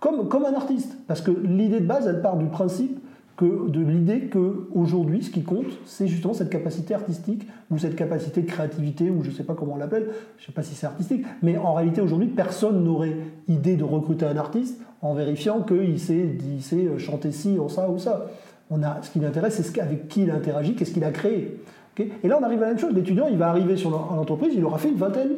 Comme, 0.00 0.44
un 0.44 0.54
artiste. 0.54 0.96
Parce 1.08 1.20
que 1.20 1.30
l'idée 1.30 1.80
de 1.80 1.86
base, 1.86 2.06
elle 2.06 2.22
part 2.22 2.36
du 2.36 2.46
principe 2.46 3.00
que 3.36 3.68
de 3.68 3.80
l'idée 3.80 4.30
qu'aujourd'hui, 4.30 5.22
ce 5.22 5.30
qui 5.30 5.42
compte, 5.42 5.66
c'est 5.84 6.06
justement 6.06 6.32
cette 6.32 6.48
capacité 6.48 6.94
artistique 6.94 7.46
ou 7.70 7.76
cette 7.76 7.96
capacité 7.96 8.40
de 8.40 8.46
créativité, 8.46 9.10
ou 9.10 9.22
je 9.22 9.30
ne 9.30 9.34
sais 9.34 9.42
pas 9.42 9.54
comment 9.54 9.74
on 9.74 9.76
l'appelle, 9.76 10.08
je 10.38 10.42
ne 10.42 10.46
sais 10.46 10.52
pas 10.52 10.62
si 10.62 10.74
c'est 10.74 10.86
artistique, 10.86 11.26
mais 11.42 11.58
en 11.58 11.74
réalité, 11.74 12.00
aujourd'hui, 12.00 12.28
personne 12.28 12.82
n'aurait 12.82 13.16
idée 13.46 13.76
de 13.76 13.84
recruter 13.84 14.24
un 14.24 14.38
artiste 14.38 14.80
en 15.02 15.12
vérifiant 15.12 15.62
qu'il 15.62 16.00
sait, 16.00 16.38
sait 16.60 16.98
chanter 16.98 17.30
ci 17.30 17.58
ou 17.58 17.68
ça 17.68 17.90
ou 17.90 17.98
ça. 17.98 18.26
On 18.70 18.82
a, 18.82 19.00
ce 19.02 19.10
qui 19.10 19.20
l'intéresse, 19.20 19.60
c'est 19.60 19.80
avec 19.80 20.08
qui 20.08 20.22
il 20.22 20.30
interagit, 20.30 20.74
qu'est-ce 20.74 20.92
qu'il 20.92 21.04
a 21.04 21.10
créé. 21.12 21.60
Et 21.98 22.28
là, 22.28 22.38
on 22.40 22.44
arrive 22.44 22.58
à 22.58 22.62
la 22.62 22.68
même 22.72 22.78
chose. 22.78 22.92
L'étudiant, 22.94 23.26
il 23.28 23.38
va 23.38 23.48
arriver 23.48 23.76
sur 23.76 23.90
l'entreprise, 23.90 24.52
il 24.54 24.64
aura 24.64 24.78
fait 24.78 24.88
une 24.88 24.96
vingtaine, 24.96 25.32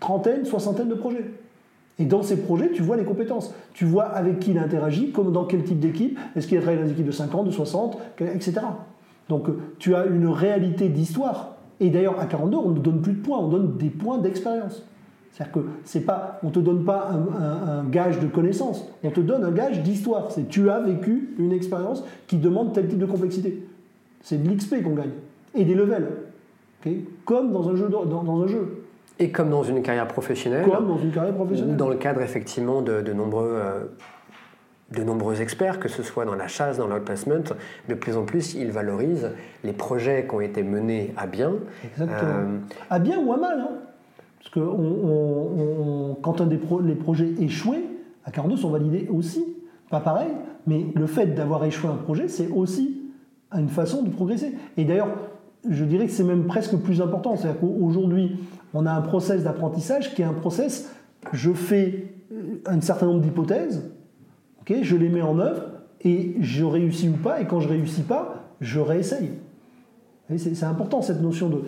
trentaine, 0.00 0.44
soixantaine 0.44 0.88
de 0.88 0.94
projets. 0.94 1.24
Et 1.98 2.04
dans 2.04 2.22
ces 2.22 2.42
projets, 2.42 2.70
tu 2.72 2.82
vois 2.82 2.96
les 2.96 3.04
compétences. 3.04 3.54
Tu 3.72 3.84
vois 3.84 4.04
avec 4.04 4.38
qui 4.38 4.50
il 4.50 4.58
interagit, 4.58 5.10
comme 5.12 5.32
dans 5.32 5.44
quel 5.44 5.64
type 5.64 5.80
d'équipe, 5.80 6.18
est-ce 6.34 6.46
qu'il 6.46 6.58
a 6.58 6.60
travaillé 6.60 6.80
dans 6.80 6.86
des 6.86 6.92
équipes 6.92 7.06
de 7.06 7.12
50, 7.12 7.46
de 7.46 7.50
60, 7.50 7.98
etc. 8.20 8.60
Donc 9.28 9.48
euh, 9.48 9.58
tu 9.78 9.94
as 9.94 10.06
une 10.06 10.28
réalité 10.28 10.88
d'histoire. 10.88 11.56
Et 11.80 11.90
d'ailleurs, 11.90 12.20
à 12.20 12.26
42, 12.26 12.56
on 12.56 12.70
ne 12.70 12.78
donne 12.78 13.00
plus 13.00 13.14
de 13.14 13.22
points, 13.22 13.38
on 13.38 13.48
donne 13.48 13.76
des 13.76 13.90
points 13.90 14.18
d'expérience. 14.18 14.82
C'est-à-dire 15.36 15.52
que 15.52 15.60
c'est 15.84 16.00
pas, 16.00 16.40
on 16.42 16.46
ne 16.46 16.52
te 16.52 16.60
donne 16.60 16.82
pas 16.82 17.10
un, 17.10 17.84
gage 17.84 18.20
de 18.20 18.26
connaissance, 18.26 18.88
on 19.04 19.10
te 19.10 19.20
donne 19.20 19.44
un 19.44 19.50
gage 19.50 19.82
d'histoire. 19.82 20.30
C'est 20.30 20.48
tu 20.48 20.70
as 20.70 20.80
vécu 20.80 21.34
une 21.38 21.52
expérience 21.52 22.02
qui 22.26 22.38
demande 22.38 22.72
tel 22.72 22.88
type 22.88 22.98
de 22.98 23.04
complexité. 23.04 23.62
C'est 24.22 24.42
de 24.42 24.48
l'XP 24.48 24.82
qu'on 24.82 24.94
gagne. 24.94 25.10
Et 25.54 25.64
des 25.64 25.74
levels. 25.74 26.08
Comme 27.26 27.52
dans 27.52 27.68
un 27.68 27.76
jeu. 27.76 27.88
Dans 27.90 28.42
un 28.42 28.46
jeu. 28.46 28.82
Et 29.18 29.30
comme 29.30 29.50
dans 29.50 29.62
une 29.62 29.82
carrière 29.82 30.08
professionnelle. 30.08 30.64
Comme 30.64 30.88
dans 30.88 30.98
une 30.98 31.10
carrière 31.10 31.34
professionnelle. 31.34 31.76
Dans 31.76 31.90
le 31.90 31.96
cadre 31.96 32.22
effectivement 32.22 32.80
de, 32.80 33.12
nombreux, 33.12 33.60
euh, 33.62 33.84
de 34.92 35.02
nombreux 35.02 35.42
experts, 35.42 35.80
que 35.80 35.88
ce 35.88 36.02
soit 36.02 36.24
dans 36.24 36.34
la 36.34 36.48
chasse, 36.48 36.78
dans 36.78 36.86
l'outplacement, 36.86 37.44
de 37.88 37.94
plus 37.94 38.16
en 38.16 38.24
plus 38.24 38.54
ils 38.54 38.70
valorisent 38.70 39.32
les 39.64 39.74
projets 39.74 40.26
qui 40.26 40.34
ont 40.34 40.40
été 40.40 40.62
menés 40.62 41.12
à 41.18 41.26
bien. 41.26 41.52
Exactement. 41.84 42.20
Euh, 42.22 42.58
à 42.88 42.98
bien 42.98 43.18
ou 43.18 43.34
à 43.34 43.36
mal. 43.36 43.60
Hein. 43.60 43.76
Parce 44.46 44.54
que 44.54 46.20
quand 46.22 46.40
un 46.40 46.46
des 46.46 46.60
les 46.84 46.94
projets 46.94 47.32
échoués, 47.40 47.84
à 48.24 48.30
42 48.30 48.56
sont 48.56 48.70
validés 48.70 49.08
aussi. 49.12 49.44
Pas 49.90 50.00
pareil, 50.00 50.30
mais 50.66 50.86
le 50.94 51.06
fait 51.06 51.26
d'avoir 51.34 51.64
échoué 51.64 51.90
un 51.90 51.96
projet, 51.96 52.28
c'est 52.28 52.48
aussi 52.48 53.02
une 53.52 53.68
façon 53.68 54.02
de 54.02 54.10
progresser. 54.10 54.52
Et 54.76 54.84
d'ailleurs, 54.84 55.08
je 55.68 55.84
dirais 55.84 56.06
que 56.06 56.12
c'est 56.12 56.24
même 56.24 56.44
presque 56.44 56.76
plus 56.76 57.00
important. 57.00 57.36
C'est-à-dire 57.36 57.60
qu'aujourd'hui, 57.60 58.36
on 58.74 58.86
a 58.86 58.92
un 58.92 59.00
process 59.00 59.42
d'apprentissage 59.42 60.14
qui 60.14 60.22
est 60.22 60.26
un 60.26 60.32
process, 60.32 60.92
je 61.32 61.52
fais 61.52 62.14
un 62.66 62.80
certain 62.80 63.06
nombre 63.06 63.20
d'hypothèses, 63.20 63.90
je 64.68 64.96
les 64.96 65.08
mets 65.08 65.22
en 65.22 65.38
œuvre, 65.38 65.62
et 66.02 66.36
je 66.40 66.64
réussis 66.64 67.08
ou 67.08 67.16
pas, 67.16 67.40
et 67.40 67.46
quand 67.46 67.60
je 67.60 67.68
réussis 67.68 68.02
pas, 68.02 68.44
je 68.60 68.80
réessaye. 68.80 69.30
C'est 70.36 70.64
important 70.64 71.02
cette 71.02 71.22
notion 71.22 71.48
de, 71.48 71.62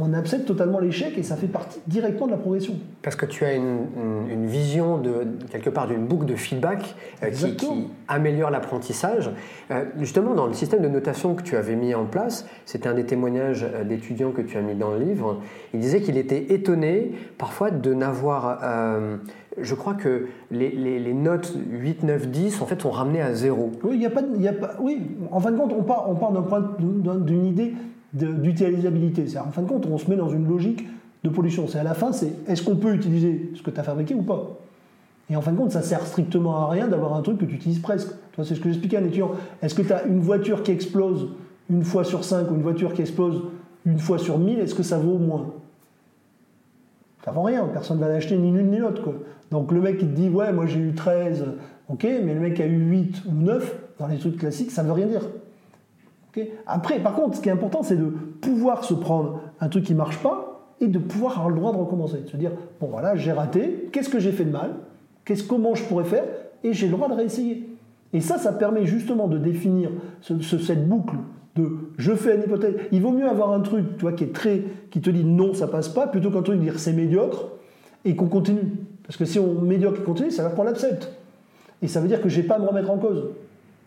on 0.00 0.12
accepte 0.14 0.46
totalement 0.46 0.78
l'échec 0.78 1.16
et 1.16 1.22
ça 1.22 1.36
fait 1.36 1.46
partie 1.46 1.80
directement 1.86 2.26
de 2.26 2.32
la 2.32 2.38
progression. 2.38 2.74
Parce 3.02 3.16
que 3.16 3.26
tu 3.26 3.44
as 3.44 3.54
une, 3.54 4.46
vision 4.46 4.98
de 4.98 5.26
quelque 5.50 5.70
part 5.70 5.86
d'une 5.86 6.06
boucle 6.06 6.26
de 6.26 6.34
feedback 6.34 6.94
euh, 7.22 7.30
qui, 7.30 7.88
améliore 8.08 8.50
l'apprentissage. 8.50 9.30
Euh, 9.70 9.84
justement, 9.98 10.34
dans 10.34 10.46
le 10.46 10.54
système 10.54 10.82
de 10.82 10.88
notation 10.88 11.34
que 11.34 11.42
tu 11.42 11.56
avais 11.56 11.76
mis 11.76 11.94
en 11.94 12.04
place, 12.04 12.46
c'était 12.64 12.88
un 12.88 12.94
des 12.94 13.04
témoignages 13.04 13.64
euh, 13.64 13.84
d'étudiants 13.84 14.32
que 14.32 14.42
tu 14.42 14.56
as 14.56 14.62
mis 14.62 14.74
dans 14.74 14.90
le 14.90 14.98
livre. 14.98 15.40
Il 15.74 15.80
disait 15.80 16.00
qu'il 16.00 16.16
était 16.16 16.52
étonné 16.52 17.12
parfois 17.38 17.70
de 17.70 17.94
n'avoir 17.94 18.58
je 19.58 19.74
crois 19.74 19.94
que 19.94 20.28
les, 20.50 21.14
notes 21.14 21.54
8, 21.70 22.04
9, 22.04 22.28
10 22.28 22.62
en 22.62 22.66
fait 22.66 22.80
sont 22.80 22.90
ramenées 22.90 23.20
à 23.20 23.34
zéro. 23.34 23.72
Oui, 23.82 23.92
il 23.94 24.02
y 24.02 24.06
a 24.06 24.10
pas, 24.10 24.22
y 24.38 24.48
a 24.48 24.52
pas, 24.52 24.74
oui, 24.80 25.02
en 25.30 25.40
fin 25.40 25.50
de 25.50 25.56
compte, 25.56 25.72
on 25.76 25.82
part, 25.82 26.08
on 26.08 26.14
part 26.14 26.32
d'un 26.32 26.42
point, 26.42 26.76
d'une 26.78 27.46
idée 27.46 27.74
d'utilisabilité. 28.12 29.24
En 29.38 29.52
fin 29.52 29.62
de 29.62 29.68
compte, 29.68 29.86
on 29.86 29.98
se 29.98 30.08
met 30.10 30.16
dans 30.16 30.30
une 30.30 30.48
logique 30.48 30.86
de 31.22 31.28
pollution. 31.28 31.68
C'est 31.68 31.78
à 31.78 31.82
la 31.82 31.94
fin, 31.94 32.12
c'est 32.12 32.32
est-ce 32.48 32.62
qu'on 32.62 32.76
peut 32.76 32.94
utiliser 32.94 33.52
ce 33.54 33.62
que 33.62 33.70
tu 33.70 33.78
as 33.78 33.82
fabriqué 33.82 34.14
ou 34.14 34.22
pas? 34.22 34.58
Et 35.28 35.36
en 35.36 35.42
fin 35.42 35.52
de 35.52 35.56
compte, 35.56 35.70
ça 35.70 35.82
sert 35.82 36.04
strictement 36.06 36.56
à 36.56 36.68
rien 36.68 36.88
d'avoir 36.88 37.14
un 37.14 37.22
truc 37.22 37.38
que 37.38 37.44
tu 37.44 37.54
utilises 37.54 37.78
presque. 37.78 38.08
C'est 38.36 38.54
ce 38.54 38.60
que 38.60 38.68
j'expliquais 38.68 38.96
à 38.96 39.00
un 39.00 39.04
étudiant. 39.04 39.32
Est-ce 39.62 39.74
que 39.74 39.82
tu 39.82 39.92
as 39.92 40.04
une 40.04 40.20
voiture 40.20 40.62
qui 40.62 40.72
explose 40.72 41.28
une 41.68 41.84
fois 41.84 42.04
sur 42.04 42.24
5 42.24 42.50
ou 42.50 42.54
une 42.54 42.62
voiture 42.62 42.94
qui 42.94 43.02
explose 43.02 43.42
une 43.86 43.98
fois 43.98 44.18
sur 44.18 44.38
1000 44.38 44.58
Est-ce 44.58 44.74
que 44.74 44.82
ça 44.82 44.98
vaut 44.98 45.18
moins? 45.18 45.52
Ça 47.24 47.30
vaut 47.30 47.42
rien. 47.42 47.64
Personne 47.66 47.98
ne 47.98 48.02
va 48.02 48.08
l'acheter 48.08 48.36
ni 48.38 48.50
l'une 48.50 48.70
ni 48.70 48.78
l'autre. 48.78 49.12
Donc 49.50 49.70
le 49.72 49.80
mec 49.80 49.98
qui 49.98 50.06
te 50.06 50.16
dit 50.16 50.28
ouais, 50.28 50.52
moi 50.52 50.66
j'ai 50.66 50.80
eu 50.80 50.94
13, 50.94 51.44
ok, 51.88 52.06
mais 52.24 52.34
le 52.34 52.40
mec 52.40 52.58
a 52.60 52.66
eu 52.66 52.78
8 52.90 53.22
ou 53.28 53.32
9 53.34 53.76
dans 53.98 54.06
les 54.06 54.18
trucs 54.18 54.38
classiques, 54.38 54.70
ça 54.70 54.82
ne 54.82 54.88
veut 54.88 54.94
rien 54.94 55.06
dire. 55.06 55.22
Après, 56.66 56.98
par 57.00 57.14
contre, 57.14 57.36
ce 57.36 57.40
qui 57.40 57.48
est 57.48 57.52
important, 57.52 57.82
c'est 57.82 57.96
de 57.96 58.06
pouvoir 58.06 58.84
se 58.84 58.94
prendre 58.94 59.40
un 59.60 59.68
truc 59.68 59.84
qui 59.84 59.92
ne 59.92 59.98
marche 59.98 60.18
pas 60.22 60.74
et 60.80 60.88
de 60.88 60.98
pouvoir 60.98 61.32
avoir 61.32 61.50
le 61.50 61.56
droit 61.56 61.72
de 61.72 61.78
recommencer. 61.78 62.20
De 62.20 62.28
se 62.28 62.36
dire, 62.36 62.52
bon 62.80 62.88
voilà, 62.88 63.16
j'ai 63.16 63.32
raté, 63.32 63.88
qu'est-ce 63.92 64.08
que 64.08 64.18
j'ai 64.18 64.32
fait 64.32 64.44
de 64.44 64.50
mal 64.50 64.74
Qu'est-ce, 65.24 65.44
Comment 65.44 65.74
je 65.74 65.84
pourrais 65.84 66.04
faire 66.04 66.24
Et 66.64 66.72
j'ai 66.72 66.86
le 66.86 66.92
droit 66.92 67.08
de 67.08 67.14
réessayer. 67.14 67.68
Et 68.12 68.20
ça, 68.20 68.38
ça 68.38 68.52
permet 68.52 68.86
justement 68.86 69.28
de 69.28 69.38
définir 69.38 69.90
cette 70.22 70.88
boucle 70.88 71.16
de 71.56 71.70
je 71.98 72.14
fais 72.14 72.36
une 72.36 72.42
hypothèse. 72.42 72.74
Il 72.92 73.02
vaut 73.02 73.12
mieux 73.12 73.28
avoir 73.28 73.52
un 73.52 73.60
truc 73.60 73.84
qui 74.16 74.26
qui 74.90 75.00
te 75.00 75.10
dit 75.10 75.24
non, 75.24 75.54
ça 75.54 75.66
passe 75.66 75.88
pas, 75.88 76.06
plutôt 76.06 76.30
qu'un 76.30 76.42
truc 76.42 76.60
dire 76.60 76.78
c'est 76.78 76.92
médiocre 76.92 77.46
et 78.04 78.16
qu'on 78.16 78.26
continue. 78.26 78.72
Parce 79.04 79.16
que 79.16 79.24
si 79.24 79.38
on 79.38 79.60
médiocre 79.60 80.00
et 80.00 80.04
continue, 80.04 80.30
ça 80.30 80.42
va 80.42 80.50
qu'on 80.50 80.62
l'accepte. 80.62 81.10
Et 81.82 81.88
ça 81.88 82.00
veut 82.00 82.08
dire 82.08 82.20
que 82.20 82.28
j'ai 82.28 82.42
pas 82.42 82.56
à 82.56 82.58
me 82.58 82.66
remettre 82.66 82.90
en 82.90 82.98
cause. 82.98 83.24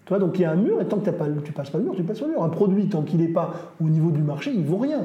Tu 0.06 0.10
vois, 0.10 0.20
donc 0.20 0.38
il 0.38 0.42
y 0.42 0.46
a 0.46 0.52
un 0.52 0.56
mur, 0.56 0.82
et 0.82 0.86
tant 0.86 0.98
que 0.98 1.10
as 1.10 1.14
pas, 1.14 1.26
tu 1.44 1.54
passes 1.54 1.70
pas 1.70 1.78
le 1.78 1.86
mur, 1.86 1.94
tu 1.96 2.04
passes 2.04 2.20
pas 2.20 2.26
le 2.26 2.34
mur. 2.34 2.44
Un 2.44 2.50
produit, 2.50 2.88
tant 2.88 3.04
qu'il 3.04 3.20
n'est 3.20 3.28
pas 3.28 3.54
au 3.82 3.88
niveau 3.88 4.12
du 4.12 4.22
marché, 4.22 4.52
il 4.54 4.66
vaut 4.66 4.78
rien. 4.78 5.00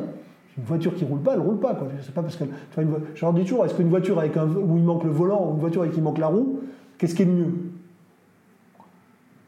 Une 0.57 0.65
voiture 0.65 0.95
qui 0.95 1.05
roule 1.05 1.21
pas, 1.21 1.35
elle 1.35 1.41
roule 1.41 1.59
pas. 1.59 1.75
Quoi. 1.75 1.87
Sais 2.03 2.11
pas 2.11 2.23
parce 2.23 2.35
que, 2.35 2.45
tu 2.45 2.85
vois, 2.85 2.99
je 3.15 3.25
leur 3.25 3.33
dis 3.33 3.43
toujours, 3.43 3.65
est-ce 3.65 3.75
qu'une 3.75 3.89
voiture 3.89 4.19
avec 4.19 4.37
un, 4.37 4.49
où 4.49 4.77
il 4.77 4.83
manque 4.83 5.05
le 5.05 5.11
volant 5.11 5.49
ou 5.49 5.55
une 5.55 5.61
voiture 5.61 5.83
avec 5.83 5.95
qui 5.95 6.01
manque 6.01 6.19
la 6.19 6.27
roue, 6.27 6.61
qu'est-ce 6.99 7.15
qui 7.15 7.23
est 7.23 7.27
le 7.27 7.33
mieux? 7.33 7.53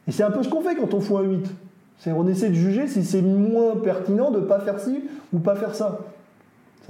Et 0.06 0.12
c'est 0.12 0.22
un 0.22 0.30
peu 0.30 0.42
ce 0.42 0.48
qu'on 0.48 0.60
fait 0.60 0.76
quand 0.76 0.94
on 0.94 1.00
fout 1.00 1.18
un 1.18 1.22
8. 1.22 1.54
C'est 1.98 2.12
on 2.12 2.26
essaie 2.28 2.48
de 2.48 2.54
juger 2.54 2.86
si 2.86 3.04
c'est 3.04 3.22
moins 3.22 3.76
pertinent 3.76 4.30
de 4.30 4.38
ne 4.40 4.44
pas 4.44 4.60
faire 4.60 4.78
ci 4.80 5.04
ou 5.32 5.38
pas 5.40 5.56
faire 5.56 5.74
ça. 5.74 5.98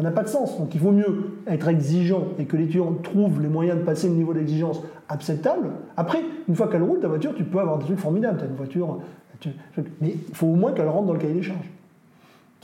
Ça 0.01 0.05
n'a 0.05 0.13
pas 0.13 0.23
de 0.23 0.29
sens. 0.29 0.57
Donc 0.59 0.75
il 0.75 0.81
vaut 0.81 0.93
mieux 0.93 1.43
être 1.47 1.69
exigeant 1.69 2.29
et 2.39 2.47
que 2.47 2.57
l'étudiant 2.57 2.95
trouve 3.03 3.43
les 3.43 3.49
moyens 3.49 3.79
de 3.79 3.85
passer 3.85 4.09
le 4.09 4.15
niveau 4.15 4.33
d'exigence 4.33 4.81
acceptable. 5.11 5.73
Après, 5.95 6.23
une 6.49 6.57
fois 6.57 6.69
qu'elle 6.69 6.83
roule, 6.83 7.01
ta 7.01 7.09
voiture, 7.09 7.35
tu 7.35 7.45
peux 7.45 7.59
avoir 7.59 7.77
des 7.77 7.85
trucs 7.85 7.99
formidables. 7.99 8.39
Tu 8.39 8.45
as 8.45 8.47
une 8.47 8.55
voiture. 8.55 8.99
mais 10.01 10.15
il 10.27 10.35
faut 10.35 10.47
au 10.47 10.55
moins 10.55 10.73
qu'elle 10.73 10.89
rentre 10.89 11.09
dans 11.09 11.13
le 11.13 11.19
cahier 11.19 11.35
des 11.35 11.43
charges. 11.43 11.69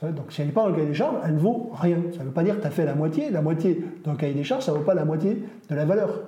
Donc 0.01 0.31
si 0.33 0.41
elle 0.41 0.47
n'est 0.47 0.55
pas 0.55 0.63
dans 0.63 0.69
le 0.69 0.77
cahier 0.77 0.87
des 0.87 0.95
charges, 0.95 1.17
elle 1.27 1.35
ne 1.35 1.39
vaut 1.39 1.71
rien. 1.75 1.99
Ça 2.13 2.21
ne 2.21 2.25
veut 2.25 2.31
pas 2.31 2.43
dire 2.43 2.57
que 2.57 2.63
tu 2.63 2.67
as 2.69 2.71
fait 2.71 2.87
la 2.87 2.95
moitié. 2.95 3.29
La 3.29 3.43
moitié 3.43 3.85
dans 4.03 4.13
le 4.13 4.17
cahier 4.17 4.33
des 4.33 4.45
charges, 4.45 4.65
ça 4.65 4.73
ne 4.73 4.79
vaut 4.79 4.85
pas 4.85 4.95
la 4.95 5.05
moitié 5.05 5.43
de 5.69 5.75
la 5.75 5.85
valeur. 5.85 6.23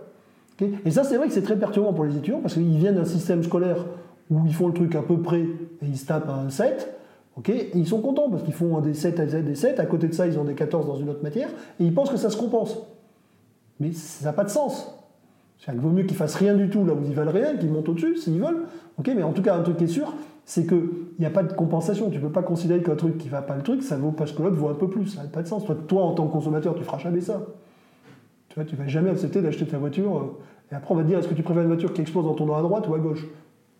et 0.61 0.90
ça, 0.90 1.04
c'est 1.04 1.16
vrai 1.16 1.28
que 1.28 1.32
c'est 1.32 1.40
très 1.40 1.56
perturbant 1.56 1.94
pour 1.94 2.04
les 2.04 2.18
étudiants 2.18 2.40
parce 2.42 2.52
qu'ils 2.52 2.76
viennent 2.76 2.96
d'un 2.96 3.06
système 3.06 3.42
scolaire 3.42 3.86
où 4.30 4.44
ils 4.44 4.52
font 4.52 4.66
le 4.66 4.74
truc 4.74 4.94
à 4.94 5.00
peu 5.00 5.16
près 5.22 5.40
et 5.40 5.86
ils 5.86 5.96
se 5.96 6.04
tapent 6.04 6.28
un 6.28 6.50
7. 6.50 6.97
Ils 7.47 7.86
sont 7.86 8.01
contents 8.01 8.30
parce 8.30 8.43
qu'ils 8.43 8.55
font 8.55 8.80
des 8.80 8.95
7 8.95 9.20
à 9.20 9.26
des 9.26 9.55
7. 9.55 9.80
À 9.80 9.86
côté 9.86 10.09
de 10.09 10.14
ça, 10.14 10.26
ils 10.26 10.39
ont 10.39 10.45
des 10.45 10.55
14 10.55 10.86
dans 10.86 10.97
une 10.97 11.11
autre 11.11 11.22
matière 11.22 11.49
et 11.80 11.84
ils 11.84 11.95
pensent 11.95 12.11
que 12.11 12.16
ça 12.16 12.30
se 12.30 12.36
compense. 12.36 12.78
Mais 13.80 13.93
ça 13.93 14.26
n'a 14.26 14.32
pas 14.32 14.45
de 14.45 14.51
sens. 14.51 14.95
Il 15.72 15.80
vaut 15.80 15.91
mieux 15.91 16.05
qu'ils 16.05 16.16
fassent 16.16 16.36
rien 16.36 16.55
du 16.55 16.70
tout 16.70 16.84
là 16.84 16.95
où 16.95 17.03
ils 17.05 17.14
veulent 17.14 17.28
rien, 17.28 17.57
qu'ils 17.57 17.70
montent 17.70 17.89
au-dessus 17.89 18.16
s'ils 18.16 18.41
veulent. 18.41 18.64
mais 19.07 19.22
en 19.22 19.32
tout 19.32 19.43
cas, 19.43 19.55
un 19.55 19.62
truc 19.62 19.76
qui 19.76 19.84
est 19.84 19.89
sûr, 19.89 20.14
c'est 20.45 20.66
qu'il 20.66 20.89
n'y 21.18 21.26
a 21.26 21.30
pas 21.30 21.43
de 21.43 21.53
compensation. 21.53 22.09
Tu 22.11 22.16
ne 22.16 22.22
peux 22.22 22.32
pas 22.32 22.43
considérer 22.43 22.82
qu'un 22.82 22.97
truc 22.97 23.18
qui 23.18 23.26
ne 23.26 23.32
va 23.32 23.43
pas 23.43 23.55
le 23.55 23.62
truc, 23.62 23.82
ça 23.82 23.97
vaut 23.97 24.12
parce 24.12 24.32
que 24.32 24.43
l'autre 24.43 24.57
vaut 24.57 24.68
un 24.68 24.74
peu 24.74 24.89
plus. 24.89 25.07
Ça 25.09 25.22
n'a 25.22 25.28
pas 25.28 25.43
de 25.43 25.49
sens. 25.49 25.64
Toi, 25.89 26.03
en 26.03 26.12
tant 26.14 26.26
que 26.26 26.32
consommateur, 26.32 26.74
tu 26.74 26.84
feras 26.84 26.99
jamais 26.99 27.20
ça. 27.20 27.43
Tu 28.49 28.55
vois, 28.55 28.64
tu 28.64 28.76
vas 28.76 28.86
jamais 28.86 29.11
accepter 29.11 29.43
d'acheter 29.43 29.66
ta 29.66 29.76
voiture. 29.76 30.16
Euh, 30.16 30.39
et 30.72 30.74
après, 30.74 30.95
on 30.95 30.97
va 30.97 31.03
te 31.03 31.09
dire 31.09 31.18
est-ce 31.18 31.28
que 31.28 31.34
tu 31.34 31.43
préfères 31.43 31.62
une 31.62 31.68
voiture 31.68 31.93
qui 31.93 32.01
explose 32.01 32.24
dans 32.24 32.34
ton 32.34 32.47
dos 32.47 32.55
à 32.55 32.62
droite 32.62 32.89
ou 32.89 32.95
à 32.95 32.99
gauche? 32.99 33.26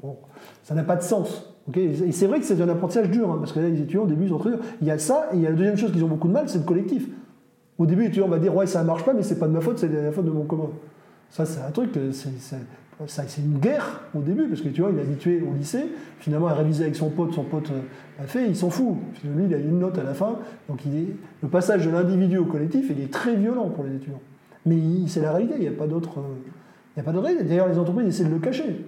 Bon, 0.03 0.19
ça 0.63 0.75
n'a 0.75 0.83
pas 0.83 0.97
de 0.97 1.03
sens. 1.03 1.55
Et 1.77 2.13
c'est 2.13 2.27
vrai 2.27 2.41
que 2.41 2.47
c'est 2.47 2.61
un 2.61 2.69
apprentissage 2.69 3.11
dur, 3.11 3.31
hein, 3.31 3.37
parce 3.39 3.53
que 3.53 3.61
là, 3.61 3.69
les 3.69 3.81
étudiants, 3.81 4.05
au 4.05 4.07
début, 4.07 4.27
ils 4.27 4.33
ont 4.33 4.39
très 4.39 4.51
dur. 4.51 4.61
Il 4.81 4.87
y 4.87 4.91
a 4.91 4.99
ça, 4.99 5.29
et 5.33 5.37
il 5.37 5.43
y 5.43 5.47
a 5.47 5.51
la 5.51 5.57
deuxième 5.57 5.77
chose 5.77 5.93
qu'ils 5.93 6.05
ont 6.05 6.09
beaucoup 6.09 6.29
de 6.29 6.33
mal, 6.33 6.49
c'est 6.49 6.59
le 6.59 6.65
collectif. 6.65 7.07
Au 7.77 7.87
début, 7.87 8.03
l'étudiant 8.03 8.29
va 8.29 8.39
dire 8.39 8.55
ouais, 8.57 8.67
ça 8.67 8.83
ne 8.83 8.87
marche 8.87 9.05
pas, 9.05 9.13
mais 9.13 9.23
c'est 9.23 9.39
pas 9.39 9.47
de 9.47 9.53
ma 9.53 9.61
faute, 9.61 9.79
c'est 9.79 9.89
la 9.89 10.11
faute 10.11 10.25
de 10.25 10.31
mon 10.31 10.45
commun. 10.45 10.71
Ça, 11.31 11.45
c'est 11.45 11.61
un 11.61 11.71
truc, 11.71 11.91
c'est 12.13 13.41
une 13.41 13.59
guerre 13.59 14.01
au 14.15 14.21
début, 14.21 14.49
parce 14.49 14.63
que 14.63 14.69
tu 14.69 14.81
vois, 14.81 14.91
il 14.91 14.99
est 14.99 15.03
habitué 15.03 15.43
au 15.43 15.55
lycée, 15.55 15.85
finalement, 16.21 16.49
à 16.49 16.55
réviser 16.55 16.85
avec 16.85 16.97
son 16.97 17.11
pote, 17.11 17.35
son 17.35 17.45
pote 17.45 17.71
euh, 17.71 18.23
a 18.23 18.27
fait, 18.27 18.47
il 18.49 18.57
s'en 18.57 18.71
fout. 18.71 18.97
Lui, 19.25 19.45
il 19.45 19.55
a 19.55 19.59
une 19.59 19.79
note 19.79 19.99
à 19.99 20.03
la 20.03 20.15
fin, 20.15 20.39
donc 20.69 20.81
le 21.43 21.49
passage 21.49 21.85
de 21.85 21.91
l'individu 21.91 22.39
au 22.39 22.47
collectif, 22.47 22.87
il 22.91 23.03
est 23.03 23.13
très 23.13 23.37
violent 23.37 23.69
pour 23.69 23.85
les 23.85 23.95
étudiants. 23.95 24.21
Mais 24.65 24.77
c'est 25.07 25.21
la 25.21 25.33
réalité, 25.33 25.55
il 25.59 25.63
n'y 25.63 25.69
a 25.69 25.73
pas 25.73 25.87
d'autre. 25.87 26.19
Il 26.97 27.03
n'y 27.03 27.09
a 27.09 27.13
pas 27.13 27.33
D'ailleurs, 27.45 27.69
les 27.69 27.79
entreprises 27.79 28.09
essaient 28.09 28.25
de 28.25 28.35
le 28.35 28.41
cacher. 28.41 28.85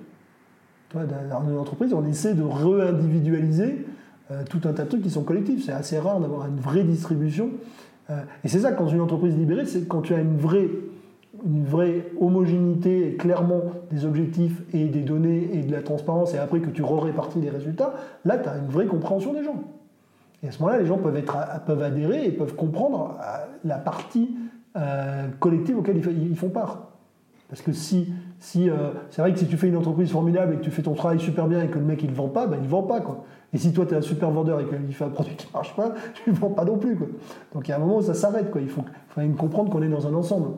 Dans 0.95 1.49
une 1.49 1.57
entreprise, 1.57 1.95
on 1.95 2.05
essaie 2.05 2.35
de 2.35 2.43
re-individualiser 2.43 3.87
euh, 4.31 4.43
tout 4.49 4.61
un 4.65 4.73
tas 4.73 4.85
de 4.85 4.89
trucs 4.89 5.03
qui 5.03 5.11
sont 5.11 5.23
collectifs. 5.23 5.65
C'est 5.65 5.73
assez 5.73 5.99
rare 5.99 6.21
d'avoir 6.21 6.47
une 6.47 6.59
vraie 6.59 6.83
distribution. 6.83 7.51
Euh, 8.11 8.21
et 8.43 8.49
c'est 8.49 8.61
ça, 8.61 8.73
quand 8.73 8.89
une 8.89 9.01
entreprise 9.01 9.37
libérée, 9.37 9.67
c'est 9.67 9.87
quand 9.87 10.03
tu 10.03 10.15
as 10.15 10.21
une 10.21 10.37
vraie, 10.37 10.69
une 11.47 11.65
vraie 11.65 12.07
homogénéité, 12.21 13.17
clairement 13.17 13.63
des 13.93 14.05
objectifs 14.05 14.63
et 14.73 14.87
des 14.87 15.03
données 15.03 15.51
et 15.53 15.63
de 15.63 15.73
la 15.73 15.83
transparence, 15.83 16.35
et 16.35 16.39
après 16.39 16.61
que 16.61 16.71
tu 16.71 16.83
re-répartis 16.83 17.41
les 17.41 17.51
résultats, 17.51 17.95
là, 18.25 18.39
tu 18.39 18.49
as 18.49 18.57
une 18.57 18.69
vraie 18.69 18.87
compréhension 18.87 19.33
des 19.33 19.45
gens. 19.45 19.63
Et 20.43 20.49
à 20.49 20.51
ce 20.53 20.59
moment-là, 20.61 20.81
les 20.81 20.87
gens 20.87 20.99
peuvent, 20.99 21.17
être, 21.17 21.37
peuvent 21.67 21.83
adhérer 21.83 22.25
et 22.25 22.33
peuvent 22.33 22.55
comprendre 22.55 23.17
euh, 23.21 23.45
la 23.65 23.79
partie 23.79 24.37
collective 25.41 25.79
auquel 25.79 25.97
ils 25.97 26.37
font 26.37 26.49
part. 26.49 26.91
Parce 27.49 27.61
que 27.61 27.73
si, 27.73 28.13
si 28.41 28.71
euh, 28.71 28.91
c'est 29.11 29.21
vrai 29.21 29.33
que 29.33 29.39
si 29.39 29.47
tu 29.47 29.57
fais 29.59 29.69
une 29.69 29.77
entreprise 29.77 30.11
formidable 30.11 30.55
et 30.55 30.57
que 30.57 30.63
tu 30.63 30.71
fais 30.71 30.83
ton 30.83 30.95
travail 30.95 31.21
super 31.21 31.47
bien 31.47 31.63
et 31.63 31.69
que 31.69 31.79
le 31.79 31.85
mec 31.85 32.03
il 32.03 32.11
vend 32.11 32.29
pas, 32.29 32.47
ben 32.47 32.57
il 32.59 32.65
ne 32.65 32.69
vend 32.69 32.83
pas. 32.83 33.01
Quoi. 33.01 33.25
Et 33.53 33.59
si 33.59 33.73
toi 33.73 33.85
tu 33.87 33.93
es 33.93 33.97
un 33.99 34.03
super 34.03 34.31
vendeur 34.31 34.61
et 34.61 34.65
qu'il 34.65 34.95
fait 34.95 35.05
un 35.05 35.11
produit 35.11 35.37
qui 35.37 35.47
ne 35.47 35.53
marche 35.53 35.77
pas, 35.77 35.93
tu 36.25 36.31
ne 36.31 36.35
vends 36.35 36.49
pas 36.49 36.65
non 36.65 36.79
plus. 36.79 36.97
Quoi. 36.97 37.07
Donc 37.55 37.69
il 37.69 37.71
y 37.71 37.75
a 37.75 37.77
un 37.77 37.81
moment 37.81 37.99
où 37.99 38.03
ça 38.03 38.15
s'arrête. 38.15 38.51
Quoi. 38.51 38.63
Il 38.63 38.71
faut, 38.71 38.83
faut 39.11 39.21
comprendre 39.37 39.71
qu'on 39.71 39.83
est 39.83 39.89
dans 39.89 40.07
un 40.07 40.15
ensemble. 40.15 40.49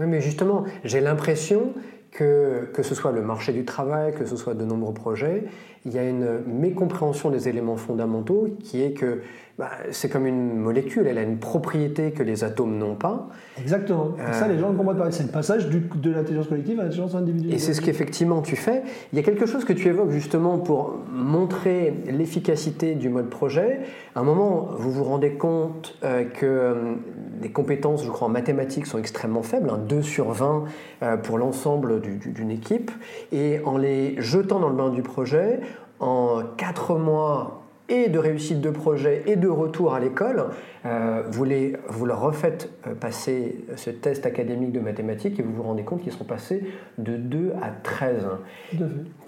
Oui, 0.00 0.06
mais 0.06 0.20
justement, 0.20 0.64
j'ai 0.84 1.00
l'impression 1.00 1.72
que, 2.10 2.68
que 2.72 2.82
ce 2.82 2.94
soit 2.94 3.12
le 3.12 3.22
marché 3.22 3.52
du 3.52 3.64
travail, 3.64 4.14
que 4.14 4.24
ce 4.24 4.36
soit 4.36 4.54
de 4.54 4.64
nombreux 4.64 4.94
projets, 4.94 5.44
il 5.86 5.92
y 5.92 5.98
a 5.98 6.08
une 6.08 6.40
mécompréhension 6.46 7.30
des 7.30 7.48
éléments 7.48 7.76
fondamentaux 7.76 8.48
qui 8.64 8.82
est 8.82 8.92
que 8.92 9.20
bah, 9.58 9.70
c'est 9.90 10.08
comme 10.08 10.26
une 10.26 10.54
molécule, 10.54 11.08
elle 11.08 11.18
a 11.18 11.22
une 11.22 11.38
propriété 11.38 12.12
que 12.12 12.22
les 12.22 12.44
atomes 12.44 12.78
n'ont 12.78 12.94
pas. 12.94 13.28
Exactement. 13.60 14.14
ça, 14.32 14.46
les 14.46 14.56
gens 14.56 14.70
ne 14.70 14.76
comprennent 14.76 14.98
pas. 14.98 15.10
C'est 15.10 15.24
le 15.24 15.30
passage 15.30 15.68
de 15.68 16.10
l'intelligence 16.10 16.46
collective 16.46 16.78
à 16.78 16.84
l'intelligence 16.84 17.16
individuelle. 17.16 17.54
Et 17.54 17.58
c'est 17.58 17.74
ce 17.74 17.80
qu'effectivement 17.80 18.40
tu 18.40 18.54
fais. 18.54 18.82
Il 19.12 19.16
y 19.16 19.20
a 19.20 19.24
quelque 19.24 19.46
chose 19.46 19.64
que 19.64 19.72
tu 19.72 19.88
évoques 19.88 20.10
justement 20.10 20.58
pour 20.58 20.98
montrer 21.10 21.92
l'efficacité 22.06 22.94
du 22.94 23.08
mode 23.08 23.30
projet. 23.30 23.80
À 24.14 24.20
un 24.20 24.22
moment, 24.22 24.68
vous 24.76 24.92
vous 24.92 25.02
rendez 25.04 25.32
compte 25.32 25.96
euh, 26.04 26.24
que 26.24 26.46
euh, 26.46 26.94
les 27.42 27.50
compétences, 27.50 28.04
je 28.04 28.10
crois, 28.10 28.28
en 28.28 28.30
mathématiques 28.30 28.86
sont 28.86 28.98
extrêmement 28.98 29.42
faibles, 29.42 29.72
2 29.88 30.02
sur 30.02 30.30
20 30.30 30.64
euh, 31.02 31.16
pour 31.16 31.36
l'ensemble 31.36 32.00
d'une 32.00 32.50
équipe. 32.50 32.92
Et 33.32 33.60
en 33.64 33.76
les 33.76 34.14
jetant 34.20 34.60
dans 34.60 34.68
le 34.68 34.76
bain 34.76 34.90
du 34.90 35.02
projet, 35.02 35.60
en 35.98 36.42
4 36.56 36.96
mois 36.96 37.67
et 37.88 38.08
de 38.08 38.18
réussite 38.18 38.60
de 38.60 38.70
projet 38.70 39.22
et 39.26 39.36
de 39.36 39.48
retour 39.48 39.94
à 39.94 40.00
l'école, 40.00 40.46
euh, 40.84 41.22
vous, 41.30 41.44
les, 41.44 41.76
vous 41.88 42.06
leur 42.06 42.20
refaites 42.20 42.70
euh, 42.86 42.94
passer 42.94 43.64
ce 43.76 43.90
test 43.90 44.26
académique 44.26 44.72
de 44.72 44.80
mathématiques 44.80 45.40
et 45.40 45.42
vous 45.42 45.52
vous 45.52 45.62
rendez 45.62 45.82
compte 45.82 46.02
qu'ils 46.02 46.12
sont 46.12 46.24
passés 46.24 46.62
de 46.98 47.16
2 47.16 47.52
à 47.62 47.70
13. 47.70 48.26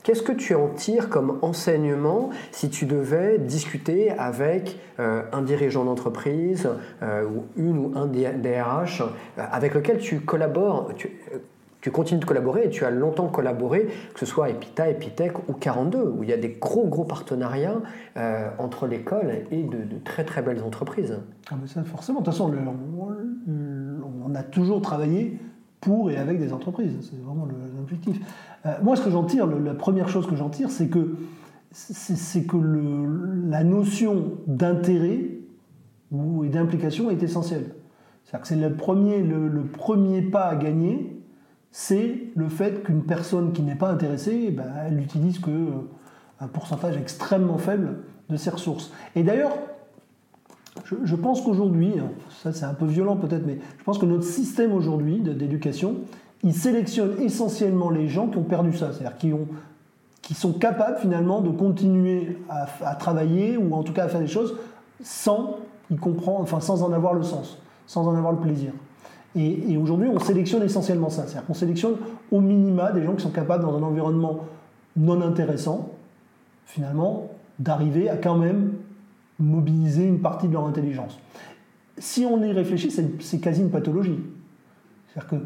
Qu'est-ce 0.02 0.22
que 0.22 0.32
tu 0.32 0.54
en 0.54 0.68
tires 0.68 1.08
comme 1.08 1.38
enseignement 1.42 2.30
si 2.52 2.70
tu 2.70 2.86
devais 2.86 3.38
discuter 3.38 4.11
avec 4.11 4.78
euh, 4.98 5.22
un 5.32 5.42
dirigeant 5.42 5.84
d'entreprise 5.84 6.68
ou 7.02 7.44
une 7.56 7.78
ou 7.78 7.92
un 7.96 8.06
DRH 8.06 9.02
avec 9.36 9.74
lequel 9.74 9.98
tu 9.98 10.20
collabores 10.20 10.92
tu 10.96 11.11
continues 11.89 12.20
de 12.20 12.26
collaborer 12.26 12.64
et 12.64 12.70
tu 12.70 12.85
as 12.85 12.91
longtemps 12.91 13.28
collaboré, 13.28 13.89
que 14.12 14.20
ce 14.20 14.26
soit 14.26 14.51
Epita, 14.51 14.91
Epitech 14.91 15.49
ou 15.49 15.55
42, 15.55 15.99
où 15.99 16.22
il 16.22 16.28
y 16.28 16.33
a 16.33 16.37
des 16.37 16.59
gros 16.61 16.87
gros 16.87 17.05
partenariats 17.05 17.81
euh, 18.18 18.51
entre 18.59 18.87
l'école 18.87 19.47
et 19.51 19.62
de, 19.62 19.99
très 20.05 20.24
très 20.24 20.43
belles 20.43 20.62
entreprises. 20.62 21.18
Ah 21.51 21.55
ça, 21.66 21.83
forcément, 21.85 22.20
de 22.20 22.26
toute 22.26 22.35
façon, 22.35 22.53
on 23.49 24.35
a 24.35 24.43
toujours 24.43 24.83
travaillé 24.83 25.39
pour 25.81 26.11
et 26.11 26.16
avec 26.16 26.39
des 26.39 26.53
entreprises, 26.53 26.93
c'est 27.01 27.18
vraiment 27.22 27.49
l'objectif. 27.78 28.20
Euh, 28.66 28.74
moi, 28.83 28.97
ce 28.97 29.03
que 29.03 29.11
j'en 29.11 29.24
tire, 29.24 29.47
la 29.47 29.74
première 29.74 30.11
chose 30.11 30.26
que 30.26 30.37
j'en 30.37 30.51
tire, 30.51 30.70
c'est 30.70 30.89
que, 30.89 31.16
c'est 31.72 32.45
que 32.45 32.59
la 33.49 33.64
notion 33.64 34.35
d'intérêt 34.47 35.31
et 36.12 36.49
d'implication 36.49 37.11
est 37.11 37.22
essentielle. 37.22 37.74
C'est-à-dire 38.24 38.43
que 38.43 38.49
c'est 38.49 38.57
le 38.57 38.74
premier, 38.74 39.22
le 39.22 39.62
premier 39.62 40.20
pas 40.20 40.45
à 40.45 40.57
gagner 40.57 41.09
c'est 41.72 42.25
le 42.34 42.49
fait 42.49 42.83
qu'une 42.83 43.05
personne 43.05 43.53
qui 43.53 43.63
n'est 43.63 43.76
pas 43.76 43.91
intéressée, 43.91 44.51
ben, 44.51 44.64
elle 44.87 44.97
n'utilise 44.97 45.38
que 45.38 45.51
euh, 45.51 45.88
un 46.41 46.49
pourcentage 46.49 46.97
extrêmement 46.97 47.59
faible 47.59 47.99
de 48.29 48.37
ses 48.37 48.51
ressources. 48.51 48.91
Et 49.14 49.22
d'ailleurs, 49.22 49.53
je, 50.84 51.14
pense 51.14 51.42
qu'aujourd'hui, 51.42 51.95
hein, 51.99 52.11
ça 52.42 52.53
c'est 52.53 52.64
un 52.64 52.75
peu 52.75 52.87
violent 52.87 53.17
peut-être, 53.17 53.47
mais 53.47 53.59
je 53.79 53.84
pense 53.84 53.99
que 53.99 54.07
notre 54.07 54.25
système 54.25 54.72
aujourd'hui 54.72 55.21
d'éducation, 55.21 55.97
il 56.42 56.55
sélectionne 56.55 57.21
essentiellement 57.21 57.91
les 57.91 58.09
gens 58.09 58.29
qui 58.29 58.38
ont 58.38 58.45
perdu 58.45 58.76
ça, 58.76 58.92
c'est-à-dire 58.92 59.17
qui, 59.18 59.33
qui 60.22 60.34
sont 60.34 60.53
capables 60.53 60.99
finalement 60.99 61.41
de 61.41 61.51
continuer 61.51 62.38
à, 62.49 62.95
travailler 62.95 63.57
ou 63.57 63.75
en 63.75 63.83
tout 63.83 63.92
cas 63.92 64.05
à 64.05 64.09
faire 64.09 64.21
des 64.21 64.26
choses 64.26 64.57
sans 65.03 65.59
y 65.91 65.97
comprendre, 65.97 66.41
enfin 66.41 66.61
sans 66.61 66.83
en 66.83 66.92
avoir 66.92 67.14
le 67.14 67.22
sens, 67.22 67.59
sans 67.87 68.07
en 68.07 68.14
avoir 68.14 68.33
le 68.33 68.38
plaisir. 68.38 68.72
Et, 69.36 69.76
aujourd'hui, 69.76 70.08
on 70.08 70.18
sélectionne 70.18 70.62
essentiellement 70.62 71.08
ça. 71.08 71.26
C'est-à-dire 71.26 71.46
qu'on 71.46 71.54
sélectionne 71.54 71.94
au 72.32 72.40
minima 72.40 72.92
des 72.92 73.04
gens 73.04 73.14
qui 73.14 73.22
sont 73.22 73.30
capables, 73.30 73.64
dans 73.64 73.76
un 73.76 73.82
environnement 73.82 74.40
non 74.96 75.20
intéressant, 75.22 75.90
finalement, 76.66 77.28
d'arriver 77.58 78.08
à 78.08 78.16
quand 78.16 78.36
même 78.36 78.72
mobiliser 79.38 80.04
une 80.04 80.20
partie 80.20 80.48
de 80.48 80.52
leur 80.52 80.66
intelligence. 80.66 81.18
Si 81.98 82.24
on 82.24 82.42
y 82.42 82.52
réfléchit, 82.52 82.90
c'est 82.90 83.38
quasi 83.38 83.61
une 83.61 83.70
pathologie. 83.70 84.18
C'est-à-dire 85.08 85.30
que 85.30 85.36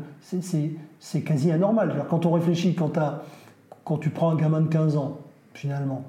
c'est 0.99 1.23
quasi 1.23 1.51
anormal. 1.51 2.07
Quand 2.09 2.27
on 2.27 2.33
réfléchit, 2.33 2.75
quand, 2.75 3.99
tu 3.99 4.11
prends 4.11 4.31
un 4.31 4.37
gamin 4.37 4.63
de 4.63 4.69
15 4.69 4.97
ans, 4.97 5.19
finalement. 5.53 6.05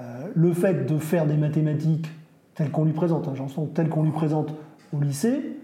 Euh, 0.00 0.28
le 0.34 0.52
fait 0.52 0.86
de 0.86 0.98
faire 0.98 1.26
des 1.26 1.36
mathématiques 1.36 2.08
telles 2.54 2.70
qu'on 2.70 2.84
lui 2.84 2.92
présente, 2.92 3.28
hein, 3.28 3.64
telles 3.74 3.88
qu'on 3.88 4.02
lui 4.02 4.10
présente 4.10 4.52
au 4.92 5.00
lycée, 5.00 5.56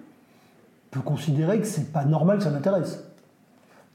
peut 0.90 1.00
considérer 1.00 1.60
que 1.60 1.66
c'est 1.66 1.92
pas 1.92 2.04
normal 2.04 2.38
que 2.38 2.44
ça 2.44 2.50
m'intéresse. 2.50 3.04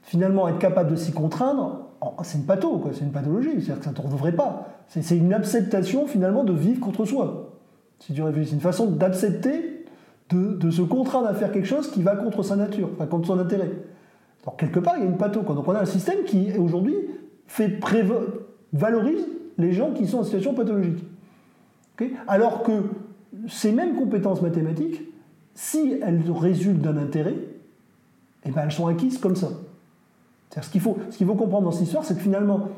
Finalement, 0.02 0.48
être 0.48 0.58
capable 0.58 0.90
de 0.90 0.96
s'y 0.96 1.12
contraindre, 1.12 1.86
c'est 2.22 2.38
une 2.38 2.44
patho, 2.44 2.82
c'est 2.92 3.04
une 3.04 3.12
pathologie, 3.12 3.60
c'est-à-dire 3.60 3.78
que 3.78 3.84
ça 3.84 3.90
ne 3.90 4.10
devrait 4.10 4.32
pas. 4.32 4.68
C'est 4.88 5.16
une 5.16 5.32
acceptation 5.32 6.06
finalement 6.06 6.44
de 6.44 6.52
vivre 6.52 6.80
contre 6.80 7.04
soi. 7.04 7.52
Si 7.98 8.12
tu 8.12 8.22
réfléchis, 8.22 8.50
c'est 8.50 8.54
une 8.54 8.60
façon 8.60 8.86
d'accepter 8.86 9.84
de, 10.30 10.70
se 10.70 10.82
contraindre 10.82 11.26
à 11.28 11.34
faire 11.34 11.52
quelque 11.52 11.66
chose 11.66 11.90
qui 11.90 12.02
va 12.02 12.16
contre 12.16 12.42
sa 12.42 12.56
nature, 12.56 12.90
enfin, 12.94 13.06
contre 13.06 13.28
son 13.28 13.38
intérêt. 13.38 13.70
Alors 14.42 14.56
quelque 14.56 14.78
part, 14.78 14.94
il 14.96 15.04
y 15.04 15.06
a 15.06 15.10
une 15.10 15.16
patho. 15.16 15.40
Donc 15.42 15.66
on 15.66 15.74
a 15.74 15.80
un 15.80 15.86
système 15.86 16.24
qui 16.24 16.52
aujourd'hui 16.58 16.94
fait 17.46 17.80
valorise 18.72 19.26
les 19.58 19.72
gens 19.72 19.92
qui 19.92 20.06
sont 20.06 20.18
en 20.18 20.24
situation 20.24 20.54
pathologique. 20.54 21.04
Alors 22.28 22.62
que 22.62 22.72
ces 23.48 23.72
mêmes 23.72 23.96
compétences 23.96 24.42
mathématiques, 24.42 25.00
si 25.56 25.98
elles 26.02 26.22
résultent 26.30 26.82
d'un 26.82 26.98
intérêt, 26.98 27.34
eh 28.44 28.50
ben 28.50 28.62
elles 28.64 28.72
sont 28.72 28.86
acquises 28.86 29.18
comme 29.18 29.34
ça. 29.34 29.48
Ce 30.60 30.70
qu'il 30.70 30.80
faut, 30.80 30.96
ce 31.10 31.16
qu'il 31.16 31.26
faut 31.26 31.34
comprendre 31.34 31.64
dans 31.64 31.72
cette 31.72 31.86
histoire, 31.86 32.04
c'est 32.04 32.14
que 32.14 32.20
finalement, 32.20 32.68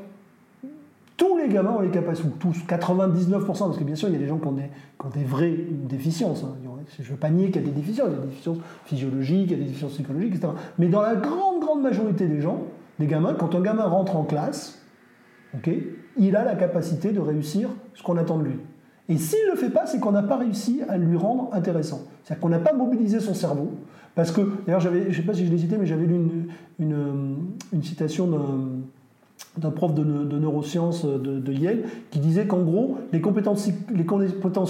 tous 1.16 1.36
les 1.36 1.48
gamins 1.48 1.72
ont 1.72 1.80
les 1.80 1.90
capacités, 1.90 2.28
tous, 2.40 2.56
99%, 2.66 3.44
parce 3.44 3.76
que 3.76 3.84
bien 3.84 3.94
sûr, 3.94 4.08
il 4.08 4.12
y 4.12 4.16
a 4.16 4.20
des 4.20 4.26
gens 4.26 4.38
qui 4.38 4.46
ont 4.46 4.52
des, 4.52 4.62
qui 4.98 5.06
ont 5.06 5.10
des 5.10 5.24
vraies 5.24 5.56
déficiences. 5.70 6.44
Hein. 6.44 6.56
Je 6.96 7.02
ne 7.02 7.08
veux 7.08 7.16
pas 7.16 7.30
nier 7.30 7.50
qu'il 7.50 7.62
y 7.62 7.64
a 7.64 7.68
des 7.68 7.74
déficiences, 7.74 8.08
il 8.08 8.14
y 8.14 8.16
a 8.16 8.20
des 8.20 8.26
déficiences 8.28 8.58
physiologiques, 8.86 9.46
il 9.46 9.50
y 9.50 9.54
a 9.54 9.58
des 9.58 9.64
déficiences 9.64 9.92
psychologiques, 9.92 10.36
etc. 10.36 10.52
Mais 10.78 10.88
dans 10.88 11.02
la 11.02 11.16
grande, 11.16 11.60
grande 11.60 11.82
majorité 11.82 12.26
des 12.26 12.40
gens, 12.40 12.62
des 12.98 13.06
gamins, 13.06 13.34
quand 13.34 13.54
un 13.54 13.60
gamin 13.60 13.84
rentre 13.84 14.16
en 14.16 14.24
classe, 14.24 14.80
il 16.16 16.36
a 16.36 16.44
la 16.44 16.54
capacité 16.54 17.10
de 17.10 17.20
réussir 17.20 17.68
ce 17.94 18.02
qu'on 18.02 18.16
attend 18.16 18.38
de 18.38 18.44
lui. 18.44 18.56
Et 19.08 19.16
s'il 19.16 19.38
ne 19.46 19.52
le 19.52 19.56
fait 19.56 19.70
pas, 19.70 19.86
c'est 19.86 20.00
qu'on 20.00 20.12
n'a 20.12 20.22
pas 20.22 20.36
réussi 20.36 20.80
à 20.88 20.98
lui 20.98 21.16
rendre 21.16 21.48
intéressant. 21.52 22.02
C'est-à-dire 22.22 22.40
qu'on 22.42 22.48
n'a 22.50 22.58
pas 22.58 22.74
mobilisé 22.74 23.20
son 23.20 23.34
cerveau. 23.34 23.70
Parce 24.14 24.32
que, 24.32 24.40
d'ailleurs, 24.66 24.80
je 24.80 24.88
ne 24.88 25.12
sais 25.12 25.22
pas 25.22 25.32
si 25.32 25.46
je 25.46 25.50
l'ai 25.50 25.58
cité, 25.58 25.76
mais 25.78 25.86
j'avais 25.86 26.04
lu 26.04 26.16
une, 26.78 27.82
citation 27.82 28.28
d'un 29.56 29.70
prof 29.70 29.94
de, 29.94 30.04
neurosciences 30.04 31.06
de, 31.06 31.52
Yale 31.52 31.84
qui 32.10 32.18
disait 32.18 32.46
qu'en 32.46 32.62
gros, 32.62 32.98
les 33.12 33.20
compétences, 33.20 33.70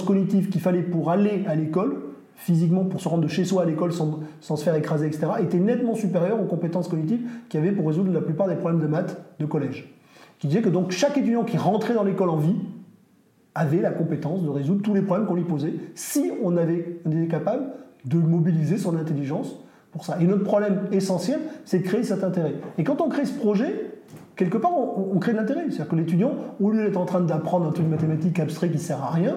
cognitives 0.05 0.49
qu'il 0.49 0.61
fallait 0.61 0.83
pour 0.83 1.09
aller 1.11 1.43
à 1.47 1.55
l'école, 1.55 1.97
physiquement, 2.35 2.85
pour 2.85 3.01
se 3.01 3.09
rendre 3.09 3.23
de 3.23 3.27
chez 3.27 3.43
soi 3.43 3.63
à 3.63 3.65
l'école 3.65 3.91
sans, 3.91 4.21
se 4.39 4.63
faire 4.63 4.75
écraser, 4.75 5.07
etc., 5.07 5.27
étaient 5.41 5.59
nettement 5.59 5.95
supérieures 5.95 6.41
aux 6.41 6.45
compétences 6.45 6.87
cognitives 6.87 7.27
qu'il 7.49 7.59
y 7.59 7.63
avait 7.63 7.75
pour 7.75 7.87
résoudre 7.87 8.13
la 8.13 8.21
plupart 8.21 8.47
des 8.47 8.55
problèmes 8.55 8.81
de 8.81 8.87
maths 8.87 9.19
de 9.39 9.45
collège 9.45 9.93
qui 10.39 10.47
disait 10.47 10.61
que 10.61 10.69
donc 10.69 10.91
chaque 10.91 11.17
étudiant 11.17 11.43
qui 11.43 11.57
rentrait 11.57 11.93
dans 11.93 12.03
l'école 12.03 12.29
en 12.29 12.37
vie 12.37 12.55
avait 13.55 13.81
la 13.81 13.91
compétence 13.91 14.43
de 14.43 14.49
résoudre 14.49 14.81
tous 14.81 14.93
les 14.93 15.01
problèmes 15.01 15.27
qu'on 15.27 15.35
lui 15.35 15.43
posait 15.43 15.73
si 15.95 16.31
on, 16.43 16.55
avait, 16.57 16.99
était 17.05 17.27
capable 17.27 17.63
de 18.05 18.17
mobiliser 18.17 18.77
son 18.77 18.95
intelligence 18.95 19.55
pour 19.91 20.05
ça. 20.05 20.17
Et 20.21 20.25
notre 20.25 20.43
problème 20.43 20.81
essentiel, 20.91 21.39
c'est 21.65 21.79
de 21.79 21.83
créer 21.83 22.03
cet 22.03 22.23
intérêt. 22.23 22.53
Et 22.77 22.83
quand 22.83 23.01
on 23.01 23.09
crée 23.09 23.25
ce 23.25 23.33
projet, 23.33 23.91
quelque 24.35 24.57
part, 24.57 24.71
on, 24.75 25.17
crée 25.19 25.33
de 25.33 25.37
l'intérêt. 25.37 25.63
C'est-à-dire 25.69 25.87
que 25.87 25.95
l'étudiant, 25.95 26.33
au 26.59 26.69
lieu 26.69 26.83
d'être 26.83 26.97
en 26.97 27.05
train 27.05 27.21
d'apprendre 27.21 27.67
un 27.67 27.71
truc 27.71 27.85
de 27.85 27.91
mathématiques 27.91 28.39
abstrait 28.39 28.69
qui 28.69 28.77
ne 28.77 28.81
sert 28.81 29.03
à 29.03 29.09
rien, 29.09 29.35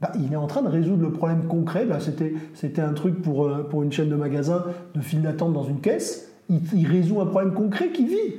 bah, 0.00 0.10
il 0.18 0.32
est 0.32 0.36
en 0.36 0.46
train 0.46 0.62
de 0.62 0.68
résoudre 0.68 1.02
le 1.02 1.12
problème 1.12 1.44
concret. 1.44 1.84
Là, 1.84 1.98
c'était 2.00 2.82
un 2.82 2.92
truc 2.92 3.22
pour, 3.22 3.46
euh, 3.46 3.68
pour 3.68 3.82
une 3.82 3.92
chaîne 3.92 4.08
de 4.08 4.16
magasins 4.16 4.64
de 4.94 5.00
file 5.00 5.22
d'attente 5.22 5.52
dans 5.52 5.64
une 5.64 5.80
caisse. 5.80 6.32
Il, 6.48 6.60
il 6.74 6.86
résout 6.88 7.20
un 7.20 7.26
problème 7.26 7.52
concret 7.52 7.90
qui 7.90 8.06
vit. 8.06 8.34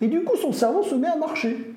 Et 0.00 0.08
du 0.08 0.24
coup, 0.24 0.36
son 0.36 0.52
cerveau 0.52 0.82
se 0.82 0.94
met 0.94 1.06
à 1.06 1.16
marcher. 1.16 1.73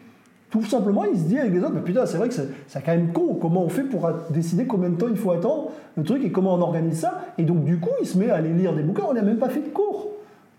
Tout 0.50 0.64
simplement, 0.64 1.04
il 1.04 1.18
se 1.18 1.26
dit 1.26 1.38
avec 1.38 1.54
les 1.54 1.60
autres, 1.60 1.74
mais 1.74 1.82
putain, 1.82 2.06
c'est 2.06 2.18
vrai 2.18 2.30
que 2.30 2.36
c'est 2.36 2.82
quand 2.86 2.92
même 2.94 3.12
con, 3.12 3.38
comment 3.40 3.64
on 3.64 3.70
fait 3.70 3.84
pour 3.84 4.10
décider 4.30 4.66
combien 4.66 4.90
de 4.90 4.96
temps 4.96 5.08
il 5.10 5.18
faut 5.18 5.32
attendre 5.32 5.72
le 5.98 6.04
truc 6.04 6.24
et 6.24 6.32
comment 6.32 6.54
on 6.54 6.62
organise 6.62 7.00
ça? 7.00 7.26
Et 7.38 7.44
donc, 7.44 7.66
du 7.66 7.80
coup, 7.80 7.90
il 8.02 8.08
se 8.08 8.18
met 8.18 8.30
à 8.30 8.36
aller 8.36 8.54
lire 8.54 8.74
des 8.74 8.84
bouquins, 8.84 9.04
on 9.10 9.14
n'a 9.14 9.22
même 9.24 9.38
pas 9.38 9.50
fait 9.50 9.60
de 9.60 9.70
cours. 9.70 10.08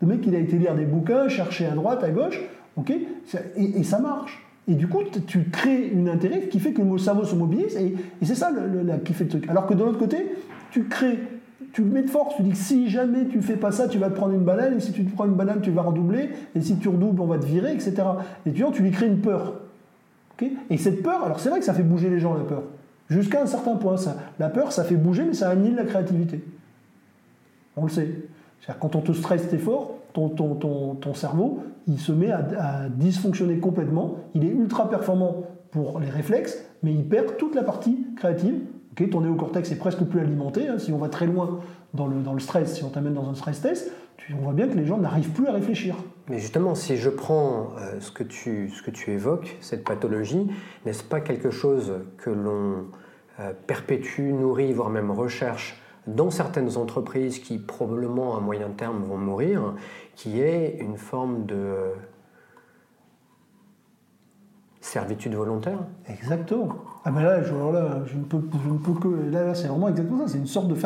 Le 0.02 0.06
mec, 0.06 0.20
il 0.26 0.34
a 0.34 0.38
été 0.38 0.58
lire 0.58 0.74
des 0.74 0.84
bouquins, 0.84 1.28
chercher 1.28 1.66
à 1.66 1.70
droite, 1.70 2.04
à 2.04 2.10
gauche, 2.10 2.38
ok? 2.76 2.92
Et, 3.56 3.82
ça 3.82 3.98
marche. 3.98 4.44
Et 4.68 4.74
du 4.74 4.88
coup, 4.88 5.00
tu 5.26 5.44
crées 5.44 5.88
une 5.88 6.10
intérêt 6.10 6.48
qui 6.48 6.60
fait 6.60 6.72
que 6.72 6.82
le 6.82 6.98
cerveau 6.98 7.24
se 7.24 7.34
mobilise, 7.34 7.74
et, 7.76 7.94
c'est 8.22 8.34
ça 8.34 8.52
qui 9.04 9.14
fait 9.14 9.24
le 9.24 9.30
truc. 9.30 9.48
Alors 9.48 9.66
que 9.66 9.72
de 9.72 9.82
l'autre 9.82 9.98
côté, 9.98 10.32
tu 10.70 10.84
crées 10.84 11.18
tu 11.72 11.82
mets 11.82 12.02
de 12.02 12.10
force, 12.10 12.34
tu 12.36 12.42
dis 12.42 12.50
que 12.50 12.56
si 12.56 12.88
jamais 12.88 13.26
tu 13.26 13.42
fais 13.42 13.56
pas 13.56 13.72
ça, 13.72 13.88
tu 13.88 13.98
vas 13.98 14.08
te 14.08 14.16
prendre 14.16 14.32
une 14.32 14.44
banane, 14.44 14.76
et 14.76 14.80
si 14.80 14.92
tu 14.92 15.04
te 15.04 15.14
prends 15.14 15.26
une 15.26 15.34
banane, 15.34 15.60
tu 15.60 15.70
vas 15.70 15.82
redoubler, 15.82 16.30
et 16.54 16.60
si 16.60 16.76
tu 16.78 16.88
redoubles, 16.88 17.20
on 17.20 17.26
va 17.26 17.38
te 17.38 17.46
virer, 17.46 17.72
etc. 17.72 17.94
Et 18.46 18.52
tu, 18.52 18.64
tu 18.72 18.82
lui 18.82 18.90
crées 18.90 19.06
une 19.06 19.20
peur. 19.20 19.67
Et 20.70 20.76
cette 20.76 21.02
peur, 21.02 21.24
alors 21.24 21.40
c'est 21.40 21.48
vrai 21.48 21.58
que 21.58 21.64
ça 21.64 21.74
fait 21.74 21.82
bouger 21.82 22.10
les 22.10 22.20
gens, 22.20 22.34
la 22.34 22.44
peur. 22.44 22.62
Jusqu'à 23.08 23.42
un 23.42 23.46
certain 23.46 23.76
point. 23.76 23.96
La 24.38 24.50
peur, 24.50 24.72
ça 24.72 24.84
fait 24.84 24.96
bouger, 24.96 25.24
mais 25.24 25.34
ça 25.34 25.48
annule 25.48 25.74
la 25.74 25.84
créativité. 25.84 26.44
On 27.76 27.84
le 27.84 27.88
sait. 27.88 28.08
Quand 28.80 28.96
on 28.96 29.00
te 29.00 29.12
stresse, 29.12 29.48
t'es 29.48 29.58
fort, 29.58 29.94
ton, 30.12 31.14
cerveau, 31.14 31.62
il 31.86 31.98
se 31.98 32.12
met 32.12 32.30
à, 32.30 32.88
dysfonctionner 32.90 33.58
complètement. 33.58 34.16
Il 34.34 34.44
est 34.44 34.50
ultra 34.50 34.90
performant 34.90 35.44
pour 35.70 36.00
les 36.00 36.10
réflexes, 36.10 36.58
mais 36.82 36.92
il 36.92 37.04
perd 37.04 37.36
toute 37.36 37.54
la 37.54 37.62
partie 37.62 38.06
créative 38.16 38.60
ton 39.06 39.20
néocortex 39.20 39.70
est 39.70 39.76
presque 39.76 40.02
plus 40.04 40.20
alimenté. 40.20 40.68
Hein. 40.68 40.78
si 40.78 40.92
on 40.92 40.98
va 40.98 41.08
très 41.08 41.26
loin 41.26 41.60
dans 41.94 42.06
le, 42.06 42.20
dans 42.20 42.32
le 42.32 42.40
stress, 42.40 42.74
si 42.74 42.84
on 42.84 42.88
t'amène 42.88 43.14
dans 43.14 43.28
un 43.28 43.34
stress 43.34 43.60
test, 43.60 43.92
on 44.32 44.42
voit 44.42 44.52
bien 44.52 44.68
que 44.68 44.76
les 44.76 44.84
gens 44.84 44.98
n'arrivent 44.98 45.30
plus 45.30 45.46
à 45.46 45.52
réfléchir. 45.52 45.96
Mais 46.28 46.38
justement, 46.38 46.74
si 46.74 46.96
je 46.96 47.08
prends 47.08 47.70
euh, 47.78 48.00
ce, 48.00 48.10
que 48.10 48.22
tu, 48.22 48.68
ce 48.70 48.82
que 48.82 48.90
tu 48.90 49.12
évoques, 49.12 49.56
cette 49.60 49.84
pathologie, 49.84 50.50
n'est-ce 50.84 51.04
pas 51.04 51.20
quelque 51.20 51.50
chose 51.50 52.00
que 52.18 52.30
l'on 52.30 52.86
euh, 53.40 53.52
perpétue, 53.66 54.32
nourrit, 54.32 54.72
voire 54.72 54.90
même 54.90 55.10
recherche 55.10 55.80
dans 56.06 56.30
certaines 56.30 56.76
entreprises 56.76 57.38
qui 57.38 57.58
probablement 57.58 58.36
à 58.36 58.40
moyen 58.40 58.70
terme 58.70 59.02
vont 59.04 59.18
mourir, 59.18 59.74
qui 60.16 60.40
est 60.40 60.78
une 60.80 60.96
forme 60.96 61.46
de 61.46 61.92
servitude 64.80 65.34
volontaire? 65.34 65.80
Exactement. 66.08 66.76
Ah 67.08 67.10
ben 67.10 67.22
là, 67.22 67.42
je, 67.42 67.54
là, 67.54 68.02
ne 68.14 68.22
peux, 68.24 68.38
je 68.62 68.68
ne 68.68 68.76
peux 68.76 68.92
que. 68.92 69.30
Là, 69.32 69.54
c'est 69.54 69.68
vraiment 69.68 69.88
exactement 69.88 70.18
ça. 70.26 70.32
C'est 70.32 70.36
une 70.36 70.46
sorte 70.46 70.68
de 70.68 70.76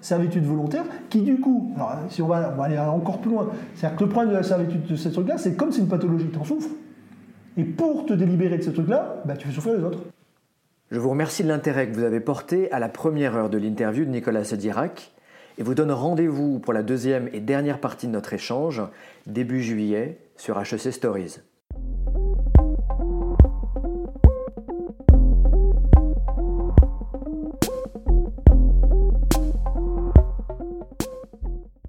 servitude 0.00 0.44
volontaire 0.44 0.84
qui, 1.10 1.22
du 1.22 1.40
coup, 1.40 1.72
alors, 1.74 1.98
si 2.08 2.22
on 2.22 2.28
va, 2.28 2.52
on 2.54 2.56
va 2.56 2.64
aller 2.66 2.78
encore 2.78 3.20
plus 3.20 3.32
loin, 3.32 3.48
c'est-à-dire 3.74 3.98
que 3.98 4.04
le 4.04 4.10
problème 4.10 4.30
de 4.30 4.36
la 4.36 4.44
servitude 4.44 4.86
de 4.86 4.94
ce 4.94 5.08
truc-là, 5.08 5.38
c'est 5.38 5.56
comme 5.56 5.72
c'est 5.72 5.80
une 5.80 5.88
pathologie, 5.88 6.28
tu 6.32 6.38
en 6.38 6.44
souffres. 6.44 6.70
Et 7.56 7.64
pour 7.64 8.06
te 8.06 8.12
délibérer 8.12 8.58
de 8.58 8.62
ce 8.62 8.70
truc-là, 8.70 9.22
bah, 9.24 9.34
tu 9.36 9.48
fais 9.48 9.52
souffrir 9.52 9.74
les 9.74 9.82
autres. 9.82 9.98
Je 10.92 11.00
vous 11.00 11.10
remercie 11.10 11.42
de 11.42 11.48
l'intérêt 11.48 11.88
que 11.88 11.96
vous 11.96 12.04
avez 12.04 12.20
porté 12.20 12.70
à 12.70 12.78
la 12.78 12.88
première 12.88 13.34
heure 13.34 13.50
de 13.50 13.58
l'interview 13.58 14.04
de 14.04 14.10
Nicolas 14.10 14.44
Sedirac 14.44 15.10
et 15.58 15.64
vous 15.64 15.74
donne 15.74 15.90
rendez-vous 15.90 16.60
pour 16.60 16.74
la 16.74 16.84
deuxième 16.84 17.28
et 17.32 17.40
dernière 17.40 17.80
partie 17.80 18.06
de 18.06 18.12
notre 18.12 18.32
échange, 18.34 18.82
début 19.26 19.60
juillet, 19.60 20.18
sur 20.36 20.60
HEC 20.60 20.92
Stories. 20.92 21.40